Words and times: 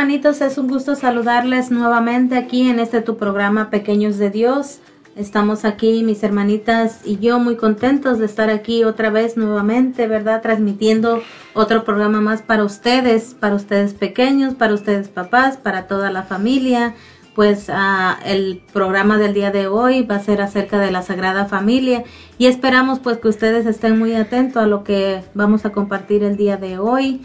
Hermanitos? 0.00 0.40
Es 0.40 0.56
un 0.56 0.66
gusto 0.66 0.94
saludarles 0.94 1.70
nuevamente 1.70 2.34
aquí 2.34 2.70
en 2.70 2.80
este 2.80 3.02
tu 3.02 3.18
programa 3.18 3.68
Pequeños 3.68 4.16
de 4.16 4.30
Dios. 4.30 4.78
Estamos 5.14 5.66
aquí, 5.66 6.02
mis 6.04 6.22
hermanitas 6.22 7.00
y 7.04 7.18
yo, 7.18 7.38
muy 7.38 7.56
contentos 7.56 8.18
de 8.18 8.24
estar 8.24 8.48
aquí 8.48 8.82
otra 8.84 9.10
vez 9.10 9.36
nuevamente, 9.36 10.06
¿verdad? 10.06 10.40
Transmitiendo 10.40 11.20
otro 11.52 11.84
programa 11.84 12.22
más 12.22 12.40
para 12.40 12.64
ustedes, 12.64 13.34
para 13.34 13.56
ustedes 13.56 13.92
pequeños, 13.92 14.54
para 14.54 14.72
ustedes 14.72 15.08
papás, 15.08 15.58
para 15.58 15.86
toda 15.86 16.10
la 16.10 16.22
familia. 16.22 16.94
Pues 17.34 17.66
ah, 17.68 18.18
el 18.24 18.62
programa 18.72 19.18
del 19.18 19.34
día 19.34 19.50
de 19.50 19.66
hoy 19.66 20.00
va 20.00 20.14
a 20.16 20.24
ser 20.24 20.40
acerca 20.40 20.78
de 20.78 20.90
la 20.90 21.02
Sagrada 21.02 21.44
Familia 21.44 22.04
y 22.38 22.46
esperamos 22.46 23.00
pues 23.00 23.18
que 23.18 23.28
ustedes 23.28 23.66
estén 23.66 23.98
muy 23.98 24.14
atentos 24.14 24.62
a 24.62 24.66
lo 24.66 24.82
que 24.82 25.22
vamos 25.34 25.66
a 25.66 25.72
compartir 25.72 26.22
el 26.24 26.38
día 26.38 26.56
de 26.56 26.78
hoy 26.78 27.20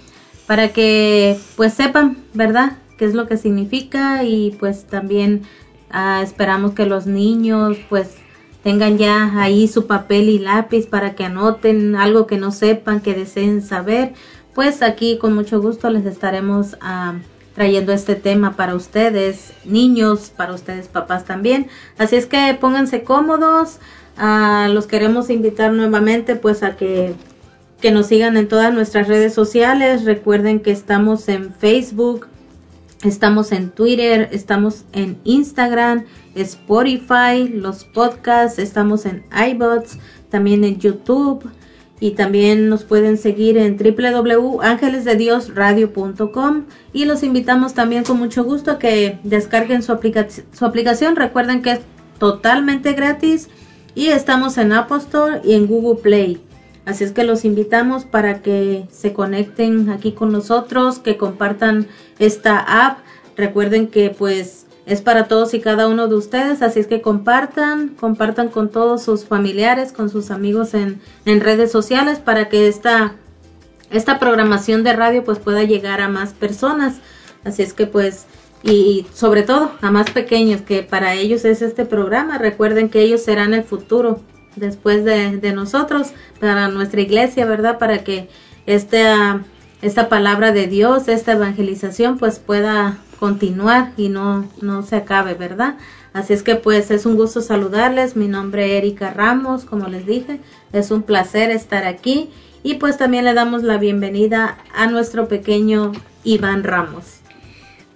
para 0.47 0.69
que 0.69 1.37
pues 1.55 1.73
sepan, 1.73 2.17
¿verdad? 2.33 2.77
qué 2.97 3.05
es 3.05 3.13
lo 3.13 3.27
que 3.27 3.37
significa 3.37 4.23
y 4.23 4.55
pues 4.59 4.85
también 4.85 5.43
ah, 5.89 6.21
esperamos 6.23 6.73
que 6.73 6.85
los 6.85 7.05
niños 7.05 7.77
pues 7.89 8.15
tengan 8.63 8.97
ya 8.97 9.39
ahí 9.39 9.67
su 9.67 9.85
papel 9.85 10.29
y 10.29 10.39
lápiz 10.39 10.87
para 10.87 11.13
que 11.15 11.25
anoten 11.25 11.95
algo 11.95 12.25
que 12.25 12.37
no 12.37 12.51
sepan, 12.51 13.01
que 13.01 13.13
deseen 13.13 13.61
saber. 13.61 14.13
Pues 14.53 14.81
aquí 14.81 15.17
con 15.17 15.33
mucho 15.35 15.61
gusto 15.61 15.89
les 15.89 16.05
estaremos 16.05 16.77
ah, 16.81 17.15
trayendo 17.53 17.93
este 17.93 18.15
tema 18.15 18.55
para 18.55 18.75
ustedes, 18.75 19.53
niños, 19.65 20.31
para 20.35 20.53
ustedes 20.53 20.87
papás 20.87 21.25
también. 21.25 21.67
Así 21.97 22.15
es 22.15 22.25
que 22.25 22.57
pónganse 22.59 23.03
cómodos. 23.03 23.79
Ah, 24.17 24.67
los 24.71 24.87
queremos 24.87 25.29
invitar 25.29 25.73
nuevamente 25.73 26.35
pues 26.35 26.63
a 26.63 26.77
que 26.77 27.13
que 27.81 27.91
nos 27.91 28.07
sigan 28.07 28.37
en 28.37 28.47
todas 28.47 28.73
nuestras 28.73 29.07
redes 29.07 29.33
sociales. 29.33 30.05
Recuerden 30.05 30.59
que 30.59 30.71
estamos 30.71 31.27
en 31.29 31.53
Facebook, 31.53 32.27
estamos 33.03 33.51
en 33.51 33.69
Twitter, 33.69 34.29
estamos 34.31 34.85
en 34.93 35.17
Instagram, 35.23 36.05
Spotify, 36.35 37.47
los 37.51 37.83
podcasts, 37.83 38.59
estamos 38.59 39.05
en 39.05 39.23
iBots, 39.31 39.97
también 40.29 40.63
en 40.63 40.79
YouTube 40.79 41.47
y 41.99 42.11
también 42.11 42.69
nos 42.69 42.83
pueden 42.83 43.17
seguir 43.17 43.57
en 43.57 43.77
www.angelesdediosradio.com 43.77 46.65
y 46.91 47.05
los 47.05 47.23
invitamos 47.23 47.73
también 47.73 48.03
con 48.03 48.17
mucho 48.17 48.43
gusto 48.43 48.71
a 48.71 48.79
que 48.79 49.17
descarguen 49.23 49.81
su, 49.81 49.93
aplica 49.93 50.27
su 50.29 50.65
aplicación. 50.65 51.15
Recuerden 51.15 51.61
que 51.61 51.71
es 51.71 51.79
totalmente 52.19 52.91
gratis 52.93 53.47
y 53.93 54.07
estamos 54.07 54.57
en 54.57 54.73
Apple 54.73 54.97
Store 54.97 55.39
y 55.43 55.53
en 55.53 55.67
Google 55.67 56.01
Play. 56.01 56.41
Así 56.85 57.03
es 57.03 57.11
que 57.11 57.23
los 57.23 57.45
invitamos 57.45 58.05
para 58.05 58.41
que 58.41 58.87
se 58.91 59.11
conecten 59.13 59.89
aquí 59.89 60.11
con 60.11 60.31
nosotros, 60.31 60.99
que 60.99 61.17
compartan 61.17 61.87
esta 62.19 62.59
app. 62.59 62.99
Recuerden 63.35 63.87
que 63.87 64.11
pues 64.11 64.65
es 64.85 65.01
para 65.01 65.27
todos 65.27 65.53
y 65.55 65.59
cada 65.59 65.87
uno 65.87 66.07
de 66.07 66.15
ustedes, 66.15 66.61
así 66.61 66.79
es 66.79 66.85
que 66.85 67.01
compartan, 67.01 67.89
compartan 67.99 68.49
con 68.49 68.69
todos 68.69 69.01
sus 69.01 69.25
familiares, 69.25 69.91
con 69.91 70.09
sus 70.09 70.29
amigos 70.29 70.75
en, 70.75 71.01
en 71.25 71.41
redes 71.41 71.71
sociales 71.71 72.19
para 72.19 72.49
que 72.49 72.67
esta, 72.67 73.15
esta 73.89 74.19
programación 74.19 74.83
de 74.83 74.93
radio 74.93 75.23
pues 75.23 75.39
pueda 75.39 75.63
llegar 75.63 76.01
a 76.01 76.07
más 76.07 76.33
personas. 76.33 76.97
Así 77.43 77.63
es 77.63 77.73
que 77.73 77.87
pues 77.87 78.27
y 78.61 79.05
sobre 79.13 79.43
todo 79.43 79.71
a 79.81 79.91
más 79.91 80.09
pequeños 80.09 80.61
que 80.61 80.83
para 80.83 81.13
ellos 81.15 81.45
es 81.45 81.61
este 81.61 81.85
programa. 81.85 82.37
Recuerden 82.37 82.89
que 82.89 83.01
ellos 83.01 83.21
serán 83.21 83.53
el 83.53 83.63
futuro 83.63 84.21
después 84.55 85.03
de, 85.03 85.37
de 85.37 85.53
nosotros, 85.53 86.09
para 86.39 86.67
nuestra 86.67 87.01
iglesia, 87.01 87.45
¿verdad? 87.45 87.77
Para 87.77 88.03
que 88.03 88.29
esta, 88.65 89.43
esta 89.81 90.09
palabra 90.09 90.51
de 90.51 90.67
Dios, 90.67 91.07
esta 91.07 91.33
evangelización, 91.33 92.17
pues 92.17 92.39
pueda 92.39 92.97
continuar 93.19 93.91
y 93.97 94.09
no, 94.09 94.47
no 94.61 94.83
se 94.83 94.97
acabe, 94.97 95.33
¿verdad? 95.33 95.75
Así 96.13 96.33
es 96.33 96.43
que 96.43 96.55
pues 96.55 96.91
es 96.91 97.05
un 97.05 97.15
gusto 97.15 97.41
saludarles. 97.41 98.15
Mi 98.15 98.27
nombre 98.27 98.65
es 98.65 98.83
Erika 98.83 99.11
Ramos, 99.11 99.65
como 99.65 99.87
les 99.87 100.05
dije. 100.05 100.39
Es 100.71 100.91
un 100.91 101.03
placer 101.03 101.51
estar 101.51 101.85
aquí. 101.85 102.29
Y 102.63 102.75
pues 102.75 102.97
también 102.97 103.25
le 103.25 103.33
damos 103.33 103.63
la 103.63 103.77
bienvenida 103.77 104.57
a 104.73 104.87
nuestro 104.87 105.27
pequeño 105.27 105.91
Iván 106.23 106.63
Ramos. 106.63 107.19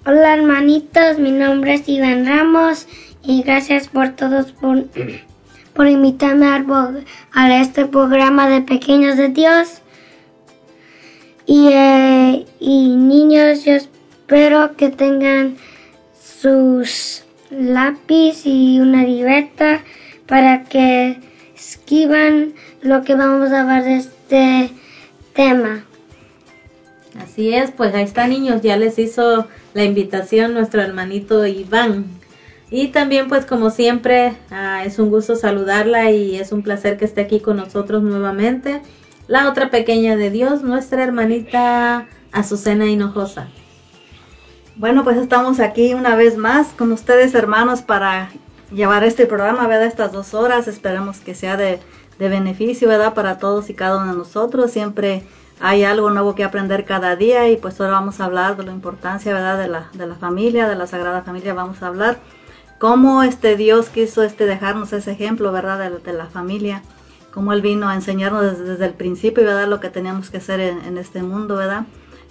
Hola 0.06 0.34
hermanitos, 0.34 1.18
mi 1.20 1.32
nombre 1.32 1.76
es 1.76 1.88
Iván 1.88 2.26
Ramos 2.26 2.88
y 3.24 3.44
gracias 3.44 3.88
por 3.88 4.10
todos 4.10 4.52
por 4.54 4.86
por 5.80 5.88
invitarme 5.88 6.46
a, 7.32 7.62
este 7.62 7.86
programa 7.86 8.50
de 8.50 8.60
Pequeños 8.60 9.16
de 9.16 9.30
Dios. 9.30 9.82
Y, 11.46 11.70
eh, 11.72 12.46
y 12.60 12.98
niños, 12.98 13.64
yo 13.64 13.76
espero 13.76 14.76
que 14.76 14.90
tengan 14.90 15.56
sus 16.22 17.24
lápiz 17.50 18.42
y 18.44 18.82
una 18.82 19.06
libreta 19.06 19.82
para 20.28 20.66
que 20.66 21.22
escriban 21.56 22.56
lo 22.82 23.04
que 23.04 23.16
vamos 23.16 23.52
a 23.54 23.62
hablar 23.62 23.86
de 23.86 23.96
este 23.96 24.72
tema. 25.34 25.86
Así 27.18 27.54
es, 27.54 27.72
pues 27.72 27.96
ahí 27.96 28.04
está 28.04 28.28
niños, 28.28 28.62
ya 28.62 28.76
les 28.76 29.00
hizo 29.00 29.48
la 29.74 29.86
invitación 29.86 30.56
nuestro 30.56 30.82
hermanito 30.82 31.48
Iván. 31.48 32.19
Y 32.72 32.90
también 32.90 33.28
pues 33.28 33.46
como 33.46 33.72
siempre 33.72 34.38
ah, 34.52 34.84
es 34.86 35.00
un 35.00 35.10
gusto 35.10 35.36
saludarla 35.36 36.12
y 36.12 36.38
es 36.38 36.52
un 36.52 36.62
placer 36.62 36.98
que 36.98 37.06
esté 37.06 37.22
aquí 37.22 37.40
con 37.40 37.58
nosotros 37.58 38.04
nuevamente. 38.04 38.82
La 39.28 39.50
otra 39.50 39.70
pequeña 39.70 40.16
de 40.16 40.30
Dios, 40.30 40.62
nuestra 40.62 41.04
hermanita 41.04 42.08
Azucena 42.32 42.86
Hinojosa. 42.86 43.48
Bueno, 44.76 45.04
pues 45.04 45.18
estamos 45.18 45.60
aquí 45.60 45.94
una 45.94 46.16
vez 46.16 46.38
más 46.38 46.68
con 46.68 46.92
ustedes 46.92 47.34
hermanos 47.36 47.82
para 47.82 48.30
llevar 48.72 49.04
este 49.04 49.26
programa, 49.26 49.68
¿verdad? 49.68 49.88
Estas 49.88 50.12
dos 50.12 50.34
horas, 50.34 50.68
esperemos 50.68 51.20
que 51.20 51.36
sea 51.36 51.58
de, 51.58 51.80
de 52.18 52.30
beneficio, 52.30 52.88
¿verdad? 52.88 53.14
Para 53.14 53.40
todos 53.40 53.70
y 53.70 53.74
cada 53.74 53.98
uno 53.98 54.12
de 54.12 54.18
nosotros. 54.18 54.72
Siempre 54.72 55.24
hay 55.60 55.84
algo 55.84 56.12
nuevo 56.12 56.36
que 56.36 56.44
aprender 56.44 56.86
cada 56.86 57.16
día 57.16 57.50
y 57.50 57.58
pues 57.58 57.82
ahora 57.82 57.94
vamos 57.94 58.20
a 58.20 58.26
hablar 58.26 58.56
de 58.58 58.64
la 58.64 58.72
importancia, 58.72 59.34
¿verdad? 59.34 59.58
De 59.58 59.68
la, 59.68 59.90
de 59.94 60.08
la 60.08 60.16
familia, 60.16 60.70
de 60.70 60.76
la 60.76 60.88
Sagrada 60.88 61.24
Familia, 61.24 61.54
vamos 61.54 61.82
a 61.84 61.88
hablar 61.88 62.20
cómo 62.80 63.24
este 63.24 63.56
Dios 63.56 63.90
quiso 63.90 64.24
este 64.24 64.46
dejarnos 64.46 64.94
ese 64.94 65.12
ejemplo, 65.12 65.52
¿verdad? 65.52 65.92
De, 65.92 66.14
la 66.14 66.26
familia, 66.26 66.82
cómo 67.34 67.54
Él 67.54 67.62
vino 67.62 67.88
a 67.90 67.96
enseñarnos 67.96 68.58
desde, 68.58 68.86
el 68.86 68.94
principio, 68.94 69.44
¿verdad? 69.44 69.68
Lo 69.68 69.80
que 69.80 69.90
teníamos 69.90 70.30
que 70.30 70.38
hacer 70.38 70.60
en, 70.60 70.98
este 70.98 71.22
mundo, 71.22 71.56
¿verdad? 71.56 71.86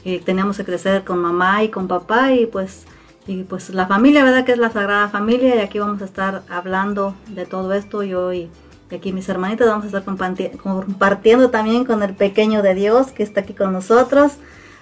y 0.04 0.18
tenemos 0.18 0.56
que 0.56 0.64
crecer 0.64 1.04
con 1.04 1.18
mamá 1.18 1.64
y 1.64 1.68
con 1.70 1.88
papá 1.88 2.32
y 2.32 2.46
pues 2.46 2.84
y 3.26 3.42
pues 3.42 3.68
la 3.70 3.86
familia, 3.86 4.24
¿verdad? 4.24 4.44
Que 4.46 4.52
es 4.52 4.58
la 4.58 4.70
Sagrada 4.70 5.10
Familia 5.10 5.56
y 5.56 5.58
aquí 5.58 5.78
vamos 5.78 6.00
a 6.00 6.06
estar 6.06 6.42
hablando 6.48 7.14
de 7.28 7.44
todo 7.44 7.74
esto 7.74 8.02
yo 8.02 8.32
y, 8.32 8.48
y 8.90 8.94
aquí 8.94 9.12
mis 9.12 9.28
hermanitas 9.28 9.68
vamos 9.68 9.84
a 9.84 9.88
estar 9.88 10.04
comparti- 10.04 10.56
compartiendo 10.56 11.50
también 11.50 11.84
con 11.84 12.02
el 12.02 12.14
pequeño 12.14 12.62
de 12.62 12.74
Dios 12.74 13.08
que 13.08 13.22
está 13.22 13.40
aquí 13.40 13.52
con 13.52 13.72
nosotros. 13.72 14.32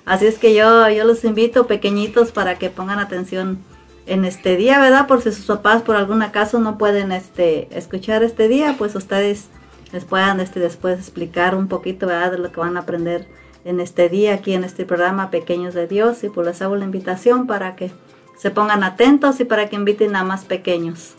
Así 0.04 0.26
es 0.26 0.38
que 0.38 0.54
yo, 0.54 0.88
yo 0.90 1.02
los 1.02 1.24
invito 1.24 1.66
pequeñitos 1.66 2.30
para 2.30 2.56
que 2.56 2.70
pongan 2.70 3.00
atención 3.00 3.58
en 4.06 4.24
este 4.24 4.56
día, 4.56 4.78
¿verdad? 4.78 5.06
Por 5.06 5.22
si 5.22 5.32
sus 5.32 5.46
papás 5.46 5.82
por 5.82 5.96
algún 5.96 6.22
acaso 6.22 6.60
no 6.60 6.78
pueden 6.78 7.12
este, 7.12 7.68
escuchar 7.76 8.22
este 8.22 8.48
día, 8.48 8.76
pues 8.78 8.94
ustedes 8.94 9.46
les 9.92 10.04
puedan 10.04 10.40
este, 10.40 10.60
después 10.60 10.98
explicar 10.98 11.54
un 11.54 11.68
poquito, 11.68 12.06
¿verdad? 12.06 12.32
De 12.32 12.38
lo 12.38 12.52
que 12.52 12.60
van 12.60 12.76
a 12.76 12.80
aprender 12.80 13.26
en 13.64 13.80
este 13.80 14.08
día 14.08 14.34
aquí 14.34 14.52
en 14.52 14.62
este 14.62 14.84
programa 14.84 15.30
Pequeños 15.30 15.74
de 15.74 15.88
Dios 15.88 16.22
y 16.22 16.28
pues 16.28 16.46
les 16.46 16.62
hago 16.62 16.76
la 16.76 16.84
invitación 16.84 17.46
para 17.48 17.74
que 17.74 17.90
se 18.38 18.50
pongan 18.50 18.84
atentos 18.84 19.40
y 19.40 19.44
para 19.44 19.68
que 19.68 19.76
inviten 19.76 20.14
a 20.14 20.22
más 20.22 20.44
pequeños. 20.44 21.14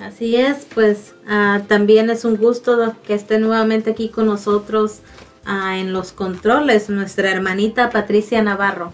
Así 0.00 0.36
es, 0.36 0.66
pues 0.74 1.14
ah, 1.28 1.60
también 1.68 2.10
es 2.10 2.24
un 2.24 2.36
gusto 2.36 2.94
que 3.06 3.14
esté 3.14 3.38
nuevamente 3.38 3.90
aquí 3.90 4.08
con 4.08 4.26
nosotros 4.26 5.00
ah, 5.44 5.78
en 5.78 5.92
los 5.92 6.12
controles 6.12 6.88
nuestra 6.88 7.30
hermanita 7.30 7.90
Patricia 7.90 8.42
Navarro. 8.42 8.92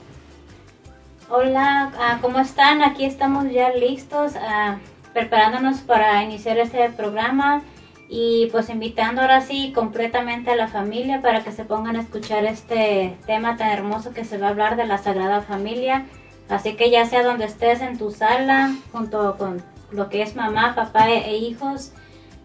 Hola, 1.37 1.93
ah, 1.99 2.19
¿cómo 2.23 2.39
están? 2.39 2.81
Aquí 2.81 3.05
estamos 3.05 3.51
ya 3.51 3.71
listos, 3.71 4.35
ah, 4.37 4.79
preparándonos 5.13 5.81
para 5.81 6.23
iniciar 6.23 6.59
este 6.59 6.89
programa 6.91 7.61
y 8.09 8.47
pues 8.53 8.71
invitando 8.71 9.21
ahora 9.21 9.41
sí 9.41 9.73
completamente 9.75 10.53
a 10.53 10.55
la 10.55 10.69
familia 10.69 11.23
para 11.23 11.43
que 11.43 11.51
se 11.51 11.65
pongan 11.65 11.97
a 11.97 12.03
escuchar 12.03 12.45
este 12.45 13.19
tema 13.27 13.57
tan 13.57 13.71
hermoso 13.71 14.15
que 14.15 14.25
se 14.25 14.39
va 14.39 14.47
a 14.47 14.51
hablar 14.51 14.77
de 14.77 14.87
la 14.87 14.99
Sagrada 14.99 15.41
Familia. 15.41 16.07
Así 16.49 16.77
que 16.77 16.89
ya 16.93 17.05
sea 17.05 17.25
donde 17.25 17.47
estés 17.47 17.81
en 17.81 17.99
tu 17.99 18.13
sala, 18.13 18.73
junto 18.93 19.37
con 19.37 19.61
lo 19.91 20.09
que 20.09 20.23
es 20.23 20.37
mamá, 20.37 20.77
papá 20.77 21.11
e, 21.11 21.31
e 21.31 21.37
hijos, 21.39 21.95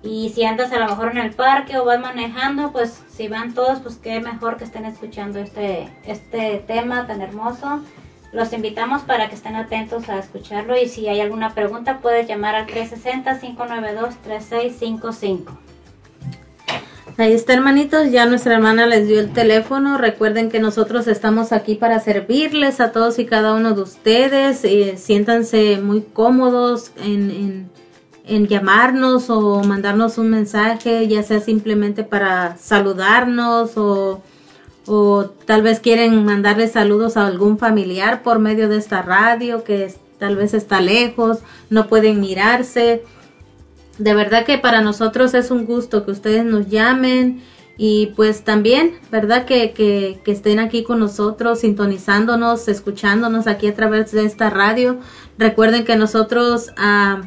y 0.02 0.30
si 0.30 0.46
andas 0.46 0.74
a 0.74 0.80
lo 0.80 0.88
mejor 0.88 1.12
en 1.12 1.20
el 1.20 1.36
parque 1.36 1.78
o 1.78 1.86
vas 1.86 2.00
manejando, 2.00 2.72
pues 2.72 3.04
si 3.08 3.28
van 3.28 3.54
todos, 3.54 3.82
pues 3.82 3.98
qué 3.98 4.20
mejor 4.20 4.58
que 4.58 4.64
estén 4.64 4.86
escuchando 4.86 5.38
este, 5.38 5.88
este 6.06 6.64
tema 6.66 7.06
tan 7.06 7.22
hermoso. 7.22 7.84
Los 8.32 8.54
invitamos 8.54 9.02
para 9.02 9.28
que 9.28 9.34
estén 9.36 9.56
atentos 9.56 10.08
a 10.08 10.20
escucharlo 10.20 10.78
y 10.78 10.88
si 10.88 11.08
hay 11.08 11.20
alguna 11.20 11.56
pregunta 11.56 11.98
puedes 12.00 12.28
llamar 12.28 12.54
al 12.56 12.68
360-592-3655. 12.68 15.46
Ahí 17.18 17.34
está, 17.34 17.54
hermanitos. 17.54 18.12
Ya 18.12 18.28
nuestra 18.28 18.54
hermana 18.54 18.86
les 18.86 19.08
dio 19.08 19.20
el 19.20 19.34
teléfono. 19.34 19.98
Recuerden 19.98 20.50
que 20.50 20.60
nosotros 20.60 21.08
estamos 21.08 21.52
aquí 21.52 21.74
para 21.76 22.00
servirles 22.00 22.80
a 22.80 22.92
todos 22.92 23.18
y 23.20 23.26
cada 23.26 23.56
uno 23.56 23.74
de 23.74 23.82
ustedes. 23.82 24.64
Eh, 24.64 24.96
siéntanse 24.96 25.80
muy 25.82 26.02
cómodos 26.02 26.92
en, 26.98 27.32
en, 27.32 27.70
en 28.26 28.48
llamarnos 28.48 29.30
o 29.30 29.64
mandarnos 29.64 30.18
un 30.18 30.30
mensaje, 30.30 31.06
ya 31.08 31.24
sea 31.24 31.42
simplemente 31.42 32.06
para 32.06 32.56
saludarnos 32.58 33.76
o, 33.76 34.22
o 34.92 35.26
tal 35.46 35.62
vez 35.62 35.80
quieren 35.80 36.26
mandarle 36.26 36.68
saludos 36.68 37.16
a 37.16 37.28
algún 37.28 37.60
familiar 37.60 38.24
por 38.24 38.40
medio 38.40 38.68
de 38.68 38.78
esta 38.78 39.04
radio 39.04 39.64
que 39.64 39.94
tal 40.18 40.36
vez 40.36 40.56
está 40.56 40.82
lejos, 40.82 41.40
no 41.70 41.88
pueden 41.88 42.20
mirarse. 42.20 43.04
De 44.00 44.14
verdad 44.16 44.46
que 44.46 44.58
para 44.58 44.82
nosotros 44.82 45.36
es 45.36 45.52
un 45.52 45.66
gusto 45.66 46.06
que 46.06 46.12
ustedes 46.12 46.44
nos 46.44 46.70
llamen 46.70 47.44
y 47.78 48.08
pues 48.16 48.44
también, 48.44 48.96
¿verdad? 49.12 49.46
Que, 49.46 49.74
que, 49.74 50.22
que 50.24 50.32
estén 50.32 50.58
aquí 50.58 50.84
con 50.84 51.00
nosotros, 51.00 51.60
sintonizándonos, 51.60 52.68
escuchándonos 52.68 53.46
aquí 53.46 53.68
a 53.68 53.76
través 53.76 54.12
de 54.12 54.26
esta 54.26 54.50
radio. 54.50 54.98
Recuerden 55.38 55.86
que 55.86 55.98
nosotros 55.98 56.74
ah, 56.78 57.22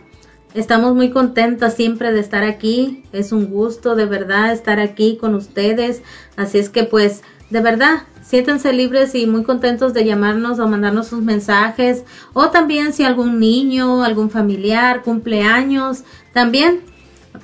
estamos 0.54 0.94
muy 0.94 1.10
contentas 1.10 1.74
siempre 1.74 2.12
de 2.12 2.20
estar 2.20 2.42
aquí. 2.42 3.04
Es 3.12 3.30
un 3.30 3.46
gusto 3.46 3.94
de 3.94 4.06
verdad 4.06 4.52
estar 4.52 4.80
aquí 4.80 5.16
con 5.16 5.36
ustedes. 5.36 6.02
Así 6.36 6.58
es 6.58 6.68
que 6.68 6.84
pues, 6.84 7.22
de 7.52 7.60
verdad, 7.60 8.04
siéntense 8.22 8.72
libres 8.72 9.14
y 9.14 9.26
muy 9.26 9.42
contentos 9.42 9.92
de 9.92 10.06
llamarnos 10.06 10.58
o 10.58 10.66
mandarnos 10.66 11.08
sus 11.08 11.20
mensajes. 11.20 12.02
O 12.32 12.48
también 12.48 12.94
si 12.94 13.04
algún 13.04 13.38
niño, 13.38 14.04
algún 14.04 14.30
familiar, 14.30 15.02
cumpleaños, 15.02 16.04
también 16.32 16.80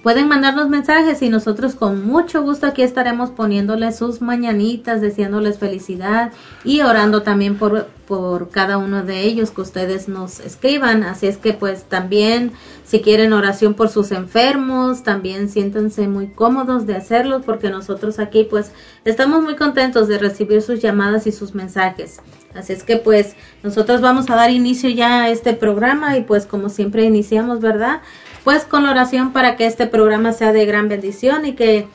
pueden 0.03 0.29
mandarnos 0.29 0.69
mensajes 0.69 1.23
y 1.23 1.29
nosotros 1.29 1.75
con 1.75 2.07
mucho 2.07 2.43
gusto 2.43 2.67
aquí 2.67 2.83
estaremos 2.83 3.31
poniéndoles 3.31 3.97
sus 3.97 4.21
mañanitas, 4.21 5.01
deseándoles 5.01 5.59
felicidad 5.59 6.33
y 6.65 6.83
orando 6.83 7.23
también 7.23 7.57
por, 7.57 7.87
por 8.07 8.51
cada 8.51 8.79
uno 8.79 9.03
de 9.03 9.23
ellos 9.23 9.51
que 9.51 9.63
ustedes 9.63 10.09
nos 10.09 10.41
escriban. 10.41 11.03
Así 11.03 11.27
es 11.27 11.37
que 11.39 11.53
pues 11.53 11.85
también 11.85 12.53
si 12.85 13.01
quieren 13.01 13.33
oración 13.33 13.75
por 13.75 13.89
sus 13.89 14.13
enfermos, 14.13 15.03
también 15.03 15.49
siéntanse 15.49 16.07
muy 16.07 16.29
cómodos 16.29 16.87
de 16.87 16.97
hacerlo 16.97 17.41
porque 17.43 17.71
nosotros 17.71 18.19
aquí 18.19 18.45
pues 18.45 18.73
estamos 19.05 19.43
muy 19.43 19.57
contentos 19.57 20.09
de 20.09 20.19
recibir 20.19 20.63
sus 20.63 20.81
llamadas 20.81 21.27
y 21.27 21.33
sus 21.33 21.55
mensajes. 21.55 22.21
Así 22.55 22.73
es 22.73 22.83
que 22.83 22.97
pues 22.97 23.37
nosotros 23.63 24.01
vamos 24.01 24.31
a 24.31 24.37
dar 24.37 24.51
inicio 24.51 24.89
ya 24.91 25.25
a 25.25 25.31
este 25.31 25.53
programa 25.53 26.17
y 26.17 26.25
pues 26.25 26.47
como 26.47 26.69
siempre 26.69 27.05
iniciamos, 27.05 27.61
¿verdad? 27.61 28.01
Pues 28.45 28.65
con 28.65 28.85
la 28.85 28.91
oración 28.91 29.33
para 29.33 29.57
que 29.57 29.67
este 29.67 29.87
programa 29.87 30.33
sea 30.33 30.53
de 30.53 30.65
gran 30.67 30.89
bendición 30.89 31.45
y 31.45 31.55
que 31.55 31.89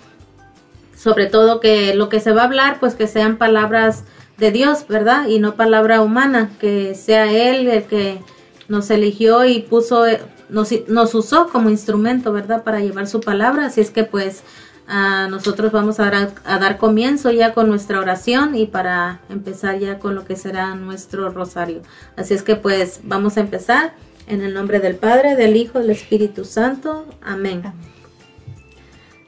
sobre 0.96 1.26
todo 1.26 1.60
que 1.60 1.96
lo 1.96 2.10
que 2.10 2.20
se 2.20 2.32
va 2.32 2.44
a 2.44 2.46
hablar 2.46 2.80
pues 2.80 2.96
que 2.96 3.08
sean 3.08 3.38
palabras 3.38 4.04
de 4.38 4.52
Dios, 4.52 4.86
¿verdad? 4.88 5.28
Y 5.28 5.40
no 5.40 5.56
palabra 5.56 6.02
humana, 6.02 6.52
que 6.60 6.96
sea 6.96 7.32
Él 7.32 7.68
el 7.68 7.84
que 7.84 8.20
nos 8.68 8.90
eligió 8.90 9.46
y 9.46 9.60
puso, 9.60 10.06
nos, 10.50 10.70
nos 10.88 11.14
usó 11.16 11.50
como 11.50 11.70
instrumento, 11.70 12.32
¿verdad? 12.32 12.64
Para 12.64 12.80
llevar 12.80 13.08
su 13.08 13.20
palabra. 13.20 13.68
Así 13.68 13.82
es 13.82 13.92
que 13.92 14.04
pues 14.04 14.44
a 14.88 15.28
nosotros 15.28 15.72
vamos 15.72 16.00
a 16.00 16.32
a 16.46 16.60
dar 16.60 16.78
comienzo 16.78 17.32
ya 17.32 17.54
con 17.54 17.70
nuestra 17.70 18.00
oración 18.00 18.56
y 18.56 18.66
para 18.66 19.22
empezar 19.30 19.80
ya 19.80 20.00
con 20.00 20.16
lo 20.16 20.26
que 20.26 20.36
será 20.36 20.76
nuestro 20.76 21.30
rosario. 21.30 21.82
Así 22.18 22.34
es 22.34 22.44
que 22.44 22.56
pues 22.56 23.02
vamos 23.04 23.38
a 23.38 23.42
empezar 23.42 23.94
en 24.28 24.42
el 24.42 24.54
nombre 24.54 24.80
del 24.80 24.96
Padre, 24.96 25.36
del 25.36 25.56
Hijo, 25.56 25.80
del 25.80 25.90
Espíritu 25.90 26.46
Santo. 26.46 27.06
Amén. 27.22 27.64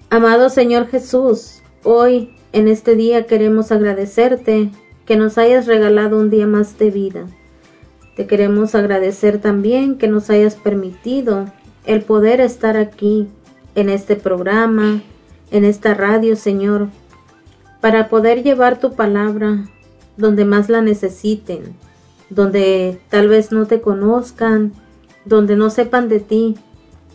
Amado 0.09 0.49
Señor 0.49 0.87
Jesús, 0.87 1.61
hoy 1.83 2.35
en 2.53 2.67
este 2.67 2.95
día 2.95 3.25
queremos 3.25 3.71
agradecerte 3.71 4.69
que 5.05 5.17
nos 5.17 5.37
hayas 5.37 5.67
regalado 5.67 6.17
un 6.17 6.29
día 6.29 6.47
más 6.47 6.77
de 6.77 6.91
vida. 6.91 7.25
Te 8.15 8.27
queremos 8.27 8.75
agradecer 8.75 9.39
también 9.41 9.97
que 9.97 10.07
nos 10.07 10.29
hayas 10.29 10.55
permitido 10.55 11.45
el 11.85 12.01
poder 12.01 12.39
estar 12.39 12.77
aquí 12.77 13.27
en 13.75 13.89
este 13.89 14.15
programa, 14.15 15.01
en 15.51 15.65
esta 15.65 15.93
radio, 15.93 16.35
Señor, 16.35 16.87
para 17.81 18.07
poder 18.07 18.41
llevar 18.41 18.79
tu 18.79 18.93
palabra 18.93 19.65
donde 20.17 20.45
más 20.45 20.69
la 20.69 20.81
necesiten, 20.81 21.75
donde 22.29 22.99
tal 23.09 23.27
vez 23.27 23.51
no 23.51 23.67
te 23.67 23.81
conozcan, 23.81 24.71
donde 25.25 25.55
no 25.55 25.70
sepan 25.70 26.08
de 26.08 26.20
ti, 26.20 26.55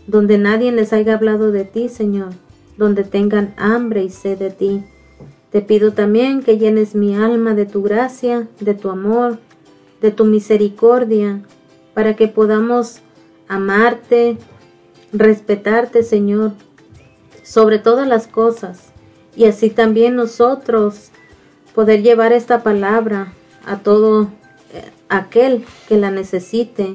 donde 0.07 0.38
nadie 0.38 0.73
les 0.73 0.93
haya 0.93 1.14
hablado 1.14 1.52
de 1.52 1.64
ti, 1.64 1.88
Señor, 1.88 2.31
donde 2.76 3.05
tengan 3.05 3.55
hambre 3.57 4.02
y 4.02 4.11
sed 4.11 4.38
de 4.38 4.50
ti. 4.50 4.83
Te 5.50 5.62
pido 5.62 5.93
también 5.93 6.43
que 6.43 6.59
llenes 6.59 6.95
mi 6.95 7.14
alma 7.14 7.55
de 7.55 7.67
tu 7.67 7.83
gracia, 7.83 8.49
de 8.61 8.75
tu 8.75 8.90
amor, 8.90 9.38
de 10.00 10.11
tu 10.11 10.25
misericordia, 10.25 11.43
para 11.95 12.14
que 12.17 12.29
podamos 12.29 13.00
amarte, 13.49 14.38
respetarte, 15.12 16.02
Señor, 16.02 16.52
sobre 17.43 17.79
todas 17.79 18.07
las 18.07 18.26
cosas, 18.29 18.93
y 19.37 19.47
así 19.47 19.71
también 19.71 20.17
nosotros 20.17 21.11
poder 21.75 22.02
llevar 22.02 22.33
esta 22.33 22.62
palabra 22.62 23.33
a 23.67 23.79
todo 23.79 24.31
eh, 24.73 24.90
aquel 25.09 25.64
que 25.88 25.97
la 25.97 26.11
necesite 26.11 26.95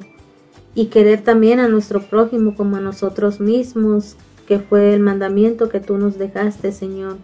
y 0.75 0.87
querer 0.87 1.23
también 1.23 1.59
a 1.59 1.69
nuestro 1.69 2.01
prójimo 2.01 2.53
como 2.53 2.75
a 2.75 2.81
nosotros 2.81 3.39
mismos, 3.39 4.17
que 4.45 4.59
fue 4.59 4.93
el 4.93 4.99
mandamiento 4.99 5.69
que 5.69 5.79
tú 5.79 5.97
nos 5.97 6.19
dejaste, 6.19 6.71
Señor. 6.71 7.17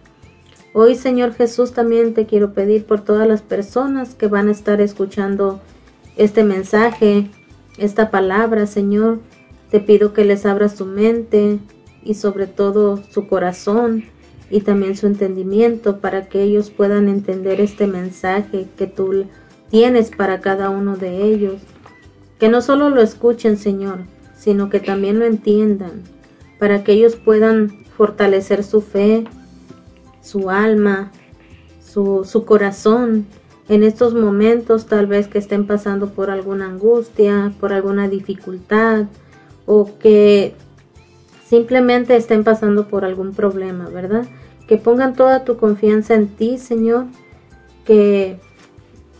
Hoy, 0.72 0.94
Señor 0.94 1.34
Jesús, 1.34 1.72
también 1.72 2.14
te 2.14 2.24
quiero 2.24 2.54
pedir 2.54 2.86
por 2.86 3.02
todas 3.02 3.28
las 3.28 3.42
personas 3.42 4.14
que 4.14 4.26
van 4.26 4.48
a 4.48 4.52
estar 4.52 4.80
escuchando 4.80 5.60
este 6.16 6.44
mensaje, 6.44 7.30
esta 7.76 8.10
palabra, 8.10 8.66
Señor. 8.66 9.20
Te 9.70 9.80
pido 9.80 10.14
que 10.14 10.24
les 10.24 10.46
abras 10.46 10.76
su 10.76 10.86
mente 10.86 11.58
y 12.02 12.14
sobre 12.14 12.46
todo 12.46 13.02
su 13.10 13.28
corazón 13.28 14.04
y 14.50 14.60
también 14.60 14.96
su 14.96 15.06
entendimiento 15.06 15.98
para 15.98 16.26
que 16.28 16.42
ellos 16.42 16.70
puedan 16.70 17.08
entender 17.08 17.60
este 17.60 17.86
mensaje 17.86 18.66
que 18.76 18.86
tú 18.86 19.26
tienes 19.70 20.10
para 20.10 20.40
cada 20.40 20.70
uno 20.70 20.96
de 20.96 21.22
ellos. 21.24 21.60
Que 22.42 22.48
no 22.48 22.60
solo 22.60 22.90
lo 22.90 23.00
escuchen, 23.00 23.56
Señor, 23.56 24.00
sino 24.34 24.68
que 24.68 24.80
también 24.80 25.20
lo 25.20 25.26
entiendan, 25.26 26.02
para 26.58 26.82
que 26.82 26.90
ellos 26.90 27.14
puedan 27.14 27.70
fortalecer 27.96 28.64
su 28.64 28.80
fe, 28.80 29.22
su 30.22 30.50
alma, 30.50 31.12
su, 31.80 32.24
su 32.24 32.44
corazón 32.44 33.26
en 33.68 33.84
estos 33.84 34.14
momentos 34.14 34.86
tal 34.86 35.06
vez 35.06 35.28
que 35.28 35.38
estén 35.38 35.68
pasando 35.68 36.08
por 36.08 36.30
alguna 36.30 36.66
angustia, 36.66 37.52
por 37.60 37.72
alguna 37.72 38.08
dificultad 38.08 39.04
o 39.64 39.96
que 40.00 40.56
simplemente 41.46 42.16
estén 42.16 42.42
pasando 42.42 42.88
por 42.88 43.04
algún 43.04 43.34
problema, 43.34 43.88
¿verdad? 43.88 44.26
Que 44.66 44.78
pongan 44.78 45.14
toda 45.14 45.44
tu 45.44 45.58
confianza 45.58 46.14
en 46.14 46.26
ti, 46.26 46.58
Señor, 46.58 47.04
que, 47.84 48.40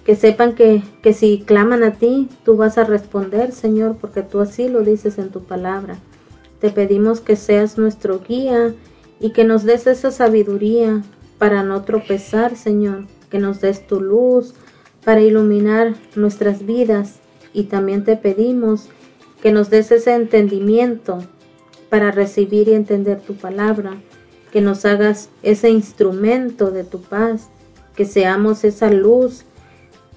que 0.04 0.16
sepan 0.16 0.54
que, 0.54 0.82
que 1.02 1.12
si 1.12 1.42
claman 1.46 1.84
a 1.84 1.92
ti, 1.92 2.28
tú 2.44 2.56
vas 2.56 2.78
a 2.78 2.84
responder, 2.84 3.52
Señor, 3.52 3.96
porque 4.00 4.22
tú 4.22 4.40
así 4.40 4.68
lo 4.68 4.80
dices 4.80 5.18
en 5.18 5.30
tu 5.30 5.44
palabra. 5.44 5.96
Te 6.60 6.70
pedimos 6.70 7.20
que 7.20 7.36
seas 7.36 7.78
nuestro 7.78 8.20
guía 8.20 8.74
y 9.20 9.30
que 9.30 9.44
nos 9.44 9.64
des 9.64 9.86
esa 9.86 10.10
sabiduría 10.10 11.02
para 11.38 11.62
no 11.62 11.82
tropezar, 11.82 12.56
Señor, 12.56 13.04
que 13.30 13.38
nos 13.38 13.60
des 13.60 13.86
tu 13.86 14.00
luz 14.00 14.54
para 15.04 15.20
iluminar 15.20 15.94
nuestras 16.14 16.66
vidas 16.66 17.20
y 17.52 17.64
también 17.64 18.04
te 18.04 18.16
pedimos 18.16 18.88
que 19.40 19.52
nos 19.52 19.70
des 19.70 19.90
ese 19.90 20.14
entendimiento 20.14 21.18
para 21.90 22.10
recibir 22.10 22.68
y 22.68 22.74
entender 22.74 23.20
tu 23.20 23.34
palabra, 23.34 24.00
que 24.50 24.60
nos 24.60 24.84
hagas 24.84 25.30
ese 25.42 25.70
instrumento 25.70 26.70
de 26.70 26.84
tu 26.84 27.00
paz, 27.02 27.48
que 27.96 28.04
seamos 28.04 28.64
esa 28.64 28.90
luz 28.90 29.44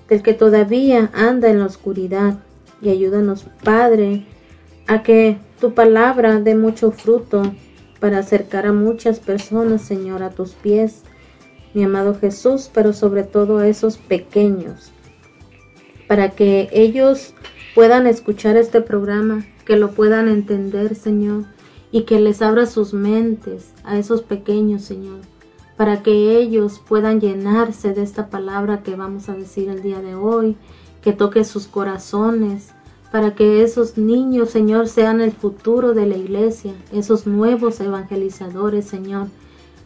del 0.09 0.21
que 0.21 0.33
todavía 0.33 1.09
anda 1.13 1.49
en 1.49 1.59
la 1.59 1.65
oscuridad 1.65 2.39
y 2.81 2.89
ayúdanos, 2.89 3.45
Padre, 3.63 4.25
a 4.87 5.03
que 5.03 5.37
tu 5.59 5.73
palabra 5.73 6.39
dé 6.39 6.55
mucho 6.55 6.91
fruto 6.91 7.53
para 7.99 8.19
acercar 8.19 8.67
a 8.67 8.73
muchas 8.73 9.19
personas, 9.19 9.81
Señor, 9.81 10.21
a 10.21 10.29
tus 10.29 10.51
pies, 10.51 11.03
mi 11.73 11.83
amado 11.83 12.15
Jesús, 12.19 12.69
pero 12.73 12.93
sobre 12.93 13.23
todo 13.23 13.57
a 13.57 13.67
esos 13.67 13.97
pequeños, 13.97 14.91
para 16.07 16.29
que 16.29 16.69
ellos 16.71 17.33
puedan 17.73 18.07
escuchar 18.07 18.57
este 18.57 18.81
programa, 18.81 19.45
que 19.65 19.75
lo 19.75 19.91
puedan 19.91 20.27
entender, 20.27 20.95
Señor, 20.95 21.45
y 21.91 22.03
que 22.03 22.19
les 22.19 22.41
abra 22.41 22.65
sus 22.65 22.93
mentes 22.93 23.73
a 23.83 23.97
esos 23.97 24.21
pequeños, 24.21 24.83
Señor, 24.83 25.19
para 25.77 26.03
que 26.03 26.37
ellos 26.37 26.81
puedan 26.85 27.19
llenarse 27.19 27.93
de 27.93 28.03
esta 28.03 28.29
palabra 28.29 28.81
que 28.81 28.95
vamos 28.95 29.27
a 29.29 29.33
decir 29.33 29.69
el 29.69 29.81
día 29.81 30.01
de 30.01 30.15
hoy, 30.15 30.55
que 31.01 31.11
toque 31.13 31.43
sus 31.43 31.67
corazones, 31.67 32.71
para 33.11 33.35
que 33.35 33.63
esos 33.63 33.97
niños, 33.97 34.49
Señor, 34.49 34.87
sean 34.87 35.21
el 35.21 35.31
futuro 35.31 35.93
de 35.93 36.05
la 36.05 36.17
iglesia, 36.17 36.73
esos 36.91 37.27
nuevos 37.27 37.79
evangelizadores, 37.79 38.85
Señor. 38.85 39.27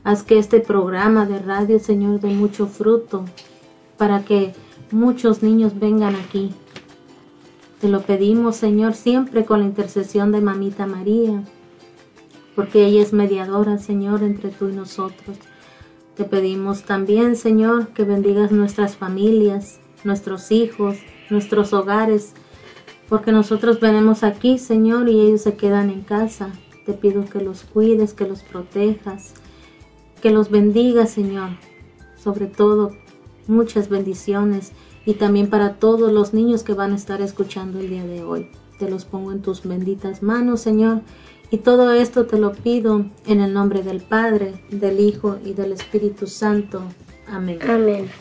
Haz 0.03 0.23
que 0.23 0.39
este 0.39 0.59
programa 0.59 1.25
de 1.25 1.39
radio, 1.39 1.79
Señor, 1.79 2.19
dé 2.21 2.29
mucho 2.29 2.67
fruto, 2.67 3.25
para 3.97 4.23
que 4.23 4.53
muchos 4.91 5.43
niños 5.43 5.77
vengan 5.77 6.15
aquí. 6.15 6.53
Te 7.81 7.89
lo 7.89 8.01
pedimos, 8.01 8.55
Señor, 8.55 8.93
siempre 8.93 9.45
con 9.45 9.59
la 9.59 9.65
intercesión 9.65 10.31
de 10.31 10.41
Mamita 10.41 10.85
María, 10.85 11.43
porque 12.55 12.85
ella 12.85 13.01
es 13.01 13.13
mediadora, 13.13 13.77
Señor, 13.77 14.23
entre 14.23 14.49
tú 14.49 14.69
y 14.69 14.73
nosotros. 14.73 15.37
Te 16.19 16.25
pedimos 16.25 16.83
también, 16.83 17.37
Señor, 17.37 17.93
que 17.93 18.03
bendigas 18.03 18.51
nuestras 18.51 18.97
familias, 18.97 19.79
nuestros 20.03 20.51
hijos, 20.51 20.97
nuestros 21.29 21.71
hogares, 21.71 22.33
porque 23.07 23.31
nosotros 23.31 23.79
venimos 23.79 24.23
aquí, 24.23 24.57
Señor, 24.57 25.07
y 25.07 25.17
ellos 25.17 25.43
se 25.43 25.55
quedan 25.55 25.89
en 25.89 26.01
casa. 26.01 26.51
Te 26.85 26.91
pido 26.91 27.23
que 27.23 27.39
los 27.39 27.63
cuides, 27.63 28.13
que 28.13 28.27
los 28.27 28.41
protejas, 28.41 29.33
que 30.21 30.31
los 30.31 30.51
bendigas, 30.51 31.09
Señor. 31.09 31.51
Sobre 32.21 32.47
todo, 32.47 32.91
muchas 33.47 33.87
bendiciones 33.87 34.73
y 35.05 35.13
también 35.13 35.49
para 35.49 35.75
todos 35.75 36.11
los 36.11 36.33
niños 36.33 36.63
que 36.63 36.73
van 36.73 36.91
a 36.91 36.97
estar 36.97 37.21
escuchando 37.21 37.79
el 37.79 37.89
día 37.91 38.05
de 38.05 38.25
hoy. 38.25 38.49
Te 38.77 38.89
los 38.89 39.05
pongo 39.05 39.31
en 39.31 39.41
tus 39.41 39.63
benditas 39.63 40.21
manos, 40.21 40.59
Señor, 40.59 41.01
y 41.51 41.57
todo 41.57 41.91
esto 41.91 42.25
te 42.25 42.37
lo 42.37 42.53
pido 42.53 43.05
en 43.25 43.41
el 43.41 43.53
nombre 43.53 43.81
del 43.81 44.01
Padre, 44.01 44.63
del 44.69 44.99
Hijo 44.99 45.39
y 45.43 45.53
del 45.53 45.73
Espíritu 45.73 46.27
Santo. 46.27 46.83
Amén. 47.27 47.59
Amén. 47.67 48.11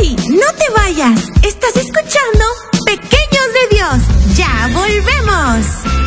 ¡Ey! 0.00 0.16
¡No 0.30 0.46
te 0.56 0.72
vayas! 0.74 1.28
Estás 1.42 1.76
escuchando 1.76 2.44
Pequeños 2.84 3.48
de 3.52 3.76
Dios. 3.76 4.36
Ya 4.36 4.68
volvemos. 4.72 5.97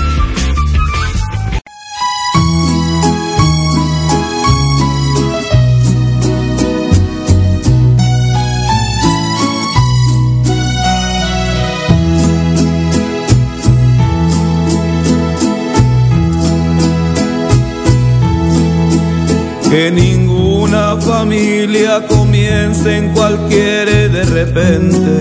Que 19.72 19.90
ninguna 19.90 20.98
familia 20.98 22.06
comience 22.06 22.98
en 22.98 23.14
cualquier 23.14 24.12
de 24.12 24.24
repente. 24.24 25.14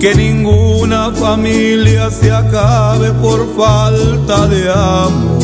Que 0.00 0.14
ninguna 0.14 1.10
familia 1.12 2.10
se 2.10 2.32
acabe 2.32 3.12
por 3.20 3.54
falta 3.54 4.46
de 4.46 4.70
amor. 4.70 5.42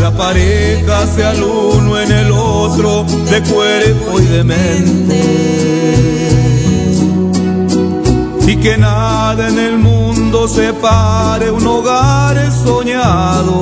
La 0.00 0.10
pareja 0.12 1.06
sea 1.14 1.32
el 1.32 1.42
uno 1.42 2.00
en 2.00 2.10
el 2.10 2.32
otro, 2.32 3.04
de 3.30 3.42
cuerpo 3.42 4.18
y 4.18 4.24
de 4.24 4.44
mente 4.44 6.31
y 8.46 8.56
que 8.56 8.76
nada 8.76 9.48
en 9.48 9.58
el 9.58 9.78
mundo 9.78 10.48
separe 10.48 11.50
un 11.50 11.66
hogar 11.66 12.36
soñado. 12.50 13.58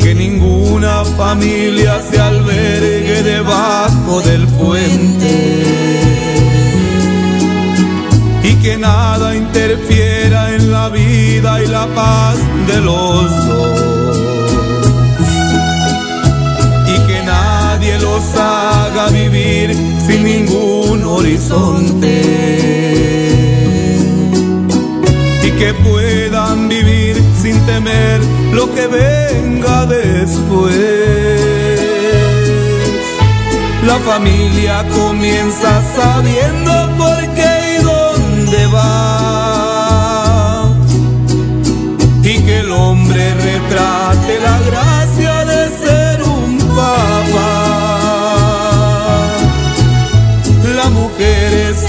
Que 0.00 0.14
ninguna 0.14 1.04
familia 1.16 2.00
se 2.10 2.20
albergue 2.20 3.22
debajo 3.22 4.20
del 4.22 4.46
puente. 4.48 5.62
Y 8.42 8.54
que 8.56 8.76
nada 8.76 9.34
interfiera 9.34 10.54
en 10.54 10.70
la 10.70 10.88
vida 10.88 11.62
y 11.62 11.66
la 11.66 11.86
paz 11.86 12.36
de 12.66 12.80
los. 12.80 13.93
Ningún 20.24 21.04
horizonte 21.04 22.22
y 25.46 25.50
que 25.50 25.74
puedan 25.74 26.68
vivir 26.68 27.22
sin 27.40 27.60
temer 27.66 28.20
lo 28.52 28.74
que 28.74 28.86
venga 28.86 29.86
después. 29.86 30.74
La 33.86 33.98
familia 33.98 34.84
comienza 34.88 35.82
sabiendo 35.94 36.72
por 36.96 37.20
qué 37.34 37.78
y 37.78 37.82
dónde 37.84 38.66
va 38.68 39.53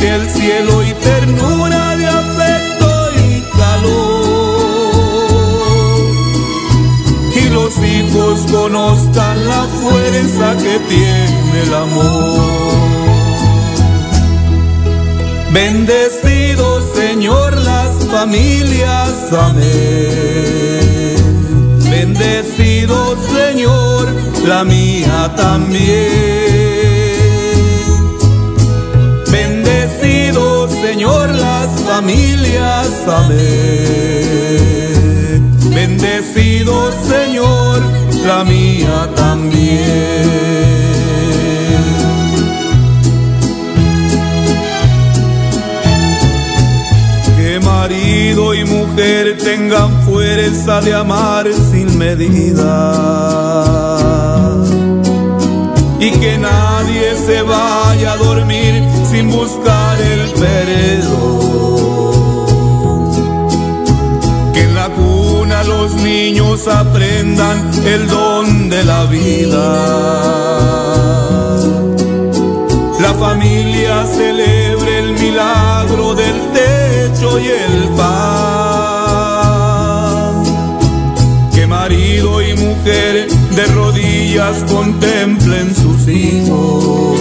el 0.07 0.29
cielo 0.29 0.83
y 0.83 0.93
ternura 0.93 1.95
de 1.97 2.07
afecto 2.07 3.11
y 3.27 3.41
calor. 3.57 4.85
Y 7.35 7.49
los 7.49 7.77
hijos 7.77 8.45
conozcan 8.51 9.47
la 9.47 9.63
fuerza 9.63 10.55
que 10.57 10.79
tiene 10.87 11.61
el 11.63 11.73
amor. 11.73 12.85
Bendecido 15.51 16.81
Señor 16.93 17.57
las 17.61 18.05
familias, 18.07 19.31
amén. 19.31 21.15
Bendecido 21.89 23.15
Señor 23.33 24.13
la 24.45 24.63
mía 24.63 25.33
también. 25.35 26.44
Familias, 32.05 33.07
amén. 33.07 33.41
Bendecido 35.73 36.91
Señor 36.91 37.81
la 38.25 38.43
mía 38.43 39.09
también. 39.15 40.45
marido 47.61 48.53
y 48.53 48.65
mujer 48.65 49.37
tengan 49.37 49.89
fuerza 50.03 50.81
de 50.81 50.93
amar 50.93 51.47
sin 51.71 51.97
medida. 51.97 52.91
Y 55.99 56.11
que 56.11 56.37
nadie 56.37 57.15
se 57.15 57.41
vaya 57.43 58.13
a 58.13 58.17
dormir 58.17 58.83
sin 59.09 59.31
buscar 59.31 60.01
el 60.01 60.31
perdón. 60.31 61.84
Los 65.85 65.95
niños 66.01 66.67
aprendan 66.67 67.71
el 67.85 68.07
don 68.07 68.69
de 68.69 68.83
la 68.83 69.05
vida 69.05 69.65
la 72.99 73.13
familia 73.13 74.03
celebre 74.05 74.99
el 74.99 75.13
milagro 75.13 76.15
del 76.15 76.37
techo 76.57 77.39
y 77.39 77.47
el 77.65 77.89
pan. 77.97 78.15
Que 81.53 81.67
marido 81.67 82.41
y 82.41 82.55
mujer 82.55 83.27
de 83.57 83.65
rodillas 83.75 84.63
contemplen 84.63 85.75
sus 85.75 86.07
hijos. 86.07 87.19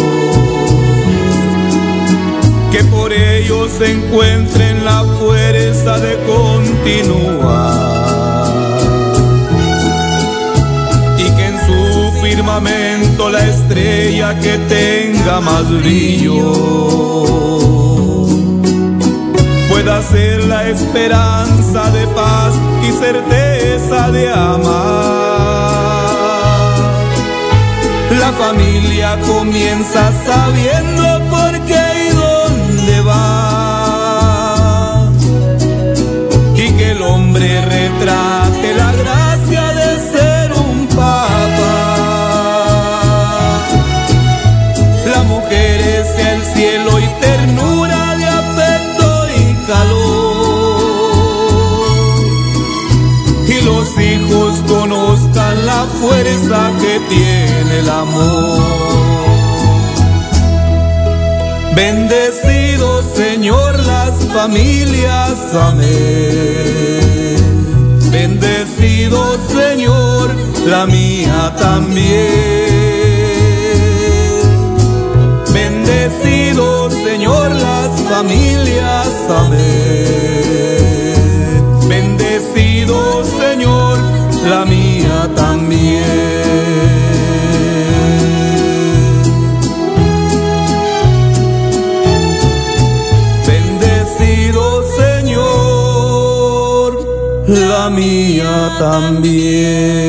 Que 2.73 2.83
por 2.85 3.13
ellos 3.13 3.71
se 3.79 3.93
encuentren 3.93 4.85
la 4.87 5.05
fuerza 5.19 5.99
de 6.01 6.17
continuar 6.25 7.34
la 12.61 13.49
estrella 13.49 14.39
que 14.39 14.57
tenga 14.69 15.41
más 15.41 15.69
brillo. 15.81 16.53
Pueda 19.69 20.01
ser 20.03 20.45
la 20.45 20.69
esperanza 20.69 21.91
de 21.91 22.07
paz 22.09 22.55
y 22.87 22.93
certeza 22.93 24.11
de 24.13 24.31
amar. 24.31 25.65
La 28.21 28.33
familia 28.33 29.19
comienza 29.27 30.13
sabiendo 30.25 31.34
fuerza 56.01 56.73
que 56.81 57.01
tiene 57.09 57.79
el 57.81 57.89
amor. 57.89 58.63
Bendecido 61.75 63.03
Señor 63.15 63.79
las 63.85 64.15
familias, 64.33 65.39
amén. 65.55 65.95
Bendecido 68.11 69.39
Señor 69.49 70.31
la 70.67 70.87
mía 70.87 71.55
también 71.59 72.85
Bendecido 75.55 76.91
Señor 76.91 77.51
las 77.51 78.01
familias, 78.03 79.09
amén. 79.29 79.65
Bendecido 81.89 83.25
Señor 83.25 84.14
la 84.49 84.65
mía 84.65 85.31
también. 85.35 86.03
Bendecido 93.47 94.83
Señor 94.97 95.55
la 97.49 97.91
mía 97.91 98.73
también. 98.79 100.05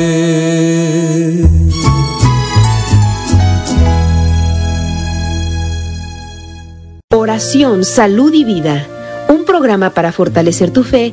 Oración, 7.10 7.84
Salud 7.84 8.32
y 8.32 8.44
Vida, 8.44 8.86
un 9.28 9.44
programa 9.44 9.90
para 9.90 10.12
fortalecer 10.12 10.70
tu 10.70 10.82
fe 10.84 11.12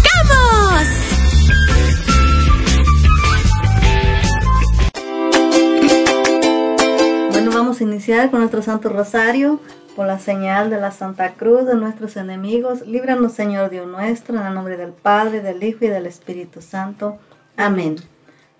Iniciar 7.81 8.29
con 8.31 8.39
nuestro 8.39 8.61
Santo 8.61 8.89
Rosario. 8.89 9.59
Por 9.95 10.07
la 10.07 10.19
señal 10.19 10.69
de 10.69 10.79
la 10.79 10.91
Santa 10.91 11.33
Cruz 11.33 11.65
de 11.65 11.75
nuestros 11.75 12.15
enemigos, 12.15 12.87
líbranos 12.87 13.33
Señor 13.33 13.69
Dios 13.69 13.85
nuestro, 13.87 14.39
en 14.39 14.47
el 14.47 14.53
nombre 14.53 14.77
del 14.77 14.93
Padre, 14.93 15.41
del 15.41 15.61
Hijo 15.61 15.83
y 15.83 15.89
del 15.89 16.05
Espíritu 16.05 16.61
Santo. 16.61 17.17
Amén. 17.57 17.97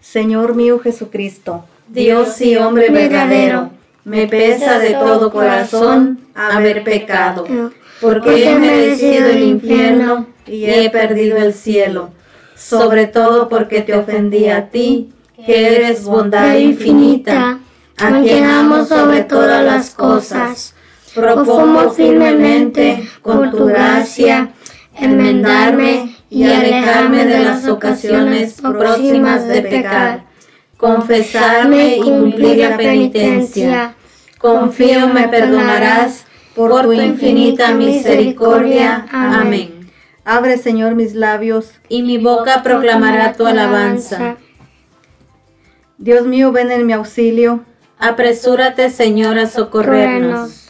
Señor 0.01 0.55
mío 0.55 0.79
Jesucristo, 0.79 1.63
Dios 1.88 2.41
y 2.41 2.57
hombre 2.57 2.89
verdadero, 2.89 3.69
me 4.03 4.27
pesa 4.27 4.79
de 4.79 4.93
todo 4.93 5.31
corazón 5.31 6.19
haber 6.34 6.84
pecado, 6.84 7.45
porque 8.01 8.49
he 8.49 8.57
merecido 8.57 9.27
el 9.27 9.43
infierno 9.43 10.25
y 10.47 10.65
he 10.65 10.89
perdido 10.89 11.38
el 11.38 11.53
cielo, 11.53 12.10
sobre 12.55 13.07
todo 13.07 13.47
porque 13.47 13.81
te 13.81 13.95
ofendí 13.95 14.47
a 14.47 14.69
ti, 14.69 15.13
que 15.45 15.75
eres 15.75 16.03
bondad 16.03 16.55
infinita, 16.55 17.60
a 18.02 18.22
quien 18.22 18.46
amo 18.46 18.86
sobre 18.86 19.24
todas 19.24 19.64
las 19.64 19.92
cosas. 19.92 20.74
Propongo 21.14 21.92
firmemente, 21.92 23.08
con 23.22 23.52
tu 23.52 23.66
gracia, 23.66 24.52
enmendarme 24.96 26.16
y 26.30 26.44
alejarme 26.44 27.26
de 27.26 27.40
las 27.40 27.68
ocasiones 27.68 28.62
próximas 28.62 29.48
de 29.48 29.62
pecar, 29.62 30.24
confesarme 30.78 31.98
y 31.98 32.02
cumplir 32.02 32.58
la 32.58 32.78
penitencia. 32.78 33.96
Confío 34.38 35.08
me 35.08 35.28
perdonarás 35.28 36.26
por 36.56 36.82
tu 36.82 36.94
infinita 36.94 37.74
misericordia. 37.74 39.06
Amén. 39.12 39.92
Abre, 40.24 40.58
Señor, 40.58 40.96
mis 40.96 41.14
labios, 41.14 41.74
y 41.90 42.04
mi 42.04 42.18
boca 42.18 42.62
proclamará 42.64 43.34
tu 43.34 43.46
alabanza. 43.46 44.38
Dios 45.98 46.26
mío, 46.26 46.52
ven 46.52 46.72
en 46.72 46.86
mi 46.86 46.94
auxilio. 46.94 47.66
Apresúrate, 48.02 48.90
Señor, 48.90 49.38
a 49.38 49.46
socorrernos. 49.46 50.70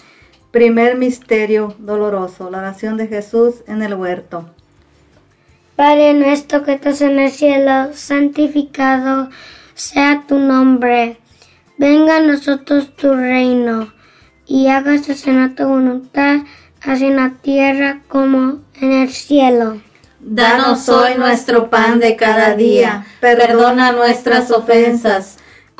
Primer 0.51 0.97
misterio 0.97 1.73
doloroso, 1.79 2.49
la 2.49 2.57
oración 2.57 2.97
de 2.97 3.07
Jesús 3.07 3.63
en 3.67 3.81
el 3.81 3.93
huerto. 3.93 4.49
Padre 5.77 6.13
nuestro 6.13 6.63
que 6.63 6.73
estás 6.73 6.99
en 6.99 7.17
el 7.19 7.31
cielo, 7.31 7.93
santificado 7.93 9.29
sea 9.75 10.25
tu 10.27 10.39
nombre. 10.39 11.19
Venga 11.77 12.17
a 12.17 12.19
nosotros 12.19 12.93
tu 12.97 13.13
reino, 13.13 13.93
y 14.45 14.67
hágase 14.67 15.15
en 15.29 15.55
tu 15.55 15.65
voluntad, 15.65 16.39
así 16.81 17.05
en 17.05 17.15
la 17.15 17.29
tierra 17.41 18.01
como 18.09 18.59
en 18.81 18.91
el 18.91 19.09
cielo. 19.09 19.79
Danos 20.19 20.89
hoy 20.89 21.15
nuestro 21.17 21.69
pan 21.69 22.01
de 22.01 22.17
cada 22.17 22.55
día. 22.55 23.05
Perdona 23.21 23.93
nuestras 23.93 24.51
ofensas, 24.51 25.37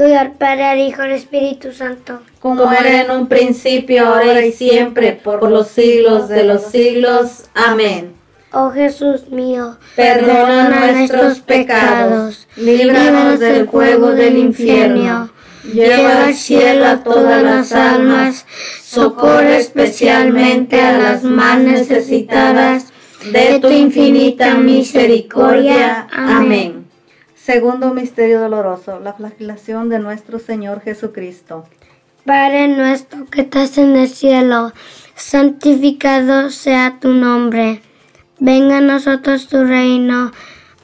Hoy 0.00 0.14
al 0.14 0.32
Padre, 0.32 0.64
al 0.64 0.78
Hijo, 0.78 1.02
al 1.02 1.10
Espíritu 1.10 1.72
Santo. 1.72 2.20
Como 2.38 2.72
era 2.72 3.02
en 3.02 3.10
un 3.10 3.26
principio, 3.26 4.06
ahora 4.06 4.46
y 4.46 4.50
siempre, 4.50 5.12
por 5.12 5.46
los 5.50 5.68
siglos 5.68 6.30
de 6.30 6.44
los 6.44 6.62
siglos. 6.62 7.50
Amén. 7.54 8.14
Oh 8.52 8.70
Jesús 8.70 9.28
mío, 9.28 9.76
Perdona 9.94 10.70
nuestros 10.92 11.40
pecados, 11.40 12.48
líbranos 12.56 13.38
del 13.38 13.68
fuego 13.68 14.10
del 14.10 14.38
infierno, 14.38 15.30
lleva 15.72 16.24
al 16.24 16.34
cielo 16.34 16.86
a 16.86 17.04
todas 17.04 17.42
las 17.42 17.72
almas, 17.72 18.46
socorre 18.82 19.58
especialmente 19.58 20.80
a 20.80 20.98
las 20.98 21.22
más 21.22 21.60
necesitadas 21.60 22.86
de 23.32 23.60
tu 23.60 23.68
infinita 23.68 24.54
misericordia. 24.54 26.08
Amén. 26.10 26.79
Segundo 27.42 27.94
misterio 27.94 28.38
doloroso, 28.38 29.00
la 29.00 29.14
flagelación 29.14 29.88
de 29.88 29.98
nuestro 29.98 30.38
Señor 30.38 30.82
Jesucristo. 30.82 31.64
Padre 32.26 32.68
nuestro 32.68 33.24
que 33.24 33.40
estás 33.40 33.78
en 33.78 33.96
el 33.96 34.10
cielo, 34.10 34.72
santificado 35.14 36.50
sea 36.50 36.98
tu 37.00 37.08
nombre. 37.08 37.80
Venga 38.38 38.78
a 38.78 38.82
nosotros 38.82 39.48
tu 39.48 39.64
reino, 39.64 40.32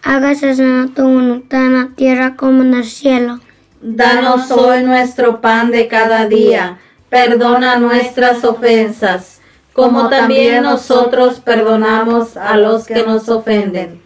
hágase 0.02 0.54
tu 0.94 1.02
voluntad 1.02 1.66
en 1.66 1.74
la 1.74 1.88
tierra 1.94 2.36
como 2.36 2.62
en 2.62 2.72
el 2.72 2.84
cielo. 2.84 3.38
Danos 3.82 4.50
hoy 4.50 4.82
nuestro 4.82 5.42
pan 5.42 5.70
de 5.70 5.88
cada 5.88 6.26
día. 6.26 6.78
Perdona 7.10 7.76
nuestras 7.76 8.42
ofensas, 8.44 9.42
como 9.74 10.08
también 10.08 10.62
nosotros 10.62 11.38
perdonamos 11.38 12.38
a 12.38 12.56
los 12.56 12.86
que 12.86 13.02
nos 13.02 13.28
ofenden. 13.28 14.05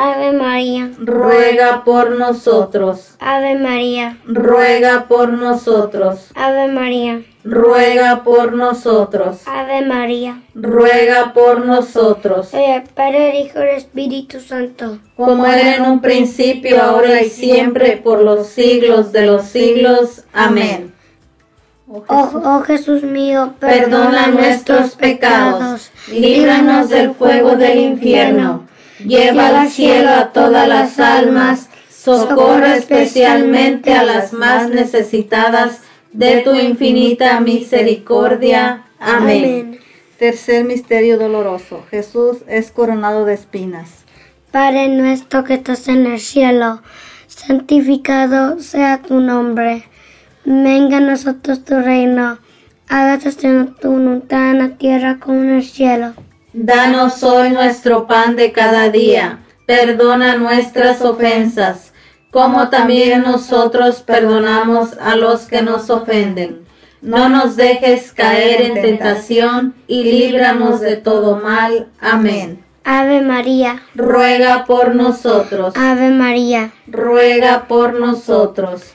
Ave 0.00 0.30
María, 0.30 0.92
Ruega 0.96 1.82
por 1.84 2.12
nosotros. 2.12 3.16
Ave 3.18 3.58
María, 3.58 4.16
Ruega 4.26 5.08
por 5.08 5.28
nosotros. 5.30 6.30
Ave 6.36 6.68
María, 6.68 7.22
Ruega 7.42 8.22
por 8.22 8.52
nosotros. 8.52 9.40
Ave 9.46 9.84
María. 9.84 10.40
Ruega 10.54 11.32
por 11.32 11.66
nosotros. 11.66 12.54
El 12.54 12.84
Padre, 12.84 13.40
Hijo 13.40 13.58
y 13.64 13.76
Espíritu 13.76 14.38
Santo. 14.38 14.98
Como 15.16 15.44
era 15.46 15.74
en 15.74 15.82
un 15.82 16.00
principio, 16.00 16.80
ahora 16.80 17.20
y 17.20 17.28
siempre, 17.28 17.96
por 17.96 18.22
los 18.22 18.46
siglos 18.46 19.10
de 19.10 19.26
los 19.26 19.46
siglos. 19.46 20.22
Amén. 20.32 20.94
Oh 21.88 22.04
Oh, 22.06 22.26
Jesús, 22.26 22.42
oh 22.44 22.62
Jesús 22.62 23.02
mío, 23.02 23.54
Perdona 23.58 24.28
nuestros 24.28 24.94
pecados, 24.94 25.90
líbranos 26.08 26.90
del 26.90 27.14
fuego 27.14 27.56
del 27.56 27.78
infierno, 27.80 28.68
lleva 29.04 29.60
al 29.60 29.68
cielo 29.68 30.10
a 30.10 30.32
todas 30.32 30.68
las 30.68 30.98
almas, 30.98 31.68
socorre 31.88 32.76
especialmente 32.76 33.92
a 33.92 34.02
las 34.02 34.32
más 34.32 34.70
necesitadas 34.70 35.80
de 36.12 36.42
tu 36.42 36.54
infinita 36.54 37.40
misericordia. 37.40 38.84
Amén. 38.98 39.78
tercer 40.18 40.64
misterio 40.64 41.16
doloroso, 41.16 41.84
Jesús 41.90 42.38
es 42.48 42.72
coronado 42.72 43.24
de 43.24 43.34
espinas. 43.34 44.04
Padre 44.50 44.88
nuestro 44.88 45.44
que 45.44 45.54
estás 45.54 45.86
en 45.86 46.06
el 46.06 46.18
cielo, 46.18 46.82
santificado 47.28 48.58
sea 48.58 49.00
tu 49.02 49.20
nombre. 49.20 49.84
Venga 50.44 50.96
a 50.96 51.00
nosotros 51.00 51.64
tu 51.64 51.78
reino. 51.78 52.38
Hágase 52.88 53.32
tu 53.80 53.90
voluntad 53.90 54.50
en 54.50 54.58
la 54.58 54.68
tierra 54.70 55.18
como 55.20 55.40
en 55.40 55.50
el 55.50 55.64
cielo. 55.64 56.14
Danos 56.60 57.22
hoy 57.22 57.50
nuestro 57.50 58.08
pan 58.08 58.34
de 58.34 58.50
cada 58.50 58.90
día. 58.90 59.38
Perdona 59.64 60.34
nuestras 60.34 61.02
ofensas, 61.02 61.92
como 62.32 62.68
también 62.68 63.22
nosotros 63.22 64.02
perdonamos 64.02 64.98
a 64.98 65.14
los 65.14 65.42
que 65.42 65.62
nos 65.62 65.88
ofenden. 65.88 66.66
No 67.00 67.28
nos 67.28 67.54
dejes 67.54 68.12
caer 68.12 68.62
en 68.62 68.82
tentación 68.82 69.76
y 69.86 70.02
líbranos 70.02 70.80
de 70.80 70.96
todo 70.96 71.36
mal. 71.36 71.86
Amén. 72.00 72.64
Ave 72.82 73.20
María, 73.20 73.84
Ruega 73.94 74.64
por 74.64 74.96
nosotros. 74.96 75.74
Ave 75.76 76.10
María, 76.10 76.72
Ruega 76.88 77.68
por 77.68 78.00
nosotros. 78.00 78.94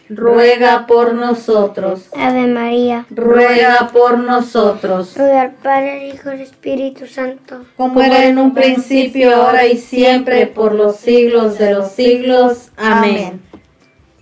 Ruega 0.13 0.87
por 0.87 1.13
nosotros. 1.13 2.09
Ave 2.13 2.47
María. 2.47 3.05
Ruega 3.09 3.89
por 3.93 4.19
nosotros. 4.19 5.15
Ruega 5.15 5.41
al 5.41 5.51
Padre, 5.51 6.09
Hijo 6.09 6.33
y 6.33 6.41
Espíritu 6.41 7.07
Santo. 7.07 7.65
Como 7.77 8.01
era 8.01 8.25
en 8.25 8.37
un 8.37 8.53
principio, 8.53 9.33
ahora 9.33 9.65
y 9.67 9.77
siempre, 9.77 10.47
por 10.47 10.73
los 10.73 10.97
siglos 10.97 11.57
de 11.57 11.73
los 11.73 11.91
siglos. 11.91 12.71
Amén. 12.75 13.41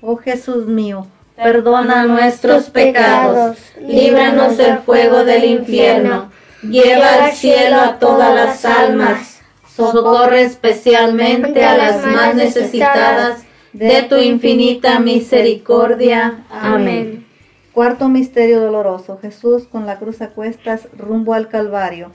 Oh 0.01 0.15
Jesús 0.15 0.67
mío, 0.67 1.07
Perdona 1.41 2.03
nuestros 2.03 2.69
pecados, 2.69 3.57
líbranos 3.81 4.57
del 4.57 4.79
fuego 4.79 5.23
del 5.23 5.45
infierno, 5.45 6.31
lleva 6.61 7.25
al 7.25 7.31
cielo 7.31 7.79
a 7.79 7.97
todas 7.97 8.35
las 8.35 8.65
almas, 8.65 9.39
socorre 9.73 10.41
especialmente 10.41 11.63
a 11.63 11.77
las 11.77 12.05
más 12.05 12.35
necesitadas 12.35 13.43
de 13.73 14.03
tu 14.03 14.17
infinita 14.17 14.99
misericordia. 14.99 16.43
Amén. 16.49 17.25
cuarto 17.73 18.09
misterio 18.09 18.59
doloroso, 18.59 19.19
Jesús 19.21 19.67
con 19.71 19.85
la 19.85 19.97
cruz 19.97 20.21
a 20.21 20.29
cuestas 20.29 20.87
rumbo 20.97 21.33
al 21.33 21.47
Calvario. 21.47 22.11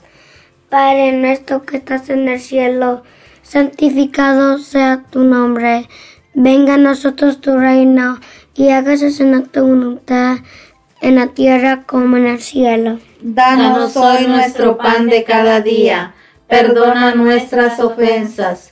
Padre 0.69 1.11
nuestro 1.13 1.63
que 1.63 1.77
estás 1.77 2.09
en 2.09 2.27
el 2.27 2.39
cielo, 2.39 3.03
santificado 3.41 4.57
sea 4.59 5.03
tu 5.09 5.23
nombre. 5.23 5.87
Venga 6.33 6.75
a 6.75 6.77
nosotros 6.77 7.39
tu 7.41 7.57
reino 7.57 8.19
y 8.53 8.69
hágase 8.69 9.07
en 9.23 9.45
tu 9.47 9.61
voluntad 9.61 10.37
en 11.01 11.15
la 11.15 11.27
tierra 11.27 11.83
como 11.85 12.17
en 12.17 12.27
el 12.27 12.41
cielo. 12.41 12.99
Danos 13.21 13.95
hoy 13.95 14.27
nuestro 14.27 14.77
pan 14.77 15.07
de 15.07 15.23
cada 15.23 15.61
día. 15.61 16.13
Perdona 16.47 17.15
nuestras 17.15 17.79
ofensas, 17.79 18.71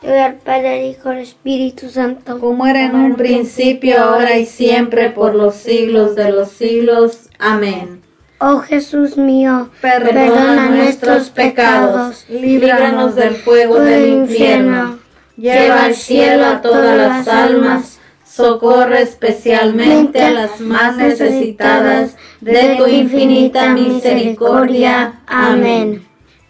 Gloria 0.00 0.26
al 0.26 0.34
Padre, 0.34 0.78
al 0.80 0.86
Hijo, 0.86 1.08
al 1.08 1.18
Espíritu 1.18 1.88
Santo. 1.88 2.38
Como 2.38 2.66
era 2.66 2.84
en 2.84 2.94
un 2.94 3.16
principio, 3.16 4.00
ahora 4.00 4.38
y 4.38 4.46
siempre, 4.46 5.10
por 5.10 5.34
los 5.34 5.56
siglos 5.56 6.14
de 6.14 6.30
los 6.30 6.50
siglos. 6.50 7.28
Amén. 7.38 8.02
Oh 8.40 8.58
Jesús 8.58 9.16
mío, 9.16 9.68
perdona, 9.80 10.68
nuestros 10.68 11.30
pecados, 11.30 12.24
líbranos 12.28 13.16
del 13.16 13.34
fuego 13.34 13.80
del 13.80 14.10
infierno, 14.10 15.00
lleva 15.36 15.86
al 15.86 15.96
cielo 15.96 16.46
a 16.46 16.62
todas 16.62 16.96
las 16.96 17.26
almas, 17.26 17.98
socorre 18.24 19.02
especialmente 19.02 20.22
a 20.22 20.30
las 20.30 20.60
más 20.60 20.96
necesitadas 20.96 22.14
de 22.40 22.76
tu 22.76 22.86
infinita 22.86 23.74
misericordia. 23.74 25.14
Amén. 25.26 26.07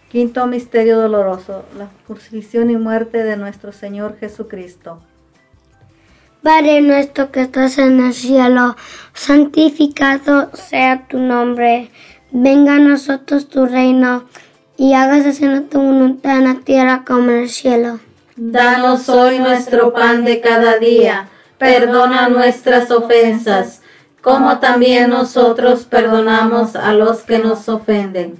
Quinto 0.09 0.47
misterio 0.47 0.97
doloroso, 0.99 1.65
la 1.77 1.87
crucifixión 2.07 2.71
y 2.71 2.77
muerte 2.77 3.23
de 3.23 3.37
nuestro 3.37 3.71
Señor 3.71 4.17
Jesucristo. 4.19 4.99
Padre 6.41 6.81
nuestro 6.81 7.31
que 7.31 7.41
estás 7.41 7.77
en 7.77 7.99
el 7.99 8.15
cielo, 8.15 8.75
santificado 9.13 10.49
sea 10.55 11.05
tu 11.07 11.19
nombre. 11.19 11.91
Venga 12.31 12.77
a 12.77 12.79
nosotros 12.79 13.49
tu 13.49 13.67
reino 13.67 14.23
y 14.77 14.93
hágase 14.93 15.45
en 15.45 15.69
tu 15.69 15.79
voluntad 15.79 16.39
en 16.39 16.45
la 16.45 16.55
tierra 16.55 17.03
como 17.05 17.29
en 17.29 17.43
el 17.43 17.49
cielo. 17.49 17.99
Danos 18.35 19.09
hoy 19.09 19.37
nuestro 19.37 19.93
pan 19.93 20.25
de 20.25 20.41
cada 20.41 20.79
día. 20.79 21.29
Perdona 21.59 22.29
nuestras 22.29 22.89
ofensas, 22.89 23.83
como 24.23 24.57
también 24.57 25.11
nosotros 25.11 25.83
perdonamos 25.83 26.75
a 26.75 26.93
los 26.93 27.19
que 27.19 27.37
nos 27.37 27.69
ofenden 27.69 28.39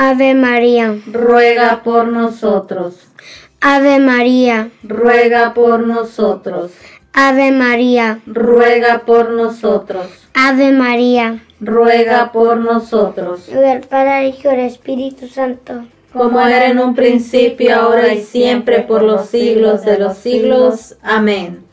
Ave 0.00 0.32
María, 0.36 0.96
ruega 1.12 1.82
por 1.82 2.06
nosotros. 2.06 3.08
Ave 3.60 3.98
María, 3.98 4.70
ruega 4.84 5.54
por 5.54 5.80
nosotros. 5.80 6.70
Ave 7.12 7.50
María, 7.50 8.20
ruega 8.24 9.00
por 9.04 9.30
nosotros. 9.30 10.06
Ave 10.34 10.70
María, 10.70 11.42
ruega 11.58 12.30
por 12.30 12.58
nosotros. 12.58 13.48
El 13.48 13.80
Padre, 13.80 14.28
Hijo 14.28 14.52
y 14.52 14.60
Espíritu 14.60 15.26
Santo. 15.26 15.86
Como 16.12 16.40
era 16.42 16.66
en 16.66 16.78
un 16.78 16.94
principio, 16.94 17.74
ahora 17.74 18.14
y 18.14 18.22
siempre, 18.22 18.82
por 18.82 19.02
los 19.02 19.26
siglos 19.26 19.84
de 19.84 19.98
los 19.98 20.16
siglos. 20.16 20.94
Amén. 21.02 21.64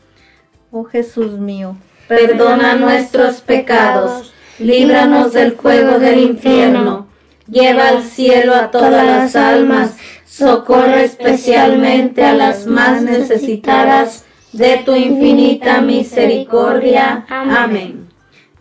Oh 0.72 0.82
Jesús 0.82 1.38
mío, 1.38 1.76
perdona 2.08 2.74
nuestros 2.74 3.40
pecados, 3.40 4.34
líbranos 4.58 5.32
del 5.32 5.52
fuego 5.52 6.00
del 6.00 6.18
infierno 6.18 7.05
lleva 7.48 7.88
al 7.88 8.02
cielo 8.02 8.54
a 8.54 8.70
todas 8.70 9.06
las 9.06 9.36
almas, 9.36 9.96
socorre 10.26 11.04
especialmente 11.04 12.24
a 12.24 12.34
las 12.34 12.66
más 12.66 13.02
necesitadas 13.02 14.24
de 14.52 14.78
tu 14.78 14.94
infinita 14.94 15.80
misericordia. 15.80 17.24
Amén. 17.28 18.08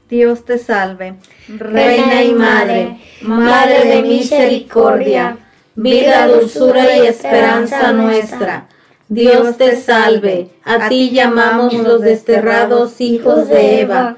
Dios 0.10 0.45
te 0.45 0.60
salve, 0.60 1.15
Reina 1.48 2.24
y 2.24 2.34
Madre, 2.34 3.00
Madre 3.21 3.86
de 3.86 4.02
misericordia, 4.04 5.38
vida, 5.76 6.28
dulzura 6.28 6.95
y 6.98 7.08
esperanza 7.08 7.91
nuestra. 7.91 8.67
Dios 9.08 9.58
te 9.58 9.76
salve, 9.76 10.50
a 10.63 10.89
ti 10.89 11.12
llamamos 11.12 11.74
los 11.74 12.02
desterrados 12.02 13.02
hijos 13.02 13.48
de 13.50 13.82
Eva 13.82 14.17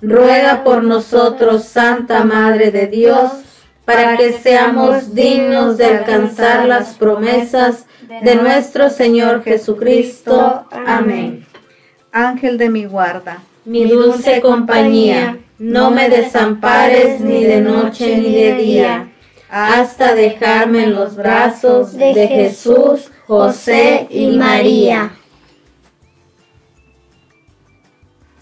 ruega 0.00 0.64
por 0.64 0.82
nosotros, 0.82 1.64
Santa 1.64 2.24
Madre 2.24 2.70
de 2.70 2.86
Dios, 2.86 3.30
para 3.84 4.16
que 4.16 4.32
seamos 4.32 5.14
dignos 5.14 5.78
de 5.78 5.86
alcanzar 5.86 6.66
las 6.66 6.94
promesas 6.94 7.86
de 8.22 8.34
nuestro 8.36 8.90
Señor 8.90 9.42
Jesucristo. 9.42 10.66
Amén. 10.86 11.46
Ángel 12.12 12.58
de 12.58 12.68
mi 12.68 12.84
guarda, 12.84 13.38
mi 13.64 13.84
dulce 13.86 14.40
compañía, 14.40 15.38
no 15.58 15.90
me 15.90 16.08
desampares 16.08 17.20
ni 17.20 17.44
de 17.44 17.60
noche 17.60 18.16
ni 18.16 18.34
de 18.34 18.54
día, 18.54 19.08
hasta 19.50 20.14
dejarme 20.14 20.84
en 20.84 20.94
los 20.94 21.16
brazos 21.16 21.94
de 21.94 22.28
Jesús, 22.28 23.10
José 23.26 24.06
y 24.10 24.28
María. 24.28 25.12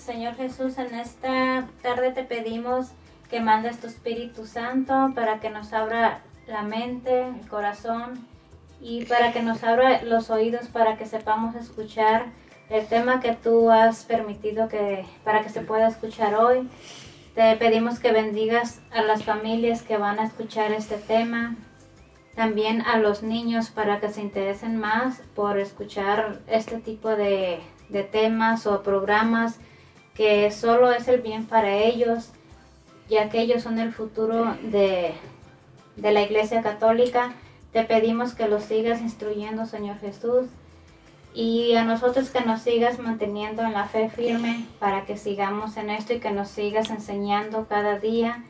Señor 0.07 0.37
Jesús, 0.37 0.79
en 0.79 0.95
esta 0.95 1.67
tarde 1.83 2.13
te 2.13 2.23
pedimos 2.23 2.93
que 3.29 3.41
mandes 3.41 3.81
tu 3.81 3.89
Espíritu 3.89 4.47
Santo 4.47 5.11
para 5.17 5.41
que 5.41 5.51
nos 5.51 5.73
abra 5.73 6.21
la 6.47 6.63
mente, 6.63 7.27
el 7.27 7.49
corazón 7.49 8.25
y 8.81 9.05
para 9.07 9.33
que 9.33 9.43
nos 9.43 9.65
abra 9.65 10.03
los 10.03 10.31
oídos 10.31 10.69
para 10.69 10.97
que 10.97 11.07
sepamos 11.07 11.57
escuchar 11.57 12.27
el 12.71 12.87
tema 12.87 13.19
que 13.19 13.33
tú 13.33 13.69
has 13.69 14.05
permitido 14.05 14.69
que 14.69 15.05
para 15.25 15.43
que 15.43 15.49
se 15.49 15.63
pueda 15.63 15.89
escuchar 15.89 16.37
hoy. 16.37 16.69
Te 17.35 17.57
pedimos 17.57 17.99
que 17.99 18.13
bendigas 18.13 18.81
a 18.93 19.03
las 19.03 19.25
familias 19.25 19.83
que 19.83 19.97
van 19.97 20.21
a 20.21 20.27
escuchar 20.27 20.71
este 20.71 20.99
tema, 20.99 21.57
también 22.37 22.81
a 22.83 22.99
los 22.99 23.25
niños 23.25 23.71
para 23.71 23.99
que 23.99 24.11
se 24.11 24.21
interesen 24.21 24.77
más 24.77 25.21
por 25.35 25.59
escuchar 25.59 26.43
este 26.47 26.79
tipo 26.79 27.09
de, 27.09 27.59
de 27.89 28.05
temas 28.05 28.69
o 28.69 28.85
programas 28.85 29.59
que 30.17 30.51
solo 30.51 30.91
es 30.93 31.09
el 31.09 31.21
bien 31.21 31.45
para 31.47 31.75
ellos, 31.75 32.31
ya 33.09 33.29
que 33.29 33.41
ellos 33.41 33.63
son 33.63 33.79
el 33.79 33.93
futuro 33.93 34.57
de, 34.63 35.15
la 35.97 36.23
Iglesia 36.23 36.63
Católica. 36.63 37.35
Te 37.73 37.85
pedimos 37.85 38.35
que 38.35 38.49
los 38.49 38.65
sigas 38.65 39.03
instruyendo, 39.03 39.67
Señor 39.67 39.99
Jesús, 39.99 40.47
y 41.35 41.75
a 41.75 41.85
nosotros 41.85 42.31
que 42.31 42.41
nos 42.41 42.63
sigas 42.63 42.99
manteniendo 42.99 43.63
en 43.63 43.75
la 43.75 43.85
fe 43.85 44.09
firme 44.09 44.65
para 44.79 45.05
que 45.05 45.19
sigamos 45.19 45.77
en 45.77 45.91
esto 45.91 46.15
y 46.15 46.21
que 46.21 46.31
nos 46.31 46.49
sigas 46.49 46.89
enseñando 46.89 47.67
cada 47.69 47.99
día 47.99 48.43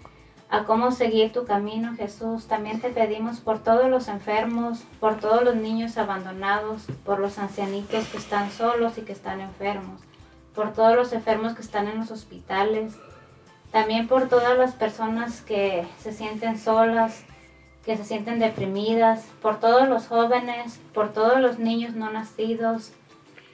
a 0.48 0.62
cómo 0.62 0.92
seguir 0.92 1.32
tu 1.32 1.44
camino, 1.44 1.96
Jesús. 1.96 2.46
También 2.46 2.80
te 2.80 2.90
pedimos 2.90 3.40
por 3.40 3.58
todos 3.58 3.90
los 3.90 4.06
enfermos, 4.06 4.84
por 5.00 5.18
todos 5.18 5.42
los 5.42 5.56
niños 5.56 5.98
abandonados, 5.98 6.86
por 7.04 7.18
los 7.18 7.40
ancianitos 7.40 8.06
que 8.06 8.18
están 8.18 8.52
solos 8.52 8.96
y 8.98 9.00
que 9.02 9.12
están 9.12 9.40
enfermos 9.40 10.05
por 10.56 10.72
todos 10.72 10.96
los 10.96 11.12
enfermos 11.12 11.54
que 11.54 11.62
están 11.62 11.86
en 11.86 11.98
los 11.98 12.10
hospitales, 12.10 12.94
también 13.70 14.08
por 14.08 14.28
todas 14.28 14.58
las 14.58 14.72
personas 14.72 15.42
que 15.42 15.86
se 16.00 16.12
sienten 16.12 16.58
solas, 16.58 17.24
que 17.84 17.96
se 17.96 18.04
sienten 18.04 18.38
deprimidas, 18.38 19.26
por 19.42 19.60
todos 19.60 19.88
los 19.88 20.08
jóvenes, 20.08 20.80
por 20.94 21.12
todos 21.12 21.40
los 21.40 21.58
niños 21.58 21.94
no 21.94 22.10
nacidos, 22.10 22.92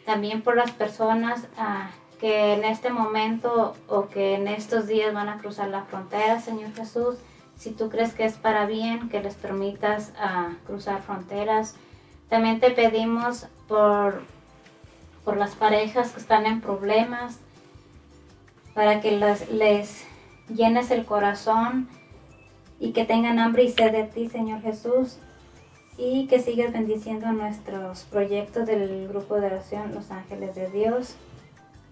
también 0.07 0.43
por 0.43 0.57
las 0.57 0.71
personas 0.71 1.47
ah, 1.59 1.91
que 2.21 2.55
en 2.55 2.65
este 2.65 2.91
momento 2.91 3.75
o 3.89 4.09
que 4.09 4.37
en 4.37 4.47
estos 4.47 4.87
días 4.87 5.13
van 5.13 5.29
a 5.29 5.39
cruzar 5.39 5.69
la 5.69 5.83
frontera, 5.83 6.41
Señor 6.41 6.73
Jesús. 6.73 7.17
Si 7.57 7.73
tú 7.73 7.91
crees 7.91 8.15
que 8.15 8.25
es 8.25 8.37
para 8.37 8.65
bien, 8.67 9.09
que 9.09 9.21
les 9.21 9.35
permitas 9.35 10.13
ah, 10.19 10.51
cruzar 10.67 11.03
fronteras. 11.03 11.75
También 12.29 12.61
te 12.61 12.71
pedimos 12.71 13.49
por, 13.69 14.23
por 15.25 15.37
las 15.37 15.55
parejas 15.55 16.13
que 16.13 16.21
están 16.21 16.47
en 16.47 16.61
problemas, 16.61 17.39
para 18.75 19.01
que 19.01 19.13
les 19.13 20.07
llenes 20.49 20.91
el 20.91 21.05
corazón 21.05 21.89
y 22.81 22.93
que 22.93 23.05
tengan 23.05 23.39
hambre 23.39 23.65
y 23.65 23.71
sed 23.71 23.93
de 23.93 24.05
ti, 24.05 24.29
Señor 24.29 24.61
Jesús, 24.63 25.19
y 25.97 26.27
que 26.27 26.41
sigas 26.41 26.73
bendiciendo 26.73 27.31
nuestros 27.33 28.05
proyectos 28.05 28.67
del 28.67 29.07
grupo 29.09 29.37
de 29.37 29.47
oración 29.47 29.95
Los 29.95 30.11
Ángeles 30.11 30.55
de 30.55 30.71
Dios. 30.71 31.15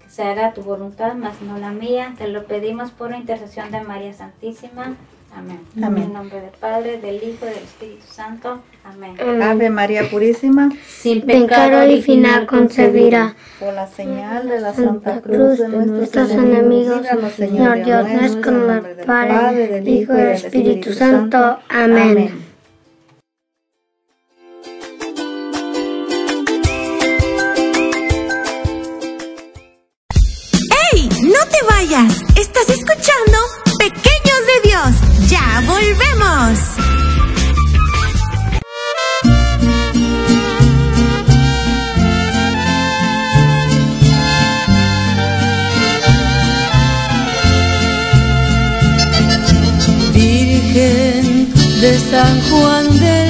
Que 0.03 0.11
se 0.11 0.23
haga 0.25 0.53
tu 0.53 0.63
voluntad, 0.63 1.15
más 1.15 1.41
no 1.43 1.59
la 1.59 1.71
mía. 1.71 2.15
Te 2.19 2.27
lo 2.29 2.47
pedimos 2.47 2.91
por 2.91 3.15
intercesión 3.15 3.71
de 3.71 3.83
María 3.83 4.13
Santísima. 4.13 4.97
Amén. 5.37 5.61
En 5.77 5.97
el 5.97 6.13
nombre 6.13 6.41
del 6.41 6.51
Padre, 6.51 6.99
del 6.99 7.17
Hijo 7.17 7.47
y 7.47 7.55
del 7.55 7.63
Espíritu 7.63 8.07
Santo. 8.11 8.61
Amén. 8.85 9.43
Ave 9.43 9.71
María 9.71 10.11
Purísima, 10.11 10.71
sin 10.87 11.23
pecado 11.23 11.83
original 11.83 12.47
concebirá. 12.47 13.37
Por 13.59 13.75
la 13.75 13.87
señal 13.87 14.49
de 14.49 14.61
la 14.61 14.75
Santa 14.75 15.21
Cruz 15.21 15.59
de 15.59 15.69
nuestros 15.69 16.31
enemigos, 16.33 17.07
Señor 17.37 17.85
Dios 17.85 18.09
nuestro, 18.09 18.43
con 18.43 18.71
el 18.71 18.97
Padre, 19.07 19.69
del 19.69 19.89
Hijo 19.89 20.13
y 20.15 20.17
del 20.17 20.29
Espíritu 20.33 20.93
Santo. 20.93 21.59
Amén. 21.69 22.50
De 51.91 51.99
San 51.99 52.41
Juan 52.43 53.01
del 53.01 53.30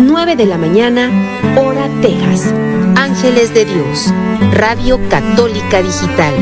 9 0.00 0.36
de 0.36 0.46
la 0.46 0.58
mañana, 0.58 1.10
hora 1.56 1.88
Texas. 2.02 2.52
Ángeles 2.96 3.54
de 3.54 3.64
Dios, 3.64 4.12
Radio 4.52 4.98
Católica 5.08 5.82
Digital. 5.82 6.34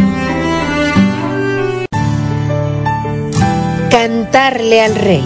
Cantarle 3.90 4.80
al 4.80 4.94
Rey. 4.94 5.24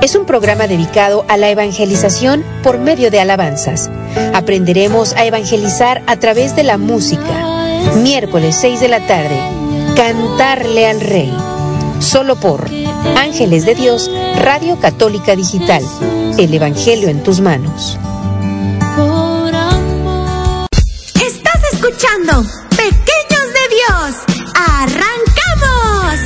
Es 0.00 0.14
un 0.14 0.24
programa 0.24 0.66
dedicado 0.66 1.24
a 1.28 1.36
la 1.36 1.50
evangelización 1.50 2.44
por 2.62 2.78
medio 2.78 3.10
de 3.10 3.20
alabanzas. 3.20 3.90
Aprenderemos 4.32 5.12
a 5.14 5.24
evangelizar 5.26 6.02
a 6.06 6.16
través 6.16 6.56
de 6.56 6.62
la 6.62 6.78
música. 6.78 7.46
Miércoles 8.02 8.56
6 8.58 8.80
de 8.80 8.88
la 8.88 9.06
tarde. 9.06 9.38
Cantarle 9.96 10.86
al 10.86 11.00
Rey. 11.00 11.32
Solo 11.98 12.36
por 12.36 12.70
Ángeles 13.16 13.66
de 13.66 13.74
Dios, 13.74 14.10
Radio 14.38 14.80
Católica 14.80 15.36
Digital. 15.36 15.82
El 16.40 16.54
Evangelio 16.54 17.10
en 17.10 17.22
tus 17.22 17.38
manos. 17.38 17.98
Estás 21.22 21.62
escuchando 21.70 22.42
Pequeños 22.70 23.46
de 23.52 23.64
Dios. 23.76 24.24
¡Arrancamos! 24.54 26.18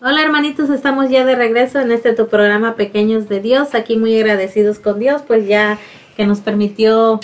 Hola 0.00 0.22
hermanitos, 0.22 0.70
estamos 0.70 1.10
ya 1.10 1.24
de 1.24 1.34
regreso 1.34 1.80
en 1.80 1.90
este 1.90 2.12
tu 2.12 2.28
programa 2.28 2.76
Pequeños 2.76 3.28
de 3.28 3.40
Dios, 3.40 3.74
aquí 3.74 3.96
muy 3.96 4.16
agradecidos 4.16 4.78
con 4.78 5.00
Dios, 5.00 5.22
pues 5.26 5.48
ya 5.48 5.76
que 6.16 6.24
nos 6.24 6.38
permitió 6.38 7.18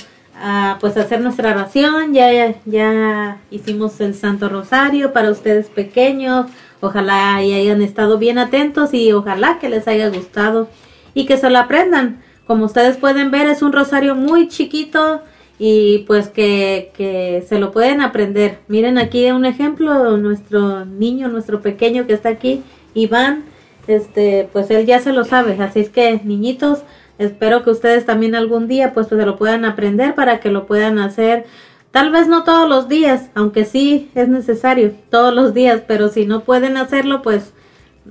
pues 0.80 0.96
hacer 0.96 1.20
nuestra 1.20 1.50
oración, 1.50 2.12
ya, 2.12 2.54
ya 2.64 3.38
hicimos 3.50 4.00
el 4.00 4.14
Santo 4.14 4.48
Rosario 4.48 5.12
para 5.12 5.30
ustedes 5.30 5.68
pequeños, 5.68 6.46
ojalá 6.80 7.42
y 7.42 7.54
hayan 7.54 7.82
estado 7.82 8.18
bien 8.18 8.38
atentos 8.38 8.92
y 8.92 9.12
ojalá 9.12 9.58
que 9.58 9.68
les 9.68 9.88
haya 9.88 10.08
gustado 10.08 10.68
y 11.14 11.26
que 11.26 11.36
se 11.36 11.50
lo 11.50 11.58
aprendan. 11.58 12.22
Como 12.46 12.66
ustedes 12.66 12.96
pueden 12.96 13.30
ver 13.30 13.48
es 13.48 13.62
un 13.62 13.72
rosario 13.72 14.14
muy 14.14 14.48
chiquito 14.48 15.22
y 15.58 16.04
pues 16.06 16.28
que, 16.28 16.92
que 16.94 17.44
se 17.48 17.58
lo 17.58 17.72
pueden 17.72 18.00
aprender. 18.00 18.58
Miren 18.68 18.98
aquí 18.98 19.30
un 19.30 19.46
ejemplo, 19.46 20.16
nuestro 20.16 20.84
niño, 20.84 21.28
nuestro 21.28 21.62
pequeño 21.62 22.06
que 22.06 22.12
está 22.12 22.28
aquí, 22.28 22.62
Iván, 22.94 23.44
este, 23.86 24.48
pues 24.52 24.70
él 24.70 24.84
ya 24.86 25.00
se 25.00 25.12
lo 25.12 25.24
sabe, 25.24 25.56
así 25.62 25.80
es 25.80 25.90
que 25.90 26.20
niñitos, 26.24 26.80
espero 27.18 27.62
que 27.62 27.70
ustedes 27.70 28.06
también 28.06 28.34
algún 28.34 28.68
día 28.68 28.92
pues, 28.92 29.06
pues 29.08 29.20
se 29.20 29.26
lo 29.26 29.36
puedan 29.36 29.64
aprender 29.64 30.14
para 30.14 30.40
que 30.40 30.50
lo 30.50 30.66
puedan 30.66 30.98
hacer, 30.98 31.46
tal 31.90 32.10
vez 32.10 32.28
no 32.28 32.44
todos 32.44 32.68
los 32.68 32.88
días, 32.88 33.30
aunque 33.34 33.64
sí 33.64 34.10
es 34.14 34.28
necesario 34.28 34.92
todos 35.10 35.34
los 35.34 35.54
días, 35.54 35.82
pero 35.86 36.08
si 36.08 36.26
no 36.26 36.40
pueden 36.40 36.76
hacerlo 36.76 37.22
pues 37.22 37.52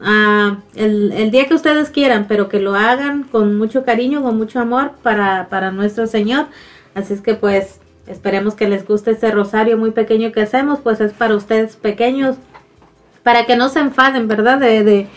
ah, 0.02 0.58
el, 0.76 1.12
el 1.12 1.32
día 1.32 1.46
que 1.46 1.54
ustedes 1.54 1.90
quieran, 1.90 2.26
pero 2.28 2.50
que 2.50 2.60
lo 2.60 2.76
hagan 2.76 3.24
con 3.24 3.58
mucho 3.58 3.84
cariño, 3.84 4.24
con 4.24 4.38
mucho 4.38 4.60
amor 4.60 4.92
para, 5.04 5.48
para 5.50 5.72
nuestro 5.72 6.08
Señor 6.08 6.48
Así 6.96 7.14
es 7.14 7.22
que 7.22 7.36
pues 7.36 7.82
esperemos 8.08 8.56
que 8.56 8.70
les 8.70 8.88
guste 8.88 9.12
este 9.12 9.30
rosario 9.30 9.78
muy 9.78 9.92
pequeño 9.92 10.32
que 10.32 10.42
hacemos, 10.42 10.80
pues 10.80 11.02
es 11.02 11.12
para 11.12 11.36
ustedes 11.36 11.76
pequeños, 11.76 12.38
para 13.22 13.46
que 13.46 13.58
no 13.58 13.68
se 13.68 13.80
enfaden, 13.80 14.30
¿verdad? 14.30 14.60
De, 14.60 14.84
de 14.84 15.08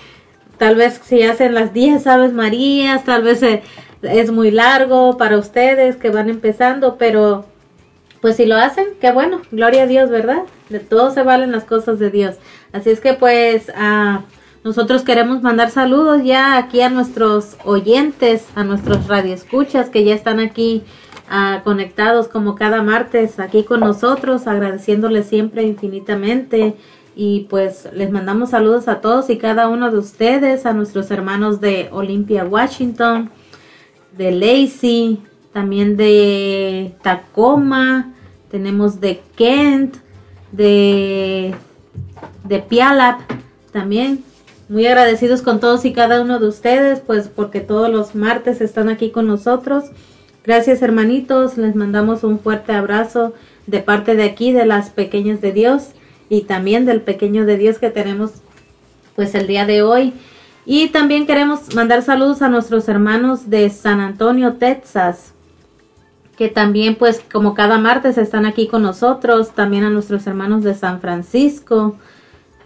tal 0.58 0.74
vez 0.74 1.00
si 1.04 1.22
hacen 1.22 1.54
las 1.54 1.72
10 1.72 2.06
Aves 2.06 2.32
Marías, 2.32 3.04
tal 3.04 3.22
vez 3.22 3.42
eh, 3.42 3.62
es 4.02 4.30
muy 4.30 4.50
largo 4.50 5.16
para 5.16 5.38
ustedes 5.38 5.96
que 5.96 6.10
van 6.10 6.28
empezando, 6.28 6.96
pero 6.98 7.46
pues 8.20 8.36
si 8.36 8.46
lo 8.46 8.56
hacen, 8.56 8.86
qué 9.00 9.12
bueno, 9.12 9.40
gloria 9.50 9.84
a 9.84 9.86
Dios, 9.86 10.10
¿verdad? 10.10 10.42
De 10.68 10.80
todo 10.80 11.12
se 11.12 11.22
valen 11.22 11.52
las 11.52 11.64
cosas 11.64 11.98
de 11.98 12.10
Dios. 12.10 12.36
Así 12.72 12.90
es 12.90 13.00
que 13.00 13.14
pues 13.14 13.72
ah, 13.76 14.22
nosotros 14.64 15.02
queremos 15.02 15.42
mandar 15.42 15.70
saludos 15.70 16.22
ya 16.24 16.58
aquí 16.58 16.80
a 16.80 16.90
nuestros 16.90 17.56
oyentes, 17.64 18.46
a 18.54 18.64
nuestros 18.64 19.06
radioescuchas 19.06 19.88
que 19.88 20.04
ya 20.04 20.14
están 20.14 20.40
aquí 20.40 20.82
conectados 21.62 22.28
como 22.28 22.54
cada 22.54 22.82
martes 22.82 23.38
aquí 23.38 23.62
con 23.62 23.80
nosotros, 23.80 24.46
agradeciéndoles 24.46 25.26
siempre 25.26 25.62
infinitamente. 25.62 26.74
Y 27.20 27.48
pues 27.50 27.88
les 27.94 28.12
mandamos 28.12 28.50
saludos 28.50 28.86
a 28.86 29.00
todos 29.00 29.28
y 29.28 29.38
cada 29.38 29.68
uno 29.68 29.90
de 29.90 29.98
ustedes, 29.98 30.66
a 30.66 30.72
nuestros 30.72 31.10
hermanos 31.10 31.60
de 31.60 31.88
Olympia, 31.90 32.44
Washington, 32.44 33.28
de 34.16 34.30
Lacey, 34.30 35.18
también 35.52 35.96
de 35.96 36.94
Tacoma, 37.02 38.12
tenemos 38.52 39.00
de 39.00 39.20
Kent, 39.34 39.96
de, 40.52 41.56
de 42.44 42.58
Pialap 42.60 43.18
también. 43.72 44.22
Muy 44.68 44.86
agradecidos 44.86 45.42
con 45.42 45.58
todos 45.58 45.84
y 45.86 45.92
cada 45.92 46.20
uno 46.20 46.38
de 46.38 46.46
ustedes, 46.46 47.00
pues 47.00 47.26
porque 47.26 47.58
todos 47.58 47.90
los 47.90 48.14
martes 48.14 48.60
están 48.60 48.88
aquí 48.88 49.10
con 49.10 49.26
nosotros. 49.26 49.86
Gracias 50.44 50.82
hermanitos, 50.82 51.58
les 51.58 51.74
mandamos 51.74 52.22
un 52.22 52.38
fuerte 52.38 52.74
abrazo 52.74 53.34
de 53.66 53.80
parte 53.80 54.14
de 54.14 54.22
aquí, 54.22 54.52
de 54.52 54.66
las 54.66 54.90
pequeñas 54.90 55.40
de 55.40 55.50
Dios 55.50 55.94
y 56.28 56.42
también 56.42 56.84
del 56.84 57.00
pequeño 57.00 57.46
de 57.46 57.56
Dios 57.56 57.78
que 57.78 57.90
tenemos 57.90 58.32
pues 59.16 59.34
el 59.34 59.46
día 59.46 59.66
de 59.66 59.82
hoy. 59.82 60.12
Y 60.64 60.88
también 60.88 61.26
queremos 61.26 61.74
mandar 61.74 62.02
saludos 62.02 62.42
a 62.42 62.48
nuestros 62.48 62.88
hermanos 62.88 63.48
de 63.48 63.70
San 63.70 64.00
Antonio, 64.00 64.54
Texas, 64.54 65.32
que 66.36 66.48
también 66.48 66.94
pues 66.94 67.22
como 67.32 67.54
cada 67.54 67.78
martes 67.78 68.18
están 68.18 68.44
aquí 68.44 68.68
con 68.68 68.82
nosotros, 68.82 69.52
también 69.54 69.84
a 69.84 69.90
nuestros 69.90 70.26
hermanos 70.26 70.62
de 70.62 70.74
San 70.74 71.00
Francisco, 71.00 71.96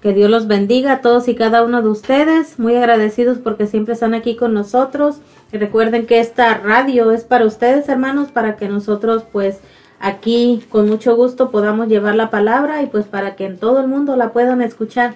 que 0.03 0.13
Dios 0.13 0.29
los 0.29 0.49
bendiga 0.49 0.95
a 0.95 1.01
todos 1.01 1.29
y 1.29 1.37
cada 1.37 1.63
uno 1.63 1.81
de 1.81 1.89
ustedes. 1.89 2.59
Muy 2.59 2.75
agradecidos 2.75 3.39
porque 3.39 3.69
siempre 3.69 3.95
están 3.95 4.15
aquí 4.15 4.35
con 4.35 4.53
nosotros. 4.53 5.19
Y 5.53 5.59
recuerden 5.59 6.07
que 6.07 6.19
esta 6.19 6.59
radio 6.59 7.13
es 7.13 7.23
para 7.23 7.47
ustedes, 7.47 7.89
hermanos, 7.89 8.33
para 8.33 8.57
que 8.57 8.69
nosotros 8.69 9.23
pues 9.31 9.61
aquí 10.03 10.63
con 10.69 10.89
mucho 10.89 11.17
gusto 11.17 11.51
podamos 11.51 11.89
llevar 11.89 12.17
la 12.17 12.29
palabra 12.29 12.83
y 12.83 12.87
pues 12.87 13.07
para 13.07 13.37
que 13.37 13.47
en 13.47 13.57
todo 13.57 13.81
el 13.81 13.87
mundo 13.87 14.17
la 14.17 14.33
puedan 14.33 14.61
escuchar. 14.61 15.15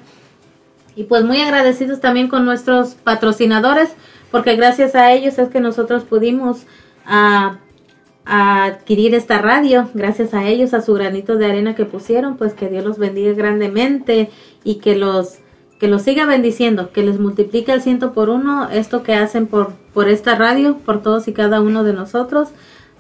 Y 0.95 1.05
pues 1.05 1.25
muy 1.25 1.41
agradecidos 1.41 2.01
también 2.01 2.29
con 2.29 2.47
nuestros 2.47 2.95
patrocinadores 2.95 3.91
porque 4.31 4.57
gracias 4.57 4.95
a 4.95 5.13
ellos 5.13 5.39
es 5.39 5.49
que 5.49 5.61
nosotros 5.61 6.05
pudimos 6.05 6.63
a, 7.05 7.59
adquirir 8.25 9.15
esta 9.15 9.39
radio. 9.39 9.89
Gracias 9.95 10.35
a 10.35 10.47
ellos, 10.47 10.73
a 10.73 10.81
su 10.81 10.95
granito 10.95 11.37
de 11.37 11.47
arena 11.47 11.75
que 11.75 11.85
pusieron, 11.85 12.37
pues 12.37 12.55
que 12.55 12.69
Dios 12.69 12.85
los 12.85 12.99
bendiga 12.99 13.33
grandemente 13.35 14.31
y 14.65 14.77
que 14.77 14.97
los 14.97 15.39
que 15.79 15.89
los 15.89 16.03
siga 16.03 16.25
bendiciendo, 16.25 16.91
que 16.91 17.03
les 17.03 17.21
multiplique 17.21 17.71
al 17.71 17.83
ciento 17.83 18.15
por 18.15 18.31
uno 18.31 18.71
esto 18.71 19.03
que 19.03 19.15
hacen 19.15 19.47
por, 19.47 19.75
por 19.93 20.09
esta 20.09 20.35
radio, 20.35 20.79
por 20.79 21.03
todos 21.03 21.29
y 21.29 21.35
cada 21.35 21.61
uno 21.61 21.85
de 21.85 21.93
nosotros. 21.93 22.49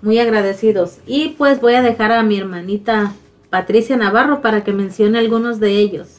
Muy 0.02 0.18
agradecidos. 0.18 0.98
Y 1.06 1.30
pues 1.30 1.60
voy 1.60 1.74
a 1.74 1.82
dejar 1.82 2.12
a 2.12 2.22
mi 2.22 2.38
hermanita 2.38 3.12
Patricia 3.50 3.96
Navarro 3.96 4.40
para 4.40 4.64
que 4.64 4.72
mencione 4.72 5.18
algunos 5.18 5.60
de 5.60 5.78
ellos. 5.78 6.18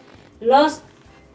los 0.40 0.82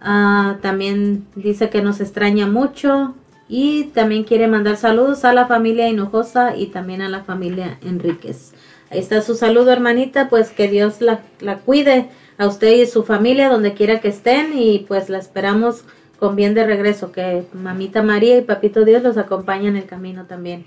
Ah, 0.00 0.58
también 0.62 1.26
dice 1.34 1.68
que 1.70 1.82
nos 1.82 2.00
extraña 2.00 2.46
mucho 2.46 3.16
y 3.48 3.84
también 3.86 4.22
quiere 4.22 4.46
mandar 4.46 4.76
saludos 4.76 5.24
a 5.24 5.32
la 5.32 5.46
familia 5.46 5.88
Hinojosa 5.88 6.56
y 6.56 6.66
también 6.66 7.02
a 7.02 7.08
la 7.08 7.24
familia 7.24 7.78
Enríquez. 7.82 8.52
Ahí 8.90 9.00
está 9.00 9.20
su 9.22 9.34
saludo 9.34 9.72
hermanita, 9.72 10.28
pues 10.28 10.50
que 10.50 10.68
Dios 10.68 11.00
la, 11.00 11.18
la 11.40 11.58
cuide 11.58 12.10
a 12.38 12.46
usted 12.46 12.74
y 12.74 12.86
su 12.86 13.02
familia 13.02 13.48
donde 13.48 13.74
quiera 13.74 14.00
que 14.00 14.08
estén 14.08 14.56
y 14.56 14.84
pues 14.86 15.08
la 15.08 15.18
esperamos 15.18 15.82
con 16.18 16.36
bien 16.36 16.54
de 16.54 16.66
regreso, 16.66 17.12
que 17.12 17.44
mamita 17.52 18.02
María 18.02 18.36
y 18.36 18.42
papito 18.42 18.84
Dios 18.84 19.02
los 19.02 19.16
acompañan 19.16 19.76
en 19.76 19.82
el 19.82 19.86
camino 19.86 20.24
también. 20.24 20.64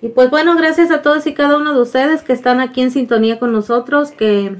Y 0.00 0.08
pues 0.08 0.30
bueno, 0.30 0.56
gracias 0.56 0.90
a 0.90 1.02
todos 1.02 1.26
y 1.26 1.34
cada 1.34 1.56
uno 1.56 1.74
de 1.74 1.80
ustedes 1.80 2.22
que 2.22 2.32
están 2.32 2.60
aquí 2.60 2.80
en 2.80 2.90
sintonía 2.90 3.38
con 3.38 3.52
nosotros, 3.52 4.10
que 4.10 4.56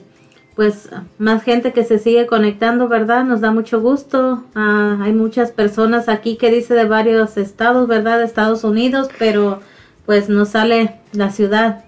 pues 0.55 0.91
más 1.19 1.43
gente 1.43 1.73
que 1.73 1.85
se 1.85 1.99
sigue 1.99 2.27
conectando, 2.27 2.87
¿verdad? 2.87 3.25
Nos 3.25 3.41
da 3.41 3.51
mucho 3.51 3.81
gusto. 3.81 4.45
Ah, 4.55 4.99
hay 5.01 5.13
muchas 5.13 5.51
personas 5.51 6.09
aquí 6.09 6.37
que 6.37 6.51
dice 6.51 6.75
de 6.75 6.85
varios 6.85 7.37
estados, 7.37 7.89
¿verdad? 7.89 8.19
De 8.19 8.25
Estados 8.25 8.63
Unidos, 8.63 9.09
pero 9.19 9.61
pues 10.07 10.29
no 10.29 10.45
sale 10.45 11.01
la 11.13 11.31
ciudad. 11.31 11.85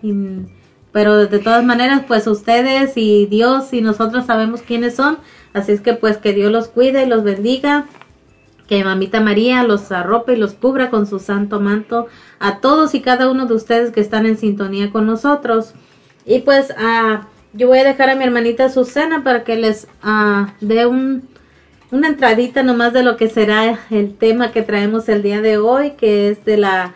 pero 0.93 1.27
de 1.27 1.39
todas 1.41 1.65
maneras, 1.65 2.03
pues 2.07 2.27
ustedes 2.27 2.93
y 2.97 3.27
Dios 3.27 3.73
y 3.73 3.83
nosotros 3.83 4.27
sabemos 4.27 4.63
quiénes 4.63 4.95
son. 4.95 5.19
Así 5.53 5.73
es 5.73 5.81
que 5.81 5.95
pues 5.95 6.17
que 6.19 6.33
Dios 6.33 6.51
los 6.51 6.69
cuide 6.69 7.05
y 7.05 7.07
los 7.07 7.23
bendiga 7.23 7.87
que 8.67 8.85
mamita 8.85 9.21
María 9.21 9.63
los 9.65 9.93
arrope 9.93 10.33
y 10.33 10.37
los 10.37 10.55
cubra 10.55 10.91
con 10.91 11.07
su 11.07 11.19
santo 11.19 11.61
manto 11.61 12.07
a 12.39 12.61
todos 12.61 12.95
y 12.95 13.01
cada 13.01 13.31
uno 13.31 13.47
de 13.47 13.55
ustedes 13.55 13.91
que 13.91 14.01
están 14.01 14.27
en 14.27 14.39
sintonía 14.39 14.91
con 14.91 15.07
nosotros. 15.07 15.75
Y 16.25 16.41
pues 16.41 16.73
ah, 16.79 17.27
yo 17.53 17.69
voy 17.69 17.79
a 17.79 17.85
dejar 17.85 18.11
a 18.11 18.15
mi 18.15 18.25
hermanita 18.25 18.71
Susana 18.71 19.23
para 19.23 19.45
que 19.45 19.57
les 19.57 19.87
ah, 20.03 20.55
dé 20.61 20.87
un, 20.87 21.29
una 21.91 22.09
entradita 22.09 22.63
nomás 22.63 22.93
de 22.93 23.03
lo 23.03 23.17
que 23.17 23.29
será 23.29 23.79
el 23.91 24.15
tema 24.15 24.51
que 24.51 24.63
traemos 24.63 25.09
el 25.09 25.23
día 25.23 25.41
de 25.43 25.59
hoy, 25.59 25.93
que 25.93 26.31
es 26.31 26.45
de 26.45 26.57
la 26.57 26.95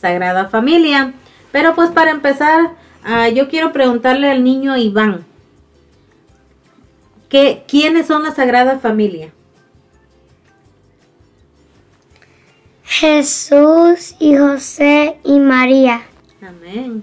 Sagrada 0.00 0.48
Familia. 0.48 1.12
Pero 1.52 1.74
pues 1.74 1.90
para 1.90 2.10
empezar, 2.10 2.70
ah, 3.04 3.28
yo 3.28 3.48
quiero 3.48 3.72
preguntarle 3.72 4.30
al 4.30 4.42
niño 4.42 4.76
Iván, 4.76 5.26
que, 7.28 7.64
¿quiénes 7.68 8.06
son 8.06 8.22
la 8.22 8.32
Sagrada 8.32 8.78
Familia? 8.78 9.32
Jesús 13.00 14.14
y 14.18 14.36
José 14.36 15.16
y 15.24 15.40
María. 15.40 16.02
Amén. 16.46 17.02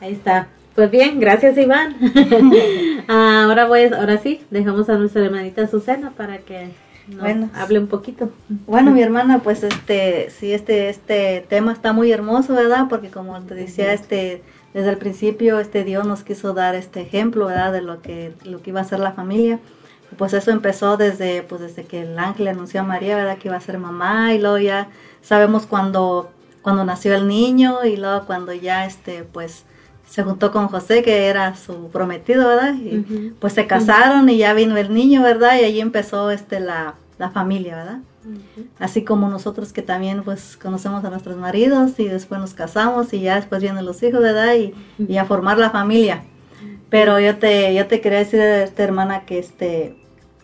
Ahí 0.00 0.14
está. 0.14 0.48
Pues 0.74 0.90
bien, 0.90 1.20
gracias 1.20 1.56
Iván. 1.56 1.94
ahora 3.06 3.68
voy, 3.68 3.84
ahora 3.84 4.18
sí, 4.18 4.40
dejamos 4.50 4.88
a 4.88 4.98
nuestra 4.98 5.24
hermanita 5.24 5.68
Susana 5.68 6.10
para 6.10 6.38
que 6.38 6.70
nos 7.06 7.54
hable 7.54 7.78
un 7.78 7.86
poquito. 7.86 8.32
Bueno, 8.66 8.90
mi 8.90 9.00
hermana, 9.00 9.38
pues 9.44 9.62
este, 9.62 10.28
sí, 10.30 10.52
este, 10.52 10.88
este 10.88 11.46
tema 11.48 11.72
está 11.72 11.92
muy 11.92 12.10
hermoso, 12.10 12.54
¿verdad? 12.54 12.86
Porque 12.90 13.10
como 13.10 13.40
te 13.42 13.54
decía, 13.54 13.92
este, 13.92 14.42
desde 14.72 14.90
el 14.90 14.98
principio, 14.98 15.60
este 15.60 15.84
Dios 15.84 16.04
nos 16.04 16.24
quiso 16.24 16.52
dar 16.52 16.74
este 16.74 17.00
ejemplo, 17.02 17.46
¿verdad? 17.46 17.72
De 17.72 17.80
lo 17.80 18.02
que, 18.02 18.32
lo 18.42 18.60
que 18.60 18.70
iba 18.70 18.80
a 18.80 18.84
ser 18.84 18.98
la 18.98 19.12
familia 19.12 19.60
pues 20.16 20.32
eso 20.32 20.50
empezó 20.50 20.96
desde, 20.96 21.42
pues 21.42 21.60
desde 21.60 21.84
que 21.84 22.02
el 22.02 22.18
ángel 22.18 22.48
anunció 22.48 22.80
a 22.80 22.84
María, 22.84 23.16
¿verdad? 23.16 23.38
Que 23.38 23.48
iba 23.48 23.56
a 23.56 23.60
ser 23.60 23.78
mamá 23.78 24.34
y 24.34 24.38
luego 24.38 24.58
ya 24.58 24.88
sabemos 25.22 25.66
cuando, 25.66 26.30
cuando 26.62 26.84
nació 26.84 27.14
el 27.14 27.28
niño 27.28 27.84
y 27.84 27.96
luego 27.96 28.26
cuando 28.26 28.52
ya, 28.52 28.86
este, 28.86 29.24
pues 29.24 29.64
se 30.08 30.22
juntó 30.22 30.52
con 30.52 30.68
José, 30.68 31.02
que 31.02 31.26
era 31.26 31.56
su 31.56 31.88
prometido, 31.88 32.46
¿verdad? 32.48 32.74
Y 32.74 33.32
pues 33.40 33.52
se 33.52 33.66
casaron 33.66 34.28
y 34.28 34.38
ya 34.38 34.54
vino 34.54 34.76
el 34.76 34.92
niño, 34.92 35.22
¿verdad? 35.22 35.58
Y 35.60 35.64
allí 35.64 35.80
empezó, 35.80 36.30
este, 36.30 36.60
la, 36.60 36.94
la 37.18 37.30
familia, 37.30 37.76
¿verdad? 37.76 37.98
Así 38.78 39.04
como 39.04 39.28
nosotros 39.28 39.72
que 39.72 39.82
también 39.82 40.22
pues 40.22 40.56
conocemos 40.56 41.04
a 41.04 41.10
nuestros 41.10 41.36
maridos 41.36 41.98
y 41.98 42.06
después 42.06 42.40
nos 42.40 42.54
casamos 42.54 43.12
y 43.12 43.20
ya 43.20 43.36
después 43.36 43.60
vienen 43.60 43.84
los 43.84 44.02
hijos, 44.02 44.20
¿verdad? 44.20 44.54
Y, 44.54 44.74
y 44.98 45.16
a 45.18 45.24
formar 45.24 45.58
la 45.58 45.70
familia. 45.70 46.22
Pero 46.90 47.18
yo 47.18 47.36
te, 47.38 47.74
yo 47.74 47.86
te 47.86 48.00
quería 48.00 48.20
decir 48.20 48.40
a 48.40 48.62
esta 48.62 48.82
hermana 48.84 49.24
que 49.26 49.38
este, 49.38 49.96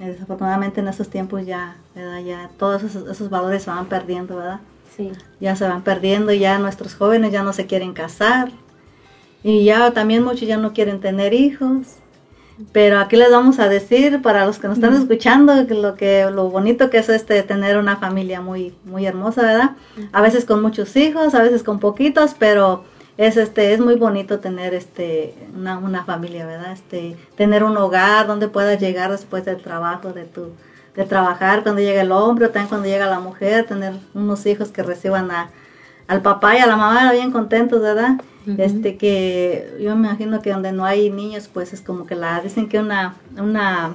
desafortunadamente 0.07 0.80
en 0.80 0.88
esos 0.88 1.09
tiempos 1.09 1.44
ya, 1.46 1.76
¿verdad? 1.94 2.20
Ya 2.20 2.51
todos 2.59 2.82
esos, 2.82 3.30
valores 3.30 3.64
se 3.64 3.70
van 3.70 3.86
perdiendo, 3.86 4.36
¿verdad? 4.36 4.61
Ya 5.40 5.57
se 5.57 5.66
van 5.66 5.82
perdiendo, 5.82 6.32
ya 6.32 6.59
nuestros 6.59 6.94
jóvenes 6.94 7.32
ya 7.32 7.42
no 7.42 7.53
se 7.53 7.66
quieren 7.66 7.92
casar. 7.92 8.51
Y 9.42 9.64
ya 9.64 9.92
también 9.92 10.22
muchos 10.22 10.46
ya 10.46 10.59
no 10.59 10.72
quieren 10.72 11.01
tener 11.01 11.32
hijos. 11.32 11.86
Pero 12.72 12.98
aquí 12.98 13.16
les 13.16 13.30
vamos 13.30 13.59
a 13.59 13.68
decir 13.68 14.20
para 14.20 14.44
los 14.44 14.59
que 14.59 14.68
nos 14.68 14.76
están 14.76 14.94
escuchando 14.94 15.55
lo 15.62 15.94
que 15.94 16.30
lo 16.30 16.51
bonito 16.51 16.90
que 16.90 16.98
es 16.98 17.09
este 17.09 17.42
tener 17.42 17.78
una 17.78 17.96
familia 17.96 18.42
muy 18.42 18.74
muy 18.84 19.07
hermosa, 19.07 19.42
¿verdad? 19.42 19.70
A 20.12 20.20
veces 20.20 20.44
con 20.44 20.61
muchos 20.61 20.94
hijos, 20.96 21.34
a 21.34 21.42
veces 21.42 21.62
con 21.62 21.78
poquitos, 21.78 22.34
pero 22.38 22.84
es 23.21 23.37
este 23.37 23.75
es 23.75 23.81
muy 23.81 23.97
bonito 23.97 24.39
tener 24.39 24.73
este 24.73 25.35
una, 25.55 25.77
una 25.77 26.05
familia, 26.05 26.47
¿verdad? 26.47 26.73
Este 26.73 27.16
tener 27.37 27.64
un 27.64 27.77
hogar 27.77 28.27
donde 28.27 28.49
puedas 28.49 28.81
llegar 28.81 29.11
después 29.11 29.45
del 29.45 29.59
trabajo 29.59 30.14
de 30.14 30.25
tu 30.25 30.53
de 30.97 31.05
trabajar 31.05 31.62
cuando 31.62 31.83
llega 31.83 32.01
el 32.01 32.12
hombre, 32.12 32.47
o 32.47 32.51
también 32.51 32.68
cuando 32.68 32.89
llega 32.89 33.07
la 33.07 33.21
mujer, 33.21 33.66
tener 33.66 33.93
unos 34.14 34.47
hijos 34.47 34.71
que 34.71 34.83
reciban 34.83 35.31
a, 35.31 35.51
al 36.09 36.23
papá 36.23 36.57
y 36.57 36.61
a 36.61 36.66
la 36.66 36.77
mamá 36.77 37.12
bien 37.12 37.31
contentos, 37.31 37.83
¿verdad? 37.83 38.21
Este 38.57 38.97
que 38.97 39.77
yo 39.79 39.95
me 39.95 40.09
imagino 40.09 40.41
que 40.41 40.51
donde 40.51 40.73
no 40.73 40.87
hay 40.87 41.11
niños, 41.11 41.47
pues 41.53 41.75
es 41.75 41.83
como 41.83 42.07
que 42.07 42.14
la 42.14 42.41
dicen 42.41 42.71
que 42.71 42.79
una 42.79 43.16
una 43.37 43.93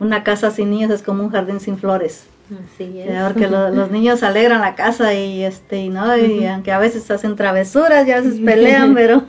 una 0.00 0.24
casa 0.24 0.50
sin 0.50 0.70
niños 0.70 0.90
es 0.90 1.02
como 1.02 1.22
un 1.22 1.30
jardín 1.30 1.60
sin 1.60 1.76
flores. 1.76 2.26
Así 2.52 3.00
es. 3.00 3.22
Porque 3.24 3.48
los 3.48 3.90
niños 3.90 4.22
alegran 4.22 4.60
la 4.60 4.74
casa 4.74 5.14
y 5.14 5.44
este 5.44 5.88
no 5.88 6.16
y 6.16 6.44
aunque 6.46 6.72
a 6.72 6.78
veces 6.78 7.10
hacen 7.10 7.36
travesuras, 7.36 8.06
ya 8.06 8.18
a 8.18 8.20
veces 8.20 8.40
pelean, 8.40 8.94
pero 8.96 9.24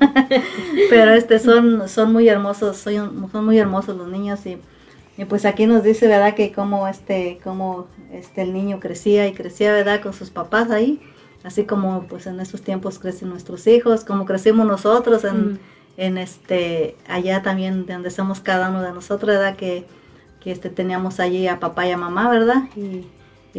pero 0.89 1.13
este 1.13 1.39
son 1.39 1.87
son 1.89 2.11
muy 2.13 2.27
hermosos, 2.27 2.77
son, 2.77 3.29
son 3.31 3.45
muy 3.45 3.57
hermosos 3.57 3.97
los 3.97 4.07
niños 4.07 4.45
y, 4.45 4.57
y 5.17 5.25
pues 5.25 5.45
aquí 5.45 5.65
nos 5.65 5.83
dice, 5.83 6.07
¿verdad? 6.07 6.33
Que 6.33 6.51
como 6.51 6.87
este 6.87 7.39
como 7.43 7.87
este 8.11 8.41
el 8.41 8.53
niño 8.53 8.79
crecía 8.79 9.27
y 9.27 9.33
crecía, 9.33 9.71
¿verdad? 9.71 10.01
con 10.01 10.13
sus 10.13 10.29
papás 10.29 10.71
ahí 10.71 11.01
así 11.43 11.65
como 11.65 12.03
pues 12.07 12.25
en 12.27 12.39
estos 12.39 12.61
tiempos 12.61 12.99
crecen 12.99 13.29
nuestros 13.29 13.67
hijos, 13.67 14.03
como 14.03 14.25
crecimos 14.25 14.65
nosotros 14.65 15.23
en, 15.23 15.59
en 15.97 16.17
este 16.17 16.95
allá 17.07 17.43
también 17.43 17.85
de 17.85 17.93
donde 17.93 18.11
somos 18.11 18.39
cada 18.39 18.69
uno 18.69 18.81
de 18.81 18.93
nosotros, 18.93 19.27
¿verdad? 19.27 19.55
Que, 19.55 19.85
que 20.41 20.51
este 20.51 20.69
teníamos 20.69 21.19
allí 21.19 21.47
a 21.47 21.59
papá 21.59 21.85
y 21.87 21.91
a 21.91 21.97
mamá, 21.97 22.29
¿verdad? 22.29 22.63
Y, 22.75 23.05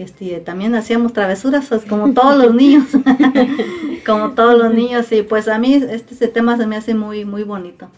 este 0.02 0.40
también 0.40 0.74
hacíamos 0.74 1.12
travesuras 1.12 1.66
pues, 1.68 1.84
como 1.84 2.12
todos 2.12 2.36
los 2.36 2.54
niños, 2.54 2.86
como 4.06 4.30
todos 4.32 4.58
los 4.58 4.74
niños 4.74 5.10
y 5.12 5.22
pues 5.22 5.48
a 5.48 5.58
mí 5.58 5.74
este, 5.74 6.14
este 6.14 6.28
tema 6.28 6.56
se 6.56 6.66
me 6.66 6.76
hace 6.76 6.94
muy 6.94 7.24
muy 7.24 7.44
bonito. 7.44 7.88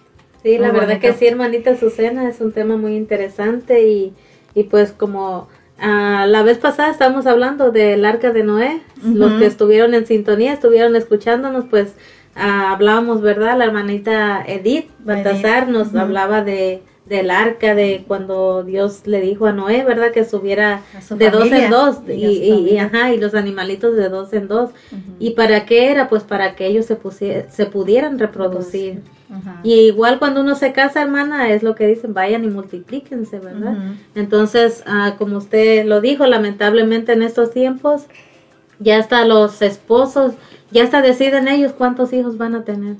Sí, 0.42 0.59
la 0.59 0.70
verdad 0.70 1.01
que 1.01 1.12
sí, 1.12 1.26
hermanita 1.26 1.76
Susana, 1.76 2.28
es 2.28 2.40
un 2.40 2.53
tema 2.53 2.76
muy 2.76 2.94
interesante 2.94 3.88
y, 3.88 4.14
y 4.55 4.64
pues 4.64 4.92
como 4.92 5.49
Ah, 5.78 6.26
la 6.26 6.42
vez 6.42 6.59
pasada 6.59 6.90
estábamos 6.90 7.26
hablando 7.26 7.70
del 7.70 8.05
arca 8.05 8.32
de 8.32 8.42
Noé. 8.42 8.80
Los 9.03 9.34
que 9.34 9.47
estuvieron 9.47 9.94
en 9.94 10.07
sintonía, 10.07 10.53
estuvieron 10.53 10.97
escuchándonos, 10.97 11.66
pues 11.66 11.94
ah, 12.34 12.72
hablábamos, 12.72 13.20
¿verdad? 13.20 13.59
La 13.59 13.66
hermanita 13.66 14.42
Edith 14.47 14.88
Baltasar 15.01 15.68
nos 15.68 15.94
hablaba 15.94 16.42
de 16.42 16.82
del 17.07 17.30
arca 17.30 17.74
de 17.74 18.04
cuando 18.07 18.64
Dios 18.64 19.02
le 19.07 19.20
dijo 19.20 19.46
a 19.46 19.52
Noé, 19.52 19.84
¿verdad? 19.84 20.11
Que 20.12 20.24
subiera 20.24 20.82
de 21.11 21.30
dos 21.30 21.50
en 21.52 21.70
dos 21.70 21.98
y, 22.09 22.12
y, 22.12 22.78
ajá, 22.78 23.12
y 23.12 23.18
los 23.18 23.34
animalitos 23.34 23.96
de 23.96 24.09
dos 24.09 24.32
en 24.32 24.48
dos. 24.48 24.70
¿Y 25.18 25.30
para 25.30 25.64
qué 25.66 25.90
era? 25.90 26.09
Pues 26.09 26.24
para 26.24 26.57
que 26.57 26.66
ellos 26.66 26.86
se, 26.86 27.46
se 27.48 27.66
pudieran 27.66 28.18
reproducir. 28.18 29.02
Y 29.62 29.74
igual 29.74 30.18
cuando 30.18 30.40
uno 30.40 30.54
se 30.54 30.72
casa, 30.72 31.02
hermana, 31.02 31.50
es 31.50 31.62
lo 31.62 31.74
que 31.74 31.86
dicen, 31.86 32.14
vayan 32.14 32.44
y 32.44 32.48
multiplíquense, 32.48 33.38
¿verdad? 33.38 33.76
Entonces, 34.14 34.82
ah, 34.86 35.14
como 35.18 35.38
usted 35.38 35.84
lo 35.84 36.00
dijo, 36.00 36.26
lamentablemente 36.26 37.12
en 37.12 37.22
estos 37.22 37.52
tiempos, 37.52 38.07
ya 38.78 38.98
hasta 38.98 39.24
los 39.24 39.62
esposos, 39.62 40.34
ya 40.70 40.84
hasta 40.84 41.02
deciden 41.02 41.48
ellos 41.48 41.72
cuántos 41.72 42.12
hijos 42.12 42.36
van 42.36 42.54
a 42.54 42.64
tener. 42.64 42.96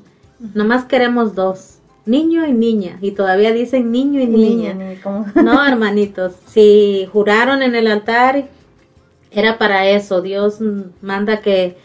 Nomás 0.55 0.85
queremos 0.85 1.35
dos, 1.35 1.76
niño 2.07 2.47
y 2.47 2.53
niña, 2.53 2.99
y 3.03 3.11
todavía 3.11 3.53
dicen 3.53 3.93
niño 3.93 4.21
y 4.21 4.27
niña. 4.27 4.75
no, 5.35 5.67
hermanitos, 5.67 6.35
si 6.47 7.09
juraron 7.13 7.63
en 7.63 7.75
el 7.75 7.89
altar, 7.89 8.49
era 9.31 9.59
para 9.59 9.89
eso. 9.89 10.23
Dios 10.23 10.59
manda 11.03 11.41
que 11.41 11.77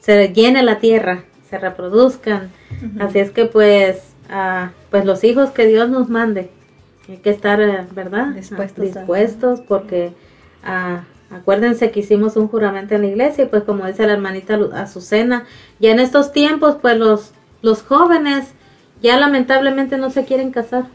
se 0.00 0.28
llene 0.32 0.62
la 0.62 0.78
tierra, 0.78 1.24
se 1.48 1.58
reproduzcan 1.58 2.50
Así 2.98 3.18
es 3.18 3.30
que 3.30 3.46
pues, 3.46 3.98
ah, 4.28 4.70
pues 4.90 5.04
los 5.04 5.24
hijos 5.24 5.50
que 5.50 5.66
Dios 5.66 5.90
nos 5.90 6.08
mande, 6.08 6.50
hay 7.08 7.18
que 7.18 7.30
estar, 7.30 7.60
eh, 7.60 7.86
¿verdad? 7.92 8.28
Dispuestos. 8.28 8.84
Dispuestos 8.84 9.60
porque 9.60 10.12
ah, 10.64 11.04
acuérdense 11.30 11.90
que 11.90 12.00
hicimos 12.00 12.36
un 12.36 12.48
juramento 12.48 12.94
en 12.94 13.02
la 13.02 13.08
iglesia 13.08 13.44
y 13.44 13.46
pues 13.48 13.64
como 13.64 13.86
dice 13.86 14.06
la 14.06 14.12
hermanita 14.12 14.58
Azucena, 14.74 15.44
ya 15.78 15.90
en 15.90 16.00
estos 16.00 16.32
tiempos 16.32 16.76
pues 16.80 16.96
los, 16.96 17.32
los 17.62 17.82
jóvenes 17.82 18.52
ya 19.02 19.18
lamentablemente 19.18 19.96
no 19.96 20.10
se 20.10 20.24
quieren 20.24 20.50
casar. 20.50 20.86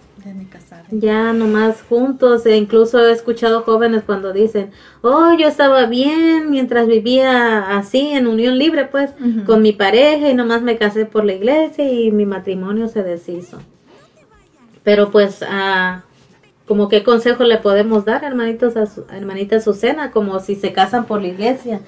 Ya 0.90 1.34
nomás 1.34 1.84
juntos, 1.84 2.46
e 2.46 2.58
incluso 2.58 3.00
he 3.00 3.12
escuchado 3.12 3.62
jóvenes 3.62 4.04
cuando 4.04 4.34
dicen, 4.34 4.72
oh, 5.02 5.34
yo 5.38 5.48
estaba 5.48 5.86
bien 5.86 6.50
mientras 6.50 6.88
vivía 6.88 7.78
así, 7.78 8.10
en 8.10 8.26
unión 8.26 8.58
libre, 8.58 8.86
pues, 8.86 9.12
con 9.46 9.62
mi 9.62 9.72
pareja 9.72 10.30
y 10.30 10.34
nomás 10.34 10.64
me 10.64 10.78
casé 10.78 11.06
por 11.06 11.26
la 11.26 11.34
iglesia 11.34 11.92
y 11.92 12.12
mi 12.12 12.26
matrimonio 12.26 12.88
se 12.88 13.04
deshizo. 13.04 13.60
Pero 14.84 15.12
pues, 15.12 15.44
ah, 15.48 16.04
como 16.68 16.90
qué 16.90 17.04
consejo 17.04 17.44
le 17.44 17.58
podemos 17.58 18.06
dar, 18.06 18.24
hermanitos, 18.24 18.78
a 18.78 18.88
su, 18.88 19.06
hermanita 19.12 19.58
Azucena, 19.58 20.12
como 20.12 20.40
si 20.40 20.56
se 20.56 20.74
casan 20.74 21.06
por 21.06 21.22
la 21.22 21.28
iglesia, 21.28 21.82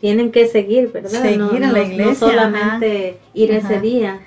tienen 0.00 0.32
que 0.32 0.48
seguir, 0.48 0.90
¿verdad? 0.90 1.22
Seguir 1.22 1.38
no, 1.38 1.52
la 1.52 1.82
iglesia. 1.82 2.06
No 2.06 2.14
solamente 2.14 3.18
ir 3.34 3.52
ese 3.52 3.80
día 3.80 4.20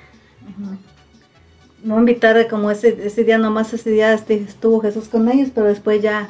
no 1.83 1.99
invitar 1.99 2.47
como 2.47 2.71
ese, 2.71 2.97
ese 3.05 3.23
día 3.23 3.37
nomás, 3.37 3.73
ese 3.73 3.89
día 3.89 4.13
este, 4.13 4.35
estuvo 4.35 4.81
Jesús 4.81 5.07
con 5.09 5.29
ellos, 5.29 5.49
pero 5.53 5.67
después 5.67 6.01
ya 6.01 6.29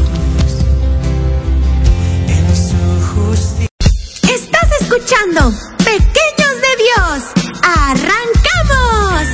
Pequeños 5.31 6.55
de 6.59 6.73
Dios. 6.83 7.23
¡Arrancamos! 7.63 9.27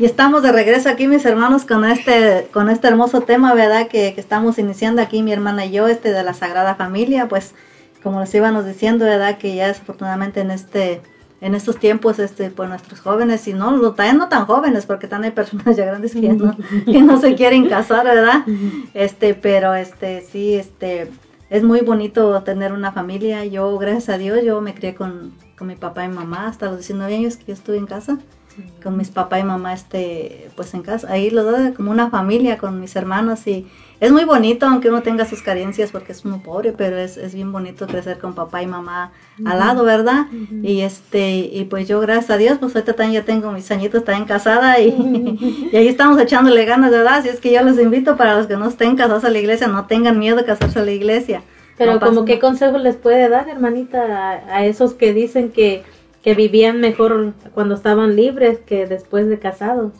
Y 0.00 0.04
estamos 0.04 0.42
de 0.42 0.50
regreso 0.50 0.88
aquí, 0.88 1.06
mis 1.06 1.24
hermanos, 1.24 1.64
con 1.64 1.84
este, 1.84 2.48
con 2.52 2.68
este 2.70 2.88
hermoso 2.88 3.20
tema, 3.20 3.54
¿verdad? 3.54 3.86
Que, 3.86 4.12
que, 4.14 4.20
estamos 4.20 4.58
iniciando 4.58 5.00
aquí, 5.00 5.22
mi 5.22 5.32
hermana 5.32 5.64
y 5.64 5.70
yo, 5.70 5.86
este 5.86 6.10
de 6.12 6.24
la 6.24 6.34
Sagrada 6.34 6.74
Familia. 6.74 7.28
Pues, 7.28 7.54
como 8.02 8.18
les 8.18 8.34
íbamos 8.34 8.66
diciendo, 8.66 9.04
¿verdad? 9.04 9.38
Que 9.38 9.54
ya 9.54 9.68
desafortunadamente 9.68 10.40
en 10.40 10.50
este, 10.50 11.02
en 11.40 11.54
estos 11.54 11.78
tiempos, 11.78 12.18
este, 12.18 12.50
pues 12.50 12.68
nuestros 12.68 13.00
jóvenes, 13.00 13.46
y 13.46 13.52
no, 13.52 13.92
también 13.92 14.18
no 14.18 14.28
tan 14.28 14.46
jóvenes, 14.46 14.86
porque 14.86 15.06
también 15.06 15.32
hay 15.32 15.34
personas 15.34 15.76
ya 15.76 15.84
grandes 15.84 16.12
que 16.12 16.32
no, 16.32 16.56
que 16.84 17.02
no 17.02 17.20
se 17.20 17.34
quieren 17.34 17.68
casar, 17.68 18.04
¿verdad? 18.04 18.44
Este, 18.94 19.34
pero 19.34 19.74
este, 19.74 20.22
sí, 20.22 20.54
este, 20.54 21.10
es 21.50 21.62
muy 21.62 21.80
bonito 21.80 22.42
tener 22.42 22.72
una 22.72 22.92
familia. 22.92 23.44
Yo, 23.44 23.76
gracias 23.78 24.08
a 24.08 24.18
Dios, 24.18 24.42
yo 24.44 24.60
me 24.60 24.74
crié 24.74 24.94
con, 24.94 25.34
con 25.58 25.68
mi 25.68 25.76
papá 25.76 26.04
y 26.04 26.08
mamá 26.08 26.48
hasta 26.48 26.66
los 26.66 26.78
19 26.78 27.14
años 27.14 27.36
que 27.36 27.46
yo 27.46 27.54
estuve 27.54 27.76
en 27.76 27.86
casa 27.86 28.18
con 28.82 28.96
mis 28.96 29.10
papá 29.10 29.38
y 29.38 29.44
mamá 29.44 29.74
este 29.74 30.48
pues 30.56 30.72
en 30.74 30.82
casa 30.82 31.10
ahí 31.10 31.30
lo 31.30 31.44
doy 31.44 31.72
como 31.72 31.90
una 31.90 32.10
familia 32.10 32.58
con 32.58 32.80
mis 32.80 32.96
hermanos 32.96 33.46
y 33.46 33.66
es 34.00 34.12
muy 34.12 34.24
bonito 34.24 34.66
aunque 34.66 34.88
uno 34.88 35.02
tenga 35.02 35.24
sus 35.24 35.42
carencias 35.42 35.90
porque 35.90 36.12
es 36.12 36.24
uno 36.24 36.42
pobre 36.42 36.72
pero 36.72 36.96
es, 36.96 37.16
es 37.16 37.34
bien 37.34 37.52
bonito 37.52 37.86
crecer 37.86 38.18
con 38.18 38.34
papá 38.34 38.62
y 38.62 38.66
mamá 38.66 39.12
uh 39.38 39.42
-huh. 39.42 39.50
al 39.52 39.58
lado 39.58 39.84
verdad 39.84 40.26
uh 40.30 40.34
-huh. 40.34 40.64
y 40.68 40.82
este 40.82 41.36
y 41.36 41.64
pues 41.64 41.88
yo 41.88 42.00
gracias 42.00 42.30
a 42.30 42.36
Dios 42.36 42.58
pues 42.58 42.74
ahorita 42.74 42.92
también 42.94 43.22
ya 43.22 43.26
tengo 43.26 43.52
mis 43.52 43.70
añitos 43.70 44.04
también 44.04 44.26
casada 44.26 44.80
y, 44.80 44.88
uh 44.88 44.92
-huh. 44.98 45.72
y 45.72 45.76
ahí 45.76 45.88
estamos 45.88 46.20
echándole 46.20 46.64
ganas 46.64 46.90
verdad 46.90 47.14
así 47.14 47.28
es 47.28 47.40
que 47.40 47.52
yo 47.52 47.62
los 47.62 47.78
invito 47.78 48.16
para 48.16 48.36
los 48.36 48.46
que 48.46 48.56
no 48.56 48.68
estén 48.68 48.96
casados 48.96 49.24
a 49.24 49.30
la 49.30 49.38
iglesia 49.38 49.68
no 49.68 49.86
tengan 49.86 50.18
miedo 50.18 50.36
de 50.36 50.44
casarse 50.44 50.78
a 50.78 50.84
la 50.84 50.92
iglesia 50.92 51.42
pero 51.78 51.94
no 51.94 52.00
como 52.00 52.24
qué 52.24 52.38
consejo 52.38 52.78
les 52.78 52.96
puede 52.96 53.28
dar 53.28 53.48
hermanita 53.48 54.02
a, 54.02 54.56
a 54.56 54.66
esos 54.66 54.94
que 54.94 55.12
dicen 55.12 55.50
que 55.50 55.84
que 56.26 56.34
vivían 56.34 56.80
mejor 56.80 57.34
cuando 57.54 57.76
estaban 57.76 58.16
libres 58.16 58.58
que 58.58 58.88
después 58.88 59.28
de 59.28 59.38
casados? 59.38 59.92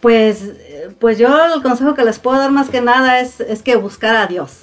Pues, 0.00 0.52
pues 0.98 1.18
yo 1.18 1.28
el 1.54 1.62
consejo 1.62 1.94
que 1.94 2.04
les 2.04 2.18
puedo 2.18 2.38
dar 2.38 2.50
más 2.50 2.70
que 2.70 2.80
nada 2.80 3.20
es, 3.20 3.40
es 3.40 3.62
que 3.62 3.76
buscar 3.76 4.16
a 4.16 4.26
Dios. 4.26 4.60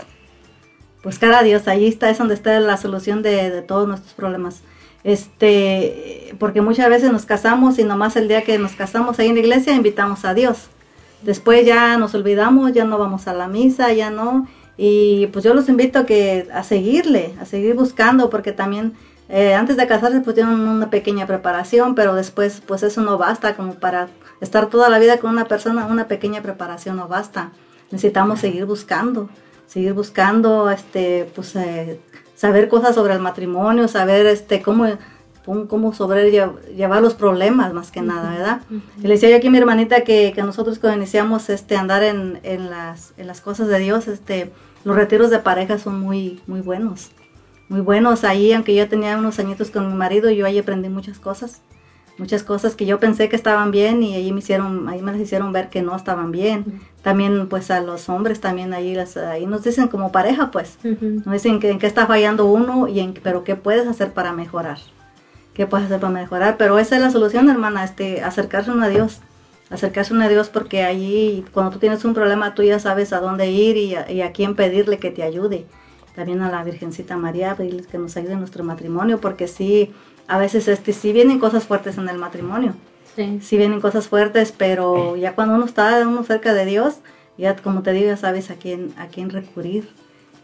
Buscar 1.03 1.33
a 1.33 1.43
Dios, 1.43 1.67
ahí 1.67 1.87
está, 1.87 2.09
es 2.09 2.17
donde 2.17 2.33
está 2.33 2.59
la 2.59 2.77
solución 2.77 3.21
de, 3.21 3.49
de 3.49 3.61
todos 3.61 3.87
nuestros 3.87 4.13
problemas. 4.13 4.61
Este, 5.03 6.35
porque 6.39 6.61
muchas 6.61 6.89
veces 6.89 7.11
nos 7.11 7.25
casamos 7.25 7.79
y 7.79 7.83
nomás 7.83 8.15
el 8.15 8.27
día 8.27 8.43
que 8.43 8.57
nos 8.57 8.73
casamos 8.73 9.19
ahí 9.19 9.27
en 9.27 9.35
la 9.35 9.39
iglesia 9.39 9.73
invitamos 9.73 10.25
a 10.25 10.33
Dios. 10.33 10.67
Después 11.21 11.65
ya 11.65 11.97
nos 11.97 12.13
olvidamos, 12.13 12.73
ya 12.73 12.83
no 12.83 12.97
vamos 12.97 13.27
a 13.27 13.33
la 13.33 13.47
misa, 13.47 13.93
ya 13.93 14.09
no. 14.09 14.47
Y 14.77 15.27
pues 15.27 15.45
yo 15.45 15.53
los 15.53 15.69
invito 15.69 15.99
a 15.99 16.05
que 16.05 16.47
a 16.53 16.63
seguirle, 16.63 17.33
a 17.39 17.45
seguir 17.45 17.73
buscando, 17.75 18.29
porque 18.29 18.51
también 18.51 18.93
eh, 19.29 19.53
antes 19.53 19.75
de 19.75 19.87
casarse 19.87 20.21
pues 20.21 20.35
tienen 20.35 20.53
una 20.53 20.89
pequeña 20.89 21.27
preparación, 21.27 21.95
pero 21.95 22.15
después 22.15 22.61
pues 22.65 22.83
eso 22.83 23.01
no 23.01 23.17
basta 23.17 23.55
como 23.55 23.73
para 23.73 24.07
estar 24.39 24.67
toda 24.67 24.89
la 24.89 24.99
vida 24.99 25.17
con 25.17 25.31
una 25.31 25.45
persona, 25.45 25.85
una 25.85 26.07
pequeña 26.07 26.41
preparación 26.41 26.95
no 26.95 27.07
basta. 27.07 27.51
Necesitamos 27.91 28.39
seguir 28.39 28.65
buscando, 28.65 29.29
seguir 29.65 29.93
buscando, 29.93 30.69
este, 30.69 31.29
pues 31.35 31.55
eh, 31.55 31.99
saber 32.35 32.69
cosas 32.69 32.95
sobre 32.95 33.13
el 33.13 33.19
matrimonio, 33.19 33.87
saber 33.87 34.25
este 34.27 34.61
cómo 34.61 34.85
cómo 35.69 35.93
sobrellevar 35.93 37.01
los 37.01 37.13
problemas 37.13 37.73
más 37.73 37.89
que 37.89 38.01
nada, 38.01 38.31
¿verdad? 38.31 38.61
Uh 38.69 38.73
-huh. 38.73 38.81
Y 38.97 39.01
le 39.03 39.13
decía 39.13 39.29
yo 39.29 39.37
aquí 39.37 39.47
a 39.47 39.49
mi 39.49 39.57
hermanita 39.57 40.01
que, 40.01 40.33
que 40.35 40.43
nosotros 40.43 40.77
cuando 40.77 40.97
iniciamos 40.97 41.49
este 41.49 41.77
andar 41.77 42.03
en, 42.03 42.41
en, 42.43 42.69
las, 42.69 43.13
en 43.15 43.27
las 43.27 43.39
cosas 43.39 43.69
de 43.69 43.79
Dios, 43.79 44.09
este, 44.09 44.51
los 44.83 44.97
retiros 44.97 45.29
de 45.29 45.39
pareja 45.39 45.77
son 45.77 46.01
muy, 46.01 46.41
muy 46.47 46.59
buenos 46.59 47.11
muy 47.69 47.81
buenos. 47.81 48.23
Ahí, 48.23 48.53
aunque 48.53 48.75
yo 48.75 48.87
tenía 48.87 49.17
unos 49.17 49.39
añitos 49.39 49.71
con 49.71 49.87
mi 49.87 49.93
marido, 49.93 50.29
yo 50.29 50.45
ahí 50.45 50.57
aprendí 50.57 50.89
muchas 50.89 51.19
cosas, 51.19 51.61
muchas 52.17 52.43
cosas 52.43 52.75
que 52.75 52.85
yo 52.85 52.99
pensé 52.99 53.29
que 53.29 53.35
estaban 53.35 53.71
bien 53.71 54.01
y 54.03 54.15
ahí 54.15 54.31
me 54.31 54.39
hicieron, 54.39 54.87
ahí 54.89 55.01
me 55.01 55.11
las 55.11 55.21
hicieron 55.21 55.51
ver 55.51 55.69
que 55.69 55.81
no 55.81 55.95
estaban 55.95 56.31
bien. 56.31 56.63
Uh 56.65 56.71
-huh. 56.71 56.79
También 57.03 57.47
pues 57.47 57.71
a 57.71 57.81
los 57.81 58.09
hombres 58.09 58.39
también 58.41 58.73
ahí, 58.73 58.95
las, 58.95 59.17
ahí 59.17 59.45
nos 59.45 59.63
dicen 59.63 59.87
como 59.87 60.11
pareja 60.11 60.51
pues, 60.51 60.77
uh 60.83 60.87
-huh. 60.87 61.25
nos 61.25 61.33
dicen 61.33 61.59
que, 61.59 61.69
en 61.69 61.79
qué 61.79 61.87
está 61.87 62.05
fallando 62.05 62.45
uno 62.45 62.87
y 62.87 62.99
en, 62.99 63.13
pero 63.13 63.43
qué 63.43 63.55
puedes 63.55 63.87
hacer 63.87 64.11
para 64.11 64.33
mejorar, 64.33 64.79
qué 65.53 65.67
puedes 65.67 65.85
hacer 65.85 65.99
para 65.99 66.11
mejorar, 66.11 66.57
pero 66.57 66.79
esa 66.79 66.95
es 66.95 67.01
la 67.01 67.11
solución 67.11 67.49
hermana, 67.49 67.83
este, 67.83 68.23
acercarse 68.23 68.71
a 68.71 68.87
Dios, 68.89 69.19
acercarse 69.69 70.13
a 70.13 70.27
Dios 70.27 70.49
porque 70.49 70.83
allí 70.83 71.45
cuando 71.53 71.71
tú 71.71 71.79
tienes 71.79 72.03
un 72.03 72.13
problema 72.13 72.55
tú 72.55 72.63
ya 72.63 72.79
sabes 72.79 73.13
a 73.13 73.19
dónde 73.19 73.51
ir 73.51 73.77
y 73.77 73.95
a, 73.95 74.11
y 74.11 74.21
a 74.21 74.31
quién 74.31 74.55
pedirle 74.55 74.97
que 74.97 75.11
te 75.11 75.23
ayude 75.23 75.65
también 76.17 76.41
a 76.41 76.49
la 76.49 76.63
Virgencita 76.63 77.15
María, 77.15 77.53
pedirles 77.53 77.85
que 77.85 77.99
nos 77.99 78.17
ayude 78.17 78.33
en 78.33 78.39
nuestro 78.39 78.63
matrimonio, 78.63 79.21
porque 79.21 79.47
sí, 79.47 79.93
a 80.27 80.39
veces 80.39 80.67
este, 80.67 80.91
sí 80.91 81.13
vienen 81.13 81.37
cosas 81.37 81.65
fuertes 81.65 81.99
en 81.99 82.09
el 82.09 82.17
matrimonio, 82.17 82.73
sí, 83.15 83.37
sí 83.39 83.55
vienen 83.55 83.79
cosas 83.79 84.07
fuertes, 84.07 84.51
pero 84.51 85.15
ya 85.15 85.35
cuando 85.35 85.53
uno 85.53 85.65
está 85.65 86.01
uno 86.07 86.23
cerca 86.23 86.55
de 86.55 86.65
Dios, 86.65 86.95
ya 87.37 87.55
como 87.55 87.83
te 87.83 87.91
digo, 87.93 88.07
ya 88.07 88.17
sabes 88.17 88.49
a 88.49 88.55
quién, 88.55 88.95
a 88.97 89.09
quién 89.09 89.29
recurrir. 89.29 89.89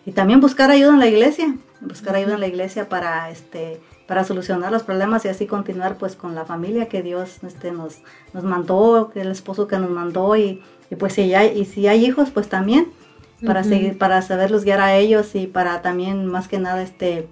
Y 0.06 0.12
también 0.12 0.42
buscar 0.42 0.70
ayuda 0.70 0.92
en 0.92 1.00
la 1.00 1.08
iglesia, 1.08 1.56
buscar 1.82 2.16
ayuda 2.18 2.36
en 2.36 2.42
la 2.42 2.48
iglesia 2.48 2.88
para, 2.88 3.32
este, 3.32 3.82
para 4.06 4.24
solucionar 4.26 4.72
los 4.72 4.84
problemas 4.84 5.26
y 5.26 5.30
así 5.30 5.48
continuar 5.48 5.98
pues 5.98 6.16
con 6.16 6.36
la 6.36 6.46
familia 6.46 6.88
que 6.88 7.02
Dios 7.02 7.40
este, 7.42 7.72
nos, 7.72 7.98
nos 8.32 8.44
mandó, 8.44 9.10
que 9.12 9.22
el 9.22 9.32
esposo 9.32 9.68
que 9.68 9.80
nos 9.80 9.90
mandó 9.90 10.36
y, 10.36 10.62
y 10.92 10.96
pues 10.98 11.14
si 11.14 11.34
hay, 11.34 11.60
y 11.60 11.66
si 11.66 11.88
hay 11.88 12.06
hijos 12.06 12.30
pues 12.30 12.48
también 12.48 12.92
para 13.46 13.62
uh 13.62 13.64
-huh. 13.64 13.70
seguir, 13.70 13.98
para 13.98 14.22
saberlos 14.22 14.64
guiar 14.64 14.82
a 14.82 14.96
ellos 14.96 15.36
y 15.36 15.48
para 15.48 15.82
también 15.82 16.26
más 16.26 16.48
que 16.48 16.60
nada 16.60 16.82
este 16.82 17.28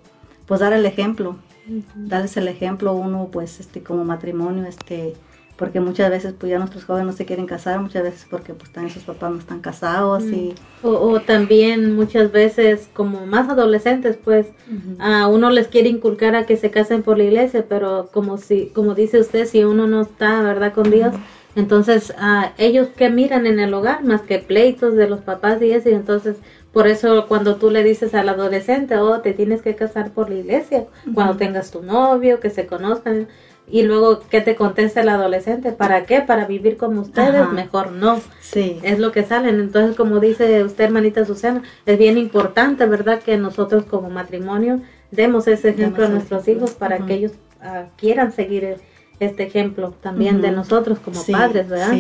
pues 0.46 0.60
dar 0.60 0.74
el 0.74 0.86
ejemplo, 0.86 1.38
uh 1.68 1.72
-huh. 1.72 1.84
darles 1.96 2.36
el 2.38 2.48
ejemplo 2.48 2.94
uno 2.94 3.30
pues 3.32 3.60
este 3.60 3.82
como 3.82 4.04
matrimonio 4.04 4.66
este 4.66 5.14
porque 5.58 5.80
muchas 5.80 6.10
veces 6.10 6.34
pues 6.40 6.50
ya 6.50 6.58
nuestros 6.58 6.86
jóvenes 6.86 7.06
no 7.06 7.14
se 7.14 7.26
quieren 7.26 7.46
casar, 7.46 7.80
muchas 7.80 8.02
veces 8.02 8.26
porque 8.28 8.56
pues 8.56 8.72
también 8.72 8.92
sus 8.92 9.04
papás 9.04 9.32
no 9.32 9.38
están 9.38 9.60
casados 9.60 10.24
mm. 10.24 10.34
y 10.34 10.56
o, 10.82 10.90
o, 10.90 11.20
también 11.22 11.96
muchas 11.96 12.32
veces 12.32 12.90
como 12.94 13.28
más 13.28 13.48
adolescentes 13.48 14.18
pues 14.24 14.48
uh 14.48 14.74
-huh. 14.74 14.96
a 15.00 15.28
uno 15.28 15.52
les 15.52 15.68
quiere 15.68 15.90
inculcar 15.90 16.36
a 16.36 16.48
que 16.48 16.58
se 16.58 16.72
casen 16.72 17.04
por 17.04 17.18
la 17.18 17.26
iglesia, 17.26 17.66
pero 17.70 18.10
como 18.12 18.38
si 18.38 18.72
como 18.74 18.96
dice 18.96 19.20
usted 19.20 19.46
si 19.46 19.64
uno 19.64 19.86
no 19.86 20.02
está, 20.02 20.42
¿verdad? 20.42 20.74
con 20.74 20.90
Dios, 20.90 21.14
uh 21.14 21.18
-huh 21.18 21.41
entonces, 21.56 22.14
uh, 22.18 22.48
ellos 22.58 22.88
que 22.96 23.10
miran 23.10 23.46
en 23.46 23.60
el 23.60 23.74
hogar 23.74 24.04
más 24.04 24.22
que 24.22 24.40
pleitos 24.40 24.96
de 24.96 25.08
los 25.08 25.22
papás 25.22 25.62
y 25.62 25.72
eso, 25.72 25.90
y 25.90 25.94
entonces 25.94 26.38
por 26.72 26.88
eso 26.88 27.28
cuando 27.28 27.58
tú 27.58 27.70
le 27.70 27.84
dices 27.84 28.14
al 28.14 28.30
adolescente, 28.30 28.98
oh, 28.98 29.20
te 29.20 29.34
tienes 29.34 29.62
que 29.62 29.76
casar 29.76 30.12
por 30.12 30.30
la 30.30 30.36
iglesia, 30.36 30.80
uh 30.80 31.10
-huh. 31.10 31.14
cuando 31.14 31.36
tengas 31.36 31.72
tu 31.72 31.82
novio, 31.82 32.40
que 32.40 32.50
se 32.50 32.66
conozcan, 32.66 33.28
y 33.68 33.84
luego, 33.84 34.22
¿qué 34.30 34.42
te 34.42 34.56
contesta 34.56 35.02
el 35.02 35.10
adolescente? 35.10 35.72
¿Para 35.72 36.06
qué? 36.06 36.22
¿Para 36.22 36.46
vivir 36.46 36.76
como 36.76 37.02
ustedes? 37.02 37.42
Ajá. 37.42 37.52
Mejor 37.52 37.92
no. 37.94 38.20
Sí. 38.42 38.80
Es 38.84 39.00
lo 39.00 39.14
que 39.14 39.24
salen. 39.24 39.62
Entonces, 39.62 39.96
como 39.96 40.20
dice 40.20 40.64
usted, 40.64 40.86
hermanita 40.86 41.24
Susana, 41.24 41.64
es 41.86 41.98
bien 41.98 42.18
importante, 42.18 42.86
¿verdad? 42.86 43.22
Que 43.22 43.38
nosotros 43.38 43.86
como 43.86 44.10
matrimonio 44.10 44.82
demos 45.12 45.48
ese 45.48 45.70
ejemplo 45.70 46.04
demos 46.04 46.10
a 46.10 46.14
nuestros 46.16 46.48
hijos 46.50 46.72
para 46.72 46.98
uh 46.98 47.00
-huh. 47.00 47.06
que 47.08 47.14
ellos 47.14 47.32
uh, 47.62 47.88
quieran 47.96 48.34
seguir 48.34 48.78
este 49.22 49.44
ejemplo 49.44 49.94
también 50.02 50.42
de 50.42 50.52
nosotros 50.52 51.00
como 51.00 51.24
padres, 51.24 51.70
¿verdad? 51.70 51.94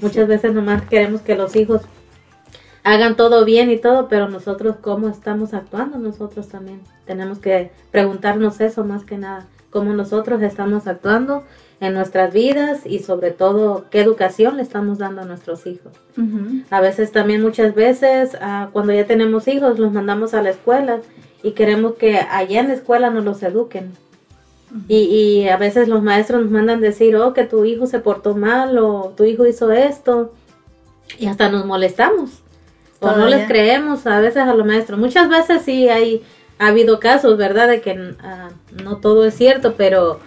Muchas 0.00 0.26
veces 0.26 0.52
nomás 0.52 0.82
queremos 0.82 1.20
que 1.20 1.36
los 1.36 1.54
hijos 1.54 1.82
hagan 2.82 3.16
todo 3.16 3.44
bien 3.44 3.70
y 3.70 3.78
todo, 3.78 4.08
pero 4.08 4.28
nosotros 4.28 4.76
cómo 4.80 5.08
estamos 5.08 5.54
actuando, 5.54 5.98
nosotros 5.98 6.48
también 6.48 6.80
tenemos 7.06 7.38
que 7.38 7.70
preguntarnos 7.92 8.60
eso 8.60 8.84
más 8.84 9.04
que 9.04 9.16
nada, 9.16 9.46
cómo 9.70 9.92
nosotros 9.92 10.42
estamos 10.42 10.88
actuando 10.88 11.44
en 11.80 11.94
nuestras 11.94 12.32
vidas 12.32 12.80
y 12.84 12.98
sobre 12.98 13.30
todo 13.30 13.86
qué 13.90 14.00
educación 14.00 14.56
le 14.56 14.62
estamos 14.62 14.98
dando 14.98 15.22
a 15.22 15.24
nuestros 15.26 15.66
hijos. 15.66 15.92
A 16.70 16.80
veces 16.80 17.12
también 17.12 17.40
muchas 17.40 17.74
veces 17.74 18.36
ah, 18.40 18.68
cuando 18.72 18.92
ya 18.92 19.06
tenemos 19.06 19.46
hijos 19.46 19.78
los 19.78 19.92
mandamos 19.92 20.34
a 20.34 20.42
la 20.42 20.50
escuela 20.50 21.00
y 21.42 21.52
queremos 21.52 21.94
que 21.94 22.18
allá 22.18 22.60
en 22.60 22.68
la 22.68 22.74
escuela 22.74 23.10
nos 23.10 23.24
los 23.24 23.42
eduquen. 23.44 23.92
Y, 24.88 24.96
y, 24.96 25.48
a 25.48 25.56
veces 25.56 25.88
los 25.88 26.02
maestros 26.02 26.42
nos 26.42 26.50
mandan 26.50 26.80
decir, 26.80 27.16
oh, 27.16 27.32
que 27.32 27.44
tu 27.44 27.64
hijo 27.64 27.86
se 27.86 28.00
portó 28.00 28.34
mal 28.34 28.76
o 28.78 29.12
tu 29.16 29.24
hijo 29.24 29.46
hizo 29.46 29.70
esto 29.70 30.32
y 31.18 31.26
hasta 31.26 31.48
nos 31.48 31.64
molestamos 31.64 32.42
o 33.00 33.12
no 33.12 33.26
les 33.26 33.46
creemos 33.46 34.06
a 34.06 34.20
veces 34.20 34.42
a 34.42 34.54
los 34.54 34.66
maestros. 34.66 34.98
Muchas 34.98 35.28
veces 35.28 35.62
sí 35.62 35.88
hay 35.88 36.22
ha 36.58 36.68
habido 36.68 37.00
casos, 37.00 37.36
¿verdad? 37.36 37.68
De 37.68 37.80
que 37.80 38.14
ah, 38.22 38.50
no 38.82 38.98
todo 38.98 39.24
es 39.26 39.34
cierto, 39.34 39.74
pero 39.76 40.20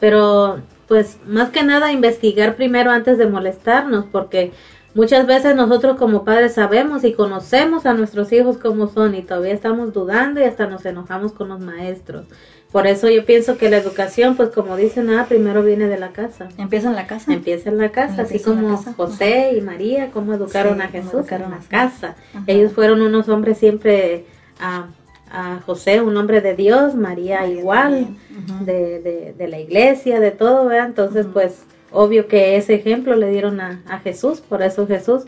pero 0.00 0.60
pues 0.88 1.18
más 1.26 1.50
que 1.50 1.62
nada 1.62 1.92
investigar 1.92 2.56
primero 2.56 2.90
antes 2.90 3.18
de 3.18 3.26
molestarnos, 3.26 4.04
porque 4.10 4.52
muchas 4.94 5.26
veces 5.26 5.56
nosotros 5.56 5.96
como 5.96 6.24
padres 6.24 6.54
sabemos 6.54 7.04
y 7.04 7.12
conocemos 7.12 7.86
a 7.86 7.94
nuestros 7.94 8.32
hijos 8.32 8.58
como 8.58 8.88
son 8.88 9.14
y 9.14 9.22
todavía 9.22 9.54
estamos 9.54 9.92
dudando 9.92 10.40
y 10.40 10.44
hasta 10.44 10.66
nos 10.66 10.84
enojamos 10.84 11.32
con 11.32 11.48
los 11.48 11.60
maestros. 11.60 12.26
Por 12.74 12.88
eso 12.88 13.08
yo 13.08 13.24
pienso 13.24 13.56
que 13.56 13.70
la 13.70 13.76
educación, 13.76 14.34
pues 14.34 14.48
como 14.48 14.76
dicen, 14.76 15.08
ah, 15.10 15.26
primero 15.28 15.62
viene 15.62 15.86
de 15.86 15.96
la 15.96 16.08
casa. 16.08 16.48
Empieza 16.58 16.88
en 16.88 16.96
la 16.96 17.06
casa. 17.06 17.32
Empieza 17.32 17.68
en 17.68 17.78
la 17.78 17.92
casa, 17.92 18.22
así 18.22 18.40
como 18.40 18.76
José 18.96 19.52
y 19.56 19.60
María, 19.60 20.10
cómo 20.10 20.34
educaron 20.34 20.82
a 20.82 20.88
Jesús 20.88 21.30
en 21.30 21.42
la 21.42 21.60
casa. 21.68 22.16
Ellos 22.48 22.72
fueron 22.72 23.00
unos 23.00 23.28
hombres 23.28 23.58
siempre 23.58 24.24
a, 24.58 24.88
a 25.30 25.60
José, 25.64 26.00
un 26.00 26.16
hombre 26.16 26.40
de 26.40 26.56
Dios, 26.56 26.96
María, 26.96 27.46
igual, 27.46 28.08
de, 28.62 29.34
de, 29.38 29.46
la 29.46 29.60
iglesia, 29.60 30.18
de 30.18 30.32
todo, 30.32 30.66
¿verdad? 30.66 30.88
Entonces, 30.88 31.26
pues, 31.32 31.62
obvio 31.92 32.26
que 32.26 32.56
ese 32.56 32.74
ejemplo 32.74 33.14
le 33.14 33.30
dieron 33.30 33.60
a, 33.60 33.84
a 33.88 34.00
Jesús, 34.00 34.40
por 34.40 34.62
eso 34.62 34.84
Jesús 34.88 35.26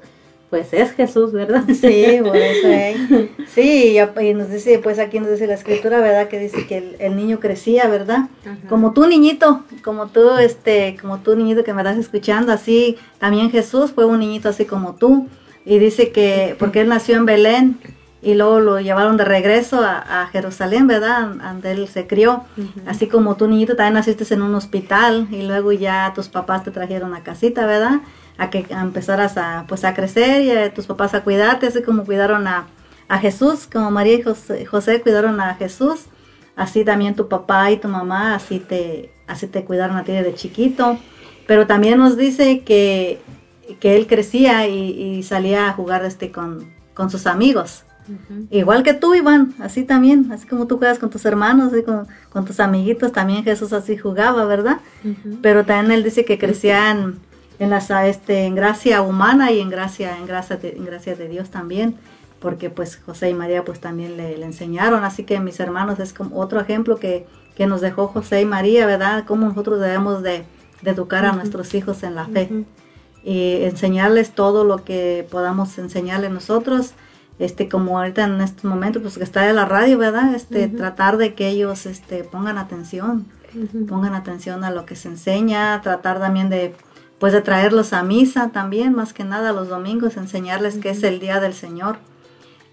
pues 0.50 0.72
es 0.72 0.92
Jesús, 0.92 1.32
¿verdad? 1.32 1.64
Sí, 1.68 2.18
por 2.22 2.36
eso 2.36 2.68
¿eh? 2.70 3.30
Sí, 3.48 3.96
y 3.98 4.34
nos 4.34 4.50
dice, 4.50 4.78
pues 4.78 4.98
aquí 4.98 5.18
nos 5.18 5.30
dice 5.30 5.46
la 5.46 5.54
escritura, 5.54 6.00
¿verdad? 6.00 6.28
Que 6.28 6.38
dice 6.38 6.66
que 6.66 6.96
el, 6.98 7.16
niño 7.16 7.40
crecía, 7.40 7.88
¿verdad? 7.88 8.28
Como 8.68 8.92
tú, 8.92 9.06
niñito, 9.06 9.64
como 9.82 10.06
tú, 10.08 10.36
este, 10.38 10.96
como 11.00 11.18
tú, 11.18 11.34
niñito 11.34 11.64
que 11.64 11.74
me 11.74 11.82
estás 11.82 11.98
escuchando, 11.98 12.52
así 12.52 12.96
también 13.18 13.50
Jesús 13.50 13.92
fue 13.92 14.04
un 14.04 14.20
niñito 14.20 14.48
así 14.48 14.64
como 14.64 14.94
tú. 14.94 15.28
Y 15.64 15.80
dice 15.80 16.12
que, 16.12 16.54
porque 16.60 16.82
él 16.82 16.88
nació 16.88 17.16
en 17.16 17.26
Belén 17.26 17.78
y 18.22 18.34
luego 18.34 18.60
lo 18.60 18.80
llevaron 18.80 19.16
de 19.16 19.24
regreso 19.24 19.80
a, 19.82 20.28
Jerusalén, 20.32 20.86
¿verdad? 20.86 21.28
Donde 21.28 21.72
él 21.72 21.88
se 21.88 22.06
crió. 22.06 22.44
Así 22.86 23.08
como 23.08 23.36
tú, 23.36 23.48
niñito, 23.48 23.74
también 23.74 23.94
naciste 23.94 24.32
en 24.32 24.42
un 24.42 24.54
hospital 24.54 25.26
y 25.30 25.42
luego 25.42 25.72
ya 25.72 26.12
tus 26.14 26.28
papás 26.28 26.62
te 26.62 26.70
trajeron 26.70 27.14
a 27.14 27.22
casita, 27.22 27.66
¿verdad? 27.66 28.00
A 28.38 28.50
que 28.50 28.66
empezaras 28.70 29.36
a, 29.36 29.64
pues, 29.68 29.84
a 29.84 29.94
crecer 29.94 30.42
y 30.42 30.50
a 30.50 30.74
tus 30.74 30.86
papás 30.86 31.14
a 31.14 31.22
cuidarte, 31.22 31.66
así 31.66 31.82
como 31.82 32.04
cuidaron 32.04 32.46
a, 32.46 32.66
a 33.08 33.18
Jesús, 33.18 33.68
como 33.70 33.90
María 33.90 34.14
y 34.14 34.22
José, 34.22 34.66
José, 34.66 35.00
cuidaron 35.00 35.40
a 35.40 35.54
Jesús, 35.54 36.06
así 36.56 36.84
también 36.84 37.14
tu 37.14 37.28
papá 37.28 37.70
y 37.70 37.78
tu 37.78 37.88
mamá, 37.88 38.34
así 38.34 38.58
te, 38.58 39.12
así 39.26 39.46
te 39.46 39.64
cuidaron 39.64 39.96
a 39.96 40.04
ti 40.04 40.12
desde 40.12 40.34
chiquito. 40.34 40.98
Pero 41.46 41.66
también 41.66 41.98
nos 41.98 42.16
dice 42.16 42.60
que, 42.60 43.20
que 43.78 43.96
él 43.96 44.06
crecía 44.06 44.66
y, 44.66 45.22
salía 45.22 45.68
a 45.68 45.72
jugar 45.72 46.04
este 46.04 46.32
con, 46.32 46.66
con 46.94 47.10
sus 47.10 47.26
amigos. 47.26 47.84
Igual 48.50 48.84
que 48.84 48.94
tú, 48.94 49.14
Iván, 49.14 49.54
así 49.58 49.82
también, 49.82 50.30
así 50.30 50.46
como 50.46 50.68
tú 50.68 50.78
juegas 50.78 50.98
con 50.98 51.10
tus 51.10 51.24
hermanos, 51.24 51.72
así 51.72 51.82
con, 51.82 52.06
con 52.30 52.44
tus 52.44 52.60
amiguitos, 52.60 53.10
también 53.10 53.42
Jesús 53.42 53.72
así 53.72 53.96
jugaba, 53.96 54.44
¿verdad? 54.44 54.78
Pero 55.42 55.64
también 55.64 55.90
él 55.90 56.04
dice 56.04 56.24
que 56.24 56.38
crecían 56.38 57.18
en 57.58 57.70
la 57.70 58.06
este 58.06 58.44
en 58.44 58.54
gracia 58.54 59.02
humana 59.02 59.50
y 59.50 59.60
en 59.60 59.70
gracia 59.70 60.16
en 60.18 60.26
gracia 60.26 60.56
de, 60.56 60.70
en 60.70 60.84
gracia 60.84 61.14
de 61.16 61.28
Dios 61.28 61.50
también 61.50 61.98
porque 62.40 62.70
pues 62.70 63.00
José 63.04 63.30
y 63.30 63.34
María 63.34 63.64
pues 63.64 63.80
también 63.80 64.16
le, 64.16 64.42
enseñaron. 64.44 65.04
Así 65.04 65.24
que 65.24 65.40
mis 65.40 65.58
hermanos 65.60 65.98
es 65.98 66.12
como 66.12 66.38
otro 66.38 66.60
ejemplo 66.60 66.98
que, 66.98 67.26
que, 67.56 67.66
nos 67.66 67.80
dejó 67.80 68.08
José 68.08 68.42
y 68.42 68.44
María 68.44 68.86
verdad 68.86 69.24
cómo 69.26 69.48
nosotros 69.48 69.80
debemos 69.80 70.22
de, 70.22 70.44
educar 70.84 71.24
a 71.24 71.32
nuestros 71.32 71.74
hijos 71.74 72.02
en 72.02 72.14
la 72.14 72.26
fe 72.26 72.48
y 73.24 73.64
enseñarles 73.64 74.30
todo 74.30 74.62
lo 74.62 74.84
que 74.84 75.26
podamos 75.30 75.76
enseñarles 75.78 76.30
nosotros. 76.30 76.92
Este 77.38 77.68
como 77.68 77.98
ahorita 77.98 78.24
en 78.24 78.40
este 78.40 78.68
momento 78.68 79.02
pues 79.02 79.18
que 79.18 79.24
está 79.24 79.48
en 79.48 79.56
la 79.56 79.64
radio 79.64 79.98
verdad 79.98 80.34
este 80.34 80.68
tratar 80.68 81.16
de 81.16 81.34
que 81.34 81.48
ellos 81.48 81.84
este 81.84 82.24
pongan 82.24 82.56
atención 82.56 83.26
pongan 83.88 84.14
atención 84.14 84.64
a 84.64 84.70
lo 84.70 84.86
que 84.86 84.96
se 84.96 85.08
enseña 85.08 85.82
tratar 85.82 86.18
también 86.18 86.48
de 86.48 86.74
pues 87.18 87.32
de 87.32 87.40
traerlos 87.40 87.92
a 87.92 88.02
misa 88.02 88.50
también, 88.50 88.94
más 88.94 89.12
que 89.12 89.24
nada 89.24 89.52
los 89.52 89.68
domingos, 89.68 90.16
enseñarles 90.16 90.76
que 90.78 90.90
es 90.90 91.02
el 91.02 91.18
día 91.18 91.40
del 91.40 91.54
Señor, 91.54 91.98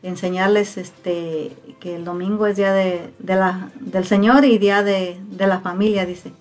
enseñarles 0.01 0.77
este 0.77 1.55
que 1.79 1.95
el 1.95 2.03
domingo 2.03 2.45
es 2.45 2.57
día 2.57 2.73
de, 2.73 3.11
la, 3.19 3.71
del 3.79 4.05
Señor 4.05 4.43
y 4.43 4.57
día 4.57 4.83
de, 4.83 5.19
la 5.37 5.61
familia, 5.61 6.05
dice. 6.05 6.33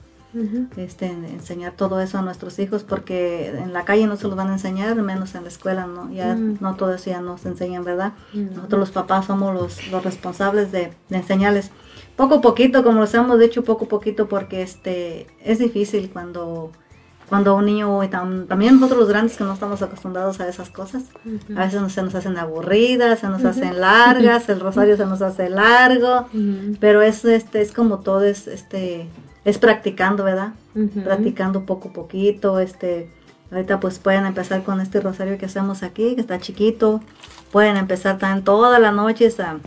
este, 0.77 1.07
enseñar 1.07 1.75
todo 1.77 2.01
eso 2.01 2.19
a 2.19 2.23
nuestros 2.23 2.59
hijos 2.59 2.83
porque 2.83 3.49
en 3.49 3.73
la 3.73 3.85
calle 3.85 4.07
no 4.07 4.17
se 4.17 4.27
los 4.27 4.35
van 4.35 4.49
a 4.49 4.55
enseñar, 4.55 4.97
menos 4.97 5.35
en 5.37 5.43
la 5.43 5.49
escuela, 5.49 5.87
¿no? 5.87 6.11
Ya 6.11 6.35
no 6.35 6.75
todo 6.75 6.95
eso 6.95 7.11
ya 7.11 7.21
nos 7.21 7.47
enseñan, 7.47 7.85
¿verdad? 7.85 8.15
Nosotros 8.33 8.81
los 8.81 8.91
papás 8.91 9.27
somos 9.27 9.55
los, 9.55 9.87
los 9.93 10.03
responsables 10.03 10.73
de, 10.73 10.93
de, 11.09 11.17
enseñarles 11.17 11.71
poco 12.17 12.37
a 12.37 12.41
poquito, 12.41 12.83
como 12.83 13.01
los 13.01 13.15
hemos 13.15 13.39
dicho, 13.39 13.63
poco 13.63 13.85
a 13.85 13.89
poquito, 13.89 14.29
porque 14.29 14.63
este 14.63 15.29
es 15.45 15.61
difícil 15.61 16.11
cuando 16.11 16.73
cuando 17.29 17.55
un 17.55 17.65
niño, 17.65 18.01
también 18.11 18.75
nosotros 18.75 19.01
los 19.01 19.09
grandes 19.09 19.37
que 19.37 19.45
no 19.45 19.55
estamos 19.55 19.81
acostumbrados 19.81 20.41
a 20.41 20.49
esas 20.49 20.69
cosas, 20.69 21.05
a 21.57 21.65
veces 21.65 21.93
se 21.93 22.03
nos 22.03 22.15
hacen 22.15 22.37
aburridas, 22.37 23.21
se 23.21 23.29
nos 23.29 23.45
hacen 23.45 23.81
largas, 23.81 24.49
el 24.49 24.61
rosario 24.61 24.97
se 24.97 25.07
nos 25.07 25.23
hace 25.23 25.49
largo, 25.49 26.27
pero 26.79 27.01
es, 27.01 27.25
este, 27.25 27.63
es 27.63 27.73
como 27.73 28.01
todo, 28.01 28.23
es, 28.25 28.47
este, 28.47 29.09
es 29.45 29.59
practicando, 29.59 30.25
¿verdad? 30.25 30.53
Practicando 31.05 31.65
poco 31.65 31.89
a 31.89 31.93
poquito, 31.93 32.61
este, 32.61 33.11
ahorita 33.51 33.81
pues 33.81 33.99
pueden 33.99 34.27
empezar 34.27 34.63
con 34.63 34.81
este 34.81 35.01
rosario 35.01 35.39
que 35.39 35.47
hacemos 35.47 35.83
aquí, 35.83 36.15
que 36.15 36.21
está 36.21 36.39
chiquito, 36.39 37.01
pueden 37.51 37.77
empezar 37.77 38.19
también 38.19 38.45
todas 38.45 38.81
las 38.81 38.95
noches 38.95 39.41
a, 39.41 39.59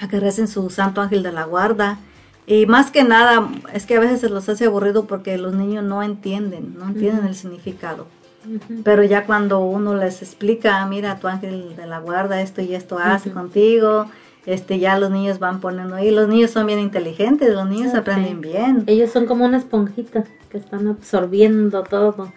a 0.00 0.08
que 0.08 0.18
recen 0.18 0.48
su 0.48 0.70
Santo 0.70 1.00
Ángel 1.00 1.22
de 1.22 1.32
la 1.32 1.44
Guarda, 1.44 1.98
y 2.46 2.66
más 2.66 2.90
que 2.90 3.04
nada, 3.04 3.48
es 3.72 3.86
que 3.86 3.96
a 3.96 4.00
veces 4.00 4.20
se 4.20 4.28
los 4.28 4.48
hace 4.48 4.66
aburrido 4.66 5.06
porque 5.06 5.38
los 5.38 5.54
niños 5.54 5.84
no 5.84 6.02
entienden, 6.02 6.76
no 6.78 6.86
entienden 6.86 7.26
el 7.26 7.34
significado. 7.34 8.06
Pero 8.84 9.02
ya 9.04 9.24
cuando 9.24 9.60
uno 9.60 9.94
les 9.94 10.20
explica, 10.20 10.84
mira, 10.86 11.18
tu 11.18 11.28
ángel 11.28 11.74
de 11.76 11.86
la 11.86 11.98
guarda, 11.98 12.42
esto 12.42 12.60
y 12.60 12.74
esto 12.74 12.98
hace 12.98 13.30
contigo, 13.30 14.06
este 14.44 14.78
ya 14.78 14.98
los 14.98 15.10
niños 15.10 15.38
van 15.38 15.60
poniendo 15.60 15.94
ahí. 15.94 16.10
Los 16.10 16.28
niños 16.28 16.50
son 16.50 16.66
bien 16.66 16.78
inteligentes, 16.78 17.54
los 17.54 17.66
niños 17.66 17.94
aprenden 17.94 18.42
bien. 18.42 18.84
Ellos 18.86 19.10
son 19.10 19.24
como 19.24 19.46
una 19.46 19.56
esponjita 19.56 20.24
que 20.50 20.58
están 20.58 20.88
absorbiendo 20.88 21.82
todo. 21.84 22.32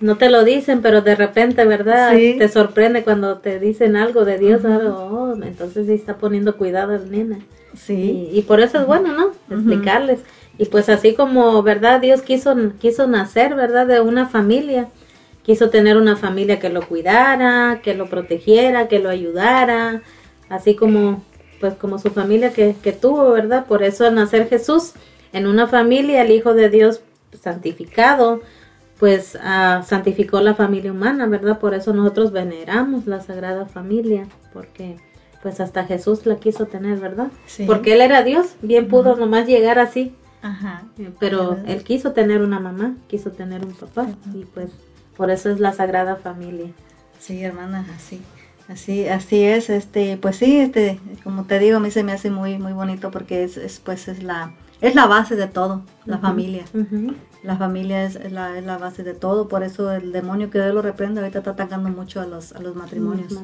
No 0.00 0.16
te 0.16 0.28
lo 0.28 0.44
dicen, 0.44 0.82
pero 0.82 1.02
de 1.02 1.14
repente, 1.14 1.64
¿verdad? 1.64 2.12
Te 2.12 2.48
sorprende 2.48 3.04
cuando 3.04 3.38
te 3.38 3.58
dicen 3.58 3.96
algo 3.96 4.24
de 4.24 4.38
Dios, 4.38 4.62
oh, 4.64 5.34
entonces 5.42 5.86
sí 5.86 5.94
está 5.94 6.16
poniendo 6.18 6.56
cuidado 6.56 6.94
el 6.94 7.10
nene. 7.10 7.46
Sí. 7.76 8.28
Y, 8.32 8.42
por 8.42 8.60
eso 8.60 8.80
es 8.80 8.86
bueno, 8.86 9.12
¿no? 9.12 9.32
Explicarles. 9.54 10.20
Y 10.58 10.66
pues 10.66 10.88
así 10.88 11.14
como, 11.14 11.62
¿verdad? 11.62 12.00
Dios 12.00 12.22
quiso, 12.22 12.54
quiso 12.78 13.06
nacer, 13.06 13.54
¿verdad? 13.54 13.86
De 13.86 14.00
una 14.00 14.28
familia. 14.28 14.88
Quiso 15.42 15.70
tener 15.70 15.96
una 15.96 16.16
familia 16.16 16.58
que 16.58 16.70
lo 16.70 16.86
cuidara, 16.86 17.80
que 17.82 17.94
lo 17.94 18.06
protegiera, 18.06 18.88
que 18.88 19.00
lo 19.00 19.10
ayudara. 19.10 20.02
Así 20.48 20.74
como, 20.74 21.22
pues 21.60 21.74
como 21.74 21.98
su 21.98 22.10
familia 22.10 22.52
que, 22.52 22.76
que 22.82 22.92
tuvo, 22.92 23.30
¿verdad? 23.32 23.66
Por 23.66 23.82
eso 23.82 24.06
al 24.06 24.14
nacer 24.14 24.48
Jesús 24.48 24.92
en 25.32 25.46
una 25.48 25.66
familia, 25.66 26.22
el 26.22 26.30
Hijo 26.30 26.54
de 26.54 26.70
Dios 26.70 27.00
santificado, 27.32 28.40
pues 28.98 29.34
uh, 29.34 29.82
santificó 29.82 30.40
la 30.40 30.54
familia 30.54 30.92
humana, 30.92 31.26
¿verdad? 31.26 31.58
Por 31.58 31.74
eso 31.74 31.92
nosotros 31.92 32.32
veneramos 32.32 33.06
la 33.06 33.20
Sagrada 33.20 33.66
Familia, 33.66 34.26
porque 34.52 34.96
pues 35.42 35.60
hasta 35.60 35.84
Jesús 35.84 36.24
la 36.26 36.36
quiso 36.36 36.66
tener, 36.66 36.98
¿verdad? 37.00 37.28
Sí. 37.46 37.64
Porque 37.66 37.94
él 37.94 38.00
era 38.00 38.22
Dios, 38.22 38.54
bien 38.62 38.88
pudo 38.88 39.16
nomás 39.16 39.46
llegar 39.46 39.78
así. 39.78 40.14
Ajá. 40.42 40.84
Pero 41.18 41.58
él 41.66 41.82
quiso 41.84 42.12
tener 42.12 42.42
una 42.42 42.60
mamá, 42.60 42.96
quiso 43.08 43.30
tener 43.30 43.64
un 43.64 43.72
papá 43.72 44.06
y 44.34 44.44
pues 44.44 44.70
por 45.16 45.30
eso 45.30 45.50
es 45.50 45.58
la 45.60 45.72
Sagrada 45.72 46.16
Familia. 46.16 46.70
Sí, 47.18 47.42
hermana, 47.42 47.86
así. 47.94 48.20
Así, 48.68 49.08
así 49.08 49.42
es, 49.42 49.68
este, 49.68 50.16
pues 50.16 50.36
sí, 50.36 50.58
este, 50.58 50.98
como 51.22 51.44
te 51.44 51.58
digo, 51.58 51.76
a 51.76 51.80
mí 51.80 51.90
se 51.90 52.02
me 52.02 52.12
hace 52.12 52.30
muy, 52.30 52.58
muy 52.58 52.72
bonito 52.72 53.10
porque 53.10 53.44
es, 53.44 53.58
es 53.58 53.78
pues 53.78 54.08
es 54.08 54.22
la, 54.22 54.54
es 54.84 54.94
la 54.94 55.06
base 55.06 55.34
de 55.34 55.46
todo, 55.46 55.82
la 56.04 56.18
familia. 56.18 56.64
La 57.42 57.56
familia 57.56 58.04
es, 58.04 58.32
la, 58.32 58.58
es, 58.58 58.64
la, 58.64 58.78
base 58.78 59.02
de 59.02 59.14
todo, 59.14 59.48
por 59.48 59.62
eso 59.62 59.92
el 59.92 60.12
demonio 60.12 60.50
que 60.50 60.58
Dios 60.58 60.74
lo 60.74 60.82
reprende 60.82 61.20
ahorita 61.20 61.38
está 61.38 61.50
atacando 61.52 61.88
mucho 61.90 62.20
a 62.20 62.26
los, 62.26 62.52
a 62.52 62.60
los 62.60 62.74
matrimonios. 62.74 63.34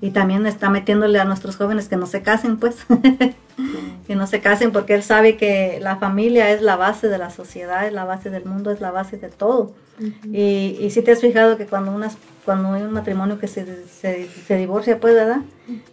Y 0.00 0.10
también 0.10 0.44
está 0.44 0.70
metiéndole 0.70 1.20
a 1.20 1.24
nuestros 1.24 1.56
jóvenes 1.56 1.88
que 1.88 1.96
no 1.96 2.06
se 2.06 2.22
casen, 2.22 2.56
pues, 2.56 2.84
que 4.06 4.16
no 4.16 4.26
se 4.26 4.40
casen 4.40 4.72
porque 4.72 4.94
él 4.94 5.04
sabe 5.04 5.36
que 5.36 5.78
la 5.80 5.96
familia 5.96 6.50
es 6.50 6.62
la 6.62 6.74
base 6.74 7.08
de 7.08 7.18
la 7.18 7.30
sociedad, 7.30 7.86
es 7.86 7.92
la 7.92 8.04
base 8.04 8.30
del 8.30 8.44
mundo, 8.44 8.72
es 8.72 8.80
la 8.80 8.90
base 8.90 9.18
de 9.18 9.28
todo. 9.28 9.74
y, 10.24 10.76
y 10.80 10.90
si 10.90 11.02
te 11.02 11.12
has 11.12 11.20
fijado 11.20 11.56
que 11.56 11.66
cuando, 11.66 11.92
unas, 11.92 12.16
cuando 12.44 12.72
hay 12.72 12.82
un 12.82 12.92
matrimonio 12.92 13.38
que 13.38 13.46
se, 13.46 13.86
se, 13.86 14.28
se 14.28 14.56
divorcia, 14.56 14.98
pues, 14.98 15.14
¿verdad? 15.14 15.42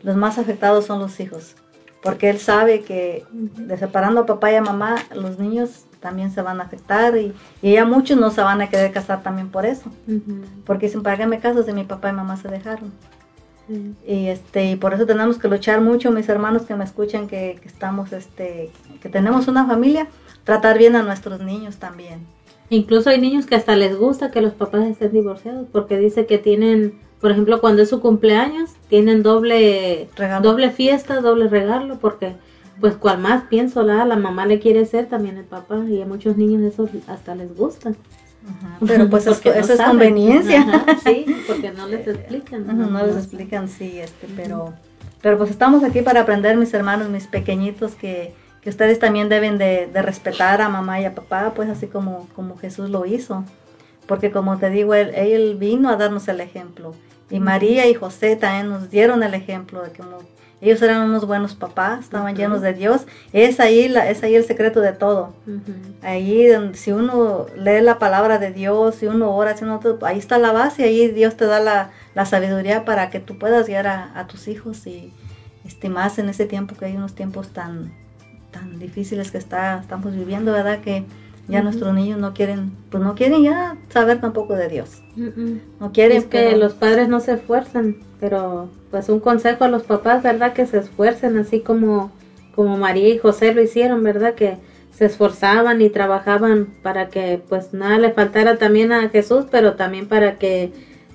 Los 0.01 0.15
más 0.15 0.39
afectados 0.39 0.85
son 0.85 0.99
los 0.99 1.19
hijos 1.19 1.55
porque 2.01 2.29
él 2.29 2.39
sabe 2.39 2.81
que 2.81 3.25
de 3.31 3.77
separando 3.77 4.21
a 4.21 4.25
papá 4.25 4.51
y 4.51 4.55
a 4.55 4.61
mamá, 4.61 4.95
los 5.13 5.39
niños 5.39 5.85
también 5.99 6.31
se 6.31 6.41
van 6.41 6.61
a 6.61 6.63
afectar 6.63 7.17
y, 7.17 7.33
y 7.61 7.73
ya 7.73 7.85
muchos 7.85 8.17
no 8.17 8.31
se 8.31 8.41
van 8.41 8.61
a 8.61 8.69
querer 8.69 8.91
casar 8.91 9.21
también 9.21 9.49
por 9.49 9.65
eso, 9.65 9.91
porque 10.65 10.87
dicen, 10.87 11.03
¿para 11.03 11.17
qué 11.17 11.27
me 11.27 11.39
caso 11.39 11.63
si 11.63 11.73
mi 11.73 11.83
papá 11.83 12.09
y 12.09 12.13
mamá 12.13 12.37
se 12.37 12.47
dejaron? 12.47 12.91
Y 14.07 14.27
este 14.27 14.71
y 14.71 14.75
por 14.77 14.95
eso 14.95 15.05
tenemos 15.05 15.37
que 15.37 15.47
luchar 15.47 15.81
mucho, 15.81 16.11
mis 16.11 16.27
hermanos 16.27 16.63
que 16.63 16.75
me 16.75 16.83
escuchan, 16.83 17.27
que, 17.27 17.59
que, 17.61 17.67
estamos, 17.67 18.11
este, 18.13 18.71
que 18.99 19.09
tenemos 19.09 19.47
una 19.47 19.67
familia, 19.67 20.07
tratar 20.43 20.79
bien 20.79 20.95
a 20.95 21.03
nuestros 21.03 21.39
niños 21.41 21.77
también. 21.77 22.25
Incluso 22.71 23.09
hay 23.09 23.21
niños 23.21 23.45
que 23.45 23.55
hasta 23.55 23.75
les 23.75 23.95
gusta 23.95 24.31
que 24.31 24.41
los 24.41 24.53
papás 24.53 24.87
estén 24.87 25.11
divorciados, 25.11 25.67
porque 25.71 25.99
dice 25.99 26.25
que 26.25 26.39
tienen 26.39 26.99
por 27.19 27.31
ejemplo, 27.31 27.59
cuando 27.59 27.81
es 27.81 27.89
su 27.89 27.99
cumpleaños, 27.99 28.71
tienen 28.87 29.23
doble, 29.23 30.09
doble 30.41 30.71
fiesta, 30.71 31.21
doble 31.21 31.49
regalo, 31.49 31.99
porque 31.99 32.35
pues 32.79 32.95
cual 32.95 33.19
más 33.19 33.43
pienso 33.43 33.83
la, 33.83 34.05
la 34.05 34.15
mamá 34.15 34.45
le 34.45 34.59
quiere 34.59 34.85
ser 34.85 35.07
también 35.07 35.37
el 35.37 35.43
papá 35.43 35.83
y 35.89 36.01
a 36.01 36.05
muchos 36.05 36.37
niños 36.37 36.61
eso 36.61 36.89
hasta 37.07 37.35
les 37.35 37.55
gusta. 37.55 37.93
Pero 38.85 39.09
pues 39.09 39.27
eso, 39.27 39.49
es 39.51 39.81
conveniencia. 39.81 40.85
sí, 41.03 41.25
porque 41.47 41.71
no 41.71 41.87
les 41.87 42.07
explican. 42.07 42.65
no, 42.65 43.05
les 43.05 43.17
explican, 43.17 43.67
sí, 43.67 43.99
este, 43.99 44.27
pero, 44.35 44.73
pero 45.21 45.37
pues 45.37 45.49
estamos 45.49 45.83
aquí 45.83 46.01
para 46.01 46.21
aprender, 46.21 46.55
mis 46.55 46.73
hermanos, 46.73 47.09
mis 47.09 47.27
pequeñitos, 47.27 47.95
que, 47.95 48.33
que 48.61 48.69
ustedes 48.69 48.97
también 48.99 49.27
deben 49.27 49.57
de, 49.57 49.89
de, 49.91 50.01
respetar 50.01 50.61
a 50.61 50.69
mamá 50.69 51.01
y 51.01 51.05
a 51.05 51.13
papá, 51.13 51.53
pues 51.53 51.69
así 51.69 51.87
como, 51.87 52.29
como 52.33 52.57
Jesús 52.57 52.89
lo 52.89 53.05
hizo. 53.05 53.43
Porque 54.09 54.31
como 54.31 54.57
te 54.57 54.71
digo, 54.71 54.95
él, 54.95 55.11
él 55.13 55.55
vino 55.59 55.87
a 55.87 55.95
darnos 55.95 56.27
el 56.29 56.41
ejemplo. 56.41 56.95
Y 57.29 57.39
María 57.39 57.87
y 57.87 57.93
José 57.93 58.35
también 58.35 58.67
nos 58.67 58.89
dieron 58.89 59.21
el 59.21 59.35
ejemplo 59.35 59.83
de 59.83 59.91
que 59.91 60.01
ellos 60.61 60.81
eran 60.81 61.07
unos 61.07 61.27
buenos 61.27 61.53
papás, 61.53 62.05
estaban 62.05 62.35
llenos 62.35 62.61
de 62.61 62.73
Dios. 62.73 63.05
Es 63.33 63.59
ahí, 63.59 63.87
la, 63.87 64.09
es 64.09 64.23
ahí 64.23 64.33
el 64.33 64.43
secreto 64.45 64.81
de 64.81 64.93
todo. 64.93 65.35
Ahí, 66.01 66.49
si 66.73 66.91
uno 66.91 67.45
lee 67.55 67.81
la 67.81 67.99
palabra 67.99 68.39
de 68.39 68.51
Dios, 68.51 68.95
si 68.95 69.05
uno 69.05 69.35
ora, 69.35 69.55
si 69.55 69.63
uno, 69.63 69.79
ahí 70.01 70.17
está 70.17 70.39
la 70.39 70.53
base, 70.53 70.85
ahí 70.85 71.09
Dios 71.09 71.35
te 71.35 71.45
da 71.45 71.59
la, 71.59 71.91
la 72.15 72.25
sabiduría 72.25 72.85
para 72.85 73.11
que 73.11 73.19
tú 73.19 73.37
puedas 73.37 73.67
guiar 73.67 73.85
a, 73.85 74.19
a, 74.19 74.25
tus 74.25 74.47
hijos 74.47 74.87
y 74.87 75.13
este, 75.65 75.87
más 75.87 76.17
en 76.17 76.29
ese 76.29 76.47
tiempo 76.47 76.75
que 76.75 76.85
hay 76.85 76.97
unos 76.97 77.13
tiempos 77.13 77.49
tan, 77.49 77.93
tan 78.49 78.79
difíciles 78.79 79.29
que 79.29 79.37
está, 79.37 79.79
estamos 79.79 80.15
viviendo, 80.15 80.51
¿verdad? 80.51 80.79
Que 80.79 81.05
ya 81.49 81.61
nuestros 81.63 81.93
niños 81.93 82.19
no 82.19 82.33
quieren, 82.33 82.71
pues 82.91 83.03
no 83.03 83.15
quieren 83.15 83.43
ya 83.43 83.75
saber 83.89 84.21
tampoco 84.21 84.55
de 84.55 84.69
Dios. 84.69 85.01
No 85.79 85.91
quieren. 85.91 86.17
Es 86.17 86.25
que 86.25 86.55
los 86.55 86.73
padres 86.73 87.09
no 87.09 87.19
se 87.19 87.33
esfuerzan, 87.33 87.97
pero 88.19 88.69
pues 88.91 89.09
un 89.09 89.19
consejo 89.19 89.63
a 89.63 89.67
los 89.67 89.83
papás, 89.83 90.23
¿verdad? 90.23 90.53
Que 90.53 90.65
se 90.65 90.77
esfuercen 90.77 91.37
así 91.37 91.61
como, 91.61 92.11
como 92.55 92.77
María 92.77 93.09
y 93.09 93.17
José 93.17 93.53
lo 93.53 93.61
hicieron, 93.61 94.03
¿verdad? 94.03 94.35
Que 94.35 94.57
se 94.91 95.05
esforzaban 95.05 95.81
y 95.81 95.89
trabajaban 95.89 96.67
para 96.83 97.09
que 97.09 97.41
pues 97.49 97.73
nada 97.73 97.97
le 97.97 98.11
faltara 98.11 98.57
también 98.57 98.91
a 98.91 99.09
Jesús, 99.09 99.45
pero 99.49 99.73
también 99.73 100.07
para 100.07 100.37
que 100.37 100.71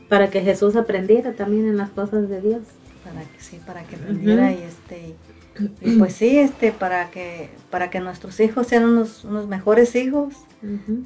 para 0.09 0.29
que 0.29 0.43
Jesús 0.43 0.77
aprendiera 0.77 1.33
también 1.33 1.67
en 1.67 1.77
las 1.77 1.91
cosas 1.91 2.29
de 2.29 2.41
Dios. 2.41 2.63
Para 3.05 3.21
que 3.21 3.41
sí, 3.41 3.61
para 3.65 3.83
que 3.85 3.97
aprendiera 3.97 4.53
y 4.53 4.63
este 4.63 5.15
y 5.81 5.99
pues 5.99 6.15
sí, 6.15 6.39
este, 6.39 6.73
para 6.73 7.11
que, 7.11 7.51
para 7.75 7.91
que 7.91 7.99
nuestros 7.99 8.39
hijos 8.39 8.69
sean 8.69 8.85
unos, 8.85 9.25
unos 9.25 9.49
mejores 9.49 9.97
hijos, 9.97 10.33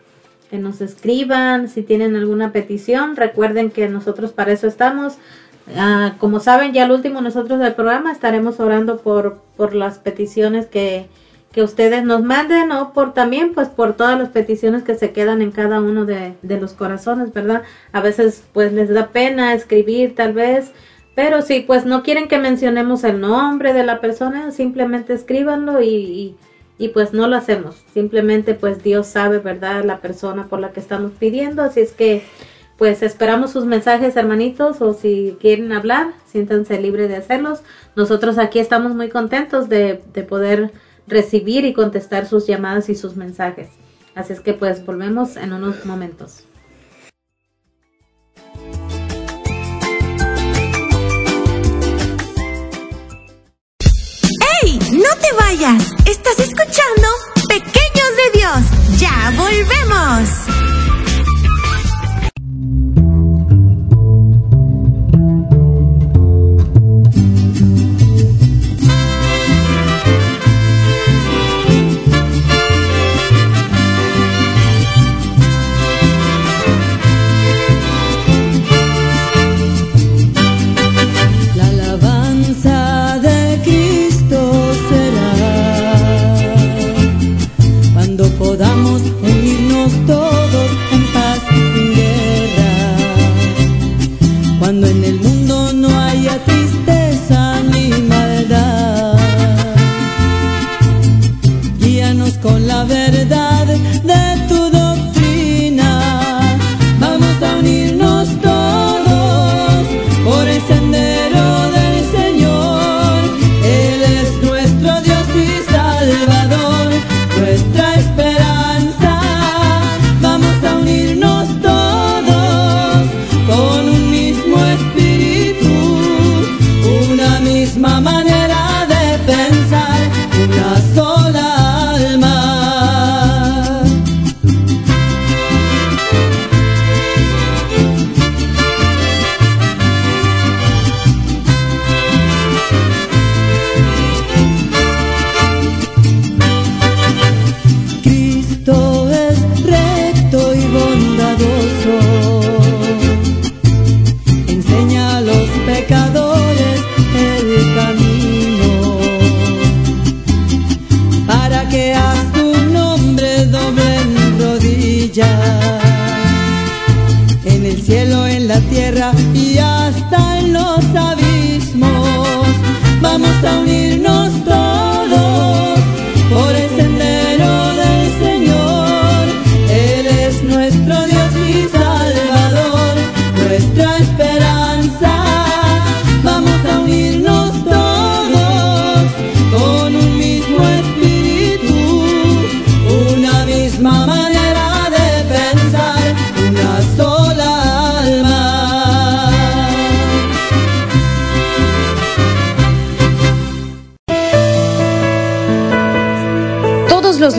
que 0.50 0.58
nos 0.58 0.80
escriban, 0.82 1.70
si 1.70 1.82
tienen 1.82 2.14
alguna 2.14 2.52
petición, 2.52 3.16
recuerden 3.16 3.70
que 3.70 3.88
nosotros 3.88 4.32
para 4.32 4.52
eso 4.52 4.66
estamos. 4.66 5.14
Ah, 5.74 6.16
como 6.18 6.40
saben, 6.40 6.74
ya 6.74 6.84
al 6.84 6.90
último 6.90 7.22
nosotros 7.22 7.58
del 7.58 7.74
programa 7.74 8.12
estaremos 8.12 8.60
orando 8.60 8.98
por, 8.98 9.40
por 9.56 9.74
las 9.74 9.98
peticiones 9.98 10.66
que, 10.66 11.08
que 11.52 11.62
ustedes 11.62 12.02
nos 12.02 12.22
manden 12.22 12.72
o 12.72 12.92
por 12.92 13.12
también 13.12 13.52
pues 13.52 13.68
por 13.68 13.94
todas 13.94 14.18
las 14.18 14.30
peticiones 14.30 14.82
que 14.82 14.94
se 14.94 15.12
quedan 15.12 15.42
en 15.42 15.52
cada 15.52 15.80
uno 15.80 16.06
de, 16.06 16.34
de, 16.42 16.60
los 16.60 16.72
corazones, 16.72 17.32
¿verdad? 17.32 17.62
A 17.92 18.00
veces 18.00 18.44
pues 18.52 18.72
les 18.72 18.88
da 18.88 19.08
pena 19.08 19.52
escribir 19.52 20.14
tal 20.14 20.32
vez, 20.32 20.72
pero 21.14 21.42
si 21.42 21.60
pues 21.60 21.84
no 21.84 22.02
quieren 22.02 22.26
que 22.26 22.38
mencionemos 22.38 23.04
el 23.04 23.20
nombre 23.20 23.74
de 23.74 23.84
la 23.84 24.00
persona, 24.00 24.50
simplemente 24.50 25.12
escríbanlo 25.12 25.82
y, 25.82 26.36
y, 26.78 26.88
pues 26.88 27.12
no 27.12 27.28
lo 27.28 27.36
hacemos. 27.36 27.76
Simplemente 27.92 28.54
pues 28.54 28.82
Dios 28.82 29.06
sabe, 29.06 29.38
¿verdad? 29.38 29.84
La 29.84 30.00
persona 30.00 30.48
por 30.48 30.58
la 30.58 30.72
que 30.72 30.80
estamos 30.80 31.12
pidiendo, 31.12 31.62
así 31.62 31.80
es 31.80 31.92
que 31.92 32.22
pues 32.78 33.02
esperamos 33.02 33.52
sus 33.52 33.66
mensajes 33.66 34.16
hermanitos 34.16 34.80
o 34.80 34.94
si 34.94 35.36
quieren 35.38 35.70
hablar, 35.72 36.14
siéntanse 36.26 36.80
libres 36.80 37.08
de 37.10 37.16
hacerlos. 37.16 37.62
Nosotros 37.94 38.38
aquí 38.38 38.58
estamos 38.58 38.94
muy 38.94 39.10
contentos 39.10 39.68
de, 39.68 40.02
de 40.14 40.22
poder 40.22 40.72
recibir 41.12 41.64
y 41.64 41.72
contestar 41.72 42.26
sus 42.26 42.46
llamadas 42.46 42.88
y 42.88 42.94
sus 42.94 43.16
mensajes. 43.16 43.68
Así 44.14 44.32
es 44.32 44.40
que 44.40 44.54
pues 44.54 44.84
volvemos 44.84 45.36
en 45.36 45.52
unos 45.52 45.84
momentos. 45.84 46.44
¡Hey! 54.62 54.78
¡No 54.92 55.08
te 55.20 55.32
vayas! 55.38 55.92
Estás 56.06 56.38
escuchando 56.40 57.08
Pequeños 57.48 58.10
de 58.16 58.38
Dios. 58.38 59.00
Ya 59.00 59.32
volvemos. 59.36 60.28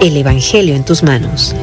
El 0.00 0.16
Evangelio 0.16 0.76
en 0.76 0.84
tus 0.84 1.02
manos. 1.02 1.56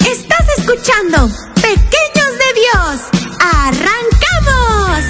Estás 0.00 0.58
escuchando 0.58 1.28
Pequeños 1.54 2.32
de 2.34 2.50
Dios. 2.60 3.08
¡Arrancamos! 3.38 5.04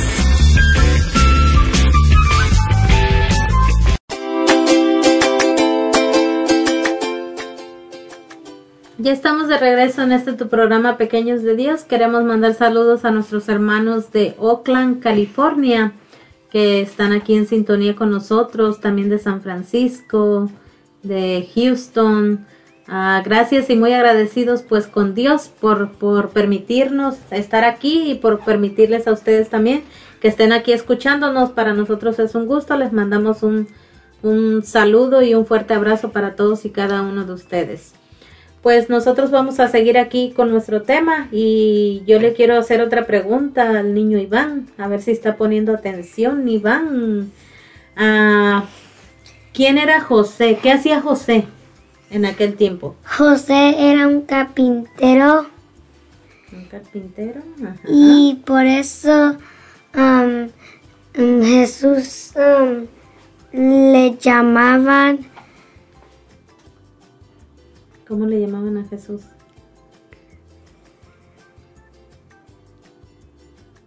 Ya 8.98 9.12
estamos 9.12 9.48
de 9.48 9.56
regreso 9.56 10.02
en 10.02 10.12
este 10.12 10.34
tu 10.34 10.48
programa 10.48 10.98
Pequeños 10.98 11.42
de 11.42 11.56
Dios. 11.56 11.84
Queremos 11.84 12.22
mandar 12.24 12.52
saludos 12.52 13.06
a 13.06 13.10
nuestros 13.10 13.48
hermanos 13.48 14.12
de 14.12 14.34
Oakland, 14.38 15.02
California, 15.02 15.92
que 16.50 16.82
están 16.82 17.12
aquí 17.12 17.34
en 17.34 17.46
sintonía 17.46 17.96
con 17.96 18.10
nosotros, 18.10 18.80
también 18.80 19.08
de 19.08 19.18
San 19.18 19.40
Francisco, 19.40 20.50
de 21.02 21.48
Houston. 21.54 22.46
Ah, 22.86 23.22
gracias 23.24 23.68
y 23.68 23.76
muy 23.76 23.92
agradecidos 23.92 24.62
pues 24.62 24.86
con 24.86 25.14
Dios 25.14 25.50
por, 25.60 25.92
por 25.92 26.30
permitirnos 26.30 27.16
estar 27.30 27.64
aquí 27.64 28.10
y 28.10 28.14
por 28.14 28.40
permitirles 28.40 29.06
a 29.06 29.12
ustedes 29.12 29.50
también 29.50 29.82
que 30.20 30.28
estén 30.28 30.52
aquí 30.52 30.72
escuchándonos. 30.72 31.50
Para 31.50 31.74
nosotros 31.74 32.18
es 32.18 32.34
un 32.34 32.46
gusto. 32.46 32.76
Les 32.76 32.92
mandamos 32.92 33.42
un, 33.42 33.68
un 34.22 34.62
saludo 34.64 35.22
y 35.22 35.34
un 35.34 35.46
fuerte 35.46 35.74
abrazo 35.74 36.10
para 36.12 36.34
todos 36.34 36.64
y 36.64 36.70
cada 36.70 37.02
uno 37.02 37.24
de 37.24 37.32
ustedes. 37.32 37.92
Pues 38.62 38.90
nosotros 38.90 39.30
vamos 39.30 39.60
a 39.60 39.68
seguir 39.68 39.98
aquí 39.98 40.32
con 40.34 40.50
nuestro 40.50 40.82
tema 40.82 41.28
y 41.30 42.02
yo 42.06 42.18
le 42.18 42.32
quiero 42.32 42.56
hacer 42.58 42.80
otra 42.80 43.06
pregunta 43.06 43.78
al 43.78 43.94
niño 43.94 44.18
Iván, 44.18 44.66
a 44.78 44.88
ver 44.88 45.00
si 45.00 45.12
está 45.12 45.36
poniendo 45.36 45.72
atención. 45.72 46.48
Iván, 46.48 47.30
ah, 47.96 48.64
¿quién 49.58 49.76
era 49.76 50.00
José? 50.00 50.60
¿Qué 50.62 50.70
hacía 50.70 51.02
José 51.02 51.44
en 52.10 52.24
aquel 52.26 52.54
tiempo? 52.54 52.94
José 53.04 53.90
era 53.90 54.06
un 54.06 54.22
carpintero 54.22 55.48
¿Un 56.52 56.64
carpintero? 56.66 57.42
Ajá. 57.64 57.80
y 57.88 58.40
por 58.46 58.64
eso 58.64 59.36
Jesús 61.12 62.32
le 63.52 64.16
llamaban 64.20 65.26
¿Cómo 68.06 68.26
le 68.26 68.40
llamaban 68.40 68.76
a 68.76 68.84
Jesús? 68.84 69.22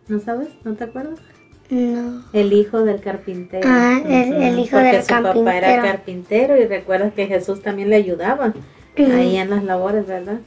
¿No 0.10 0.20
sabes? 0.20 0.50
¿No 0.66 0.74
te 0.74 0.84
acuerdas? 0.84 1.31
No 1.72 2.24
El 2.34 2.54
hijo 2.54 2.84
del 2.84 3.00
carpintero. 3.02 3.68
Ah, 3.70 4.00
el- 4.06 4.34
el 4.34 4.60
hijo 4.60 4.72
Porque 4.78 4.92
del 4.92 5.02
su 5.04 5.08
papá 5.10 5.58
era 5.58 5.82
carpintero. 5.82 6.58
y 6.62 6.66
recuerdas 6.66 7.14
que 7.14 7.28
Jesús 7.28 7.62
también 7.62 7.90
le 7.90 7.96
ayudaba 7.96 8.54
ahí 8.98 9.38
en 9.38 9.50
las 9.50 9.64
labores, 9.64 10.06
¿verdad? 10.06 10.40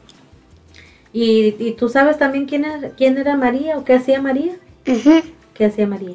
Y, 1.13 1.55
y 1.59 1.73
tú 1.73 1.89
sabes 1.89 2.19
también 2.19 2.47
quién 2.47 2.65
era, 2.65 2.91
quién 2.91 3.17
era 3.19 3.37
María 3.37 3.79
o 3.79 3.85
qué 3.85 3.95
hacía 3.95 4.21
María. 4.21 4.53
¿Qué 5.55 5.65
hacía 5.65 5.87
María? 5.87 6.15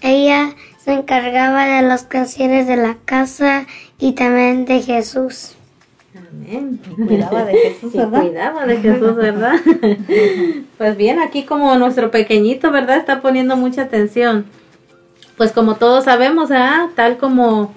ella 0.00 0.54
se 0.84 0.92
encargaba 0.92 1.64
de 1.66 1.88
los 1.88 2.02
canciones 2.02 2.66
de 2.66 2.76
la 2.76 2.96
casa 3.06 3.66
y 3.98 4.12
también 4.12 4.66
de 4.66 4.82
Jesús 4.82 5.54
Amén. 6.42 6.80
Cuidaba 7.06 7.44
de 7.44 7.56
Jesús, 7.56 7.94
Y 7.94 7.98
¿verdad? 7.98 8.20
cuidaba 8.20 8.66
de 8.66 8.76
Jesús, 8.78 9.14
¿verdad? 9.16 9.54
pues 10.78 10.96
bien, 10.96 11.18
aquí 11.20 11.42
como 11.44 11.76
nuestro 11.76 12.10
pequeñito, 12.10 12.70
¿verdad? 12.70 12.96
Está 12.96 13.20
poniendo 13.20 13.56
mucha 13.56 13.82
atención. 13.82 14.44
Pues 15.36 15.52
como 15.52 15.74
todos 15.74 16.04
sabemos, 16.04 16.50
¿ah? 16.50 16.88
Tal 16.94 17.16
como 17.16 17.72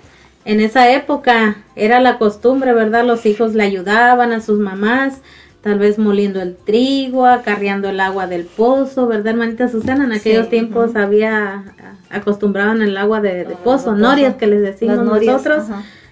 en 0.46 0.60
esa 0.60 0.92
época 0.92 1.58
era 1.76 2.00
la 2.00 2.18
costumbre, 2.18 2.74
¿verdad? 2.74 3.04
Los 3.04 3.26
hijos 3.26 3.54
le 3.54 3.64
ayudaban 3.64 4.32
a 4.32 4.40
sus 4.42 4.60
mamás, 4.60 5.22
tal 5.62 5.80
vez 5.80 5.98
moliendo 5.98 6.40
el 6.42 6.56
trigo, 6.56 7.26
acarreando 7.26 7.90
el 7.90 8.00
agua 8.00 8.28
del 8.28 8.46
pozo, 8.46 9.08
¿verdad, 9.08 9.28
hermanita 9.34 9.68
Susana? 9.68 10.04
En 10.06 10.12
aquellos 10.14 10.46
Sí, 10.46 10.52
tiempos 10.52 10.92
ujú. 10.92 11.00
había, 11.00 11.64
acostumbraban 12.10 12.82
el 12.82 12.96
agua 12.96 13.22
de, 13.22 13.44
de 13.44 13.56
pozo, 13.56 13.96
norias 13.96 14.36
que 14.36 14.48
les 14.48 14.62
decimos 14.62 14.98
Las 14.98 15.06
norias, 15.06 15.34
nosotros. 15.46 15.66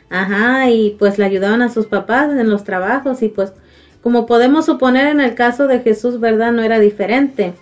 Ajá. 0.09 0.69
Y 0.69 0.95
pues 0.97 1.17
le 1.17 1.25
ayudaban 1.25 1.61
a 1.61 1.69
sus 1.69 1.87
papás 1.87 2.31
en 2.31 2.49
los 2.49 2.63
trabajos 2.63 3.21
y 3.21 3.29
pues 3.29 3.53
como 4.01 4.25
podemos 4.25 4.65
suponer 4.65 5.07
en 5.07 5.19
el 5.19 5.33
caso 5.35 5.67
de 5.67 5.79
Jesús, 5.79 6.19
¿verdad? 6.19 6.51
No 6.51 6.63
era 6.63 6.79
diferente. 6.79 7.53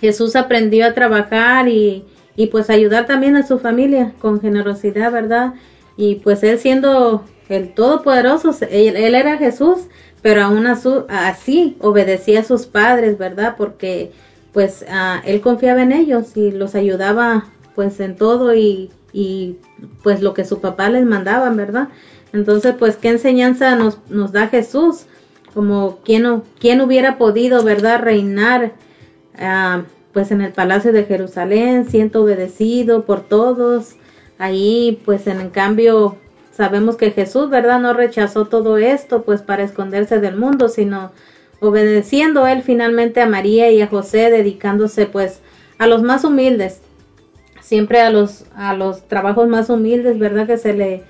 Jesús 0.00 0.36
aprendió 0.36 0.86
a 0.86 0.94
trabajar 0.94 1.68
y, 1.68 2.04
y 2.34 2.46
pues 2.46 2.70
ayudar 2.70 3.06
también 3.06 3.36
a 3.36 3.46
su 3.46 3.58
familia 3.58 4.12
con 4.20 4.40
generosidad, 4.40 5.12
¿verdad? 5.12 5.54
Y 5.96 6.16
pues 6.16 6.42
él 6.42 6.58
siendo 6.58 7.24
el 7.48 7.74
Todopoderoso, 7.74 8.54
él, 8.70 8.96
él 8.96 9.14
era 9.14 9.38
Jesús, 9.38 9.88
pero 10.22 10.42
aún 10.42 10.66
así 10.66 11.76
obedecía 11.80 12.40
a 12.40 12.44
sus 12.44 12.66
padres, 12.66 13.18
¿verdad? 13.18 13.54
Porque 13.56 14.12
pues 14.52 14.84
ah, 14.88 15.22
él 15.26 15.40
confiaba 15.40 15.82
en 15.82 15.92
ellos 15.92 16.36
y 16.36 16.50
los 16.50 16.74
ayudaba 16.74 17.46
pues 17.74 18.00
en 18.00 18.16
todo 18.16 18.54
y, 18.54 18.90
y 19.16 19.56
pues 20.02 20.20
lo 20.20 20.34
que 20.34 20.44
su 20.44 20.60
papá 20.60 20.90
les 20.90 21.06
mandaba, 21.06 21.48
¿verdad? 21.48 21.88
Entonces 22.34 22.74
pues 22.78 22.96
qué 22.96 23.08
enseñanza 23.08 23.74
nos, 23.74 23.98
nos 24.10 24.30
da 24.30 24.48
Jesús, 24.48 25.06
como 25.54 26.00
quién, 26.04 26.42
quién 26.60 26.82
hubiera 26.82 27.16
podido, 27.16 27.62
¿verdad? 27.62 28.02
Reinar 28.02 28.72
ah, 29.38 29.84
pues 30.12 30.30
en 30.32 30.42
el 30.42 30.52
palacio 30.52 30.92
de 30.92 31.04
Jerusalén, 31.04 31.88
siendo 31.88 32.24
obedecido 32.24 33.06
por 33.06 33.22
todos. 33.22 33.94
Ahí, 34.36 35.00
pues 35.06 35.26
en 35.26 35.48
cambio, 35.48 36.16
sabemos 36.52 36.96
que 36.96 37.10
Jesús, 37.10 37.48
¿verdad? 37.48 37.80
No 37.80 37.94
rechazó 37.94 38.44
todo 38.44 38.76
esto, 38.76 39.22
pues 39.22 39.40
para 39.40 39.62
esconderse 39.62 40.20
del 40.20 40.36
mundo, 40.36 40.68
sino 40.68 41.12
obedeciendo 41.60 42.46
él 42.46 42.62
finalmente 42.62 43.22
a 43.22 43.26
María 43.26 43.70
y 43.70 43.80
a 43.80 43.86
José, 43.86 44.30
dedicándose 44.30 45.06
pues 45.06 45.40
a 45.78 45.86
los 45.86 46.02
más 46.02 46.22
humildes, 46.22 46.82
siempre 47.66 48.00
a 48.00 48.10
los, 48.10 48.44
a 48.54 48.74
los 48.74 49.08
trabajos 49.08 49.48
más 49.48 49.70
humildes, 49.70 50.20
¿verdad? 50.20 50.46
Que 50.46 50.56
se 50.56 50.72
le, 50.72 51.02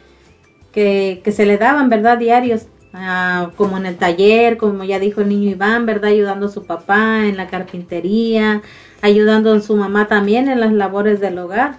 que, 0.73 1.21
que 1.23 1.31
se 1.31 1.45
le 1.45 1.59
daban, 1.59 1.91
¿verdad? 1.91 2.17
Diarios 2.17 2.69
ah, 2.95 3.51
como 3.57 3.77
en 3.77 3.85
el 3.85 3.99
taller, 3.99 4.57
como 4.57 4.83
ya 4.83 4.99
dijo 4.99 5.21
el 5.21 5.29
niño 5.29 5.51
Iván, 5.51 5.85
¿verdad? 5.85 6.13
Ayudando 6.13 6.47
a 6.47 6.51
su 6.51 6.65
papá 6.65 7.27
en 7.27 7.37
la 7.37 7.49
carpintería, 7.49 8.63
ayudando 9.03 9.53
a 9.53 9.61
su 9.61 9.77
mamá 9.77 10.09
también 10.09 10.49
en 10.49 10.61
las 10.61 10.73
labores 10.73 11.21
del 11.21 11.39
hogar. 11.39 11.77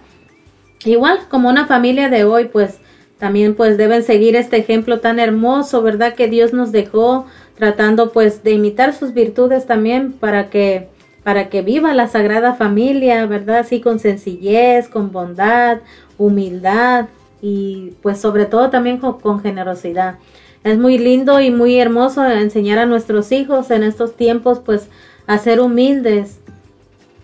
Igual, 0.85 1.21
como 1.27 1.49
una 1.49 1.65
familia 1.65 2.09
de 2.09 2.23
hoy, 2.23 2.45
pues 2.45 2.77
también 3.17 3.55
pues 3.55 3.77
deben 3.77 4.03
seguir 4.03 4.35
este 4.35 4.57
ejemplo 4.57 4.99
tan 4.99 5.17
hermoso, 5.17 5.81
¿verdad? 5.81 6.13
Que 6.13 6.27
Dios 6.27 6.53
nos 6.53 6.71
dejó 6.71 7.25
tratando 7.55 8.11
pues 8.11 8.43
de 8.43 8.51
imitar 8.51 8.93
sus 8.93 9.15
virtudes 9.15 9.65
también 9.65 10.13
para 10.13 10.51
que 10.51 10.87
para 11.27 11.49
que 11.49 11.61
viva 11.61 11.93
la 11.93 12.07
sagrada 12.07 12.53
familia, 12.53 13.25
¿verdad? 13.25 13.57
Así 13.57 13.81
con 13.81 13.99
sencillez, 13.99 14.87
con 14.87 15.11
bondad, 15.11 15.79
humildad 16.17 17.07
y 17.41 17.91
pues 18.01 18.21
sobre 18.21 18.45
todo 18.45 18.69
también 18.69 18.97
con, 18.97 19.41
generosidad. 19.41 20.19
Es 20.63 20.77
muy 20.77 20.97
lindo 20.97 21.41
y 21.41 21.51
muy 21.51 21.77
hermoso 21.77 22.25
enseñar 22.25 22.79
a 22.79 22.85
nuestros 22.85 23.33
hijos 23.33 23.71
en 23.71 23.83
estos 23.83 24.15
tiempos 24.15 24.59
pues 24.59 24.87
a 25.27 25.37
ser 25.37 25.59
humildes, 25.59 26.39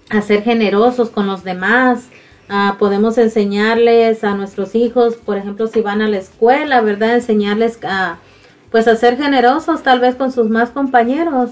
a 0.10 0.22
ser 0.22 0.44
generosos 0.44 1.10
con 1.10 1.26
los 1.26 1.46
demás, 1.46 2.10
podemos 2.80 3.18
enseñarles 3.18 4.26
a 4.26 4.36
nuestros 4.36 4.76
hijos, 4.76 5.16
por 5.16 5.38
ejemplo, 5.38 5.68
si 5.68 5.80
van 5.80 6.02
a 6.02 6.10
la 6.10 6.18
escuela, 6.18 6.82
¿verdad? 6.82 7.16
Enseñarles 7.16 7.80
a, 7.86 8.18
pues, 8.70 8.86
a 8.90 8.98
ser 8.98 9.16
generosos 9.16 9.82
tal 9.82 10.02
vez 10.02 10.16
con 10.16 10.34
sus 10.34 10.50
más 10.50 10.72
compañeros. 10.72 11.52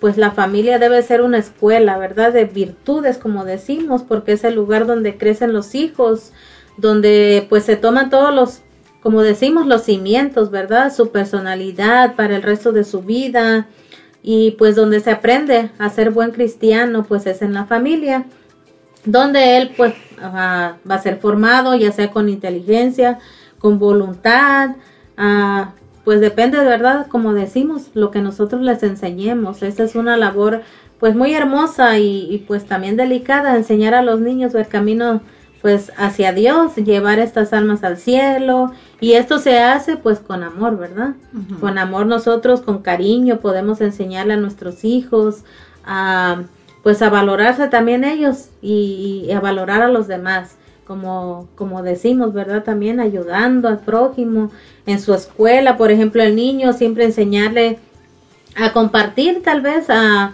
Pues 0.00 0.16
la 0.16 0.32
familia 0.32 0.78
debe 0.78 1.02
ser 1.02 1.22
una 1.22 1.38
escuela, 1.38 1.98
¿verdad? 1.98 2.32
De 2.32 2.44
virtudes, 2.44 3.18
como 3.18 3.44
decimos, 3.44 4.02
porque 4.02 4.32
es 4.32 4.44
el 4.44 4.54
lugar 4.54 4.86
donde 4.86 5.16
crecen 5.16 5.52
los 5.52 5.74
hijos, 5.74 6.32
donde 6.76 7.46
pues 7.48 7.64
se 7.64 7.76
toman 7.76 8.10
todos 8.10 8.34
los, 8.34 8.60
como 9.02 9.22
decimos, 9.22 9.66
los 9.66 9.82
cimientos, 9.82 10.50
¿verdad? 10.50 10.92
Su 10.92 11.10
personalidad 11.10 12.16
para 12.16 12.36
el 12.36 12.42
resto 12.42 12.72
de 12.72 12.84
su 12.84 13.02
vida 13.02 13.68
y 14.22 14.52
pues 14.52 14.76
donde 14.76 15.00
se 15.00 15.10
aprende 15.10 15.70
a 15.78 15.88
ser 15.90 16.10
buen 16.10 16.32
cristiano, 16.32 17.04
pues 17.04 17.26
es 17.26 17.42
en 17.42 17.54
la 17.54 17.64
familia 17.66 18.26
donde 19.04 19.56
él 19.56 19.72
pues 19.76 19.94
va 20.20 20.78
a 20.88 20.98
ser 20.98 21.18
formado, 21.18 21.74
ya 21.74 21.92
sea 21.92 22.10
con 22.10 22.28
inteligencia, 22.28 23.18
con 23.58 23.78
voluntad, 23.78 24.76
ah, 25.16 25.72
pues 26.04 26.20
depende 26.20 26.58
de 26.58 26.64
verdad, 26.64 27.06
como 27.08 27.34
decimos, 27.34 27.90
lo 27.94 28.10
que 28.10 28.20
nosotros 28.20 28.62
les 28.62 28.82
enseñemos. 28.82 29.62
Esa 29.62 29.84
es 29.84 29.94
una 29.94 30.16
labor 30.16 30.62
pues 30.98 31.14
muy 31.14 31.34
hermosa 31.34 31.98
y, 31.98 32.44
pues 32.46 32.66
también 32.66 32.96
delicada, 32.96 33.56
enseñar 33.56 33.94
a 33.94 34.02
los 34.02 34.20
niños 34.20 34.54
el 34.54 34.68
camino 34.68 35.20
pues 35.62 35.92
hacia 35.98 36.32
Dios, 36.32 36.74
llevar 36.76 37.18
estas 37.18 37.52
almas 37.52 37.84
al 37.84 37.98
cielo 37.98 38.72
y 38.98 39.12
esto 39.12 39.38
se 39.38 39.58
hace 39.58 39.96
pues 39.96 40.18
con 40.18 40.42
amor, 40.42 40.78
¿verdad? 40.78 41.14
Con 41.60 41.76
amor 41.76 42.06
nosotros, 42.06 42.62
con 42.62 42.78
cariño 42.78 43.40
podemos 43.40 43.82
enseñarle 43.82 44.34
a 44.34 44.38
nuestros 44.38 44.84
hijos 44.84 45.44
a 45.84 46.42
pues 46.82 47.02
a 47.02 47.10
valorarse 47.10 47.68
también 47.68 48.04
ellos 48.04 48.48
y, 48.62 49.30
a 49.32 49.40
valorar 49.40 49.82
a 49.82 49.88
los 49.88 50.08
demás, 50.08 50.56
como, 50.90 51.46
como 51.54 51.84
decimos, 51.84 52.32
¿verdad? 52.32 52.64
También 52.64 52.98
ayudando 52.98 53.68
al 53.68 53.78
prójimo 53.78 54.50
en 54.86 54.98
su 55.00 55.14
escuela, 55.14 55.76
por 55.76 55.92
ejemplo, 55.92 56.20
el 56.20 56.34
niño 56.34 56.72
siempre 56.72 57.04
enseñarle 57.04 57.78
a 58.56 58.72
compartir 58.72 59.40
tal 59.44 59.60
vez 59.60 59.88
a 59.88 60.32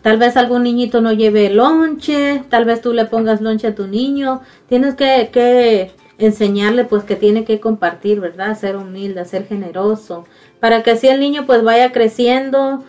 tal 0.00 0.16
vez 0.16 0.38
algún 0.38 0.62
niñito 0.62 1.02
no 1.02 1.12
lleve 1.12 1.50
lonche, 1.50 2.42
tal 2.48 2.64
vez 2.64 2.80
tú 2.80 2.94
le 2.94 3.04
pongas 3.04 3.42
lonche 3.42 3.66
a 3.66 3.74
tu 3.74 3.86
niño, 3.86 4.40
tienes 4.70 4.94
que, 4.94 5.28
que 5.30 5.90
enseñarle 6.16 6.86
pues 6.86 7.04
que 7.04 7.16
tiene 7.16 7.44
que 7.44 7.60
compartir, 7.60 8.20
¿verdad? 8.20 8.58
Ser 8.58 8.76
humilde, 8.76 9.26
ser 9.26 9.46
generoso, 9.46 10.24
para 10.60 10.82
que 10.82 10.92
así 10.92 11.08
el 11.08 11.20
niño 11.20 11.44
pues 11.44 11.62
vaya 11.62 11.92
creciendo 11.92 12.82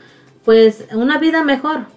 pues 0.46 0.88
una 0.94 1.18
vida 1.18 1.44
mejor, 1.44 1.88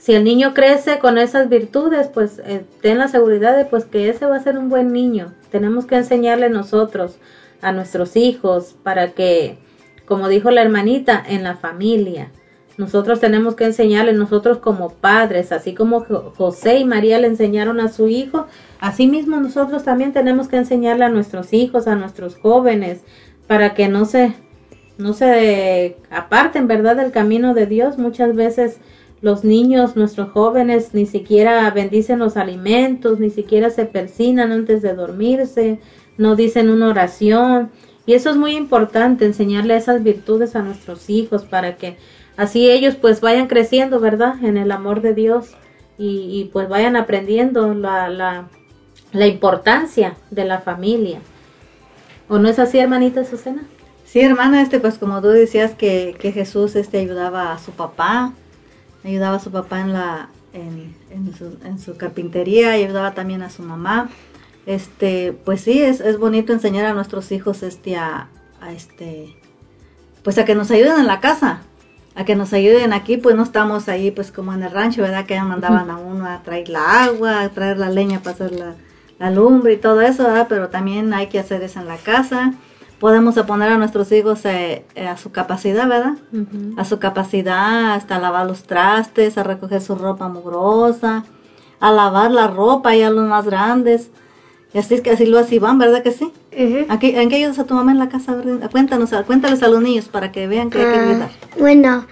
si 0.00 0.14
el 0.14 0.24
niño 0.24 0.54
crece 0.54 0.98
con 0.98 1.18
esas 1.18 1.50
virtudes, 1.50 2.08
pues 2.08 2.40
eh, 2.46 2.64
ten 2.80 2.96
la 2.96 3.08
seguridad 3.08 3.54
de 3.54 3.66
pues 3.66 3.84
que 3.84 4.08
ese 4.08 4.24
va 4.24 4.36
a 4.36 4.42
ser 4.42 4.56
un 4.56 4.70
buen 4.70 4.94
niño. 4.94 5.34
Tenemos 5.50 5.84
que 5.84 5.96
enseñarle 5.96 6.48
nosotros 6.48 7.18
a 7.60 7.72
nuestros 7.72 8.16
hijos 8.16 8.74
para 8.82 9.10
que, 9.10 9.58
como 10.06 10.28
dijo 10.28 10.50
la 10.50 10.62
hermanita, 10.62 11.22
en 11.28 11.42
la 11.42 11.56
familia. 11.56 12.30
Nosotros 12.78 13.20
tenemos 13.20 13.56
que 13.56 13.66
enseñarle, 13.66 14.14
nosotros 14.14 14.56
como 14.56 14.88
padres, 14.88 15.52
así 15.52 15.74
como 15.74 16.06
José 16.34 16.78
y 16.78 16.86
María 16.86 17.18
le 17.18 17.26
enseñaron 17.26 17.78
a 17.78 17.88
su 17.88 18.08
hijo, 18.08 18.46
así 18.80 19.06
mismo 19.06 19.38
nosotros 19.38 19.84
también 19.84 20.14
tenemos 20.14 20.48
que 20.48 20.56
enseñarle 20.56 21.04
a 21.04 21.10
nuestros 21.10 21.52
hijos, 21.52 21.86
a 21.86 21.94
nuestros 21.94 22.36
jóvenes, 22.36 23.02
para 23.46 23.74
que 23.74 23.88
no 23.88 24.06
se, 24.06 24.32
no 24.96 25.12
se 25.12 25.98
aparten, 26.10 26.68
¿verdad?, 26.68 26.96
del 26.96 27.12
camino 27.12 27.52
de 27.52 27.66
Dios. 27.66 27.98
Muchas 27.98 28.34
veces 28.34 28.78
los 29.22 29.44
niños, 29.44 29.96
nuestros 29.96 30.30
jóvenes, 30.30 30.94
ni 30.94 31.06
siquiera 31.06 31.70
bendicen 31.70 32.18
los 32.18 32.36
alimentos, 32.36 33.20
ni 33.20 33.30
siquiera 33.30 33.70
se 33.70 33.84
persinan 33.84 34.50
antes 34.50 34.80
de 34.82 34.94
dormirse, 34.94 35.78
no 36.16 36.36
dicen 36.36 36.70
una 36.70 36.88
oración. 36.88 37.70
Y 38.06 38.14
eso 38.14 38.30
es 38.30 38.36
muy 38.36 38.56
importante, 38.56 39.26
enseñarle 39.26 39.76
esas 39.76 40.02
virtudes 40.02 40.56
a 40.56 40.62
nuestros 40.62 41.10
hijos 41.10 41.44
para 41.44 41.76
que 41.76 41.96
así 42.36 42.70
ellos 42.70 42.96
pues 42.96 43.20
vayan 43.20 43.46
creciendo, 43.46 44.00
¿verdad? 44.00 44.42
En 44.42 44.56
el 44.56 44.72
amor 44.72 45.02
de 45.02 45.14
Dios 45.14 45.54
y, 46.02 46.48
pues 46.54 46.66
vayan 46.66 46.96
aprendiendo 46.96 47.74
la, 47.74 48.08
la, 48.08 48.48
la, 49.12 49.26
importancia 49.26 50.16
de 50.30 50.46
la 50.46 50.60
familia. 50.60 51.20
¿O 52.26 52.38
no 52.38 52.48
es 52.48 52.58
así, 52.58 52.78
hermanita 52.78 53.22
Susana? 53.26 53.64
Sí, 54.06 54.20
hermana, 54.22 54.62
este 54.62 54.80
pues 54.80 54.96
como 54.96 55.20
tú 55.20 55.28
decías 55.28 55.74
que, 55.74 56.16
que 56.18 56.32
Jesús 56.32 56.74
este 56.74 57.00
ayudaba 57.00 57.52
a 57.52 57.58
su 57.58 57.72
papá, 57.72 58.32
ayudaba 59.04 59.36
a 59.36 59.40
su 59.40 59.50
papá 59.50 59.80
en 59.80 59.92
la 59.92 60.28
en, 60.52 60.94
en, 61.10 61.78
su, 61.78 61.96
carpintería 61.96 62.76
y 62.76 62.84
ayudaba 62.84 63.14
también 63.14 63.42
a 63.42 63.50
su 63.50 63.62
mamá. 63.62 64.10
Este 64.66 65.32
pues 65.44 65.62
sí 65.62 65.80
es, 65.80 66.00
es 66.00 66.18
bonito 66.18 66.52
enseñar 66.52 66.86
a 66.86 66.92
nuestros 66.92 67.32
hijos 67.32 67.62
este 67.62 67.96
a, 67.96 68.28
este 68.74 69.36
pues 70.22 70.36
a 70.38 70.44
que 70.44 70.54
nos 70.54 70.70
ayuden 70.70 70.98
en 70.98 71.06
la 71.06 71.20
casa 71.20 71.62
a 72.14 72.24
que 72.24 72.36
nos 72.36 72.52
ayuden 72.52 72.92
aquí 72.92 73.16
pues 73.16 73.36
no 73.36 73.42
estamos 73.42 73.88
ahí 73.88 74.10
pues 74.10 74.30
como 74.30 74.52
en 74.52 74.62
el 74.62 74.70
rancho 74.70 75.00
verdad 75.00 75.24
que 75.24 75.40
mandaban 75.40 75.90
a 75.90 75.96
uno 75.96 76.26
a 76.26 76.42
traer 76.42 76.68
la 76.68 77.04
agua 77.04 77.40
a 77.40 77.48
traer 77.48 77.78
la 77.78 77.88
leña 77.88 78.20
para 78.20 78.34
hacer 78.34 78.52
la, 78.52 78.74
la 79.18 79.30
lumbre 79.30 79.74
y 79.74 79.76
todo 79.78 80.02
eso 80.02 80.24
¿verdad? 80.24 80.46
pero 80.46 80.68
también 80.68 81.14
hay 81.14 81.28
que 81.28 81.38
hacer 81.38 81.62
eso 81.62 81.80
en 81.80 81.88
la 81.88 81.96
casa 81.96 82.52
podemos 83.00 83.34
poner 83.46 83.72
a 83.72 83.78
nuestros 83.78 84.12
hijos 84.12 84.44
eh, 84.44 84.84
eh, 84.94 85.08
a 85.08 85.16
su 85.16 85.32
capacidad, 85.32 85.88
¿verdad? 85.88 86.14
A 86.76 86.84
su 86.84 86.98
capacidad, 86.98 87.94
hasta 87.94 88.20
lavar 88.20 88.46
los 88.46 88.64
trastes, 88.64 89.38
a 89.38 89.42
recoger 89.42 89.80
su 89.80 89.94
ropa 89.96 90.28
mugrosa, 90.28 91.24
a 91.80 91.92
lavar 91.92 92.30
la 92.30 92.46
ropa 92.46 92.94
y 92.94 93.02
a 93.02 93.10
los 93.10 93.26
más 93.26 93.46
grandes. 93.46 94.10
Y 94.74 94.78
así 94.78 94.94
es 94.94 95.00
que 95.00 95.10
así 95.10 95.26
lo 95.26 95.38
así 95.38 95.58
van, 95.58 95.78
¿verdad 95.78 96.02
que 96.02 96.12
sí? 96.12 96.30
¿En 96.52 96.98
qué 96.98 97.36
ayudas 97.36 97.58
a 97.58 97.64
tu 97.64 97.74
mamá 97.74 97.90
en 97.90 97.98
la 97.98 98.10
casa? 98.10 98.36
Cuéntanos, 98.70 99.10
cuéntales 99.26 99.62
a 99.62 99.68
los 99.68 99.82
niños 99.82 100.08
para 100.08 100.30
que 100.30 100.46
vean 100.46 100.70
que 100.70 100.78
hay 100.78 100.92
que 100.92 100.98
ah, 100.98 101.10
ayudar. 101.10 101.30
Bueno, 101.58 102.06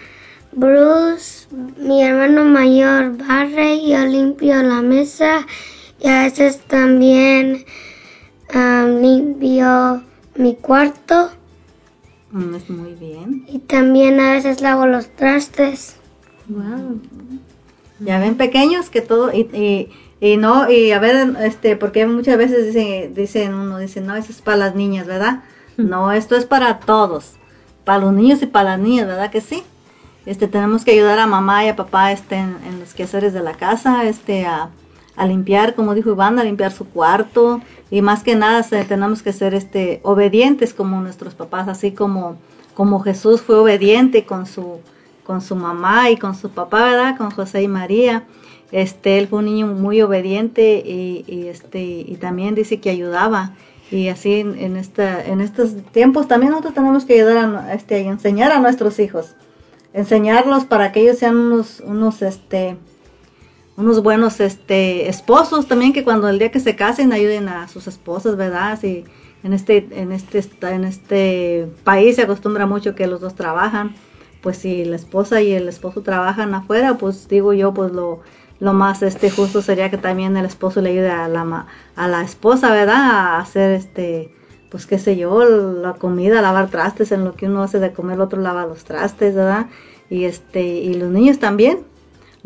Bruce, 0.52 1.46
mi 1.76 2.02
hermano 2.02 2.44
mayor, 2.44 3.16
barre 3.18 3.74
y 3.74 3.90
yo 3.90 4.04
limpio 4.06 4.62
la 4.62 4.80
mesa 4.80 5.46
y 6.00 6.08
a 6.08 6.22
veces 6.22 6.60
también 6.66 7.64
ah, 8.54 8.88
limpio 8.88 10.02
mi 10.38 10.54
cuarto. 10.54 11.30
Mm, 12.30 12.54
es 12.54 12.70
muy 12.70 12.94
bien. 12.94 13.44
Y 13.48 13.58
también 13.58 14.20
a 14.20 14.32
veces 14.32 14.60
lavo 14.60 14.86
los 14.86 15.08
trastes. 15.08 15.96
Wow. 16.48 17.00
Ya 18.00 18.18
ven 18.18 18.36
pequeños 18.36 18.90
que 18.90 19.00
todo 19.00 19.32
y, 19.32 19.90
y, 20.20 20.36
no 20.36 20.70
y 20.70 20.92
a 20.92 20.98
ver 21.00 21.36
este 21.40 21.76
porque 21.76 22.06
muchas 22.06 22.38
veces 22.38 22.66
dicen 22.66 23.12
dicen 23.12 23.54
uno 23.54 23.78
dice 23.78 24.00
no 24.00 24.14
eso 24.14 24.30
es 24.30 24.40
para 24.40 24.56
las 24.56 24.74
niñas 24.76 25.06
verdad 25.06 25.42
no 25.76 26.12
esto 26.12 26.36
es 26.36 26.44
para 26.44 26.78
todos 26.78 27.32
para 27.84 27.98
los 27.98 28.12
niños 28.12 28.40
y 28.42 28.46
para 28.46 28.70
las 28.70 28.80
niñas 28.80 29.08
verdad 29.08 29.30
que 29.30 29.40
sí 29.40 29.64
este 30.26 30.46
tenemos 30.46 30.84
que 30.84 30.92
ayudar 30.92 31.18
a 31.18 31.26
mamá 31.26 31.64
y 31.64 31.68
a 31.68 31.76
papá 31.76 32.12
este 32.12 32.36
en, 32.36 32.56
en 32.66 32.78
los 32.78 32.94
quehaceres 32.94 33.32
de 33.32 33.42
la 33.42 33.54
casa 33.54 34.04
este 34.04 34.46
a 34.46 34.70
a 35.18 35.26
limpiar, 35.26 35.74
como 35.74 35.94
dijo 35.94 36.10
Iván, 36.10 36.38
a 36.38 36.44
limpiar 36.44 36.72
su 36.72 36.86
cuarto 36.86 37.60
y 37.90 38.02
más 38.02 38.22
que 38.22 38.36
nada 38.36 38.62
tenemos 38.62 39.22
que 39.22 39.32
ser 39.32 39.54
este 39.54 40.00
obedientes 40.02 40.74
como 40.74 41.00
nuestros 41.00 41.34
papás, 41.34 41.68
así 41.68 41.92
como 41.92 42.36
como 42.74 43.00
Jesús 43.00 43.40
fue 43.40 43.58
obediente 43.58 44.24
con 44.24 44.46
su 44.46 44.80
con 45.24 45.42
su 45.42 45.56
mamá 45.56 46.10
y 46.10 46.16
con 46.16 46.34
su 46.34 46.50
papá, 46.50 46.84
¿verdad? 46.84 47.18
Con 47.18 47.30
José 47.30 47.62
y 47.62 47.68
María. 47.68 48.24
Este, 48.72 49.18
él 49.18 49.28
fue 49.28 49.40
un 49.40 49.46
niño 49.46 49.66
muy 49.66 50.00
obediente 50.00 50.82
y, 50.86 51.48
este 51.48 51.82
y 51.82 52.16
también 52.20 52.54
dice 52.54 52.80
que 52.80 52.90
ayudaba 52.90 53.52
y 53.90 54.08
así 54.08 54.40
en, 54.40 54.76
esta 54.76 55.24
en 55.24 55.40
estos 55.40 55.74
tiempos 55.92 56.28
también 56.28 56.50
nosotros 56.50 56.74
tenemos 56.74 57.04
que 57.04 57.14
ayudar 57.14 57.38
a, 57.38 57.74
este, 57.74 58.00
enseñar 58.00 58.52
a 58.52 58.60
nuestros 58.60 58.98
hijos, 58.98 59.34
enseñarlos 59.94 60.64
para 60.64 60.92
que 60.92 61.00
ellos 61.00 61.18
sean 61.18 61.36
unos 61.36 61.80
unos 61.80 62.22
este 62.22 62.76
unos 63.78 64.02
buenos 64.02 64.40
este 64.40 65.08
esposos 65.08 65.68
también 65.68 65.92
que 65.92 66.02
cuando 66.02 66.28
el 66.28 66.40
día 66.40 66.50
que 66.50 66.58
se 66.58 66.74
casen 66.74 67.12
ayuden 67.12 67.48
a 67.48 67.68
sus 67.68 67.86
esposas, 67.86 68.36
¿verdad? 68.36 68.76
Si 68.78 69.04
en 69.44 69.52
este, 69.52 69.86
en 69.92 70.10
este, 70.10 70.44
en 70.62 70.84
este 70.84 71.68
país 71.84 72.16
se 72.16 72.22
acostumbra 72.22 72.66
mucho 72.66 72.96
que 72.96 73.06
los 73.06 73.20
dos 73.20 73.36
trabajan. 73.36 73.94
Pues 74.42 74.58
si 74.58 74.84
la 74.84 74.96
esposa 74.96 75.42
y 75.42 75.52
el 75.52 75.68
esposo 75.68 76.02
trabajan 76.02 76.54
afuera, 76.54 76.98
pues 76.98 77.28
digo 77.28 77.52
yo, 77.52 77.72
pues 77.72 77.92
lo, 77.92 78.20
lo 78.58 78.72
más 78.72 79.02
este 79.02 79.30
justo 79.30 79.62
sería 79.62 79.90
que 79.90 79.98
también 79.98 80.36
el 80.36 80.44
esposo 80.44 80.80
le 80.80 80.90
ayude 80.90 81.10
a 81.10 81.28
la, 81.28 81.66
a 81.94 82.08
la 82.08 82.22
esposa, 82.22 82.72
¿verdad? 82.72 82.96
A 82.96 83.38
hacer 83.38 83.72
este, 83.72 84.34
pues 84.70 84.86
qué 84.86 84.98
sé 84.98 85.16
yo, 85.16 85.44
la 85.44 85.92
comida, 85.94 86.42
lavar 86.42 86.68
trastes, 86.68 87.12
en 87.12 87.24
lo 87.24 87.34
que 87.34 87.46
uno 87.46 87.62
hace 87.62 87.78
de 87.78 87.92
comer, 87.92 88.16
el 88.16 88.22
otro 88.22 88.40
lava 88.40 88.66
los 88.66 88.82
trastes, 88.82 89.36
¿verdad? 89.36 89.66
Y 90.10 90.24
este, 90.24 90.62
y 90.62 90.94
los 90.94 91.10
niños 91.10 91.38
también, 91.38 91.78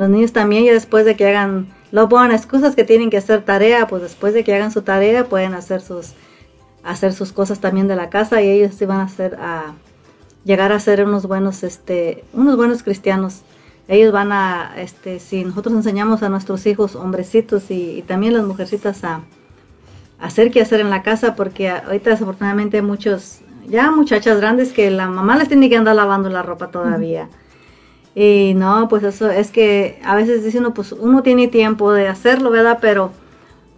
los 0.03 0.11
niños 0.11 0.33
también, 0.33 0.65
y 0.65 0.70
después 0.70 1.05
de 1.05 1.15
que 1.15 1.29
hagan, 1.29 1.69
lo 1.93 2.09
ponen 2.09 2.33
excusas 2.33 2.74
que 2.74 2.83
tienen 2.83 3.09
que 3.09 3.19
hacer 3.19 3.45
tarea, 3.45 3.87
pues 3.87 4.03
después 4.03 4.35
de 4.35 4.43
que 4.43 4.53
hagan 4.53 4.73
su 4.73 4.83
tarea 4.83 5.27
pueden 5.27 5.55
hacer 5.55 5.81
sus, 5.81 6.15
hacer 6.83 7.12
sus 7.12 7.33
cosas 7.33 7.61
también 7.61 7.87
de 7.87 7.95
la 7.95 8.11
casa 8.11 8.43
y 8.43 8.51
ellos 8.51 8.74
sí 8.74 8.85
van 8.85 8.99
a 8.99 9.05
hacer, 9.05 9.37
a 9.37 9.74
llegar 10.45 10.73
a 10.73 10.81
ser 10.81 11.05
unos 11.05 11.27
buenos, 11.27 11.62
este, 11.62 12.24
unos 12.33 12.57
buenos 12.57 12.83
cristianos. 12.83 13.43
Ellos 13.87 14.12
van 14.12 14.33
a, 14.33 14.73
este, 14.77 15.20
si 15.20 15.45
nosotros 15.45 15.73
enseñamos 15.74 16.24
a 16.24 16.29
nuestros 16.29 16.66
hijos, 16.66 16.97
hombrecitos 16.97 17.70
y, 17.70 18.03
también 18.07 18.33
las 18.33 18.45
mujercitas 18.45 19.05
a, 19.05 19.20
hacer 20.19 20.51
qué 20.51 20.62
hacer 20.62 20.81
en 20.81 20.91
la 20.91 21.03
casa, 21.03 21.37
porque 21.37 21.69
ahorita 21.69 22.11
desafortunadamente 22.11 22.83
muchos, 22.83 23.41
ya 23.69 23.93
muchachas 23.93 24.39
grandes 24.41 24.73
que 24.73 24.91
la 24.91 25.07
mamá 25.07 25.37
les 25.37 25.47
tiene 25.47 25.69
que 25.69 25.77
andar 25.77 25.95
lavando 25.95 26.29
la 26.29 26.43
ropa 26.43 26.73
todavía. 26.73 27.29
Y 28.15 28.55
no, 28.55 28.89
pues 28.89 29.03
eso 29.05 29.31
es 29.31 29.51
que 29.51 30.01
a 30.05 30.15
veces 30.15 30.45
dice 30.45 30.59
uno, 30.59 30.75
pues 30.75 30.93
uno 30.93 31.23
tiene 31.23 31.49
tiempo 31.49 31.93
de 31.93 32.09
hacerlo, 32.09 32.51
¿verdad? 32.51 32.79
Pero, 32.81 33.13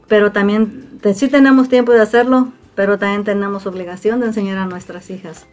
pero 0.08 0.32
también 0.32 0.98
sí 1.14 1.28
tenemos 1.28 1.68
tiempo 1.68 1.92
de 1.92 2.00
hacerlo, 2.00 2.48
pero 2.74 2.98
también 2.98 3.24
tenemos 3.24 3.66
obligación 3.66 4.20
de 4.20 4.26
enseñar 4.26 4.58
a 4.58 4.66
nuestras 4.66 5.10
hijas 5.10 5.46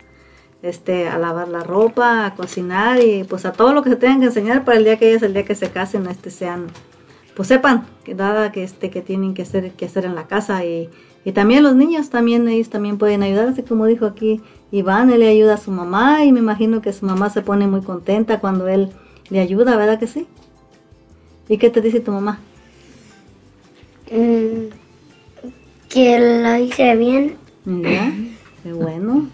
este, 0.62 1.08
a 1.08 1.18
lavar 1.18 1.48
la 1.48 1.64
ropa, 1.64 2.26
a 2.26 2.36
cocinar 2.36 3.02
y 3.02 3.24
pues 3.24 3.46
a 3.46 3.52
todo 3.52 3.74
lo 3.74 3.84
que 3.84 3.90
se 3.90 3.96
tengan 3.96 4.20
que 4.20 4.28
enseñar 4.28 4.64
para 4.64 4.78
el 4.78 4.84
día 4.84 4.98
que 4.98 5.10
ellas, 5.10 5.24
el 5.24 5.34
día 5.34 5.46
que 5.46 5.56
se 5.56 5.70
casen, 5.70 6.08
este, 6.08 6.30
sean, 6.30 6.68
pues 7.36 7.48
sepan 7.48 7.86
que 8.04 8.14
nada 8.14 8.52
que, 8.52 8.64
este, 8.64 8.90
que 8.90 9.02
tienen 9.02 9.34
que 9.34 9.42
hacer, 9.42 9.72
que 9.72 9.86
hacer 9.86 10.06
en 10.06 10.16
la 10.16 10.28
casa 10.28 10.64
y, 10.66 10.90
y 11.24 11.32
también 11.34 11.64
los 11.64 11.76
niños 11.76 12.10
también, 12.10 12.48
ellos 12.48 12.70
también 12.70 12.98
pueden 12.98 13.24
ayudar, 13.24 13.48
así 13.48 13.62
como 13.64 13.86
dijo 13.86 14.06
aquí 14.06 14.42
Iván, 14.72 15.12
él 15.12 15.20
le 15.20 15.28
ayuda 15.28 15.56
a 15.56 15.58
su 15.58 15.72
mamá 15.72 16.24
y 16.26 16.32
me 16.32 16.40
imagino 16.40 16.82
que 16.82 16.94
su 16.94 17.06
mamá 17.06 17.30
se 17.30 17.42
pone 17.42 17.68
muy 17.68 17.82
contenta 17.82 18.40
cuando 18.40 18.68
él 18.68 18.90
le 19.30 19.40
ayuda, 19.40 19.78
¿verdad 19.78 20.00
que 20.00 20.08
sí? 20.08 20.26
¿Y 21.48 21.58
qué 21.58 21.70
te 21.70 21.82
dice 21.82 22.00
tu 22.00 22.12
mamá? 22.12 22.40
Mm, 24.12 24.70
que 25.90 26.20
lo 26.20 26.56
hice 26.58 26.96
bien. 26.96 27.36
Ya, 27.66 28.14
qué 28.64 28.74
bueno. 28.74 29.28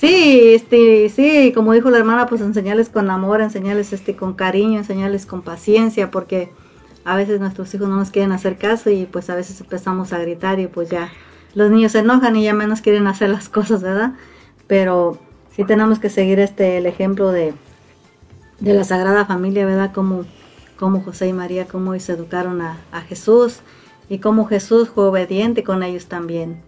Sí, 0.00 0.54
este, 0.54 1.08
sí, 1.08 1.52
como 1.54 1.72
dijo 1.72 1.90
la 1.90 1.98
hermana, 1.98 2.26
pues 2.26 2.40
enseñarles 2.40 2.88
con 2.88 3.10
amor, 3.10 3.40
enseñarles 3.40 3.92
este 3.92 4.14
con 4.14 4.34
cariño, 4.34 4.78
enseñarles 4.78 5.26
con 5.26 5.42
paciencia, 5.42 6.10
porque 6.12 6.50
a 7.08 7.16
veces 7.16 7.40
nuestros 7.40 7.72
hijos 7.74 7.88
no 7.88 7.96
nos 7.96 8.10
quieren 8.10 8.32
hacer 8.32 8.58
caso 8.58 8.90
y 8.90 9.06
pues 9.06 9.30
a 9.30 9.34
veces 9.34 9.60
empezamos 9.60 10.12
a 10.12 10.18
gritar 10.18 10.60
y 10.60 10.66
pues 10.66 10.90
ya 10.90 11.10
los 11.54 11.70
niños 11.70 11.92
se 11.92 12.00
enojan 12.00 12.36
y 12.36 12.44
ya 12.44 12.54
menos 12.54 12.80
quieren 12.80 13.06
hacer 13.06 13.30
las 13.30 13.48
cosas, 13.48 13.82
¿verdad? 13.82 14.12
Pero 14.66 15.18
sí 15.54 15.64
tenemos 15.64 15.98
que 15.98 16.10
seguir 16.10 16.38
este 16.38 16.76
el 16.78 16.86
ejemplo 16.86 17.30
de, 17.30 17.54
de 18.60 18.74
la 18.74 18.84
Sagrada 18.84 19.24
Familia, 19.24 19.64
¿verdad? 19.66 19.92
Como, 19.92 20.24
como 20.78 21.00
José 21.02 21.28
y 21.28 21.32
María, 21.32 21.66
cómo 21.66 21.98
se 21.98 22.12
educaron 22.12 22.60
a, 22.60 22.78
a 22.92 23.00
Jesús 23.00 23.60
y 24.08 24.18
cómo 24.18 24.46
Jesús 24.46 24.90
fue 24.90 25.04
obediente 25.04 25.64
con 25.64 25.82
ellos 25.82 26.06
también. 26.06 26.62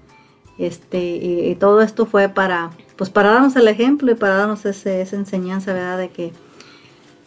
Este, 0.61 0.99
y, 1.17 1.55
todo 1.55 1.81
esto 1.81 2.05
fue 2.05 2.29
para, 2.29 2.71
pues 2.97 3.09
para 3.09 3.33
darnos 3.33 3.57
el 3.57 3.67
ejemplo 3.67 4.13
y 4.13 4.15
para 4.15 4.37
darnos 4.37 4.67
ese, 4.67 5.01
esa 5.01 5.17
enseñanza, 5.17 5.73
¿verdad? 5.73 5.97
De 5.97 6.11
que, 6.11 6.33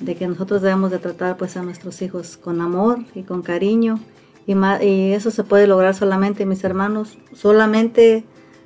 de 0.04 0.16
que 0.16 0.28
nosotros 0.28 0.62
debemos 0.62 0.92
de 0.92 1.00
tratar 1.00 1.38
pues 1.38 1.58
a 1.58 1.64
nuestros 1.64 2.02
hijos 2.02 2.38
con 2.38 2.62
amor 2.62 3.00
y 3.16 3.24
con 3.24 3.42
cariño. 3.42 4.00
Y, 4.46 4.54
y 4.84 5.14
eso 5.14 5.32
se 5.32 5.44
puede 5.44 5.68
lograr 5.68 5.96
solamente, 5.96 6.46
mis 6.46 6.64
hermanos, 6.64 7.18
solamente 7.34 8.26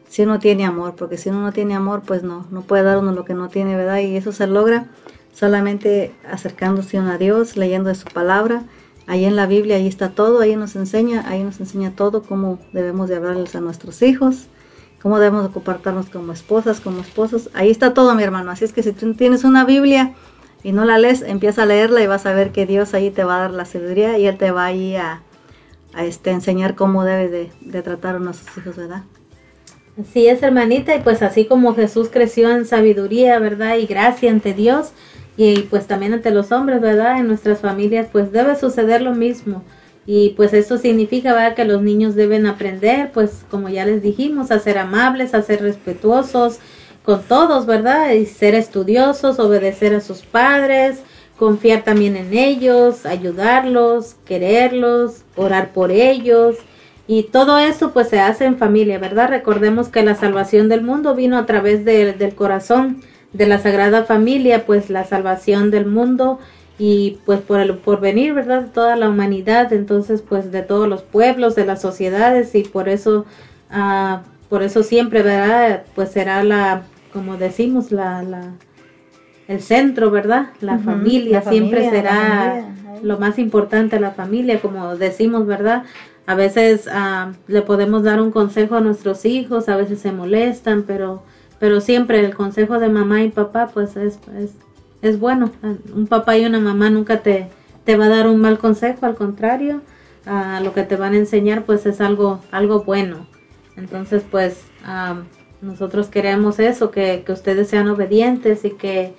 si 0.09 0.23
uno 0.23 0.39
tiene 0.39 0.65
amor, 0.65 0.95
porque 0.95 1.17
si 1.17 1.29
uno 1.29 1.41
no 1.41 1.51
tiene 1.51 1.75
amor, 1.75 2.01
pues 2.05 2.23
no, 2.23 2.47
no 2.49 2.61
puede 2.61 2.83
dar 2.83 2.97
uno 2.97 3.11
lo 3.11 3.25
que 3.25 3.33
no 3.33 3.49
tiene, 3.49 3.75
¿verdad? 3.75 3.99
Y 3.99 4.15
eso 4.15 4.31
se 4.31 4.47
logra 4.47 4.87
solamente 5.33 6.15
acercándose 6.31 6.97
a 6.97 7.17
Dios, 7.17 7.57
leyendo 7.57 7.89
de 7.89 7.95
su 7.95 8.05
palabra 8.05 8.63
Ahí 9.07 9.23
en 9.23 9.37
la 9.37 9.47
Biblia, 9.47 9.77
ahí 9.77 9.87
está 9.87 10.09
todo, 10.09 10.41
ahí 10.41 10.57
nos 10.57 10.75
enseña, 10.75 11.23
ahí 11.29 11.41
nos 11.41 11.61
enseña 11.61 11.91
todo 11.95 12.23
cómo 12.23 12.59
debemos 12.73 13.07
de 13.07 13.15
hablarles 13.15 13.55
a 13.55 13.61
nuestros 13.61 14.01
hijos, 14.01 14.47
cómo 15.01 15.17
debemos 15.17 15.47
de 15.47 15.53
comportarnos 15.53 16.09
como 16.09 16.33
esposas, 16.33 16.81
como 16.81 16.99
esposos. 16.99 17.49
Ahí 17.53 17.71
está 17.71 17.93
todo, 17.93 18.13
mi 18.15 18.23
hermano. 18.23 18.51
Así 18.51 18.65
es 18.65 18.73
que 18.73 18.83
si 18.83 18.91
tú 18.91 19.13
tienes 19.13 19.45
una 19.45 19.63
Biblia 19.63 20.13
y 20.67 20.73
no 20.73 20.83
la 20.83 20.97
lees, 20.97 21.21
empieza 21.21 21.63
a 21.63 21.65
leerla 21.65 22.01
y 22.01 22.07
vas 22.07 22.25
a 22.25 22.33
ver 22.33 22.51
que 22.51 22.65
Dios 22.65 22.93
ahí 22.93 23.09
te 23.09 23.23
va 23.23 23.37
a 23.37 23.39
dar 23.39 23.51
la 23.51 23.63
sabiduría 23.63 24.17
y 24.17 24.27
Él 24.27 24.37
te 24.37 24.51
va 24.51 24.65
ahí 24.65 24.97
a, 24.97 25.21
a 25.93 26.03
este, 26.03 26.31
enseñar 26.31 26.75
cómo 26.75 27.05
debes 27.05 27.31
de, 27.31 27.81
tratar 27.81 28.17
a 28.17 28.19
nuestros 28.19 28.57
hijos, 28.57 28.75
¿verdad? 28.75 29.03
Así 29.97 30.27
es, 30.27 30.43
hermanita, 30.43 30.93
y 30.93 30.99
pues 30.99 31.21
así 31.21 31.45
como 31.45 31.73
Jesús 31.73 32.09
creció 32.11 32.51
en 32.51 32.65
sabiduría, 32.65 33.39
¿verdad? 33.39 33.77
Y 33.77 33.85
gracia 33.85 34.29
ante 34.29 34.53
Dios, 34.53 34.91
y 35.37 35.61
pues 35.69 35.87
también 35.87 36.11
ante 36.11 36.31
los 36.31 36.51
hombres, 36.51 36.81
¿verdad? 36.81 37.17
En 37.17 37.27
nuestras 37.27 37.61
familias 37.61 38.09
pues 38.11 38.33
debe 38.33 38.57
suceder 38.57 39.01
lo 39.01 39.15
mismo. 39.15 39.63
Y 40.05 40.31
pues 40.31 40.51
eso 40.51 40.77
significa, 40.77 41.31
¿verdad? 41.31 41.55
Que 41.55 41.63
los 41.63 41.81
niños 41.81 42.13
deben 42.13 42.45
aprender, 42.45 43.11
pues 43.13 43.45
como 43.49 43.69
ya 43.69 43.85
les 43.85 44.01
dijimos, 44.01 44.51
a 44.51 44.59
ser 44.59 44.79
amables, 44.79 45.33
a 45.33 45.41
ser 45.41 45.61
respetuosos 45.61 46.59
con 47.07 47.23
todos, 47.23 47.65
¿verdad? 47.65 48.11
Y 48.11 48.25
ser 48.25 48.53
estudiosos, 48.53 49.39
obedecer 49.39 49.95
a 49.95 50.01
sus 50.01 50.23
padres, 50.23 50.99
confiar 51.37 51.85
también 51.85 52.17
en 52.17 52.33
ellos, 52.33 53.05
ayudarlos, 53.05 54.17
quererlos, 54.25 55.23
orar 55.37 55.71
por 55.71 55.91
ellos. 55.91 56.57
Y 57.07 57.23
todo 57.23 57.59
eso 57.59 57.93
pues 57.93 58.09
se 58.09 58.19
hace 58.19 58.43
en 58.43 58.57
familia, 58.57 58.99
¿verdad? 58.99 59.29
Recordemos 59.29 59.87
que 59.87 60.03
la 60.03 60.15
salvación 60.15 60.67
del 60.67 60.81
mundo 60.81 61.15
vino 61.15 61.37
a 61.37 61.45
través 61.45 61.85
del 61.85 62.35
corazón 62.35 63.01
de 63.31 63.47
la 63.47 63.59
Sagrada 63.59 64.03
Familia, 64.03 64.65
pues 64.65 64.89
la 64.89 65.05
salvación 65.05 65.71
del 65.71 65.85
mundo 65.85 66.39
y 66.77 67.19
pues 67.25 67.39
por 67.39 67.61
el 67.61 67.73
porvenir, 67.77 68.33
¿verdad? 68.33 68.63
De 68.63 68.69
toda 68.69 68.97
la 68.97 69.07
humanidad, 69.07 69.71
entonces 69.71 70.21
pues 70.21 70.51
de 70.51 70.61
todos 70.61 70.89
los 70.89 71.03
pueblos, 71.03 71.55
de 71.55 71.65
las 71.65 71.81
sociedades 71.81 72.53
y 72.53 72.63
por 72.63 72.89
eso, 72.89 73.25
ah, 73.71 74.23
por 74.49 74.61
eso 74.61 74.83
siempre, 74.83 75.23
¿verdad? 75.23 75.83
Pues 75.95 76.11
será 76.11 76.43
la, 76.43 76.83
como 77.17 77.35
decimos, 77.35 77.91
la, 77.91 78.21
la 78.21 78.51
el 79.47 79.59
centro, 79.59 80.11
¿verdad? 80.11 80.49
La 80.61 80.77
familia 80.77 81.41
siempre 81.41 81.89
será 81.89 82.63
lo 83.01 83.17
más 83.17 83.39
importante, 83.39 83.99
la 83.99 84.11
familia, 84.11 84.61
como 84.61 84.95
decimos, 84.97 85.47
¿verdad? 85.47 85.83
A 86.27 86.35
veces 86.35 86.87
ah, 86.91 87.31
le 87.47 87.63
podemos 87.63 88.03
dar 88.03 88.21
un 88.21 88.29
consejo 88.29 88.75
a 88.75 88.81
nuestros 88.81 89.25
hijos, 89.25 89.67
a 89.67 89.75
veces 89.75 89.99
se 89.99 90.11
molestan, 90.11 90.83
pero 90.85 91.23
pero 91.59 91.81
siempre 91.81 92.23
el 92.23 92.35
consejo 92.35 92.77
de 92.77 92.87
mamá 92.87 93.23
y 93.23 93.31
papá 93.31 93.71
pues 93.73 93.95
es, 93.95 94.19
es, 94.37 94.51
es 95.01 95.19
bueno. 95.19 95.49
Un 95.95 96.05
papá 96.05 96.37
y 96.37 96.45
una 96.45 96.59
mamá 96.59 96.91
nunca 96.91 97.23
te, 97.23 97.49
te 97.83 97.97
va 97.97 98.05
a 98.05 98.09
dar 98.09 98.27
un 98.27 98.39
mal 98.39 98.59
consejo, 98.59 99.07
al 99.07 99.15
contrario, 99.15 99.81
a 100.27 100.59
lo 100.59 100.71
que 100.75 100.83
te 100.83 100.97
van 100.97 101.13
a 101.15 101.17
enseñar 101.17 101.63
pues 101.63 101.87
es 101.87 101.99
algo, 101.99 102.41
algo 102.51 102.83
bueno. 102.83 103.25
Entonces 103.75 104.23
pues 104.29 104.65
nosotros 105.61 106.07
queremos 106.07 106.59
eso, 106.59 106.91
que, 106.91 107.23
que, 107.25 107.31
ustedes 107.31 107.67
sean 107.67 107.87
obedientes 107.87 108.63
y 108.65 108.71
que 108.71 109.13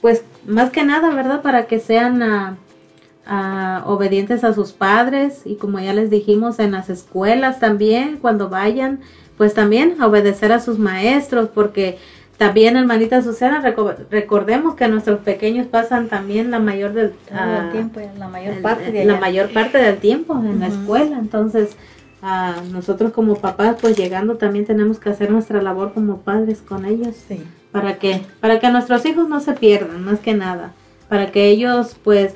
pues 0.00 0.22
más 0.46 0.70
que 0.70 0.84
nada, 0.84 1.10
¿verdad? 1.14 1.42
Para 1.42 1.66
que 1.66 1.80
sean 1.80 2.58
obedientes 3.84 4.42
a 4.42 4.54
sus 4.54 4.72
padres 4.72 5.42
y 5.44 5.56
como 5.56 5.80
ya 5.80 5.92
les 5.92 6.08
dijimos 6.08 6.58
en 6.58 6.72
las 6.72 6.88
escuelas 6.88 7.60
también, 7.60 8.16
cuando 8.16 8.48
vayan, 8.48 9.00
pues 9.36 9.54
también 9.54 10.00
obedecer 10.02 10.52
a 10.52 10.60
sus 10.60 10.78
maestros, 10.78 11.50
porque 11.52 11.98
también, 12.38 12.76
hermanita 12.76 13.20
Susana, 13.20 13.60
recordemos 14.10 14.76
que 14.76 14.86
nuestros 14.86 15.18
pequeños 15.20 15.66
pasan 15.66 16.08
también 16.08 16.52
la 16.52 16.60
mayor 16.60 16.92
del 16.92 17.12
ah, 17.32 17.68
tiempo, 17.72 18.00
la 18.16 18.28
mayor 18.28 18.62
parte 18.62 18.92
de 18.92 19.04
la 19.04 19.18
mayor 19.18 19.52
parte 19.52 19.78
del 19.78 19.98
tiempo 19.98 20.34
en 20.34 20.60
la 20.60 20.68
escuela, 20.68 21.18
entonces 21.18 21.76
a 22.22 22.56
nosotros 22.72 23.12
como 23.12 23.36
papás, 23.36 23.76
pues 23.80 23.96
llegando 23.96 24.36
también 24.36 24.66
tenemos 24.66 24.98
que 24.98 25.10
hacer 25.10 25.30
nuestra 25.30 25.62
labor 25.62 25.92
como 25.92 26.18
padres 26.18 26.60
con 26.60 26.84
ellos, 26.84 27.16
para 27.70 27.98
que 27.98 28.22
para 28.40 28.58
que 28.58 28.70
nuestros 28.70 29.04
hijos 29.06 29.28
no 29.28 29.40
se 29.40 29.52
pierdan, 29.52 30.04
más 30.04 30.20
que 30.20 30.34
nada, 30.34 30.72
para 31.08 31.30
que 31.30 31.48
ellos 31.48 31.96
pues 32.02 32.34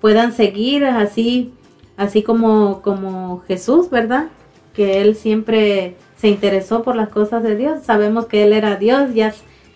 puedan 0.00 0.32
seguir 0.32 0.84
así 0.84 1.52
así 1.96 2.22
como 2.22 2.80
como 2.82 3.40
Jesús, 3.48 3.90
¿verdad? 3.90 4.28
Que 4.74 5.00
él 5.00 5.16
siempre 5.16 5.96
se 6.18 6.28
interesó 6.28 6.82
por 6.82 6.96
las 6.96 7.08
cosas 7.08 7.42
de 7.42 7.56
Dios. 7.56 7.84
Sabemos 7.84 8.26
que 8.26 8.42
Él 8.42 8.52
era 8.52 8.76
Dios, 8.76 9.14
ya 9.14 9.32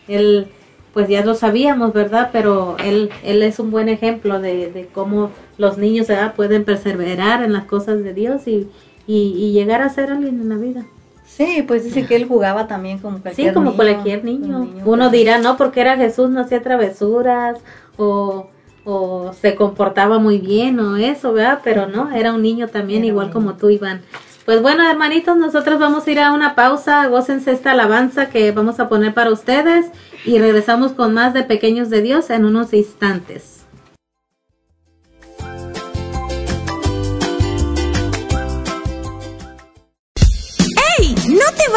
Él, 0.08 0.48
pues 0.92 1.08
ya 1.08 1.24
lo 1.24 1.34
sabíamos, 1.34 1.92
¿verdad? 1.92 2.30
Pero 2.32 2.76
Él, 2.84 3.10
él 3.24 3.42
es 3.42 3.58
un 3.58 3.70
buen 3.70 3.88
ejemplo 3.88 4.40
de, 4.40 4.70
de 4.70 4.86
cómo 4.86 5.30
los 5.56 5.78
niños 5.78 6.08
pueden 6.36 6.64
perseverar 6.64 7.42
en 7.42 7.52
las 7.52 7.64
cosas 7.64 8.02
de 8.02 8.12
Dios 8.12 8.46
y, 8.46 8.68
y, 9.06 9.52
llegar 9.52 9.82
a 9.82 9.88
ser 9.88 10.10
alguien 10.10 10.40
en 10.40 10.48
la 10.48 10.56
vida. 10.56 10.84
Sí, 11.26 11.64
pues 11.66 11.84
dice 11.84 12.06
que 12.06 12.16
él 12.16 12.26
jugaba 12.26 12.66
también 12.66 12.98
como 12.98 13.20
cualquier 13.20 13.48
Sí, 13.48 13.54
como 13.54 13.70
niño, 13.70 13.76
cualquier 13.76 14.24
niño. 14.24 14.58
un 14.58 14.74
niño 14.74 14.84
Uno 14.84 15.10
dirá, 15.10 15.38
no, 15.38 15.56
porque 15.56 15.80
era 15.80 15.96
Jesús, 15.96 16.28
no 16.28 16.40
hacía 16.40 16.62
travesuras 16.62 17.58
o, 17.96 18.48
o 18.84 19.32
se 19.32 19.54
comportaba 19.54 20.18
muy 20.18 20.38
bien 20.38 20.78
o 20.78 20.96
eso, 20.96 21.32
¿verdad? 21.32 21.60
Pero 21.64 21.86
no, 21.86 22.10
era 22.10 22.32
un 22.34 22.42
niño 22.42 22.68
también, 22.68 23.00
Era 23.00 23.08
igual 23.08 23.30
como 23.30 23.54
tú, 23.54 23.70
Iván. 23.70 24.02
Pues 24.44 24.60
bueno, 24.60 24.88
hermanitos, 24.88 25.36
nosotros 25.36 25.78
vamos 25.78 26.06
a 26.06 26.10
ir 26.10 26.18
a 26.18 26.32
una 26.32 26.56
pausa, 26.56 27.06
gócense 27.06 27.52
esta 27.52 27.70
alabanza 27.70 28.28
que 28.28 28.50
vamos 28.50 28.80
a 28.80 28.88
poner 28.88 29.14
para 29.14 29.30
ustedes 29.30 29.86
y 30.24 30.38
regresamos 30.38 30.92
con 30.92 31.14
más 31.14 31.32
de 31.32 31.44
Pequeños 31.44 31.90
de 31.90 32.02
Dios 32.02 32.28
en 32.28 32.44
unos 32.44 32.74
instantes. 32.74 33.51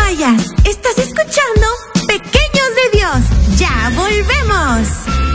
Estás 0.07 0.99
escuchando 0.99 1.67
Pequeños 2.07 2.75
de 2.75 2.97
Dios. 2.97 3.57
Ya 3.57 3.91
volvemos. 3.95 5.34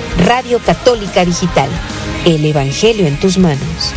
Radio 0.17 0.59
Católica 0.59 1.25
Digital. 1.25 1.69
El 2.25 2.45
Evangelio 2.45 3.07
en 3.07 3.19
tus 3.19 3.37
manos. 3.37 3.93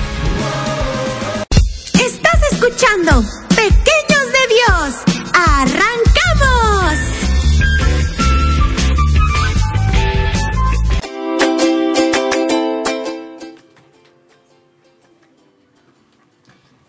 Estás 1.94 2.40
escuchando 2.52 3.22
Pequeños 3.50 4.26
de 4.32 4.44
Dios. 4.54 4.94
¡Arrancamos! 5.34 6.98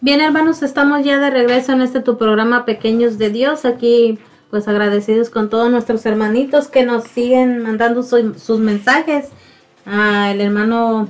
Bien, 0.02 0.22
hermanos, 0.22 0.62
estamos 0.62 1.04
ya 1.04 1.20
de 1.20 1.32
regreso 1.32 1.74
en 1.74 1.82
este 1.82 2.00
tu 2.00 2.18
programa 2.18 2.64
Pequeños 2.64 3.18
de 3.18 3.32
Dios. 3.32 3.66
Aquí, 3.66 4.20
pues 4.56 4.70
agradecidos 4.70 5.30
con 5.30 5.50
todos 5.50 5.70
nuestros 5.70 6.06
hermanitos 6.06 6.70
que 6.70 6.86
nos 6.86 7.04
siguen 7.04 7.62
mandando 7.62 8.04
su- 8.04 8.36
sus 8.36 8.58
mensajes. 8.62 9.28
Ah, 9.86 10.32
el 10.32 10.40
hermano 10.40 11.10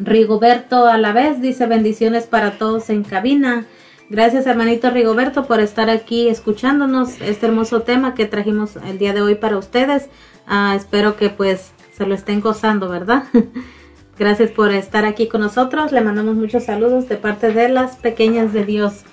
Rigoberto 0.00 0.88
a 0.88 0.98
la 0.98 1.12
vez 1.12 1.40
dice 1.40 1.66
bendiciones 1.66 2.26
para 2.26 2.58
todos 2.58 2.90
en 2.90 3.04
cabina. 3.04 3.64
Gracias, 4.10 4.48
hermanito 4.48 4.90
Rigoberto, 4.90 5.44
por 5.46 5.60
estar 5.60 5.88
aquí 5.88 6.26
escuchándonos 6.28 7.20
este 7.20 7.46
hermoso 7.46 7.82
tema 7.82 8.12
que 8.14 8.26
trajimos 8.26 8.74
el 8.74 8.98
día 8.98 9.12
de 9.12 9.22
hoy 9.22 9.36
para 9.36 9.56
ustedes. 9.56 10.08
Ah, 10.48 10.72
espero 10.76 11.14
que 11.14 11.30
pues 11.30 11.70
se 11.96 12.06
lo 12.06 12.16
estén 12.16 12.40
gozando, 12.40 12.88
¿verdad? 12.88 13.22
Gracias 14.18 14.50
por 14.50 14.72
estar 14.72 15.04
aquí 15.04 15.28
con 15.28 15.42
nosotros. 15.42 15.92
Le 15.92 16.00
mandamos 16.00 16.34
muchos 16.34 16.64
saludos 16.64 17.08
de 17.08 17.18
parte 17.18 17.52
de 17.52 17.68
las 17.68 17.94
pequeñas 17.94 18.52
de 18.52 18.64
Dios. 18.64 19.04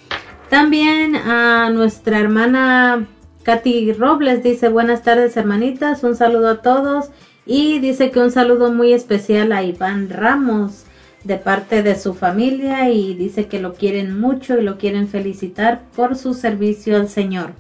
También 0.49 1.15
a 1.15 1.69
nuestra 1.69 2.17
hermana 2.17 3.07
Katy 3.43 3.93
Robles 3.93 4.43
dice 4.43 4.69
buenas 4.69 5.03
tardes 5.03 5.35
hermanitas, 5.35 6.03
un 6.03 6.15
saludo 6.15 6.49
a 6.49 6.61
todos 6.61 7.09
y 7.45 7.79
dice 7.79 8.11
que 8.11 8.19
un 8.19 8.31
saludo 8.31 8.71
muy 8.71 8.93
especial 8.93 9.51
a 9.51 9.63
Iván 9.63 10.09
Ramos 10.09 10.85
de 11.23 11.37
parte 11.37 11.83
de 11.83 11.95
su 11.95 12.13
familia 12.13 12.89
y 12.89 13.13
dice 13.13 13.47
que 13.47 13.59
lo 13.59 13.73
quieren 13.73 14.19
mucho 14.19 14.59
y 14.59 14.63
lo 14.63 14.77
quieren 14.77 15.07
felicitar 15.07 15.81
por 15.95 16.15
su 16.15 16.33
servicio 16.33 16.95
al 16.95 17.09
Señor. 17.09 17.51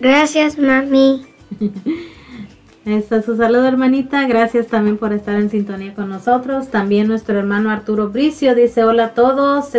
Gracias, 0.00 0.58
mami. 0.58 1.26
Ahí 2.86 2.94
está 2.94 3.20
su 3.22 3.36
saludo, 3.36 3.66
hermanita. 3.66 4.26
Gracias 4.26 4.68
también 4.68 4.96
por 4.96 5.12
estar 5.12 5.36
en 5.36 5.50
sintonía 5.50 5.94
con 5.94 6.08
nosotros. 6.08 6.68
También 6.68 7.08
nuestro 7.08 7.38
hermano 7.38 7.70
Arturo 7.70 8.08
Bricio 8.08 8.54
dice 8.54 8.84
hola 8.84 9.06
a 9.06 9.14
todos. 9.14 9.72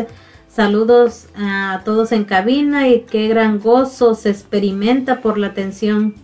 Saludos 0.50 1.28
a 1.36 1.84
todos 1.86 2.12
en 2.12 2.24
cabina 2.24 2.90
y 2.90 3.02
qué 3.02 3.28
gran 3.28 3.60
gozo 3.60 4.16
se 4.16 4.32
experimenta 4.32 5.22
por 5.22 5.38
la 5.38 5.48
atención 5.48 6.16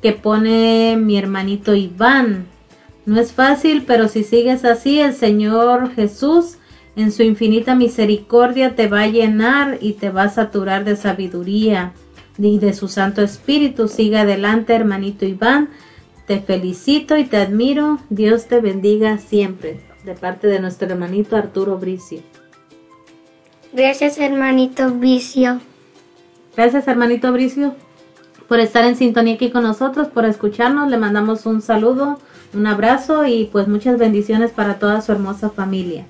que 0.00 0.12
pone 0.12 0.96
mi 0.96 1.18
hermanito 1.18 1.74
Iván. 1.74 2.46
No 3.04 3.20
es 3.20 3.32
fácil, 3.32 3.84
pero 3.86 4.08
si 4.08 4.24
sigues 4.24 4.64
así, 4.64 5.00
el 5.00 5.14
Señor 5.14 5.92
Jesús 5.94 6.56
en 6.96 7.12
su 7.12 7.22
infinita 7.22 7.74
misericordia 7.74 8.74
te 8.74 8.88
va 8.88 9.02
a 9.02 9.08
llenar 9.08 9.76
y 9.82 9.92
te 9.92 10.08
va 10.08 10.24
a 10.24 10.30
saturar 10.30 10.84
de 10.84 10.96
sabiduría 10.96 11.92
y 12.38 12.58
de 12.58 12.72
su 12.72 12.88
Santo 12.88 13.20
Espíritu. 13.20 13.88
Siga 13.88 14.22
adelante, 14.22 14.74
hermanito 14.74 15.26
Iván. 15.26 15.68
Te 16.26 16.40
felicito 16.40 17.18
y 17.18 17.24
te 17.24 17.36
admiro. 17.36 17.98
Dios 18.08 18.46
te 18.46 18.60
bendiga 18.60 19.18
siempre. 19.18 19.80
De 20.06 20.14
parte 20.14 20.46
de 20.46 20.60
nuestro 20.60 20.88
hermanito 20.88 21.36
Arturo 21.36 21.76
Bricio. 21.76 22.22
Gracias, 23.76 24.16
hermanito 24.16 24.90
Vicio. 24.90 25.60
Gracias, 26.56 26.88
hermanito 26.88 27.30
Bricio, 27.30 27.74
por 28.48 28.58
estar 28.58 28.86
en 28.86 28.96
sintonía 28.96 29.34
aquí 29.34 29.50
con 29.50 29.64
nosotros, 29.64 30.08
por 30.08 30.24
escucharnos. 30.24 30.90
Le 30.90 30.96
mandamos 30.96 31.44
un 31.44 31.60
saludo, 31.60 32.18
un 32.54 32.66
abrazo 32.66 33.26
y 33.26 33.50
pues 33.52 33.68
muchas 33.68 33.98
bendiciones 33.98 34.50
para 34.50 34.78
toda 34.78 35.02
su 35.02 35.12
hermosa 35.12 35.50
familia. 35.50 36.06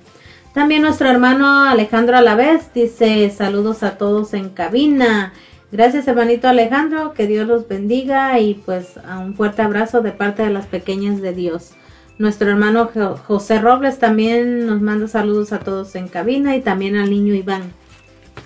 También 0.53 0.81
nuestro 0.81 1.09
hermano 1.09 1.65
Alejandro 1.65 2.15
Alavés 2.15 2.73
dice 2.73 3.29
saludos 3.31 3.83
a 3.83 3.97
todos 3.97 4.33
en 4.33 4.47
cabina. 4.47 5.33
Gracias 5.69 6.07
hermanito 6.07 6.47
Alejandro, 6.47 7.11
que 7.11 7.27
Dios 7.27 7.49
los 7.49 7.67
bendiga 7.67 8.39
y 8.39 8.53
pues 8.53 8.93
un 9.19 9.35
fuerte 9.35 9.61
abrazo 9.61 9.99
de 9.99 10.13
parte 10.13 10.41
de 10.41 10.51
las 10.51 10.67
pequeñas 10.67 11.19
de 11.19 11.33
Dios. 11.33 11.71
Nuestro 12.17 12.49
hermano 12.49 12.89
Jo- 12.93 13.17
José 13.27 13.59
Robles 13.59 13.99
también 13.99 14.65
nos 14.65 14.81
manda 14.81 15.07
saludos 15.07 15.53
a 15.53 15.59
todos 15.59 15.95
en 15.95 16.07
cabina 16.07 16.55
y 16.55 16.61
también 16.61 16.95
al 16.97 17.09
niño 17.09 17.33
Iván. 17.35 17.71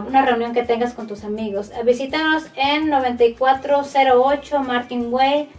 una 0.07 0.25
reunión 0.25 0.53
que 0.53 0.63
tengas 0.63 0.93
con 0.93 1.05
tus 1.07 1.23
amigos. 1.23 1.71
Visítanos 1.85 2.47
en 2.55 2.89
9408 2.89 4.59
Martin 4.61 5.13
Way, 5.13 5.49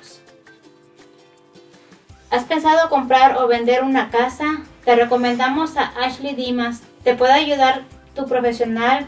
¿Has 2.30 2.44
pensado 2.44 2.90
comprar 2.90 3.38
o 3.38 3.48
vender 3.48 3.82
una 3.82 4.10
casa? 4.10 4.58
Te 4.84 4.94
recomendamos 4.94 5.78
a 5.78 5.92
Ashley 5.98 6.34
Dimas. 6.34 6.82
Te 7.02 7.14
puede 7.14 7.32
ayudar 7.32 7.84
tu 8.14 8.26
profesional 8.26 9.06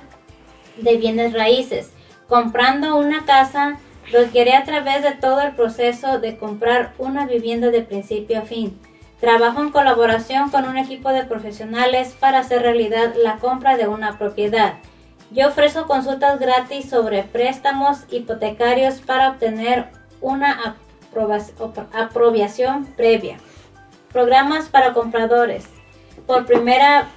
de 0.79 0.97
bienes 0.97 1.35
raíces. 1.35 1.93
Comprando 2.29 2.97
una 2.97 3.27
casa, 3.27 3.79
guiaré 4.33 4.55
a 4.55 4.65
través 4.65 5.03
de 5.03 5.13
todo 5.13 5.43
el 5.43 5.53
proceso 5.53 6.19
de 6.19 6.39
comprar 6.39 6.95
una 6.97 7.27
vivienda 7.27 7.69
de 7.69 7.83
principio 7.83 8.39
a 8.39 8.43
fin. 8.43 8.81
Trabajo 9.21 9.61
en 9.61 9.71
colaboración 9.71 10.49
con 10.49 10.67
un 10.67 10.79
equipo 10.79 11.11
de 11.11 11.25
profesionales 11.25 12.17
para 12.19 12.39
hacer 12.39 12.63
realidad 12.63 13.13
la 13.23 13.37
compra 13.37 13.77
de 13.77 13.87
una 13.87 14.17
propiedad. 14.17 14.77
Yo 15.31 15.49
ofrezco 15.49 15.87
consultas 15.87 16.41
gratis 16.41 16.89
sobre 16.89 17.23
préstamos 17.25 17.99
hipotecarios 18.11 19.01
para 19.01 19.29
obtener 19.29 19.89
una 20.23 20.77
aprobación 21.13 22.87
previa. 22.97 23.39
Programas 24.13 24.69
para 24.69 24.93
compradores. 24.93 25.67
Por 26.27 26.47
primera 26.47 27.09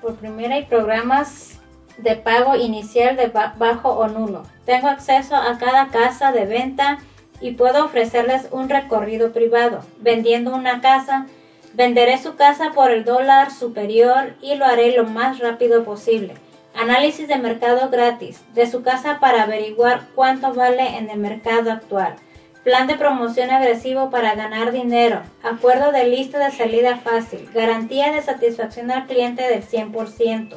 por 0.00 0.16
primera 0.16 0.58
y 0.58 0.64
programas 0.64 1.58
de 1.98 2.16
pago 2.16 2.56
inicial 2.56 3.16
de 3.16 3.26
bajo 3.26 3.90
o 3.90 4.08
nulo. 4.08 4.44
Tengo 4.64 4.88
acceso 4.88 5.36
a 5.36 5.58
cada 5.58 5.88
casa 5.88 6.32
de 6.32 6.46
venta 6.46 6.98
y 7.40 7.52
puedo 7.52 7.84
ofrecerles 7.84 8.48
un 8.50 8.68
recorrido 8.68 9.32
privado. 9.32 9.80
Vendiendo 9.98 10.54
una 10.54 10.80
casa, 10.80 11.26
venderé 11.74 12.18
su 12.18 12.36
casa 12.36 12.72
por 12.74 12.90
el 12.90 13.04
dólar 13.04 13.50
superior 13.50 14.34
y 14.40 14.54
lo 14.54 14.64
haré 14.64 14.96
lo 14.96 15.04
más 15.04 15.38
rápido 15.38 15.84
posible. 15.84 16.34
Análisis 16.80 17.28
de 17.28 17.36
mercado 17.36 17.90
gratis 17.90 18.40
de 18.54 18.66
su 18.66 18.82
casa 18.82 19.18
para 19.20 19.42
averiguar 19.42 20.08
cuánto 20.14 20.54
vale 20.54 20.96
en 20.96 21.10
el 21.10 21.18
mercado 21.18 21.70
actual. 21.70 22.16
Plan 22.64 22.86
de 22.86 22.94
promoción 22.94 23.50
agresivo 23.50 24.08
para 24.08 24.34
ganar 24.34 24.72
dinero. 24.72 25.20
Acuerdo 25.42 25.92
de 25.92 26.06
lista 26.06 26.38
de 26.38 26.50
salida 26.50 26.96
fácil. 26.96 27.50
Garantía 27.52 28.12
de 28.12 28.22
satisfacción 28.22 28.90
al 28.90 29.06
cliente 29.06 29.42
del 29.42 29.62
100%. 29.62 30.56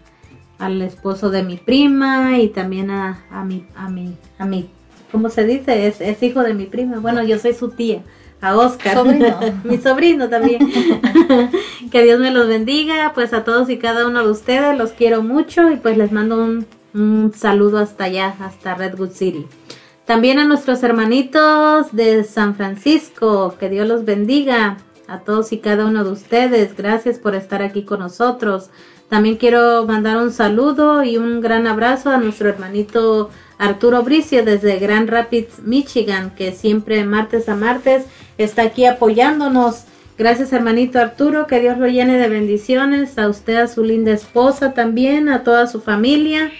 al 0.59 0.83
esposo 0.83 1.31
de 1.31 1.43
mi 1.43 1.57
prima 1.57 2.39
y 2.39 2.49
también 2.49 2.91
a, 2.91 3.25
a, 3.31 3.45
mi, 3.45 3.65
a, 3.77 3.89
mi, 3.89 4.15
a 4.39 4.45
mi, 4.45 4.69
¿cómo 5.11 5.29
se 5.31 5.45
dice? 5.45 5.87
Es, 5.87 6.01
es 6.01 6.23
hijo 6.23 6.43
de 6.43 6.55
mi 6.55 6.67
prima. 6.67 6.99
Bueno, 6.99 7.23
yo 7.23 7.39
soy 7.39 7.55
su 7.55 7.71
tía. 7.71 8.03
A 8.41 8.57
Oscar, 8.57 8.99
mi 9.65 9.79
sobrino 9.79 10.29
también. 10.29 10.59
que 11.91 12.03
Dios 12.03 12.21
me 12.21 12.31
los 12.31 12.47
bendiga, 12.47 13.13
pues 13.15 13.33
a 13.33 13.43
todos 13.43 13.71
y 13.71 13.79
cada 13.79 14.07
uno 14.07 14.23
de 14.23 14.31
ustedes 14.31 14.77
los 14.77 14.93
quiero 14.93 15.23
mucho 15.23 15.71
y 15.71 15.77
pues 15.77 15.97
les 15.97 16.13
mando 16.13 16.45
un, 16.45 16.67
un 16.93 17.33
saludo 17.35 17.79
hasta 17.79 18.05
allá, 18.05 18.35
hasta 18.41 18.75
Redwood 18.75 19.13
City. 19.13 19.47
También 20.05 20.39
a 20.39 20.45
nuestros 20.45 20.83
hermanitos 20.83 21.93
de 21.93 22.25
San 22.25 22.55
Francisco, 22.55 23.57
que 23.59 23.71
Dios 23.71 23.89
los 23.89 24.05
bendiga. 24.05 24.77
A 25.07 25.21
todos 25.21 25.53
y 25.53 25.59
cada 25.59 25.85
uno 25.85 26.03
de 26.03 26.11
ustedes, 26.13 26.75
gracias 26.77 27.19
por 27.19 27.35
estar 27.35 27.63
aquí 27.63 27.85
con 27.85 28.01
nosotros. 28.01 28.71
También 29.11 29.37
quiero 29.37 29.85
mandar 29.87 30.17
un 30.17 30.33
saludo 30.33 31.05
y 31.05 31.19
un 31.19 31.43
gran 31.43 31.67
abrazo 31.67 32.11
a 32.11 32.17
nuestro 32.17 32.49
hermanito 32.49 33.31
Arturo 33.59 34.03
Bricio 34.03 34.45
desde 34.45 34.79
Grand 34.79 35.09
Rapids, 35.09 35.61
Michigan, 35.63 36.35
que 36.35 36.53
siempre 36.53 37.05
martes 37.05 37.49
a 37.49 37.55
martes 37.55 38.07
está 38.39 38.63
aquí 38.63 38.87
apoyándonos. 38.87 39.85
Gracias 40.17 40.53
hermanito 40.53 40.99
Arturo, 40.99 41.47
que 41.47 41.61
Dios 41.61 41.77
lo 41.79 41.87
llene 41.87 42.19
de 42.19 42.29
bendiciones, 42.29 43.19
a 43.19 43.29
usted, 43.29 43.57
a 43.57 43.69
su 43.69 43.85
linda 43.85 44.13
esposa 44.13 44.73
también, 44.73 45.29
a 45.29 45.45
toda 45.45 45.67
su 45.67 45.81
familia. 45.81 46.51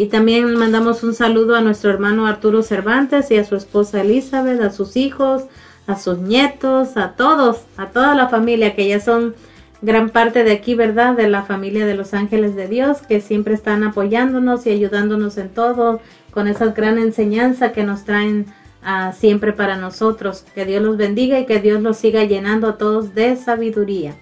Y 0.00 0.06
también 0.06 0.54
mandamos 0.54 1.02
un 1.02 1.12
saludo 1.12 1.56
a 1.56 1.60
nuestro 1.60 1.90
hermano 1.90 2.26
Arturo 2.26 2.62
Cervantes 2.62 3.30
y 3.30 3.36
a 3.36 3.44
su 3.44 3.54
esposa 3.54 4.00
Elizabeth, 4.00 4.58
a 4.62 4.70
sus 4.70 4.96
hijos, 4.96 5.42
a 5.86 5.98
sus 5.98 6.16
nietos, 6.16 6.96
a 6.96 7.10
todos, 7.16 7.64
a 7.76 7.88
toda 7.88 8.14
la 8.14 8.30
familia 8.30 8.74
que 8.74 8.88
ya 8.88 8.98
son 8.98 9.34
gran 9.82 10.08
parte 10.08 10.42
de 10.42 10.52
aquí, 10.52 10.74
¿verdad? 10.74 11.18
De 11.18 11.28
la 11.28 11.42
familia 11.42 11.84
de 11.84 11.96
los 11.96 12.14
ángeles 12.14 12.56
de 12.56 12.66
Dios 12.66 13.02
que 13.02 13.20
siempre 13.20 13.52
están 13.52 13.84
apoyándonos 13.84 14.64
y 14.66 14.70
ayudándonos 14.70 15.36
en 15.36 15.50
todo 15.50 16.00
con 16.30 16.48
esa 16.48 16.68
gran 16.68 16.96
enseñanza 16.96 17.72
que 17.72 17.84
nos 17.84 18.04
traen 18.04 18.46
uh, 18.82 19.12
siempre 19.14 19.52
para 19.52 19.76
nosotros. 19.76 20.46
Que 20.54 20.64
Dios 20.64 20.82
los 20.82 20.96
bendiga 20.96 21.38
y 21.38 21.44
que 21.44 21.60
Dios 21.60 21.82
los 21.82 21.98
siga 21.98 22.24
llenando 22.24 22.68
a 22.68 22.78
todos 22.78 23.14
de 23.14 23.36
sabiduría. 23.36 24.14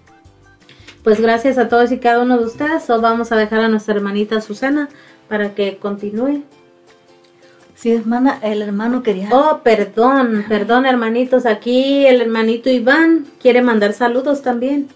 Pues 1.05 1.20
gracias 1.20 1.56
a 1.56 1.68
todos 1.68 1.92
y 1.92 1.98
cada 1.98 2.18
uno 2.18 2.36
de 2.36 2.46
ustedes. 2.46 2.90
Os 2.90 3.00
vamos 3.00 3.30
a 3.30 3.36
dejar 3.36 3.60
a 3.60 3.68
nuestra 3.68 3.94
hermanita 3.94 4.40
Susana 4.40 4.88
para 5.28 5.55
que 5.55 5.76
continúe. 5.78 6.42
Sí, 7.74 7.92
hermana, 7.92 8.40
el 8.42 8.60
hermano 8.60 9.05
quería. 9.05 9.28
Oh, 9.30 9.60
perdón, 9.62 10.44
perdón, 10.48 10.84
hermanitos. 10.84 11.46
Aquí 11.46 12.06
el 12.06 12.20
hermanito 12.20 12.70
Iván 12.70 13.26
quiere 13.40 13.62
mandar 13.62 13.92
saludos 13.92 14.42
también. 14.42 14.88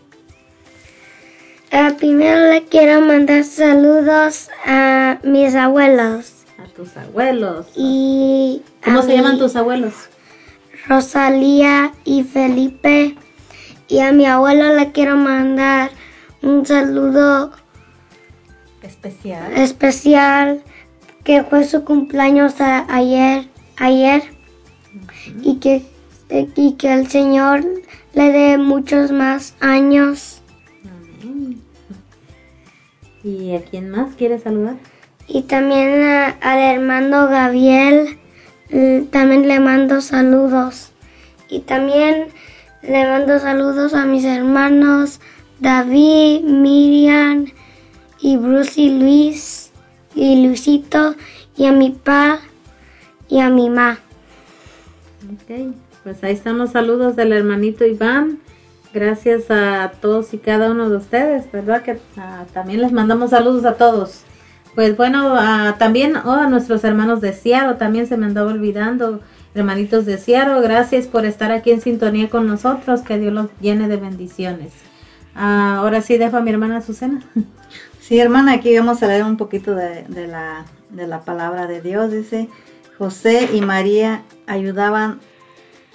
Uh, 1.72 1.94
primero 1.94 2.50
le 2.50 2.64
quiero 2.64 3.00
mandar 3.00 3.44
saludos 3.44 4.50
a 4.66 5.20
mis 5.22 5.54
abuelos. 5.54 6.44
A 6.58 6.66
tus 6.74 6.96
abuelos. 6.96 7.66
Y. 7.76 8.62
¿Cómo 8.84 9.02
se 9.02 9.16
llaman 9.16 9.38
tus 9.38 9.54
abuelos? 9.54 9.94
Rosalía 10.88 11.92
y 12.04 12.24
Felipe. 12.24 13.16
Y 13.86 14.00
a 14.00 14.10
mi 14.10 14.26
abuelo 14.26 14.74
le 14.74 14.90
quiero 14.90 15.16
mandar 15.16 15.90
un 16.42 16.66
saludo 16.66 17.52
especial. 19.02 19.52
Especial 19.56 20.62
que 21.24 21.42
fue 21.42 21.64
su 21.64 21.84
cumpleaños 21.84 22.60
a, 22.60 22.86
ayer, 22.92 23.46
ayer 23.76 24.22
y 25.42 25.56
que 25.56 25.82
y 26.56 26.72
que 26.72 26.94
el 26.94 27.08
Señor 27.08 27.62
le 28.14 28.32
dé 28.32 28.58
muchos 28.58 29.12
más 29.12 29.54
años. 29.60 30.40
¿Y 33.22 33.54
a 33.54 33.62
quién 33.62 33.90
más 33.90 34.14
quiere 34.14 34.38
saludar? 34.38 34.76
Y 35.28 35.42
también 35.42 36.02
al 36.40 36.58
hermano 36.58 37.28
Gabriel, 37.28 38.18
mm, 38.70 39.04
también 39.10 39.46
le 39.46 39.60
mando 39.60 40.00
saludos. 40.00 40.92
Y 41.48 41.60
también 41.60 42.28
le 42.82 43.06
mando 43.06 43.38
saludos 43.38 43.92
a 43.92 44.06
mis 44.06 44.24
hermanos 44.24 45.20
David, 45.60 46.44
Miriam 46.44 47.46
y 48.22 48.36
Bruce 48.36 48.80
y 48.80 48.98
Luis 48.98 49.72
y 50.14 50.46
Luisito 50.46 51.14
y 51.56 51.66
a 51.66 51.72
mi 51.72 51.90
pa 51.90 52.38
y 53.28 53.40
a 53.40 53.50
mi 53.50 53.68
ma. 53.68 53.98
Ok, 55.32 55.74
pues 56.04 56.22
ahí 56.22 56.32
están 56.32 56.58
los 56.58 56.70
saludos 56.70 57.16
del 57.16 57.32
hermanito 57.32 57.84
Iván. 57.84 58.38
Gracias 58.94 59.50
a 59.50 59.92
todos 60.00 60.34
y 60.34 60.38
cada 60.38 60.70
uno 60.70 60.88
de 60.90 60.96
ustedes, 60.98 61.50
¿verdad? 61.50 61.82
Que 61.82 61.98
ah, 62.16 62.44
también 62.52 62.80
les 62.80 62.92
mandamos 62.92 63.30
saludos 63.30 63.64
a 63.64 63.74
todos. 63.74 64.22
Pues 64.74 64.96
bueno, 64.96 65.34
también 65.78 66.16
oh, 66.16 66.32
a 66.32 66.46
nuestros 66.46 66.84
hermanos 66.84 67.20
de 67.20 67.32
Ciaro, 67.32 67.76
también 67.76 68.06
se 68.06 68.16
me 68.16 68.26
andaba 68.26 68.50
olvidando, 68.50 69.20
hermanitos 69.54 70.06
de 70.06 70.16
Ciaro, 70.16 70.62
gracias 70.62 71.06
por 71.06 71.26
estar 71.26 71.52
aquí 71.52 71.72
en 71.72 71.82
sintonía 71.82 72.30
con 72.30 72.46
nosotros, 72.46 73.02
que 73.02 73.18
Dios 73.18 73.34
los 73.34 73.48
llene 73.60 73.88
de 73.88 73.96
bendiciones. 73.96 74.72
Ah, 75.34 75.76
ahora 75.78 76.00
sí 76.00 76.16
dejo 76.16 76.38
a 76.38 76.40
mi 76.40 76.50
hermana 76.50 76.80
Susana. 76.80 77.22
Sí, 78.02 78.18
hermana, 78.18 78.54
aquí 78.54 78.76
vamos 78.76 79.00
a 79.00 79.06
leer 79.06 79.22
un 79.22 79.36
poquito 79.36 79.76
de, 79.76 80.26
la, 80.26 80.64
de 80.90 81.06
la 81.06 81.20
palabra 81.20 81.68
de 81.68 81.80
Dios. 81.80 82.10
Dice, 82.10 82.48
José 82.98 83.50
y 83.52 83.60
María 83.60 84.24
ayudaban, 84.48 85.20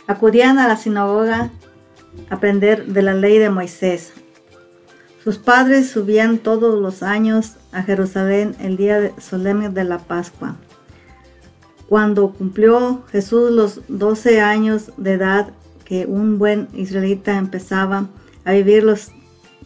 acudían 0.07 0.57
a 0.57 0.69
la 0.69 0.77
sinagoga 0.77 1.51
a 2.29 2.35
aprender 2.35 2.85
de 2.85 3.01
la 3.01 3.13
ley 3.13 3.39
de 3.39 3.49
Moisés. 3.49 4.13
Sus 5.21 5.37
padres 5.37 5.89
subían 5.89 6.37
todos 6.37 6.79
los 6.79 7.03
años 7.03 7.57
a 7.73 7.83
Jerusalén 7.83 8.55
el 8.61 8.77
día 8.77 9.11
solemne 9.19 9.67
de 9.67 9.83
la 9.83 9.97
Pascua. 9.97 10.55
Cuando 11.89 12.31
cumplió 12.31 13.03
Jesús 13.11 13.51
los 13.51 13.81
12 13.89 14.39
años 14.39 14.93
de 14.95 15.11
edad, 15.11 15.49
que 15.83 16.05
un 16.05 16.39
buen 16.39 16.69
israelita 16.73 17.37
empezaba 17.37 18.07
a 18.45 18.53
vivir 18.53 18.85
los 18.85 19.11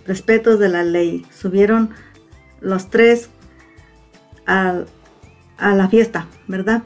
respetos 0.08 0.58
de 0.58 0.70
la 0.70 0.82
ley, 0.84 1.24
subieron 1.32 1.92
los 2.62 2.90
tres 2.90 3.30
a, 4.46 4.84
la 5.60 5.90
fiesta, 5.90 6.28
¿verdad? 6.48 6.84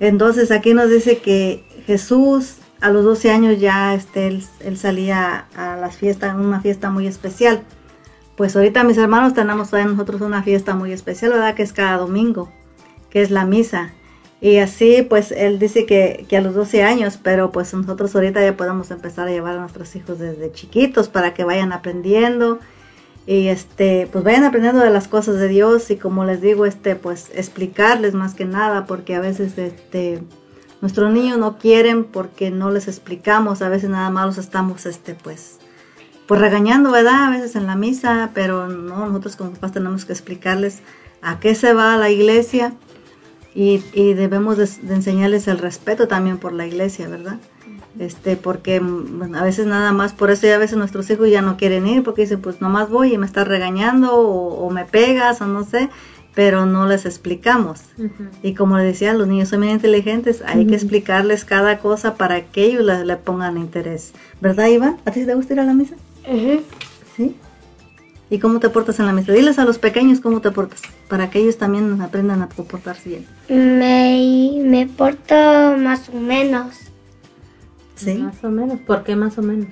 Entonces 0.00 0.50
aquí 0.50 0.74
nos 0.74 0.90
dice 0.90 1.18
que 1.18 1.64
Jesús 1.86 2.56
a 2.80 2.90
los 2.90 3.04
12 3.04 3.30
años 3.30 3.60
ya 3.60 3.94
este, 3.94 4.26
él, 4.26 4.76
salía 4.76 5.46
a 5.56 5.76
las 5.76 5.96
fiestas, 5.96 6.34
una 6.34 6.60
fiesta 6.60 6.90
muy 6.90 7.06
especial. 7.06 7.62
Pues 8.36 8.54
ahorita 8.54 8.84
mis 8.84 8.98
hermanos 8.98 9.32
tenemos 9.34 9.70
todavía 9.70 9.92
nosotros 9.92 10.20
una 10.20 10.42
fiesta 10.42 10.74
muy 10.74 10.92
especial, 10.92 11.32
¿verdad? 11.32 11.54
Que 11.54 11.62
es 11.62 11.72
cada 11.72 11.96
domingo, 11.96 12.52
que 13.10 13.22
es 13.22 13.30
la 13.30 13.46
misa. 13.46 13.92
Y 14.40 14.58
así 14.58 15.06
pues 15.08 15.32
él 15.32 15.58
dice 15.58 15.86
que, 15.86 16.26
que, 16.28 16.36
a 16.36 16.42
los 16.42 16.54
12 16.54 16.82
años, 16.82 17.18
pero 17.22 17.50
pues 17.50 17.72
nosotros 17.72 18.14
ahorita 18.14 18.42
ya 18.42 18.56
podemos 18.56 18.90
empezar 18.90 19.28
a 19.28 19.30
llevar 19.30 19.56
a 19.56 19.60
nuestros 19.60 19.96
hijos 19.96 20.18
desde 20.18 20.52
chiquitos 20.52 21.08
para 21.08 21.32
que 21.32 21.44
vayan 21.44 21.72
aprendiendo 21.72 22.58
y 23.26 23.48
este 23.48 24.08
pues 24.10 24.24
vayan 24.24 24.44
aprendiendo 24.44 24.80
de 24.80 24.90
las 24.90 25.08
cosas 25.08 25.36
de 25.36 25.48
Dios 25.48 25.90
y 25.90 25.96
como 25.96 26.24
les 26.24 26.40
digo 26.40 26.64
este 26.64 26.94
pues 26.94 27.30
explicarles 27.34 28.14
más 28.14 28.34
que 28.34 28.44
nada 28.44 28.86
porque 28.86 29.16
a 29.16 29.20
veces 29.20 29.58
este 29.58 30.22
nuestros 30.80 31.12
niños 31.12 31.36
no 31.36 31.58
quieren 31.58 32.04
porque 32.04 32.52
no 32.52 32.70
les 32.70 32.86
explicamos 32.86 33.62
a 33.62 33.68
veces 33.68 33.90
nada 33.90 34.10
más 34.10 34.26
los 34.26 34.38
estamos 34.38 34.86
este 34.86 35.14
pues 35.14 35.58
pues 36.28 36.40
regañando 36.40 36.92
verdad 36.92 37.24
a 37.24 37.30
veces 37.30 37.56
en 37.56 37.66
la 37.66 37.74
misa 37.74 38.30
pero 38.32 38.68
no 38.68 39.06
nosotros 39.06 39.34
como 39.34 39.50
papás 39.50 39.72
tenemos 39.72 40.04
que 40.04 40.12
explicarles 40.12 40.80
a 41.20 41.40
qué 41.40 41.56
se 41.56 41.72
va 41.72 41.96
la 41.96 42.10
iglesia 42.10 42.74
y, 43.56 43.82
y 43.92 44.14
debemos 44.14 44.56
de 44.56 44.94
enseñarles 44.94 45.48
el 45.48 45.58
respeto 45.58 46.06
también 46.06 46.38
por 46.38 46.52
la 46.52 46.66
iglesia 46.66 47.08
verdad 47.08 47.38
este 47.98 48.36
porque 48.36 48.80
mm, 48.80 49.34
a 49.34 49.42
veces 49.42 49.66
nada 49.66 49.92
más 49.92 50.12
por 50.12 50.30
eso 50.30 50.46
ya 50.46 50.56
a 50.56 50.58
veces 50.58 50.76
nuestros 50.76 51.08
hijos 51.10 51.30
ya 51.30 51.42
no 51.42 51.56
quieren 51.56 51.86
ir 51.86 52.02
porque 52.02 52.22
dicen 52.22 52.40
pues 52.40 52.60
nomás 52.60 52.90
voy 52.90 53.14
y 53.14 53.18
me 53.18 53.26
estás 53.26 53.48
regañando 53.48 54.16
o, 54.16 54.70
me 54.70 54.84
pegas 54.84 55.40
o 55.40 55.46
no 55.46 55.64
sé 55.64 55.88
pero 56.34 56.66
no 56.66 56.86
les 56.86 57.06
explicamos. 57.06 57.80
Y 58.42 58.52
como 58.52 58.76
le 58.76 58.84
decía 58.84 59.14
los 59.14 59.26
niños 59.26 59.48
son 59.48 59.60
muy 59.60 59.70
inteligentes 59.70 60.42
hay 60.46 60.66
que 60.66 60.74
explicarles 60.74 61.46
cada 61.46 61.78
cosa 61.78 62.16
para 62.16 62.42
que 62.42 62.64
ellos 62.64 62.84
le, 62.84 63.16
pongan 63.16 63.56
interés. 63.56 64.12
Verdad 64.40 64.66
Iván 64.66 64.98
a 65.06 65.10
ti 65.12 65.24
te 65.24 65.34
gusta 65.34 65.54
ir 65.54 65.60
a 65.60 65.64
la 65.64 65.72
misa 65.72 65.96
sí 67.16 67.34
¿Y 68.28 68.38
cómo 68.38 68.58
te 68.58 68.68
portas 68.70 68.98
en 68.98 69.06
la 69.06 69.12
misa? 69.12 69.32
Diles 69.32 69.58
a 69.58 69.64
los 69.64 69.78
pequeños 69.78 70.20
cómo 70.20 70.40
te 70.40 70.50
portas, 70.50 70.82
para 71.08 71.30
que 71.30 71.38
ellos 71.38 71.58
también 71.58 72.00
aprendan 72.02 72.42
a 72.42 72.48
comportarse 72.48 73.08
bien. 73.08 73.26
Me, 73.48 74.60
me 74.64 74.86
porto 74.86 75.34
más 75.78 76.08
o 76.08 76.18
menos. 76.18 76.85
Más 78.04 78.44
o 78.44 78.50
menos. 78.50 78.80
¿Por 78.80 79.04
qué 79.04 79.16
más 79.16 79.38
o 79.38 79.42
menos? 79.42 79.68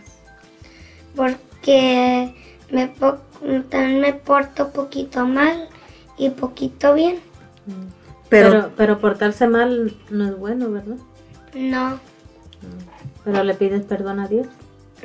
Porque 1.14 2.34
me 2.70 2.92
también 3.68 4.00
me 4.00 4.12
porto 4.12 4.70
poquito 4.70 5.26
mal 5.26 5.68
y 6.16 6.30
poquito 6.30 6.94
bien. 6.94 7.16
Mm. 7.66 8.04
Pero, 8.28 8.72
pero, 8.76 8.98
portarse 8.98 9.46
mal 9.46 9.94
no 10.10 10.24
es 10.24 10.36
bueno, 10.36 10.70
¿verdad? 10.70 10.96
No. 11.54 12.00
Pero 13.24 13.44
le 13.44 13.54
pides 13.54 13.84
perdón 13.84 14.18
a 14.18 14.28
Dios. 14.28 14.48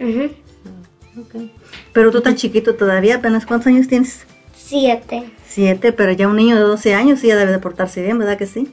Ah, 0.02 1.20
okay. 1.20 1.52
Pero 1.94 2.12
tú 2.12 2.22
tan 2.22 2.36
chiquito 2.36 2.76
todavía, 2.76 3.18
apenas 3.18 3.46
cuántos 3.46 3.68
años 3.68 3.88
tienes? 3.88 4.26
Siete. 4.56 5.30
Siete, 5.46 5.91
pero 5.91 6.12
ya 6.12 6.28
un 6.28 6.38
niño 6.38 6.56
de 6.56 6.62
12 6.62 6.94
años 6.96 7.20
sí 7.20 7.28
ya 7.28 7.36
debe 7.36 7.52
de 7.52 7.60
portarse 7.60 8.02
bien, 8.02 8.18
¿verdad 8.18 8.38
que 8.38 8.48
sí? 8.48 8.72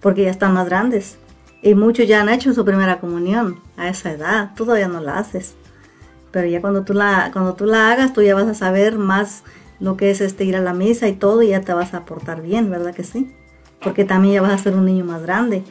Porque 0.00 0.24
ya 0.24 0.30
están 0.30 0.52
más 0.52 0.66
grandes. 0.66 1.16
Y 1.64 1.74
muchos 1.74 2.06
ya 2.06 2.20
han 2.20 2.28
hecho 2.28 2.52
su 2.52 2.62
primera 2.62 3.00
comunión 3.00 3.58
a 3.78 3.88
esa 3.88 4.12
edad, 4.12 4.50
tú 4.54 4.66
todavía 4.66 4.86
no 4.86 5.00
la 5.00 5.18
haces. 5.18 5.54
Pero 6.30 6.46
ya 6.46 6.60
cuando 6.60 6.84
tú 6.84 6.92
la, 6.92 7.30
cuando 7.32 7.54
tú 7.54 7.64
la 7.64 7.90
hagas, 7.90 8.12
tú 8.12 8.20
ya 8.20 8.34
vas 8.34 8.46
a 8.46 8.52
saber 8.52 8.98
más 8.98 9.44
lo 9.80 9.96
que 9.96 10.10
es 10.10 10.20
este 10.20 10.44
ir 10.44 10.56
a 10.56 10.60
la 10.60 10.74
misa 10.74 11.08
y 11.08 11.14
todo, 11.14 11.42
y 11.42 11.48
ya 11.48 11.62
te 11.62 11.72
vas 11.72 11.94
a 11.94 12.04
portar 12.04 12.42
bien, 12.42 12.70
¿verdad 12.70 12.94
que 12.94 13.02
sí? 13.02 13.32
Porque 13.80 14.04
también 14.04 14.34
ya 14.34 14.42
vas 14.42 14.52
a 14.52 14.58
ser 14.58 14.74
un 14.74 14.84
niño 14.84 15.06
más 15.06 15.22
grande. 15.22 15.62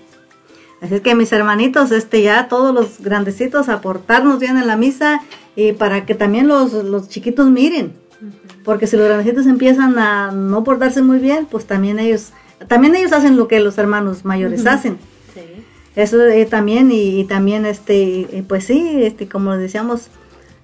Así 0.82 0.96
es 0.96 1.02
que 1.02 1.14
mis 1.14 1.32
hermanitos, 1.32 1.92
este 1.92 2.24
ya 2.24 2.48
todos 2.48 2.74
los 2.74 3.00
grandecitos 3.00 3.70
a 3.70 3.80
portarnos 3.80 4.40
bien 4.40 4.58
en 4.58 4.66
la 4.66 4.76
misa 4.76 5.22
y 5.56 5.74
para 5.74 6.08
que 6.08 6.16
también 6.16 6.48
los, 6.48 6.74
los 6.74 7.08
chiquitos 7.08 7.52
miren. 7.52 7.94
Porque 8.64 8.88
si 8.88 8.98
los 8.98 9.06
grandecitos 9.06 9.46
empiezan 9.46 10.00
a 10.00 10.32
no 10.32 10.64
portarse 10.64 11.04
muy 11.04 11.20
bien, 11.20 11.46
pues 11.46 11.68
también 11.68 12.00
ellos, 12.00 12.32
también 12.68 12.96
ellos 12.96 13.12
hacen 13.12 13.38
lo 13.38 13.48
que 13.48 13.60
los 13.60 13.78
hermanos 13.78 14.26
mayores 14.26 14.66
hacen. 14.66 14.98
Eso 15.96 16.26
eh, 16.26 16.46
también, 16.46 16.92
y, 16.92 17.24
también, 17.26 17.66
este, 17.66 18.44
pues 18.48 18.66
sí, 18.66 19.04
este, 19.04 19.28
como 19.28 19.56
decíamos, 19.58 20.08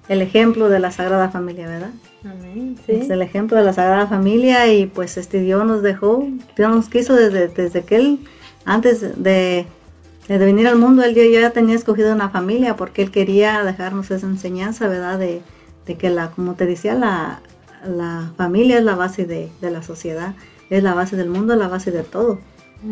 el 0.08 0.22
ejemplo 0.22 0.68
de 0.68 0.80
la 0.80 0.90
Sagrada 0.90 1.30
Familia, 1.30 1.68
¿verdad? 1.68 1.90
Amén, 2.24 2.76
sí. 2.84 2.92
Es 2.92 3.10
el 3.10 3.22
ejemplo 3.22 3.56
de 3.56 3.64
la 3.64 3.72
Sagrada 3.72 4.08
Familia 4.08 4.72
y 4.72 4.86
pues 4.86 5.16
este 5.16 5.40
Dios 5.40 5.64
nos 5.64 5.82
dejó, 5.82 6.26
Dios 6.56 6.70
nos 6.74 6.88
quiso 6.88 7.14
desde, 7.14 7.48
desde 7.48 7.84
que 7.84 7.96
Él, 7.96 8.18
antes 8.64 9.00
de, 9.22 9.66
de 10.28 10.38
venir 10.38 10.66
al 10.66 10.76
mundo, 10.76 11.04
Él 11.04 11.14
ya 11.14 11.50
tenía 11.50 11.76
escogido 11.76 12.12
una 12.12 12.28
familia 12.28 12.74
porque 12.74 13.02
Él 13.02 13.12
quería 13.12 13.62
dejarnos 13.62 14.10
esa 14.10 14.26
enseñanza, 14.26 14.88
¿verdad? 14.88 15.18
De, 15.18 15.42
de 15.86 15.96
que 15.96 16.10
la, 16.10 16.30
como 16.32 16.54
te 16.54 16.66
decía, 16.66 16.94
la, 16.94 17.40
la 17.86 18.32
familia 18.36 18.78
es 18.78 18.84
la 18.84 18.96
base 18.96 19.26
de, 19.26 19.48
de 19.60 19.70
la 19.70 19.82
sociedad, 19.82 20.34
es 20.70 20.82
la 20.82 20.94
base 20.94 21.16
del 21.16 21.30
mundo, 21.30 21.52
es 21.52 21.58
la 21.58 21.68
base 21.68 21.90
de 21.92 22.02
todo. 22.02 22.40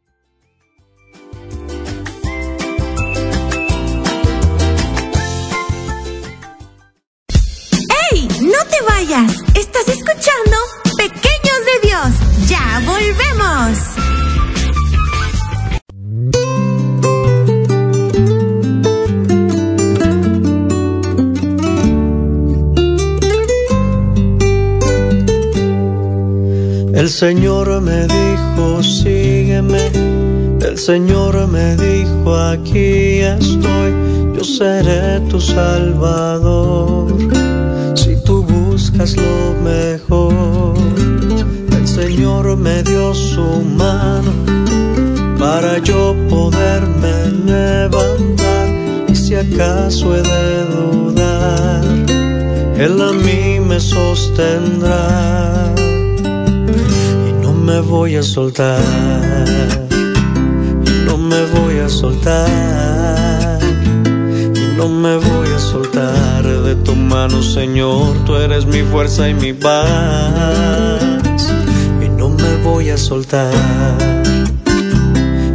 Vayas. 8.87 9.33
Estás 9.55 9.87
escuchando 9.87 10.57
Pequeños 10.97 11.59
de 11.69 11.87
Dios. 11.87 12.49
Ya 12.49 12.81
volvemos. 12.85 13.93
El 26.95 27.09
Señor 27.09 27.81
me 27.81 28.07
dijo, 28.07 28.81
sígueme 28.81 29.91
El 30.61 30.77
Señor 30.77 31.47
me 31.47 31.75
dijo, 31.75 32.35
aquí 32.35 33.19
estoy, 33.19 33.93
yo 34.35 34.43
seré 34.43 35.19
tu 35.29 35.39
salvador. 35.39 37.13
Si 37.95 38.15
tú 38.23 38.43
buscas 38.93 39.15
lo 39.17 39.53
mejor, 39.61 40.75
el 41.71 41.87
Señor 41.87 42.57
me 42.57 42.83
dio 42.83 43.13
su 43.13 43.63
mano 43.77 44.31
para 45.37 45.79
yo 45.79 46.15
poderme 46.29 47.31
levantar. 47.45 48.67
Y 49.07 49.15
si 49.15 49.35
acaso 49.35 50.15
he 50.15 50.21
de 50.21 50.65
dudar, 50.65 51.83
Él 52.77 53.01
a 53.01 53.11
mí 53.13 53.59
me 53.59 53.79
sostendrá. 53.79 55.73
Y 57.29 57.43
no 57.43 57.53
me 57.53 57.79
voy 57.81 58.15
a 58.15 58.23
soltar 58.23 59.83
me 61.33 61.45
voy 61.47 61.79
a 61.79 61.89
soltar 61.89 63.59
y 64.55 64.77
no 64.77 64.87
me 64.87 65.15
voy 65.17 65.19
a 65.19 65.19
soltar 65.19 65.42
tu 66.93 66.99
mano, 66.99 67.41
Señor. 67.41 68.15
Tú 68.25 68.35
eres 68.35 68.65
mi 68.65 68.83
fuerza 68.83 69.29
y 69.29 69.33
mi 69.33 69.53
paz. 69.53 71.01
Y 72.03 72.09
no 72.09 72.29
me 72.29 72.55
voy 72.63 72.89
a 72.89 72.97
soltar. 72.97 73.53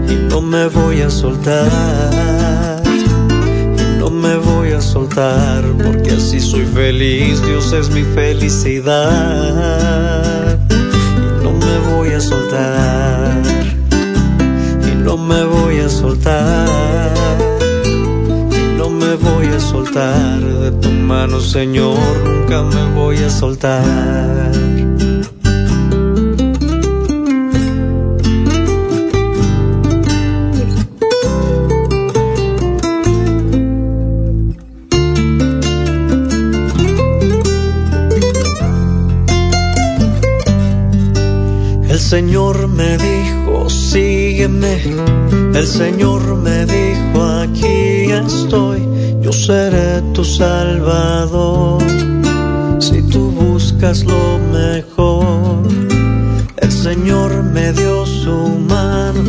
Y 0.09 0.15
no 0.31 0.41
me 0.41 0.67
voy 0.69 1.03
a 1.03 1.11
soltar. 1.11 2.83
Y 2.87 3.99
no 3.99 4.11
me 4.11 4.37
voy 4.37 4.73
a 4.73 4.81
soltar 4.81 5.65
porque 5.83 6.11
así 6.13 6.41
soy 6.41 6.65
feliz. 6.65 7.43
Dios 7.45 7.73
es 7.73 7.91
mi 7.91 8.03
felicidad. 8.03 8.99
Y 10.71 11.45
no 11.45 11.53
me 11.53 11.79
voy 11.91 12.11
a 12.11 12.21
soltar. 12.21 13.43
No 15.09 15.17
me 15.17 15.43
voy 15.43 15.79
a 15.79 15.89
soltar, 15.89 16.69
de 19.99 20.71
tu 20.81 20.91
mano, 20.91 21.41
Señor, 21.41 21.99
nunca 22.25 22.63
me 22.63 22.95
voy 22.95 23.17
a 23.17 23.29
soltar. 23.29 24.53
El 41.91 41.99
Señor 41.99 42.69
me 42.69 42.97
dijo, 42.99 43.69
sígueme. 43.69 44.81
El 45.55 45.67
Señor 45.67 46.37
me 46.37 46.67
dijo, 46.67 47.25
aquí 47.43 48.13
estoy, 48.13 48.98
yo 49.29 49.33
seré 49.33 50.01
tu 50.15 50.25
salvador. 50.25 51.83
Si 52.81 53.03
tú 53.03 53.31
buscas 53.31 54.05
lo 54.05 54.39
mejor, 54.59 55.63
el 56.57 56.73
Señor 56.73 57.43
me 57.43 57.73
dio 57.73 58.07
su 58.07 58.39
mano 58.75 59.23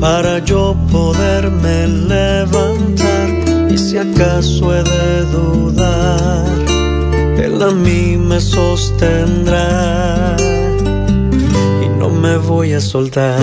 para 0.00 0.40
yo 0.40 0.74
poderme 0.90 1.86
levantar. 1.86 3.28
Y 3.70 3.78
si 3.78 3.98
acaso 3.98 4.74
he 4.74 4.82
de 4.82 5.24
dudar, 5.36 6.46
Él 7.44 7.62
a 7.62 7.70
mí 7.70 8.16
me 8.16 8.40
sostendrá 8.40 10.08
me 12.20 12.36
voy 12.36 12.72
a 12.72 12.80
soltar 12.80 13.38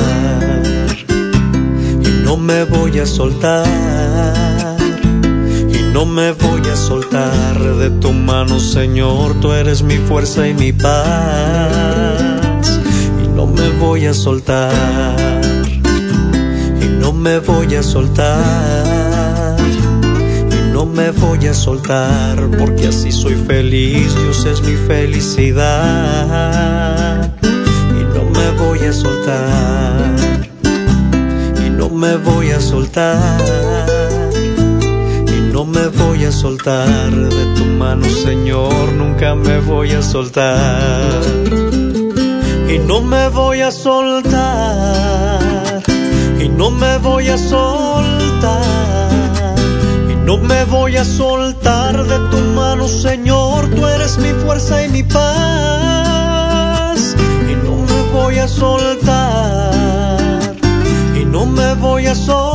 y 2.03 2.23
no 2.25 2.35
me 2.35 2.65
voy 2.65 2.99
a 2.99 3.05
soltar 3.05 3.65
y 3.65 4.54
no 5.95 6.05
me 6.05 6.33
voy 6.33 6.61
a 6.69 6.75
soltar 6.75 7.57
de 7.77 7.89
tu 8.01 8.11
mano 8.11 8.59
Señor. 8.59 9.39
Tú 9.39 9.53
eres 9.53 9.81
mi 9.81 9.95
fuerza 9.95 10.45
y 10.45 10.53
mi 10.53 10.73
paz. 10.73 10.99
Y 13.23 13.29
no 13.29 13.47
me 13.47 13.69
voy 13.79 14.05
a 14.05 14.13
soltar. 14.13 14.73
Y 16.81 16.85
no 16.99 17.13
me 17.13 17.39
voy 17.39 17.75
a 17.75 17.81
soltar. 17.81 19.55
Y 20.51 20.73
no 20.73 20.85
me 20.85 21.11
voy 21.11 21.47
a 21.47 21.53
soltar 21.53 22.45
porque 22.59 22.87
así 22.89 23.13
soy 23.13 23.35
feliz. 23.35 24.13
Dios 24.15 24.45
es 24.45 24.61
mi 24.63 24.75
felicidad. 24.75 25.63
Me 28.33 28.51
voy 28.59 28.79
a 28.79 28.91
soltar. 28.91 30.15
Y 31.65 31.69
no 31.69 31.87
me 31.89 32.17
voy 32.17 32.51
a 32.51 32.59
soltar. 32.59 33.84
y 33.84 33.84
no 35.65 35.71
me 35.71 35.87
voy 35.87 36.23
a 36.25 36.31
soltar 36.31 37.11
de 37.11 37.45
tu 37.55 37.65
mano 37.65 38.05
Señor 38.07 38.93
nunca 38.93 39.33
me 39.33 39.59
voy 39.59 39.91
a 39.93 40.01
soltar. 40.01 41.23
Y 42.69 42.77
no 42.79 43.01
me 43.01 43.29
voy 43.29 43.61
a 43.61 43.71
soltar 43.71 45.41
y 46.39 46.49
no 46.49 46.69
me 46.69 46.97
voy 46.99 47.29
a 47.29 47.37
soltar. 47.37 48.61
Y 50.11 50.15
no 50.25 50.37
me 50.37 50.65
voy 50.65 50.97
a 50.97 51.05
soltar 51.05 52.03
de 52.03 52.17
tu 52.29 52.37
mano 52.53 52.87
Señor 52.87 53.67
tú 53.69 53.87
eres 53.87 54.19
mi 54.19 54.29
fuerza 54.45 54.85
y 54.85 54.89
mi 54.89 55.01
paz. 55.03 56.05
Voy 58.13 58.37
a 58.39 58.47
soltar 58.47 59.73
y 61.19 61.25
no 61.25 61.45
me 61.45 61.73
voy 61.75 62.05
a 62.05 62.15
soltar 62.15 62.54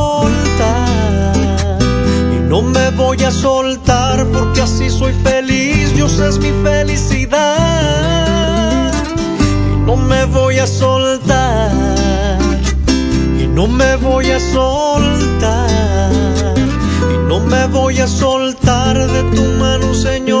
me 2.63 2.89
voy 2.91 3.23
a 3.23 3.31
soltar 3.31 4.25
porque 4.27 4.61
así 4.61 4.89
soy 4.89 5.13
feliz, 5.23 5.93
Dios 5.95 6.19
es 6.19 6.39
mi 6.39 6.51
felicidad. 6.63 7.41
Y 9.73 9.75
no 9.85 9.95
me 9.95 10.25
voy 10.25 10.57
a 10.59 10.67
soltar. 10.67 11.71
Y 13.39 13.47
no 13.47 13.67
me 13.67 13.95
voy 13.97 14.31
a 14.31 14.39
soltar. 14.39 15.69
Y 17.13 17.17
no 17.27 17.39
me 17.39 17.67
voy 17.67 17.99
a 17.99 18.07
soltar 18.07 18.97
de 18.97 19.23
tu 19.35 19.43
mano 19.59 19.93
Señor 19.93 20.40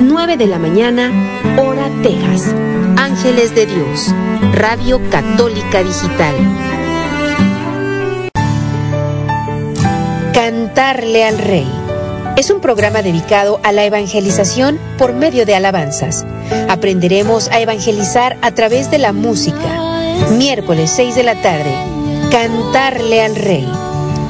9 0.00 0.36
de 0.36 0.46
la 0.46 0.58
mañana, 0.58 1.10
hora 1.58 1.88
Texas. 2.02 2.54
Ángeles 2.96 3.54
de 3.54 3.66
Dios, 3.66 4.14
Radio 4.52 5.00
Católica 5.10 5.82
Digital. 5.82 6.34
Cantarle 10.34 11.24
al 11.24 11.38
Rey 11.38 11.66
es 12.36 12.50
un 12.50 12.60
programa 12.60 13.00
dedicado 13.00 13.58
a 13.62 13.72
la 13.72 13.84
evangelización 13.84 14.78
por 14.98 15.14
medio 15.14 15.46
de 15.46 15.54
alabanzas. 15.54 16.26
Aprenderemos 16.68 17.48
a 17.48 17.60
evangelizar 17.60 18.36
a 18.42 18.50
través 18.52 18.90
de 18.90 18.98
la 18.98 19.12
música. 19.12 19.80
Miércoles 20.32 20.90
6 20.94 21.14
de 21.14 21.22
la 21.22 21.40
tarde, 21.40 21.72
Cantarle 22.30 23.22
al 23.22 23.36
Rey. 23.36 23.66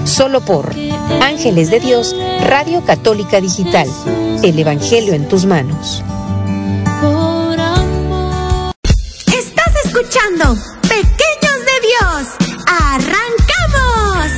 Solo 0.04 0.40
por 0.40 0.72
Ángeles 1.20 1.70
de 1.70 1.80
Dios, 1.80 2.14
Radio 2.44 2.84
Católica 2.84 3.40
Digital 3.40 3.88
el 4.42 4.58
Evangelio 4.58 5.14
en 5.14 5.28
tus 5.28 5.46
manos. 5.46 6.02
Estás 9.26 9.84
escuchando 9.84 10.56
Pequeños 10.82 11.58
de 11.64 11.76
Dios. 11.86 12.36
¡Arrancamos! 12.66 14.32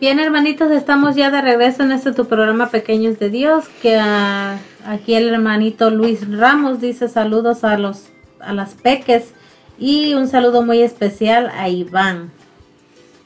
Bien, 0.00 0.20
hermanitos, 0.20 0.70
estamos 0.70 1.16
ya 1.16 1.30
de 1.30 1.40
regreso 1.40 1.82
en 1.82 1.92
este 1.92 2.12
tu 2.12 2.26
programa 2.26 2.70
Pequeños 2.70 3.18
de 3.18 3.30
Dios, 3.30 3.64
que 3.80 3.96
ah, 3.96 4.58
aquí 4.84 5.14
el 5.14 5.28
hermanito 5.28 5.90
Luis 5.90 6.20
Ramos 6.30 6.80
dice 6.80 7.08
saludos 7.08 7.64
a 7.64 7.78
los 7.78 8.08
a 8.38 8.52
las 8.52 8.74
peques 8.74 9.32
y 9.78 10.14
un 10.14 10.28
saludo 10.28 10.62
muy 10.62 10.82
especial 10.82 11.50
a 11.54 11.68
Iván. 11.68 12.30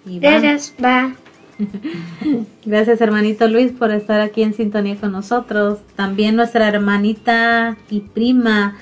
Gracias, 0.05 0.74
va. 0.82 1.14
Gracias, 2.64 3.01
hermanito 3.01 3.48
Luis, 3.48 3.72
por 3.72 3.90
estar 3.90 4.20
aquí 4.20 4.43
en 4.43 4.55
sintonía 4.55 4.97
con 4.97 5.12
nosotros. 5.12 5.78
También 5.97 6.36
nuestra 6.36 6.68
hermanita 6.68 7.77
y 7.90 8.01
prima 8.01 8.77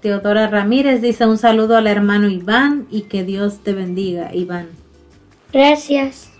Teodora 0.00 0.48
Ramírez 0.48 1.02
dice 1.02 1.26
un 1.26 1.36
saludo 1.36 1.76
al 1.76 1.86
hermano 1.86 2.28
Iván 2.28 2.86
y 2.90 3.02
que 3.02 3.24
Dios 3.24 3.58
te 3.62 3.74
bendiga, 3.74 4.34
Iván. 4.34 4.68
Gracias. 5.52 6.30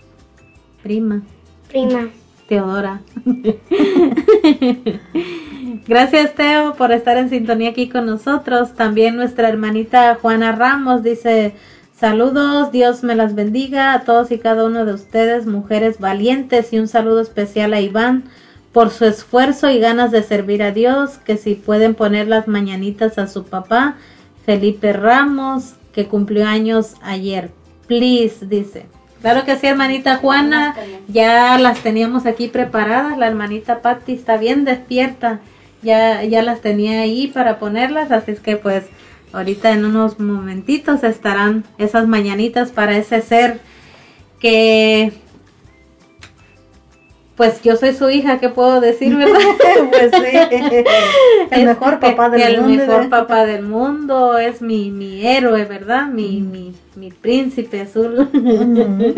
Prima. 0.81 1.21
Prima. 1.69 2.09
Teodora. 2.47 3.01
Gracias 5.87 6.35
Teo 6.35 6.75
por 6.75 6.91
estar 6.91 7.17
en 7.17 7.29
sintonía 7.29 7.69
aquí 7.69 7.89
con 7.89 8.05
nosotros. 8.05 8.73
También 8.73 9.15
nuestra 9.15 9.49
hermanita 9.49 10.17
Juana 10.21 10.51
Ramos 10.51 11.03
dice 11.03 11.53
saludos, 11.99 12.71
Dios 12.71 13.03
me 13.03 13.15
las 13.15 13.35
bendiga 13.35 13.93
a 13.93 14.01
todos 14.01 14.31
y 14.31 14.39
cada 14.39 14.65
uno 14.65 14.85
de 14.85 14.93
ustedes, 14.93 15.45
mujeres 15.45 15.99
valientes 15.99 16.71
y 16.73 16.79
un 16.79 16.87
saludo 16.87 17.21
especial 17.21 17.73
a 17.73 17.81
Iván 17.81 18.23
por 18.71 18.89
su 18.89 19.05
esfuerzo 19.05 19.69
y 19.69 19.79
ganas 19.79 20.11
de 20.11 20.23
servir 20.23 20.63
a 20.63 20.71
Dios, 20.71 21.17
que 21.19 21.37
si 21.37 21.55
pueden 21.55 21.93
poner 21.93 22.27
las 22.27 22.47
mañanitas 22.47 23.17
a 23.17 23.27
su 23.27 23.43
papá, 23.43 23.97
Felipe 24.45 24.93
Ramos, 24.93 25.73
que 25.93 26.07
cumplió 26.07 26.47
años 26.47 26.95
ayer. 27.03 27.49
Please, 27.87 28.45
dice. 28.45 28.85
Claro 29.21 29.45
que 29.45 29.57
sí, 29.57 29.67
hermanita 29.67 30.17
Juana, 30.17 30.75
ya 31.07 31.59
las 31.59 31.81
teníamos 31.83 32.25
aquí 32.25 32.47
preparadas, 32.47 33.17
la 33.17 33.27
hermanita 33.27 33.81
Patti 33.81 34.13
está 34.13 34.37
bien 34.37 34.65
despierta, 34.65 35.41
ya, 35.81 36.23
ya 36.23 36.41
las 36.41 36.61
tenía 36.61 37.01
ahí 37.01 37.27
para 37.27 37.59
ponerlas, 37.59 38.11
así 38.11 38.31
es 38.31 38.39
que 38.39 38.57
pues 38.57 38.85
ahorita 39.33 39.71
en 39.71 39.85
unos 39.85 40.19
momentitos 40.19 41.03
estarán 41.03 41.63
esas 41.77 42.07
mañanitas 42.07 42.71
para 42.71 42.97
ese 42.97 43.21
ser 43.21 43.59
que 44.39 45.13
pues 47.35 47.61
yo 47.61 47.75
soy 47.75 47.93
su 47.93 48.09
hija, 48.09 48.39
¿qué 48.39 48.49
puedo 48.49 48.81
decir, 48.81 49.15
verdad? 49.15 49.39
pues 49.91 50.11
sí, 50.11 50.85
el 51.51 51.65
mejor 51.65 51.99
papá 51.99 52.29
del 52.29 52.41
el 52.41 52.61
mundo. 52.61 52.85
mejor 52.85 53.09
papá 53.09 53.45
del 53.45 53.63
mundo, 53.63 54.37
es 54.37 54.61
mi, 54.61 54.91
mi 54.91 55.25
héroe, 55.25 55.65
¿verdad? 55.65 56.07
Mi, 56.07 56.41
mi, 56.41 56.73
mi 56.95 57.11
príncipe 57.11 57.81
azul. 57.81 58.29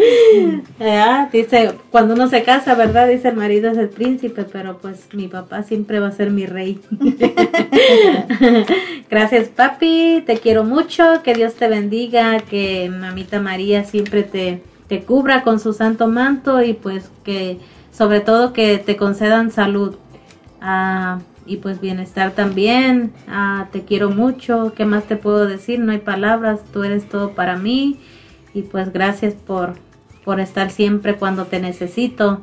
Ah, 0.79 1.29
dice, 1.31 1.71
cuando 1.91 2.13
uno 2.13 2.27
se 2.27 2.43
casa, 2.43 2.75
¿verdad? 2.75 3.07
Dice 3.07 3.29
el 3.29 3.35
marido 3.35 3.71
es 3.71 3.77
el 3.77 3.89
príncipe, 3.89 4.43
pero 4.43 4.77
pues 4.77 5.07
mi 5.13 5.27
papá 5.27 5.63
siempre 5.63 5.99
va 5.99 6.07
a 6.07 6.11
ser 6.11 6.31
mi 6.31 6.45
rey. 6.45 6.79
Gracias, 9.09 9.49
papi, 9.49 10.23
te 10.25 10.37
quiero 10.37 10.63
mucho, 10.63 11.21
que 11.23 11.33
Dios 11.33 11.55
te 11.55 11.67
bendiga, 11.67 12.39
que 12.39 12.89
mamita 12.89 13.39
María 13.39 13.83
siempre 13.83 14.23
te, 14.23 14.61
te 14.87 15.03
cubra 15.03 15.43
con 15.43 15.59
su 15.59 15.73
santo 15.73 16.07
manto 16.07 16.61
y 16.61 16.73
pues 16.73 17.09
que 17.23 17.57
sobre 17.93 18.21
todo 18.21 18.53
que 18.53 18.79
te 18.79 18.97
concedan 18.97 19.51
salud 19.51 19.95
ah, 20.61 21.19
y 21.45 21.57
pues 21.57 21.79
bienestar 21.79 22.31
también. 22.31 23.13
Ah, 23.27 23.67
te 23.71 23.83
quiero 23.83 24.09
mucho, 24.09 24.73
¿qué 24.75 24.85
más 24.85 25.03
te 25.05 25.15
puedo 25.15 25.45
decir? 25.45 25.79
No 25.79 25.91
hay 25.91 25.99
palabras, 25.99 26.61
tú 26.73 26.83
eres 26.83 27.07
todo 27.07 27.31
para 27.31 27.55
mí 27.55 27.99
y 28.53 28.63
pues 28.63 28.91
gracias 28.91 29.35
por, 29.35 29.75
por 30.25 30.39
estar 30.39 30.71
siempre 30.71 31.15
cuando 31.15 31.45
te 31.45 31.59
necesito. 31.59 32.41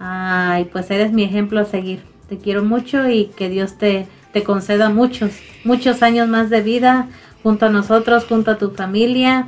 Ah, 0.00 0.58
y 0.60 0.64
pues 0.64 0.90
eres 0.90 1.12
mi 1.12 1.24
ejemplo 1.24 1.60
a 1.60 1.64
seguir. 1.64 2.02
Te 2.28 2.38
quiero 2.38 2.64
mucho 2.64 3.08
y 3.08 3.26
que 3.36 3.48
Dios 3.48 3.78
te, 3.78 4.06
te 4.32 4.42
conceda 4.42 4.88
muchos, 4.88 5.32
muchos 5.64 6.02
años 6.02 6.28
más 6.28 6.50
de 6.50 6.62
vida 6.62 7.08
junto 7.42 7.66
a 7.66 7.70
nosotros, 7.70 8.24
junto 8.24 8.50
a 8.50 8.58
tu 8.58 8.70
familia, 8.70 9.46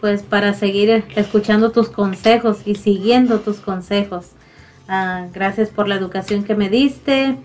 pues 0.00 0.22
para 0.22 0.54
seguir 0.54 1.04
escuchando 1.14 1.70
tus 1.70 1.88
consejos 1.88 2.58
y 2.64 2.74
siguiendo 2.74 3.40
tus 3.40 3.58
consejos. 3.58 4.35
Ah, 4.88 5.26
gracias 5.32 5.70
por 5.70 5.88
la 5.88 5.96
educación 5.96 6.44
que 6.44 6.54
me 6.54 6.68
diste 6.68 7.36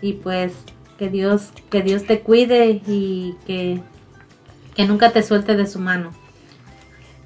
y 0.00 0.14
pues 0.14 0.52
que 0.98 1.08
Dios 1.08 1.50
que 1.70 1.82
Dios 1.82 2.04
te 2.04 2.20
cuide 2.20 2.80
y 2.86 3.34
que, 3.46 3.80
que 4.76 4.86
nunca 4.86 5.10
te 5.10 5.22
suelte 5.22 5.56
de 5.56 5.66
su 5.66 5.80
mano. 5.80 6.12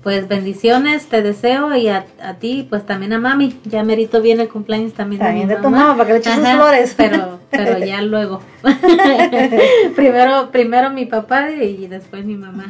Pues 0.02 0.28
bendiciones 0.28 1.06
te 1.08 1.22
deseo 1.22 1.74
y 1.76 1.88
a, 1.88 2.06
a 2.22 2.34
ti 2.34 2.66
pues 2.70 2.86
también 2.86 3.12
a 3.12 3.18
mami. 3.18 3.58
Ya 3.64 3.82
merito 3.82 4.22
viene 4.22 4.44
el 4.44 4.48
cumpleaños 4.48 4.94
también, 4.94 5.20
También 5.20 5.48
de 5.48 5.54
de 5.54 5.60
mi 5.60 5.66
tu 5.66 5.70
mamá, 5.70 5.96
para 5.96 6.06
que 6.06 6.12
le 6.14 6.18
eches 6.20 6.34
sus 6.34 6.48
flores. 6.48 6.94
Pero, 6.96 7.40
pero 7.50 7.78
ya 7.84 8.00
luego. 8.02 8.40
primero, 9.96 10.50
primero 10.50 10.90
mi 10.90 11.04
papá 11.04 11.50
y 11.50 11.88
después 11.88 12.24
mi 12.24 12.36
mamá. 12.36 12.66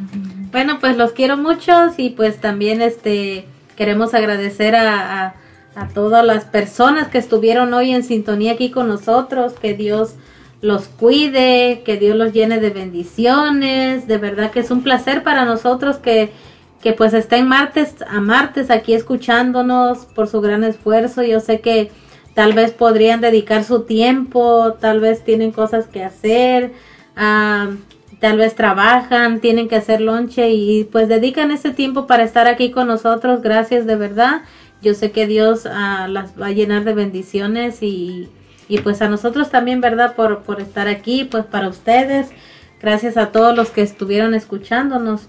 Bueno, 0.51 0.79
pues 0.79 0.97
los 0.97 1.11
quiero 1.11 1.37
muchos 1.37 1.93
y 1.97 2.09
pues 2.09 2.41
también 2.41 2.81
este 2.81 3.45
queremos 3.77 4.13
agradecer 4.13 4.75
a, 4.75 5.27
a, 5.27 5.35
a 5.79 5.87
todas 5.87 6.25
las 6.25 6.43
personas 6.43 7.07
que 7.07 7.17
estuvieron 7.17 7.73
hoy 7.73 7.91
en 7.91 8.03
sintonía 8.03 8.53
aquí 8.53 8.69
con 8.69 8.89
nosotros, 8.89 9.53
que 9.53 9.73
Dios 9.73 10.15
los 10.61 10.87
cuide, 10.87 11.83
que 11.85 11.95
Dios 11.95 12.17
los 12.17 12.33
llene 12.33 12.59
de 12.59 12.69
bendiciones, 12.69 14.05
de 14.05 14.17
verdad 14.17 14.51
que 14.51 14.59
es 14.59 14.71
un 14.71 14.83
placer 14.83 15.23
para 15.23 15.45
nosotros 15.45 15.95
que, 15.95 16.31
que 16.81 16.91
pues 16.91 17.13
estén 17.13 17.47
martes 17.47 17.95
a 18.05 18.19
martes 18.19 18.69
aquí 18.69 18.93
escuchándonos 18.93 19.99
por 19.99 20.27
su 20.27 20.41
gran 20.41 20.65
esfuerzo, 20.65 21.23
yo 21.23 21.39
sé 21.39 21.61
que 21.61 21.91
tal 22.33 22.51
vez 22.51 22.71
podrían 22.71 23.21
dedicar 23.21 23.63
su 23.63 23.83
tiempo, 23.83 24.73
tal 24.81 24.99
vez 24.99 25.23
tienen 25.23 25.51
cosas 25.51 25.87
que 25.87 26.03
hacer, 26.03 26.73
ah, 27.15 27.69
tal 28.19 28.37
vez 28.37 28.53
trabajan, 28.53 29.39
tienen 29.39 29.69
que 29.69 29.77
hacer 29.77 30.01
lonche 30.01 30.49
y 30.49 30.83
pues 30.83 31.07
dedican 31.07 31.51
ese 31.51 31.71
tiempo 31.71 32.05
para 32.05 32.23
estar 32.25 32.47
aquí 32.47 32.69
con 32.69 32.87
nosotros, 32.87 33.41
gracias 33.41 33.85
de 33.85 33.95
verdad 33.95 34.41
yo 34.81 34.93
sé 34.93 35.11
que 35.11 35.27
Dios 35.27 35.65
ah, 35.65 36.07
las 36.09 36.39
va 36.39 36.47
a 36.47 36.51
llenar 36.51 36.83
de 36.83 36.93
bendiciones 36.93 37.81
y, 37.81 38.29
y 38.67 38.79
pues 38.79 39.01
a 39.01 39.09
nosotros 39.09 39.49
también, 39.49 39.81
¿verdad? 39.81 40.15
Por, 40.15 40.43
por 40.43 40.61
estar 40.61 40.87
aquí, 40.87 41.25
pues 41.25 41.45
para 41.45 41.67
ustedes. 41.67 42.29
Gracias 42.81 43.17
a 43.17 43.31
todos 43.31 43.55
los 43.55 43.71
que 43.71 43.81
estuvieron 43.81 44.33
escuchándonos. 44.33 45.27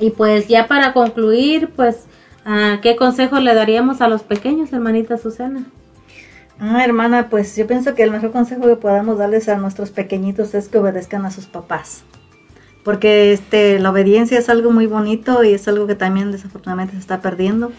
Y 0.00 0.10
pues 0.10 0.48
ya 0.48 0.66
para 0.66 0.92
concluir, 0.92 1.70
pues, 1.74 2.06
ah, 2.44 2.80
¿qué 2.82 2.96
consejo 2.96 3.38
le 3.40 3.54
daríamos 3.54 4.00
a 4.00 4.08
los 4.08 4.22
pequeños, 4.22 4.72
hermanita 4.72 5.16
Susana? 5.16 5.66
Ah, 6.58 6.84
hermana, 6.84 7.28
pues 7.28 7.54
yo 7.54 7.66
pienso 7.66 7.94
que 7.94 8.02
el 8.02 8.10
mejor 8.10 8.32
consejo 8.32 8.62
que 8.62 8.76
podamos 8.76 9.18
darles 9.18 9.48
a 9.48 9.56
nuestros 9.58 9.90
pequeñitos 9.90 10.54
es 10.54 10.68
que 10.68 10.78
obedezcan 10.78 11.24
a 11.24 11.30
sus 11.30 11.46
papás. 11.46 12.02
Porque 12.82 13.32
este, 13.32 13.78
la 13.78 13.90
obediencia 13.90 14.38
es 14.38 14.48
algo 14.48 14.70
muy 14.70 14.86
bonito 14.86 15.44
y 15.44 15.52
es 15.52 15.66
algo 15.68 15.86
que 15.86 15.94
también 15.94 16.32
desafortunadamente 16.32 16.94
se 16.94 17.00
está 17.00 17.20
perdiendo. 17.20 17.72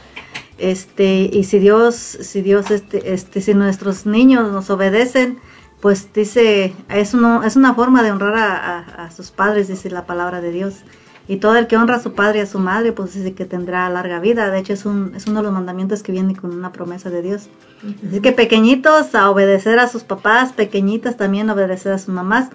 Este, 0.58 1.30
y 1.32 1.44
si 1.44 1.60
Dios, 1.60 1.96
si 1.96 2.42
Dios, 2.42 2.72
este, 2.72 3.14
este, 3.14 3.42
si 3.42 3.54
nuestros 3.54 4.06
niños 4.06 4.52
nos 4.52 4.70
obedecen, 4.70 5.38
pues 5.82 6.12
dice, 6.14 6.74
es, 6.90 7.14
uno, 7.14 7.44
es 7.44 7.56
una 7.56 7.76
forma 7.76 8.02
de 8.02 8.12
honrar 8.12 8.36
a, 8.36 8.80
a, 8.80 9.06
a, 9.06 9.12
sus 9.12 9.30
padres, 9.30 9.68
dice 9.68 9.92
la 9.92 10.06
palabra 10.06 10.42
de 10.42 10.52
Dios. 10.52 10.84
Y 11.28 11.38
todo 11.38 11.58
el 11.58 11.68
que 11.68 11.76
honra 11.76 11.98
a 11.98 12.00
su 12.00 12.14
padre 12.14 12.40
y 12.40 12.42
a 12.42 12.46
su 12.46 12.58
madre, 12.58 12.94
pues 12.94 13.14
dice 13.14 13.34
que 13.34 13.46
tendrá 13.46 13.90
larga 13.90 14.20
vida. 14.20 14.50
De 14.50 14.60
hecho, 14.60 14.74
es, 14.74 14.86
un, 14.86 15.14
es 15.16 15.28
uno 15.28 15.42
de 15.42 15.44
los 15.44 15.54
mandamientos 15.54 16.02
que 16.02 16.14
viene 16.14 16.36
con 16.36 16.54
una 16.56 16.72
promesa 16.72 17.10
de 17.10 17.22
Dios. 17.22 17.50
Uh 17.84 17.88
-huh. 17.88 18.10
Así 18.10 18.22
que 18.22 18.32
pequeñitos 18.32 19.14
a 19.14 19.30
obedecer 19.30 19.78
a 19.78 19.90
sus 19.90 20.04
papás, 20.04 20.54
pequeñitas 20.54 21.18
también 21.18 21.50
a 21.50 21.54
obedecer 21.54 21.92
a 21.92 21.98
sus 21.98 22.14
mamás. 22.14 22.50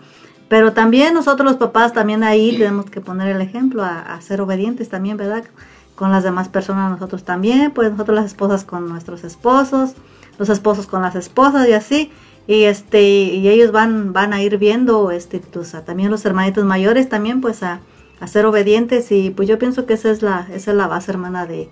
Pero 0.48 0.72
también 0.72 1.12
nosotros 1.14 1.46
los 1.46 1.58
papás 1.58 1.92
también 1.92 2.24
ahí 2.24 2.52
tenemos 2.58 2.86
que 2.86 3.02
poner 3.02 3.28
el 3.36 3.42
ejemplo 3.42 3.84
a, 3.84 4.00
a 4.00 4.20
ser 4.22 4.40
obedientes 4.40 4.88
también, 4.88 5.18
¿verdad? 5.18 5.44
Con 6.02 6.10
las 6.10 6.24
demás 6.24 6.48
personas 6.48 6.90
nosotros 6.90 7.22
también, 7.22 7.70
pues 7.70 7.92
nosotros 7.92 8.16
las 8.16 8.26
esposas 8.26 8.64
con 8.64 8.88
nuestros 8.88 9.22
esposos, 9.22 9.92
los 10.36 10.48
esposos 10.48 10.88
con 10.88 11.00
las 11.00 11.14
esposas 11.14 11.68
y 11.68 11.74
así, 11.74 12.10
y 12.48 12.64
este 12.64 13.04
y 13.04 13.48
ellos 13.48 13.70
van 13.70 14.12
van 14.12 14.32
a 14.32 14.42
ir 14.42 14.58
viendo 14.58 15.12
este 15.12 15.38
tus, 15.38 15.70
también 15.84 16.10
los 16.10 16.24
hermanitos 16.24 16.64
mayores 16.64 17.08
también 17.08 17.40
pues 17.40 17.62
a, 17.62 17.82
a, 18.18 18.26
ser 18.26 18.46
obedientes 18.46 19.12
y 19.12 19.30
pues 19.30 19.48
yo 19.48 19.60
pienso 19.60 19.86
que 19.86 19.94
esa 19.94 20.10
es 20.10 20.22
la 20.22 20.48
esa 20.52 20.72
es 20.72 20.76
la 20.76 20.88
base 20.88 21.12
hermana 21.12 21.46
de, 21.46 21.70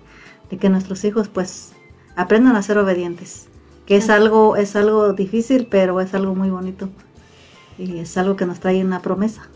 de 0.49 0.57
que 0.57 0.69
nuestros 0.69 1.03
hijos 1.03 1.27
pues 1.27 1.73
aprendan 2.15 2.55
a 2.55 2.61
ser 2.61 2.77
obedientes, 2.77 3.49
que 3.85 3.97
es 3.97 4.09
algo 4.09 4.55
es 4.55 4.77
algo 4.77 5.11
difícil, 5.11 5.67
pero 5.69 5.99
es 5.99 6.13
algo 6.13 6.35
muy 6.35 6.51
bonito 6.51 6.87
y 7.77 7.97
es 7.97 8.15
algo 8.17 8.37
que 8.37 8.45
nos 8.45 8.61
trae 8.61 8.81
una 8.81 9.01
promesa. 9.01 9.49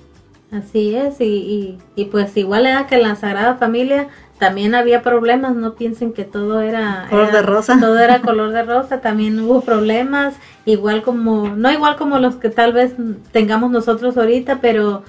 Así 0.51 0.95
es, 0.95 1.19
y, 1.21 1.25
y, 1.25 1.77
y 1.95 2.05
pues 2.05 2.37
igual 2.37 2.65
era 2.65 2.87
que 2.87 2.95
en 2.95 3.01
la 3.01 3.15
Sagrada 3.15 3.55
Familia 3.55 4.09
también 4.37 4.75
había 4.75 5.01
problemas, 5.01 5.55
no 5.55 5.75
piensen 5.75 6.11
que 6.13 6.25
todo 6.25 6.61
era 6.61 7.07
color 7.09 7.29
era, 7.29 7.37
de 7.37 7.41
rosa. 7.41 7.77
Todo 7.79 7.99
era 7.99 8.21
color 8.21 8.51
de 8.51 8.63
rosa, 8.63 9.01
también 9.01 9.39
hubo 9.39 9.61
problemas, 9.61 10.35
igual 10.65 11.03
como 11.03 11.49
no 11.49 11.71
igual 11.71 11.95
como 11.95 12.19
los 12.19 12.35
que 12.35 12.49
tal 12.49 12.73
vez 12.73 12.93
tengamos 13.31 13.71
nosotros 13.71 14.17
ahorita, 14.17 14.59
pero 14.61 15.03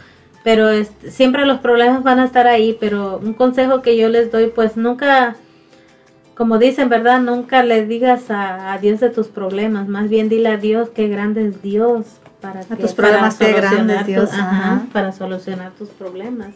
pero 0.44 0.68
siempre 1.08 1.44
los 1.44 1.58
problemas 1.58 2.04
van 2.04 2.20
a 2.20 2.24
estar 2.24 2.46
ahí, 2.46 2.76
pero 2.78 3.18
un 3.18 3.34
consejo 3.34 3.82
que 3.82 3.96
yo 3.96 4.08
les 4.08 4.30
doy 4.30 4.46
pues 4.46 4.76
nunca 4.76 5.34
como 6.36 6.58
dicen, 6.58 6.88
¿verdad? 6.88 7.20
Nunca 7.20 7.64
le 7.64 7.86
digas 7.86 8.26
a, 8.28 8.78
Dios 8.80 9.00
de 9.00 9.08
tus 9.08 9.28
problemas, 9.28 9.88
más 9.88 10.08
bien 10.08 10.28
dile 10.28 10.50
a 10.50 10.56
Dios 10.58 10.90
qué 10.90 11.08
grande 11.08 11.48
es 11.48 11.62
Dios 11.62 12.06
para 12.40 12.60
que, 12.60 12.76
tus 12.76 12.92
problemas 12.92 13.36
qué 13.36 13.52
grande 13.54 13.96
es 13.96 14.06
Dios, 14.06 14.30
para 14.92 15.12
solucionar 15.12 15.72
tus 15.72 15.88
problemas. 15.88 16.50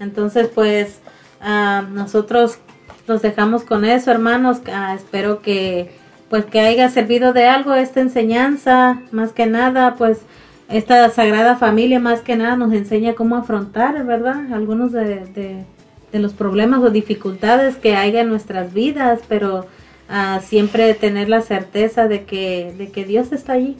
Entonces, 0.00 0.48
pues 0.52 1.00
ah, 1.40 1.84
nosotros 1.90 2.58
nos 3.06 3.22
dejamos 3.22 3.62
con 3.64 3.84
eso, 3.84 4.10
hermanos. 4.10 4.60
Ah, 4.72 4.94
espero 4.94 5.42
que 5.42 5.90
pues 6.28 6.44
que 6.44 6.60
haya 6.60 6.88
servido 6.88 7.32
de 7.32 7.46
algo 7.46 7.74
esta 7.74 8.00
enseñanza, 8.00 9.00
más 9.12 9.32
que 9.32 9.46
nada, 9.46 9.94
pues 9.96 10.22
esta 10.68 11.08
sagrada 11.10 11.56
familia 11.56 12.00
más 12.00 12.20
que 12.20 12.36
nada 12.36 12.56
nos 12.56 12.72
enseña 12.72 13.14
cómo 13.14 13.36
afrontar, 13.36 14.04
¿verdad? 14.04 14.52
Algunos 14.52 14.92
de, 14.92 15.64
de, 16.12 16.18
los 16.18 16.32
problemas 16.32 16.80
o 16.80 16.88
dificultades 16.88 17.76
que 17.76 17.94
haya 17.94 18.22
en 18.22 18.30
nuestras 18.30 18.72
vidas, 18.72 19.20
pero 19.28 19.66
uh, 20.08 20.40
siempre 20.40 20.94
tener 20.94 21.28
la 21.28 21.42
certeza 21.42 22.08
de 22.08 22.24
que, 22.24 22.74
de 22.78 22.90
que 22.90 23.04
Dios 23.04 23.32
está 23.32 23.52
allí. 23.52 23.76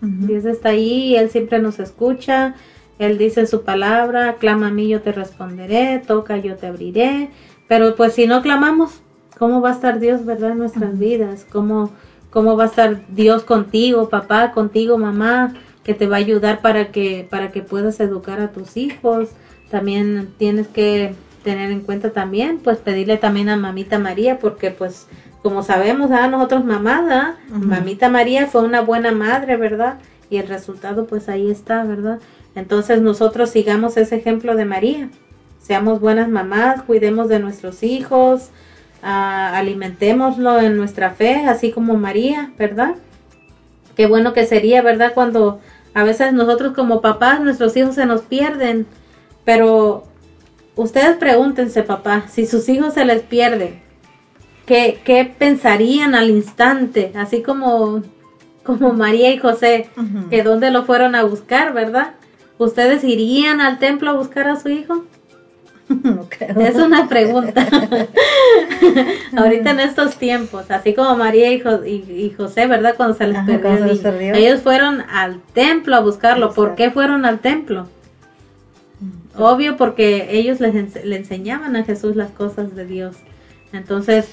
Dios 0.00 0.44
está 0.44 0.70
ahí, 0.70 1.14
Él 1.14 1.30
siempre 1.30 1.60
nos 1.60 1.78
escucha, 1.78 2.56
Él 2.98 3.18
dice 3.18 3.46
su 3.46 3.62
palabra, 3.62 4.36
clama 4.38 4.68
a 4.68 4.70
mí, 4.70 4.88
yo 4.88 5.02
te 5.02 5.12
responderé, 5.12 6.02
toca, 6.06 6.38
yo 6.38 6.56
te 6.56 6.66
abriré, 6.66 7.30
pero 7.68 7.94
pues 7.94 8.14
si 8.14 8.26
no 8.26 8.42
clamamos, 8.42 9.00
¿cómo 9.38 9.60
va 9.60 9.70
a 9.70 9.74
estar 9.74 10.00
Dios, 10.00 10.24
verdad, 10.24 10.52
en 10.52 10.58
nuestras 10.58 10.98
vidas? 10.98 11.46
¿Cómo, 11.50 11.90
¿Cómo 12.30 12.56
va 12.56 12.64
a 12.64 12.68
estar 12.68 13.00
Dios 13.08 13.42
contigo, 13.44 14.08
papá, 14.08 14.52
contigo, 14.52 14.96
mamá? 14.98 15.52
que 15.86 15.94
te 15.94 16.08
va 16.08 16.16
a 16.16 16.18
ayudar 16.18 16.62
para 16.62 16.90
que 16.90 17.28
para 17.30 17.52
que 17.52 17.62
puedas 17.62 18.00
educar 18.00 18.40
a 18.40 18.50
tus 18.50 18.76
hijos. 18.76 19.28
También 19.70 20.34
tienes 20.36 20.66
que 20.66 21.14
tener 21.44 21.70
en 21.70 21.80
cuenta 21.80 22.10
también, 22.10 22.58
pues 22.58 22.78
pedirle 22.78 23.18
también 23.18 23.48
a 23.48 23.56
mamita 23.56 23.96
María, 24.00 24.40
porque 24.40 24.72
pues 24.72 25.06
como 25.44 25.62
sabemos, 25.62 26.10
a 26.10 26.26
nosotros 26.26 26.64
mamá, 26.64 27.36
mamita 27.48 28.08
María 28.08 28.48
fue 28.48 28.62
una 28.62 28.80
buena 28.80 29.12
madre, 29.12 29.56
¿verdad? 29.56 29.98
Y 30.30 30.38
el 30.38 30.48
resultado 30.48 31.06
pues 31.06 31.28
ahí 31.28 31.50
está, 31.50 31.84
¿verdad? 31.84 32.20
Entonces 32.54 33.02
nosotros 33.02 33.50
sigamos 33.50 33.96
ese 33.96 34.16
ejemplo 34.16 34.56
de 34.56 34.64
María, 34.64 35.10
seamos 35.60 36.00
buenas 36.00 36.28
mamás, 36.28 36.82
cuidemos 36.82 37.28
de 37.28 37.38
nuestros 37.38 37.82
hijos, 37.82 38.50
uh, 39.02 39.54
alimentémoslo 39.54 40.60
en 40.60 40.76
nuestra 40.76 41.10
fe, 41.10 41.44
así 41.46 41.70
como 41.70 41.96
María, 41.96 42.52
¿verdad? 42.58 42.94
Qué 43.94 44.06
bueno 44.06 44.32
que 44.32 44.46
sería, 44.46 44.82
¿verdad? 44.82 45.12
Cuando 45.14 45.60
a 45.94 46.04
veces 46.04 46.32
nosotros 46.32 46.74
como 46.74 47.00
papás, 47.00 47.40
nuestros 47.40 47.76
hijos 47.76 47.94
se 47.94 48.06
nos 48.06 48.22
pierden, 48.22 48.86
pero 49.44 50.04
ustedes 50.76 51.16
pregúntense, 51.16 51.82
papá, 51.82 52.24
si 52.28 52.46
sus 52.46 52.68
hijos 52.68 52.94
se 52.94 53.04
les 53.04 53.22
pierden, 53.22 53.80
¿qué, 54.66 55.00
qué 55.04 55.24
pensarían 55.38 56.14
al 56.14 56.30
instante? 56.30 57.12
Así 57.16 57.42
como, 57.42 58.02
como 58.66 58.92
María 58.92 59.32
y 59.32 59.38
José, 59.38 59.88
que 60.30 60.42
dónde 60.42 60.70
lo 60.70 60.84
fueron 60.84 61.14
a 61.14 61.24
buscar, 61.24 61.72
¿verdad? 61.72 62.14
¿Ustedes 62.58 63.04
irían 63.04 63.60
al 63.60 63.78
templo 63.78 64.10
a 64.10 64.14
buscar 64.14 64.48
a 64.48 64.58
su 64.60 64.68
hijo? 64.68 65.04
No 65.88 66.26
creo. 66.28 66.58
Es 66.60 66.74
una 66.74 67.08
pregunta. 67.08 67.64
Ahorita 69.36 69.70
en 69.70 69.78
estos 69.78 70.16
tiempos, 70.16 70.68
así 70.70 70.94
como 70.94 71.16
María 71.16 71.52
y, 71.52 72.34
José, 72.36 72.66
¿verdad? 72.66 72.94
Cuando 72.96 73.14
se 73.14 73.28
les, 73.28 73.44
perdió, 73.44 74.34
Ellos 74.34 74.62
fueron 74.62 75.02
al 75.02 75.40
templo 75.54 75.94
a 75.94 76.00
buscarlo. 76.00 76.52
¿Por 76.54 76.74
qué 76.74 76.90
fueron 76.90 77.24
al 77.24 77.38
templo? 77.38 77.86
Obvio 79.38 79.76
porque 79.76 80.28
ellos 80.30 80.58
les 80.58 81.04
le 81.04 81.16
enseñaban 81.16 81.76
a 81.76 81.84
Jesús 81.84 82.16
las 82.16 82.32
cosas 82.32 82.74
de 82.74 82.84
Dios. 82.86 83.16
Entonces, 83.72 84.28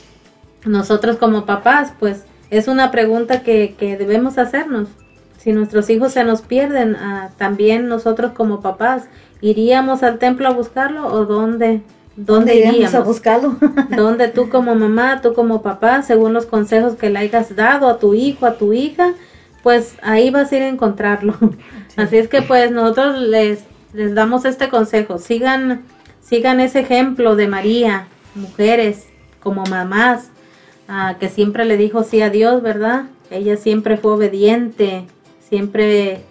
nosotros 0.66 1.18
como 1.18 1.46
papás, 1.46 1.94
pues 2.00 2.24
es 2.58 2.68
una 2.68 2.92
pregunta 2.92 3.42
que, 3.42 3.76
que 3.78 3.98
debemos 3.98 4.38
hacernos. 4.38 4.90
Si 5.38 5.52
nuestros 5.52 5.90
hijos 5.90 6.14
se 6.14 6.24
nos 6.24 6.42
pierden, 6.42 6.96
ah, 6.96 7.32
también 7.38 7.88
nosotros 7.88 8.32
como 8.32 8.62
papás, 8.62 9.04
¿Iríamos 9.44 10.04
al 10.04 10.20
templo 10.20 10.48
a 10.48 10.52
buscarlo 10.52 11.06
o 11.06 11.26
dónde? 11.26 11.82
¿Dónde 12.16 12.56
iríamos 12.56 12.96
a 12.96 13.02
buscarlo? 13.02 13.58
¿Dónde 13.94 14.30
tú 14.30 14.48
como 14.48 14.74
mamá, 14.74 15.20
tú 15.22 15.34
como 15.34 15.62
papá, 15.62 16.02
según 16.02 16.32
los 16.32 16.46
consejos 16.46 16.96
que 16.96 17.10
le 17.10 17.20
hayas 17.20 17.54
dado 17.54 17.90
a 17.90 18.00
tu 18.00 18.14
hijo, 18.14 18.46
a 18.46 18.54
tu 18.54 18.72
hija, 18.72 19.12
pues 19.62 19.96
ahí 20.02 20.30
vas 20.30 20.50
a 20.50 20.56
ir 20.56 20.62
a 20.62 20.70
encontrarlo. 20.70 21.34
Así 21.98 22.20
es 22.20 22.30
que 22.30 22.42
pues 22.42 22.72
nosotros 22.72 23.20
les, 23.20 23.66
les 23.92 24.16
damos 24.16 24.46
este 24.46 24.70
consejo, 24.70 25.18
sigan, 25.18 25.82
sigan 26.22 26.62
ese 26.62 26.80
ejemplo 26.80 27.36
de 27.36 27.50
María, 27.50 28.08
mujeres 28.36 29.08
como 29.42 29.66
mamás, 29.66 30.30
ah, 30.88 31.16
que 31.20 31.30
siempre 31.30 31.66
le 31.66 31.78
dijo 31.78 32.04
sí 32.04 32.22
a 32.22 32.30
Dios, 32.30 32.62
¿verdad? 32.62 33.06
Ella 33.30 33.58
siempre 33.58 33.98
fue 33.98 34.14
obediente, 34.14 35.06
siempre 35.40 36.22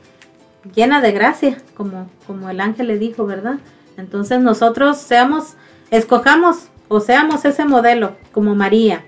llena 0.75 1.01
de 1.01 1.13
gracia, 1.13 1.59
como, 1.77 2.09
como 2.27 2.49
el 2.51 2.61
ángel 2.61 2.89
le 2.89 2.99
dijo, 2.99 3.27
¿verdad? 3.27 3.59
Entonces 3.97 4.41
nosotros 4.41 4.99
seamos, 4.99 5.55
escojamos 5.91 6.69
o 6.89 7.01
seamos 7.01 7.45
ese 7.45 7.65
modelo, 7.65 8.17
como 8.33 8.55
María, 8.55 9.05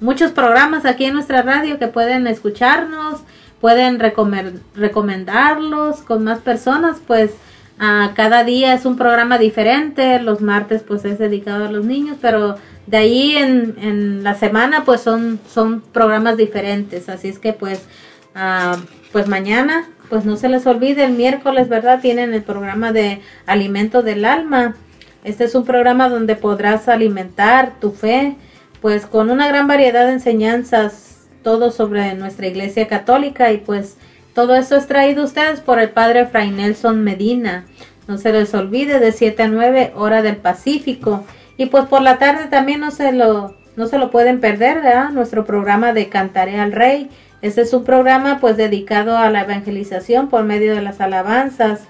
muchos 0.00 0.32
programas 0.32 0.84
aquí 0.84 1.04
en 1.04 1.14
nuestra 1.14 1.42
radio 1.42 1.78
que 1.78 1.86
pueden 1.86 2.26
escucharnos 2.26 3.20
pueden 3.64 3.98
recomendarlos 3.98 6.02
con 6.02 6.22
más 6.22 6.40
personas 6.40 6.98
pues 7.06 7.30
a 7.78 8.10
cada 8.14 8.44
día 8.44 8.74
es 8.74 8.84
un 8.84 8.98
programa 8.98 9.38
diferente 9.38 10.20
los 10.20 10.42
martes 10.42 10.82
pues 10.82 11.06
es 11.06 11.18
dedicado 11.18 11.64
a 11.64 11.72
los 11.72 11.86
niños 11.86 12.18
pero 12.20 12.56
de 12.86 12.96
ahí 12.98 13.38
en, 13.38 14.22
la 14.22 14.34
semana 14.34 14.84
pues 14.84 15.00
son, 15.00 15.40
son 15.48 15.80
programas 15.80 16.36
diferentes, 16.36 17.08
así 17.08 17.28
es 17.28 17.38
que 17.38 17.54
pues, 17.54 17.86
ah, 18.34 18.76
pues 19.12 19.28
mañana 19.28 19.88
pues 20.10 20.26
no 20.26 20.36
se 20.36 20.50
les 20.50 20.66
olvide, 20.66 21.04
el 21.04 21.14
miércoles, 21.14 21.70
¿verdad? 21.70 22.02
Tienen 22.02 22.34
el 22.34 22.42
programa 22.42 22.92
de 22.92 23.22
alimento 23.46 24.02
del 24.02 24.26
alma. 24.26 24.76
Este 25.24 25.44
es 25.44 25.54
un 25.54 25.64
programa 25.64 26.10
donde 26.10 26.36
podrás 26.36 26.86
alimentar 26.88 27.80
tu 27.80 27.92
fe, 27.92 28.36
pues 28.82 29.06
con 29.06 29.30
una 29.30 29.48
gran 29.48 29.66
variedad 29.66 30.04
de 30.04 30.12
enseñanzas, 30.12 31.13
todo 31.44 31.70
sobre 31.70 32.14
nuestra 32.14 32.48
iglesia 32.48 32.88
católica 32.88 33.52
y 33.52 33.58
pues 33.58 33.96
todo 34.34 34.56
esto 34.56 34.74
es 34.74 34.88
traído 34.88 35.22
a 35.22 35.26
ustedes 35.26 35.60
por 35.60 35.78
el 35.78 35.90
padre 35.90 36.26
Fray 36.26 36.50
Nelson 36.50 37.04
Medina. 37.04 37.66
No 38.08 38.18
se 38.18 38.32
les 38.32 38.52
olvide 38.52 38.98
de 38.98 39.12
7 39.12 39.44
a 39.44 39.48
9 39.48 39.92
hora 39.94 40.22
del 40.22 40.36
Pacífico. 40.36 41.24
Y 41.56 41.66
pues 41.66 41.84
por 41.86 42.02
la 42.02 42.18
tarde 42.18 42.48
también 42.48 42.80
no 42.80 42.90
se 42.90 43.12
lo, 43.12 43.54
no 43.76 43.86
se 43.86 43.98
lo 43.98 44.10
pueden 44.10 44.40
perder, 44.40 44.80
¿verdad? 44.82 45.10
Nuestro 45.10 45.44
programa 45.44 45.92
de 45.92 46.08
Cantaré 46.08 46.58
al 46.58 46.72
Rey. 46.72 47.08
Este 47.42 47.60
es 47.60 47.72
un 47.72 47.84
programa 47.84 48.40
pues 48.40 48.56
dedicado 48.56 49.16
a 49.16 49.30
la 49.30 49.42
evangelización 49.42 50.28
por 50.28 50.42
medio 50.44 50.74
de 50.74 50.82
las 50.82 51.00
alabanzas. 51.00 51.82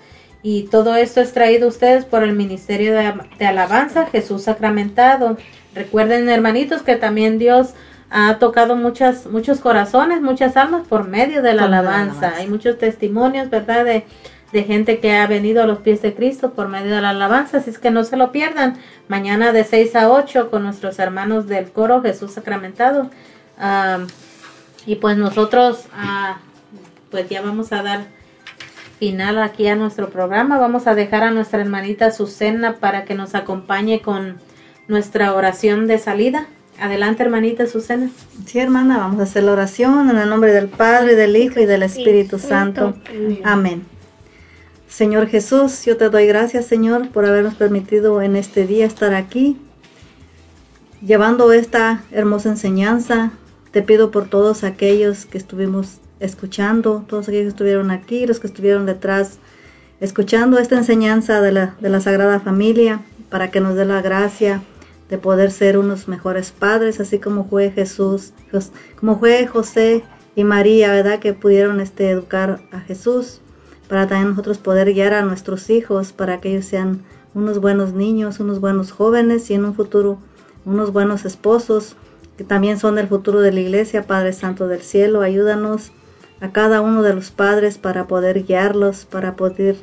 Y 0.43 0.65
todo 0.65 0.95
esto 0.97 1.23
es 1.23 1.33
traído 1.33 1.65
a 1.65 1.71
ustedes 1.71 2.05
por 2.05 2.23
el 2.23 2.35
Ministerio 2.35 2.95
de, 2.95 3.47
Alabanza 3.47 4.05
Jesús 4.07 4.43
Sacramentado. 4.43 5.39
Recuerden, 5.75 6.29
hermanitos, 6.29 6.83
que 6.83 6.97
también 6.97 7.39
Dios 7.39 7.75
ha 8.11 8.39
tocado 8.39 8.77
muchas, 8.77 9.27
muchos 9.27 9.61
corazones, 9.61 10.21
muchas 10.21 10.57
almas 10.57 10.87
por 10.87 11.09
medio 11.09 11.43
de 11.43 11.55
la 11.55 11.65
alabanza. 11.65 12.35
Hay 12.37 12.47
muchos 12.47 12.79
testimonios, 12.79 13.51
¿verdad? 13.51 13.85
De, 13.85 14.05
de 14.53 14.63
gente 14.63 15.01
que 15.01 15.17
ha 15.17 15.27
venido 15.27 15.63
a 15.63 15.67
los 15.67 15.79
pies 15.79 16.01
de 16.01 16.15
Cristo 16.15 16.53
por 16.53 16.69
medio 16.69 16.95
de 16.95 17.01
la 17.01 17.11
alabanza, 17.11 17.59
así 17.59 17.71
es 17.71 17.79
que 17.79 17.91
no 17.91 18.05
se 18.05 18.17
lo 18.17 18.31
pierdan. 18.31 18.79
Mañana 19.09 19.53
de 19.53 19.65
6 19.65 19.97
a 19.97 20.11
8 20.11 20.49
con 20.49 20.63
nuestros 20.63 21.01
hermanos 21.01 21.49
del 21.49 21.73
coro 21.73 22.03
Jesús 22.03 22.33
Sacramentado. 22.33 23.11
y 24.87 24.95
pues 24.97 25.17
nosotros, 25.17 25.87
ah, 25.93 26.39
pues 27.11 27.29
ya 27.29 27.43
vamos 27.43 27.73
a 27.73 27.83
dar 27.83 28.07
final 29.01 29.39
aquí 29.43 29.67
a 29.67 29.75
nuestro 29.75 30.11
programa. 30.11 30.59
Vamos 30.59 30.87
a 30.87 30.95
dejar 30.95 31.25
a 31.25 31.31
nuestra 31.33 31.61
hermanita 31.61 32.13
Susana 32.13 32.77
para 32.77 33.05
que 33.05 33.15
nos 33.15 33.35
acompañe 33.35 34.03
con 34.03 34.39
nuestra 34.87 35.35
oración 35.35 35.87
de 35.89 35.99
salida. 35.99 36.47
Adelante, 36.79 37.23
hermanita 37.23 37.67
Susana. 37.67 38.11
Sí, 38.47 38.59
hermana, 38.59 38.99
vamos 38.99 39.21
a 39.21 39.25
hacer 39.25 39.45
la 39.45 39.53
oración 39.53 40.11
en 40.11 40.19
el 40.19 40.29
nombre 40.29 40.53
del 40.53 40.69
Padre, 40.69 41.15
del 41.15 41.37
Hijo 41.37 41.61
y 41.61 41.67
del 41.67 41.85
Espíritu 41.85 42.39
Santo. 42.39 42.95
Amén. 43.45 43.85
Señor 44.89 45.29
Jesús, 45.29 45.85
yo 45.85 45.97
te 45.97 46.09
doy 46.09 46.27
gracias, 46.27 46.67
Señor, 46.67 47.09
por 47.11 47.27
habernos 47.27 47.55
permitido 47.55 48.23
en 48.23 48.37
este 48.37 48.67
día 48.67 48.87
estar 48.87 49.15
aquí, 49.15 49.57
llevando 51.01 51.53
esta 51.53 52.03
hermosa 52.11 52.51
enseñanza. 52.51 53.33
Te 53.71 53.83
pido 53.83 54.11
por 54.11 54.29
todos 54.29 54.63
aquellos 54.65 55.27
que 55.27 55.39
estuvimos 55.39 55.99
escuchando, 56.21 57.05
todos 57.09 57.29
aquellos 57.29 57.45
que 57.45 57.49
estuvieron 57.51 57.91
aquí, 57.91 58.27
los 58.27 58.41
que 58.41 58.47
estuvieron 58.47 58.87
detrás, 58.87 59.39
escuchando 60.01 60.59
esta 60.59 60.77
enseñanza 60.77 61.41
de 61.41 61.53
la, 61.53 61.75
de 61.81 61.89
la 61.89 62.01
Sagrada 62.01 62.41
Familia, 62.41 63.01
para 63.31 63.51
que 63.51 63.61
nos 63.61 63.75
dé 63.75 63.85
la 63.85 64.01
gracia 64.03 64.63
de 65.09 65.19
poder 65.19 65.51
ser 65.51 65.79
unos 65.79 66.09
mejores 66.09 66.53
padres, 66.53 67.01
así 67.01 67.19
como 67.19 67.45
fue 67.45 67.71
Jesús, 67.71 68.33
como 68.99 69.19
fue 69.19 69.47
José 69.47 70.03
y 70.35 70.45
María, 70.45 70.91
¿verdad? 70.93 71.19
Que 71.19 71.35
pudieron 71.35 71.81
este, 71.81 72.11
educar 72.11 72.61
a 72.73 72.81
Jesús, 72.81 73.41
para 73.89 74.07
también 74.07 74.31
nosotros 74.31 74.59
poder 74.59 74.93
guiar 74.93 75.15
a 75.15 75.23
nuestros 75.23 75.69
hijos, 75.71 76.13
para 76.13 76.41
que 76.41 76.51
ellos 76.51 76.65
sean 76.65 77.03
unos 77.35 77.61
buenos 77.61 77.93
niños, 77.93 78.41
unos 78.41 78.61
buenos 78.61 78.93
jóvenes 78.93 79.51
y 79.51 79.55
en 79.55 79.65
un 79.65 79.75
futuro 79.75 80.19
unos 80.65 80.93
buenos 80.93 81.25
esposos, 81.25 81.97
que 82.39 82.45
también 82.45 82.79
son 82.79 82.99
el 82.99 83.07
futuro 83.07 83.41
de 83.41 83.53
la 83.53 83.61
iglesia, 83.61 84.07
Padre 84.07 84.33
Santo 84.33 84.67
del 84.67 84.81
Cielo, 84.81 85.21
ayúdanos 85.21 85.93
a 86.41 86.53
cada 86.53 86.81
uno 86.81 87.03
de 87.03 87.15
los 87.15 87.31
padres 87.31 87.79
para 87.79 88.07
poder 88.07 88.45
guiarlos, 88.45 89.05
para 89.05 89.37
poder 89.37 89.77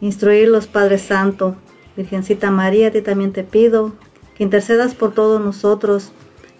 instruirlos, 0.00 0.66
Padre 0.66 0.98
Santo. 0.98 1.56
Virgencita 1.96 2.50
María, 2.50 2.88
a 2.88 2.90
ti 2.92 3.02
también 3.02 3.32
te 3.32 3.42
pido 3.44 3.92
que 4.40 4.44
intercedas 4.44 4.94
por 4.94 5.12
todos 5.12 5.38
nosotros, 5.38 6.12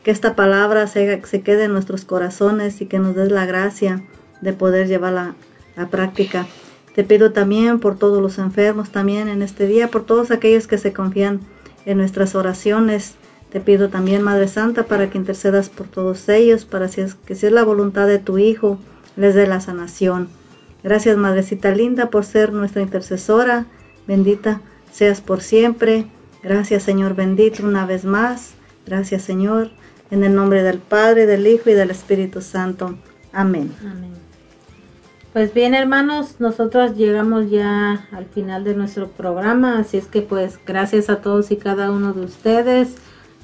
que 0.04 0.10
esta 0.10 0.36
palabra 0.36 0.86
se, 0.86 1.22
se 1.24 1.40
quede 1.40 1.64
en 1.64 1.72
nuestros 1.72 2.04
corazones 2.04 2.82
y 2.82 2.84
que 2.84 2.98
nos 2.98 3.16
des 3.16 3.32
la 3.32 3.46
gracia 3.46 4.02
de 4.42 4.52
poder 4.52 4.86
llevarla 4.86 5.34
a 5.78 5.86
práctica. 5.86 6.46
Te 6.94 7.04
pido 7.04 7.32
también 7.32 7.80
por 7.80 7.96
todos 7.96 8.20
los 8.20 8.36
enfermos, 8.36 8.90
también 8.90 9.28
en 9.28 9.40
este 9.40 9.66
día, 9.66 9.88
por 9.88 10.04
todos 10.04 10.30
aquellos 10.30 10.66
que 10.66 10.76
se 10.76 10.92
confían 10.92 11.40
en 11.86 11.96
nuestras 11.96 12.34
oraciones. 12.34 13.14
Te 13.48 13.60
pido 13.62 13.88
también, 13.88 14.20
Madre 14.20 14.48
Santa, 14.48 14.82
para 14.82 15.08
que 15.08 15.16
intercedas 15.16 15.70
por 15.70 15.86
todos 15.86 16.28
ellos, 16.28 16.66
para 16.66 16.86
que 16.90 17.34
si 17.34 17.46
es 17.46 17.52
la 17.52 17.64
voluntad 17.64 18.06
de 18.06 18.18
tu 18.18 18.36
Hijo, 18.36 18.78
les 19.16 19.34
dé 19.34 19.46
la 19.46 19.62
sanación. 19.62 20.28
Gracias, 20.84 21.16
Madrecita 21.16 21.70
linda, 21.70 22.10
por 22.10 22.26
ser 22.26 22.52
nuestra 22.52 22.82
intercesora. 22.82 23.64
Bendita 24.06 24.60
seas 24.92 25.22
por 25.22 25.40
siempre. 25.40 26.08
Gracias, 26.42 26.82
Señor 26.82 27.14
bendito, 27.14 27.64
una 27.64 27.86
vez 27.86 28.04
más. 28.04 28.54
Gracias, 28.86 29.22
Señor. 29.22 29.70
En 30.10 30.24
el 30.24 30.34
nombre 30.34 30.62
del 30.62 30.78
Padre, 30.78 31.26
del 31.26 31.46
Hijo 31.46 31.70
y 31.70 31.74
del 31.74 31.90
Espíritu 31.90 32.40
Santo. 32.40 32.96
Amén. 33.32 33.72
Amén. 33.80 34.10
Pues 35.32 35.54
bien, 35.54 35.74
hermanos, 35.74 36.40
nosotros 36.40 36.96
llegamos 36.96 37.50
ya 37.50 38.08
al 38.10 38.26
final 38.26 38.64
de 38.64 38.74
nuestro 38.74 39.08
programa, 39.08 39.78
así 39.78 39.96
es 39.96 40.06
que 40.08 40.22
pues 40.22 40.58
gracias 40.66 41.08
a 41.08 41.20
todos 41.22 41.52
y 41.52 41.56
cada 41.56 41.92
uno 41.92 42.12
de 42.12 42.24
ustedes. 42.24 42.96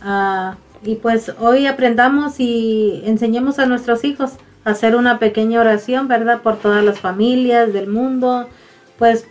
Ah, 0.02 0.56
y 0.82 0.96
pues 0.96 1.32
hoy 1.38 1.66
aprendamos 1.66 2.40
y 2.40 3.02
enseñemos 3.04 3.60
a 3.60 3.66
nuestros 3.66 4.04
hijos 4.04 4.32
hacer 4.64 4.96
una 4.96 5.20
pequeña 5.20 5.60
oración, 5.60 6.08
¿verdad? 6.08 6.42
Por 6.42 6.56
todas 6.58 6.84
las 6.84 6.98
familias 6.98 7.72
del 7.72 7.86
mundo, 7.86 8.48
pues, 8.98 9.24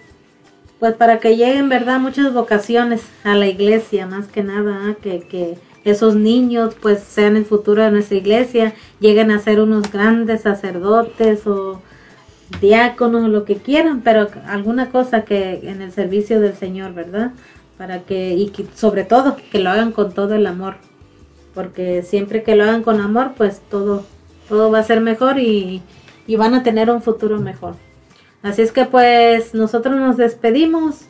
pues 0.80 0.93
para 0.93 1.19
que 1.19 1.38
lleguen, 1.38 1.69
¿verdad? 1.69 1.99
Muchas 1.99 2.34
vocaciones 2.34 3.03
a 3.23 3.35
la 3.35 3.47
iglesia, 3.47 4.07
más 4.07 4.27
que 4.27 4.43
nada, 4.43 4.91
¿eh? 4.91 4.97
que, 5.02 5.27
que 5.27 5.57
esos 5.85 6.15
niños 6.15 6.76
pues 6.81 6.99
sean 6.99 7.38
el 7.38 7.45
futuro 7.45 7.84
de 7.84 7.91
nuestra 7.91 8.18
iglesia, 8.18 8.73
lleguen 8.99 9.31
a 9.31 9.39
ser 9.39 9.61
unos 9.61 9.91
grandes 9.91 10.41
sacerdotes 10.41 11.45
o 11.47 11.81
diáconos 12.60 13.26
o 13.26 13.27
lo 13.27 13.45
que 13.45 13.57
quieran, 13.57 14.02
pero 14.02 14.27
alguna 14.47 14.89
cosa 14.89 15.26
que 15.26 15.61
en 15.64 15.81
el 15.81 15.91
servicio 15.91 16.39
del 16.39 16.56
Señor, 16.56 16.93
¿verdad? 16.93 17.31
Para 17.77 17.99
que, 17.99 18.34
y 18.34 18.49
que, 18.49 18.65
sobre 18.76 19.03
todo, 19.03 19.38
que 19.52 19.60
lo 19.60 19.69
hagan 19.69 19.91
con 19.91 20.14
todo 20.14 20.35
el 20.35 20.47
amor, 20.47 20.76
porque 21.53 22.03
siempre 22.03 22.43
que 22.43 22.56
lo 22.56 22.64
hagan 22.64 22.84
con 22.84 22.99
amor, 22.99 23.34
pues 23.35 23.61
todo, 23.69 24.06
todo 24.49 24.72
va 24.72 24.80
a 24.80 24.84
ser 24.84 25.02
mejor 25.02 25.39
y, 25.39 25.81
van 26.38 26.53
a 26.56 26.64
tener 26.64 26.89
un 26.89 27.02
futuro 27.02 27.39
mejor. 27.39 27.76
Así 28.45 28.61
es 28.61 28.72
que 28.72 28.85
pues 28.85 29.55
nosotros 29.55 29.95
nos 29.95 30.17
despedimos, 30.17 31.05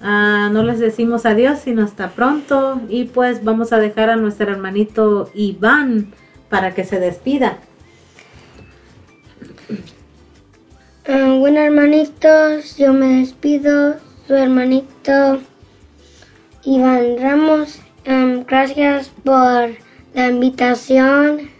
ah, 0.00 0.48
no 0.50 0.62
les 0.62 0.78
decimos 0.78 1.26
adiós, 1.26 1.58
sino 1.58 1.84
hasta 1.84 2.12
pronto 2.12 2.80
y 2.88 3.04
pues 3.04 3.44
vamos 3.44 3.74
a 3.74 3.78
dejar 3.78 4.08
a 4.08 4.16
nuestro 4.16 4.50
hermanito 4.50 5.30
Iván 5.34 6.14
para 6.48 6.72
que 6.72 6.84
se 6.84 6.98
despida. 6.98 7.58
Ah, 11.06 11.34
bueno 11.38 11.60
hermanitos, 11.60 12.78
yo 12.78 12.94
me 12.94 13.20
despido, 13.20 13.96
su 14.26 14.34
hermanito 14.34 15.40
Iván 16.64 17.18
Ramos. 17.18 17.80
Ah, 18.06 18.44
gracias 18.46 19.10
por 19.24 19.72
la 20.14 20.28
invitación 20.28 21.50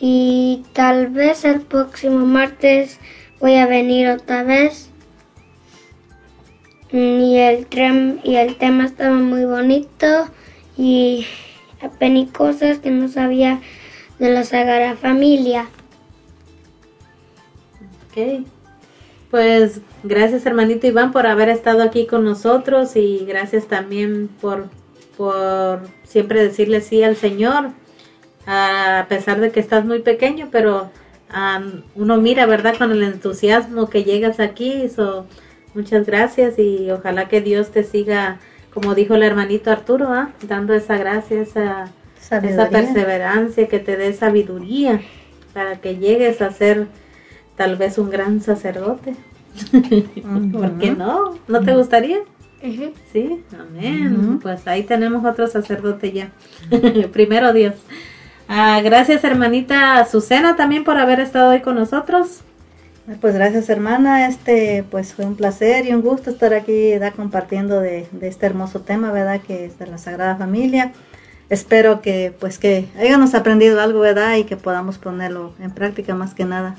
y 0.00 0.64
tal 0.72 1.08
vez 1.08 1.44
el 1.44 1.60
próximo 1.60 2.24
martes 2.24 2.98
voy 3.40 3.56
a 3.56 3.66
venir 3.66 4.08
otra 4.08 4.42
vez. 4.42 4.90
Y 6.90 7.36
el, 7.36 7.66
y 8.24 8.36
el 8.36 8.56
tema 8.56 8.86
estaba 8.86 9.14
muy 9.14 9.44
bonito 9.44 10.28
y 10.76 11.26
apenas 11.82 12.30
cosas 12.30 12.78
que 12.78 12.90
no 12.90 13.08
sabía 13.08 13.60
de 14.18 14.30
la 14.30 14.44
Sagrada 14.44 14.96
Familia. 14.96 15.66
Ok. 18.08 18.46
Pues 19.30 19.82
gracias 20.02 20.46
hermanito 20.46 20.86
Iván 20.86 21.12
por 21.12 21.26
haber 21.26 21.50
estado 21.50 21.82
aquí 21.82 22.06
con 22.06 22.24
nosotros 22.24 22.96
y 22.96 23.26
gracias 23.26 23.66
también 23.66 24.28
por, 24.40 24.70
por 25.18 25.82
siempre 26.04 26.42
decirle 26.42 26.80
sí 26.80 27.02
al 27.02 27.16
Señor 27.16 27.72
a 28.46 29.04
pesar 29.10 29.40
de 29.40 29.50
que 29.50 29.60
estás 29.60 29.84
muy 29.84 29.98
pequeño, 29.98 30.48
pero 30.50 30.90
uno 31.94 32.16
mira, 32.18 32.46
¿verdad? 32.46 32.76
Con 32.76 32.92
el 32.92 33.02
entusiasmo 33.02 33.88
que 33.88 34.04
llegas 34.04 34.40
aquí. 34.40 34.88
So, 34.88 35.26
muchas 35.74 36.06
gracias 36.06 36.58
y 36.58 36.90
ojalá 36.90 37.28
que 37.28 37.40
Dios 37.40 37.70
te 37.70 37.84
siga, 37.84 38.38
como 38.72 38.94
dijo 38.94 39.14
el 39.14 39.22
hermanito 39.22 39.70
Arturo, 39.70 40.12
¿ah? 40.12 40.30
dando 40.42 40.74
esa 40.74 40.96
gracia, 40.96 41.40
esa, 41.40 41.90
esa 42.30 42.68
perseverancia, 42.70 43.68
que 43.68 43.78
te 43.78 43.96
dé 43.96 44.12
sabiduría 44.12 45.00
para 45.54 45.80
que 45.80 45.96
llegues 45.96 46.40
a 46.42 46.50
ser 46.50 46.86
tal 47.56 47.76
vez 47.76 47.98
un 47.98 48.10
gran 48.10 48.40
sacerdote. 48.40 49.14
¿Por 50.52 50.78
qué 50.78 50.92
no? 50.92 51.38
¿No 51.48 51.60
te 51.60 51.74
gustaría? 51.74 52.18
Sí, 53.12 53.44
amén. 53.58 54.38
Pues 54.42 54.66
ahí 54.66 54.82
tenemos 54.82 55.24
otro 55.24 55.46
sacerdote 55.46 56.12
ya. 56.12 56.32
Primero 57.12 57.52
Dios. 57.52 57.74
Ah, 58.50 58.80
gracias 58.82 59.22
hermanita 59.24 59.98
Azucena 59.98 60.56
también 60.56 60.82
por 60.82 60.96
haber 60.96 61.20
estado 61.20 61.50
hoy 61.50 61.60
con 61.60 61.74
nosotros. 61.74 62.40
Pues 63.20 63.34
gracias 63.34 63.68
hermana, 63.68 64.26
este 64.26 64.84
pues 64.90 65.12
fue 65.12 65.26
un 65.26 65.36
placer 65.36 65.84
y 65.84 65.92
un 65.92 66.00
gusto 66.00 66.30
estar 66.30 66.54
aquí 66.54 66.96
da, 66.98 67.10
compartiendo 67.10 67.78
de, 67.78 68.06
este 68.22 68.46
hermoso 68.46 68.80
tema, 68.80 69.12
¿verdad? 69.12 69.42
Que 69.46 69.66
es 69.66 69.78
de 69.78 69.86
la 69.86 69.98
Sagrada 69.98 70.36
Familia. 70.36 70.92
Espero 71.50 72.00
que 72.00 72.32
pues 72.40 72.58
que 72.58 72.88
hayamos 72.98 73.34
aprendido 73.34 73.82
algo, 73.82 74.00
¿verdad? 74.00 74.36
Y 74.36 74.44
que 74.44 74.56
podamos 74.56 74.96
ponerlo 74.96 75.52
en 75.60 75.70
práctica 75.70 76.14
más 76.14 76.32
que 76.32 76.46
nada, 76.46 76.74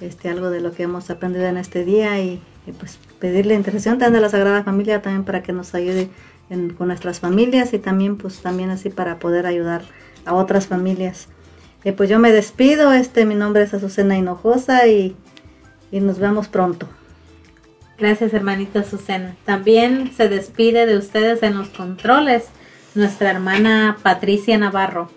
este 0.00 0.28
algo 0.30 0.50
de 0.50 0.60
lo 0.60 0.72
que 0.72 0.82
hemos 0.82 1.10
aprendido 1.10 1.46
en 1.46 1.58
este 1.58 1.84
día 1.84 2.18
y, 2.18 2.42
pues 2.80 2.98
pedirle 3.20 3.54
intercesión 3.54 3.98
también 3.98 4.14
de 4.14 4.20
la 4.22 4.30
Sagrada 4.30 4.64
Familia 4.64 5.00
también 5.00 5.24
para 5.24 5.44
que 5.44 5.52
nos 5.52 5.76
ayude 5.76 6.10
con 6.76 6.88
nuestras 6.88 7.20
familias 7.20 7.72
y 7.72 7.78
también 7.78 8.16
pues 8.16 8.40
también 8.40 8.70
así 8.70 8.90
para 8.90 9.18
poder 9.18 9.46
ayudar 9.46 9.82
a 10.28 10.34
otras 10.34 10.66
familias. 10.66 11.28
Eh, 11.84 11.92
pues 11.92 12.08
yo 12.08 12.18
me 12.18 12.32
despido, 12.32 12.92
este 12.92 13.24
mi 13.24 13.34
nombre 13.34 13.62
es 13.62 13.72
Azucena 13.72 14.16
Hinojosa 14.16 14.86
y, 14.86 15.16
y 15.90 16.00
nos 16.00 16.18
vemos 16.18 16.48
pronto. 16.48 16.88
Gracias 17.98 18.32
hermanita 18.34 18.80
Azucena. 18.80 19.36
También 19.44 20.12
se 20.16 20.28
despide 20.28 20.86
de 20.86 20.96
ustedes 20.96 21.42
en 21.42 21.56
los 21.56 21.68
controles 21.70 22.48
nuestra 22.94 23.30
hermana 23.30 23.96
Patricia 24.02 24.58
Navarro. 24.58 25.08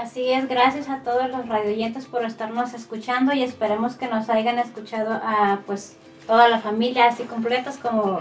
Así 0.00 0.30
es, 0.30 0.48
gracias 0.48 0.88
a 0.88 1.02
todos 1.02 1.28
los 1.28 1.48
radioyentes 1.48 2.06
por 2.06 2.24
estarnos 2.24 2.74
escuchando 2.74 3.32
y 3.32 3.42
esperemos 3.42 3.96
que 3.96 4.08
nos 4.08 4.30
hayan 4.30 4.58
escuchado 4.58 5.12
a, 5.12 5.60
pues 5.66 5.96
toda 6.26 6.48
la 6.48 6.60
familia 6.60 7.06
así 7.06 7.24
completos 7.24 7.76
como, 7.76 8.20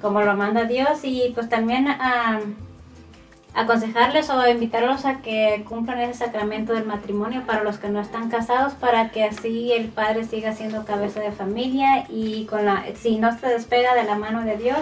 como 0.00 0.22
lo 0.22 0.36
manda 0.36 0.64
Dios 0.64 1.00
y 1.02 1.32
pues 1.34 1.48
también 1.48 1.88
a 1.88 2.40
aconsejarles 3.54 4.30
o 4.30 4.48
invitarlos 4.48 5.04
a 5.04 5.22
que 5.22 5.64
cumplan 5.68 6.00
ese 6.00 6.24
sacramento 6.24 6.72
del 6.72 6.86
matrimonio 6.86 7.42
para 7.46 7.64
los 7.64 7.78
que 7.78 7.88
no 7.88 8.00
están 8.00 8.30
casados 8.30 8.74
para 8.74 9.10
que 9.10 9.24
así 9.24 9.72
el 9.72 9.88
padre 9.88 10.24
siga 10.24 10.52
siendo 10.52 10.84
cabeza 10.84 11.20
de 11.20 11.32
familia 11.32 12.06
y 12.08 12.46
con 12.46 12.64
la 12.64 12.84
si 12.94 13.18
no 13.18 13.36
se 13.36 13.48
despega 13.48 13.94
de 13.94 14.04
la 14.04 14.16
mano 14.16 14.44
de 14.44 14.56
Dios 14.56 14.78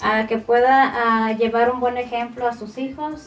a 0.00 0.26
que 0.26 0.38
pueda 0.38 1.32
llevar 1.36 1.70
un 1.70 1.80
buen 1.80 1.98
ejemplo 1.98 2.48
a 2.48 2.54
sus 2.54 2.78
hijos 2.78 3.26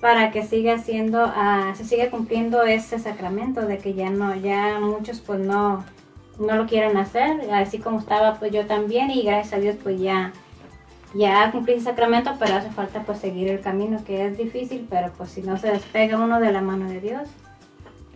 para 0.00 0.30
que 0.30 0.42
siga 0.44 0.78
siendo 0.78 1.32
se 1.74 1.84
siga 1.84 2.10
cumpliendo 2.10 2.62
ese 2.62 2.98
sacramento 2.98 3.62
de 3.62 3.78
que 3.78 3.94
ya 3.94 4.10
no 4.10 4.34
ya 4.34 4.78
muchos 4.78 5.20
pues 5.20 5.40
no 5.40 5.84
no 6.38 6.56
lo 6.56 6.66
quieren 6.66 6.96
hacer. 6.96 7.50
Así 7.52 7.78
como 7.78 7.98
estaba 7.98 8.34
pues 8.34 8.50
yo 8.52 8.66
también 8.66 9.10
y 9.10 9.22
gracias 9.22 9.52
a 9.54 9.58
Dios 9.58 9.76
pues 9.82 10.00
ya 10.00 10.32
ya 11.14 11.50
cumplí 11.50 11.74
el 11.74 11.82
sacramento, 11.82 12.34
pero 12.38 12.54
hace 12.54 12.70
falta 12.70 13.02
pues 13.02 13.18
seguir 13.18 13.48
el 13.48 13.60
camino 13.60 14.02
que 14.04 14.26
es 14.26 14.38
difícil, 14.38 14.86
pero 14.88 15.12
pues 15.16 15.30
si 15.30 15.42
no 15.42 15.56
se 15.58 15.68
despega 15.68 16.18
uno 16.18 16.40
de 16.40 16.52
la 16.52 16.60
mano 16.60 16.88
de 16.88 17.00
Dios, 17.00 17.28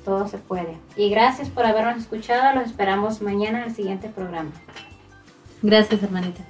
todo 0.04 0.28
se 0.28 0.38
puede. 0.38 0.76
Y 0.96 1.10
gracias 1.10 1.48
por 1.48 1.66
habernos 1.66 1.96
escuchado, 1.96 2.54
los 2.54 2.66
esperamos 2.66 3.22
mañana 3.22 3.62
en 3.62 3.64
el 3.70 3.74
siguiente 3.74 4.08
programa. 4.08 4.50
Gracias, 5.62 6.02
hermanita. 6.02 6.42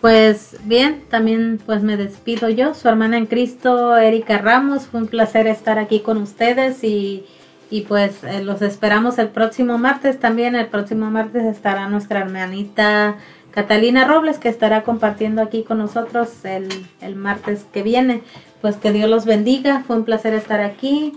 Pues 0.00 0.56
bien, 0.64 1.02
también 1.08 1.60
pues 1.64 1.82
me 1.82 1.96
despido 1.96 2.48
yo, 2.48 2.74
su 2.74 2.88
hermana 2.88 3.16
en 3.16 3.26
Cristo, 3.26 3.96
Erika 3.96 4.38
Ramos. 4.38 4.86
Fue 4.86 5.00
un 5.00 5.08
placer 5.08 5.46
estar 5.46 5.78
aquí 5.78 6.00
con 6.00 6.18
ustedes 6.18 6.84
y, 6.84 7.26
y 7.70 7.82
pues 7.82 8.22
eh, 8.22 8.42
los 8.44 8.62
esperamos 8.62 9.18
el 9.18 9.28
próximo 9.28 9.76
martes 9.78 10.20
también. 10.20 10.54
El 10.54 10.66
próximo 10.66 11.10
martes 11.10 11.44
estará 11.44 11.88
nuestra 11.88 12.20
hermanita 12.20 13.16
Catalina 13.50 14.06
Robles, 14.06 14.38
que 14.38 14.48
estará 14.48 14.82
compartiendo 14.82 15.42
aquí 15.42 15.62
con 15.62 15.78
nosotros 15.78 16.44
el, 16.44 16.68
el, 17.00 17.16
martes 17.16 17.66
que 17.72 17.82
viene. 17.82 18.22
Pues 18.60 18.76
que 18.76 18.92
Dios 18.92 19.08
los 19.08 19.24
bendiga, 19.24 19.84
fue 19.86 19.96
un 19.96 20.04
placer 20.04 20.34
estar 20.34 20.60
aquí. 20.60 21.14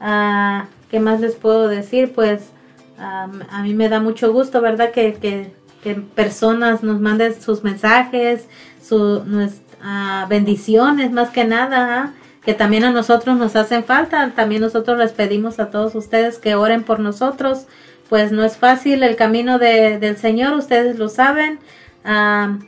Ah, 0.00 0.66
¿Qué 0.90 1.00
más 1.00 1.20
les 1.20 1.34
puedo 1.34 1.68
decir? 1.68 2.12
Pues 2.12 2.50
a 2.96 3.62
mí 3.62 3.74
me 3.74 3.88
da 3.88 4.00
mucho 4.00 4.32
gusto, 4.32 4.60
¿verdad? 4.60 4.92
Que, 4.92 5.14
que, 5.14 5.52
que 5.82 5.94
personas 5.96 6.82
nos 6.82 7.00
manden 7.00 7.40
sus 7.40 7.64
mensajes, 7.64 8.48
sus 8.80 9.20
uh, 9.20 10.28
bendiciones, 10.28 11.10
más 11.10 11.30
que 11.30 11.44
nada. 11.44 12.02
¿ah? 12.02 12.12
que 12.44 12.54
también 12.54 12.84
a 12.84 12.90
nosotros 12.90 13.36
nos 13.36 13.56
hacen 13.56 13.84
falta. 13.84 14.32
También 14.34 14.60
nosotros 14.60 14.98
les 14.98 15.12
pedimos 15.12 15.58
a 15.58 15.70
todos 15.70 15.94
ustedes 15.94 16.38
que 16.38 16.54
oren 16.54 16.82
por 16.82 17.00
nosotros. 17.00 17.66
Pues 18.08 18.32
no 18.32 18.44
es 18.44 18.56
fácil 18.56 19.02
el 19.02 19.16
camino 19.16 19.58
de, 19.58 19.98
del 19.98 20.16
Señor, 20.16 20.54
ustedes 20.54 20.98
lo 20.98 21.08
saben. 21.08 21.58
Ah, 22.04 22.58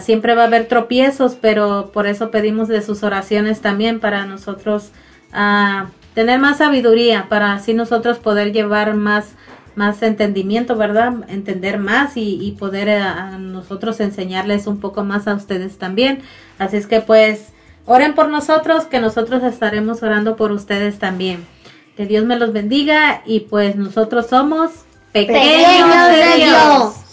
siempre 0.00 0.34
va 0.34 0.42
a 0.42 0.46
haber 0.46 0.66
tropiezos, 0.66 1.36
pero 1.40 1.90
por 1.92 2.06
eso 2.06 2.30
pedimos 2.30 2.68
de 2.68 2.82
sus 2.82 3.02
oraciones 3.02 3.60
también 3.60 4.00
para 4.00 4.24
nosotros 4.26 4.90
ah, 5.32 5.88
tener 6.14 6.38
más 6.38 6.58
sabiduría, 6.58 7.26
para 7.28 7.52
así 7.52 7.74
nosotros 7.74 8.18
poder 8.18 8.52
llevar 8.52 8.94
más, 8.94 9.34
más 9.74 10.02
entendimiento, 10.02 10.76
¿verdad? 10.76 11.12
Entender 11.28 11.78
más 11.78 12.12
y, 12.16 12.56
poder 12.58 12.88
a 12.90 13.38
nosotros 13.38 14.00
enseñarles 14.00 14.66
un 14.66 14.80
poco 14.80 15.04
más 15.04 15.26
a 15.28 15.34
ustedes 15.34 15.76
también. 15.78 16.20
Así 16.58 16.76
es 16.76 16.86
que 16.86 17.00
pues 17.00 17.52
oren 17.84 18.14
por 18.14 18.28
nosotros, 18.28 18.84
que 18.84 19.00
nosotros 19.00 19.42
estaremos 19.42 20.02
orando 20.02 20.36
por 20.36 20.52
ustedes 20.52 20.98
también. 20.98 21.46
Que 21.96 22.06
Dios 22.06 22.24
me 22.24 22.36
los 22.36 22.52
bendiga 22.52 23.22
y 23.24 23.40
pues 23.40 23.76
nosotros 23.76 24.26
somos 24.28 24.70
pequeños, 25.12 26.08
de 26.08 26.44
Dios. 26.44 27.03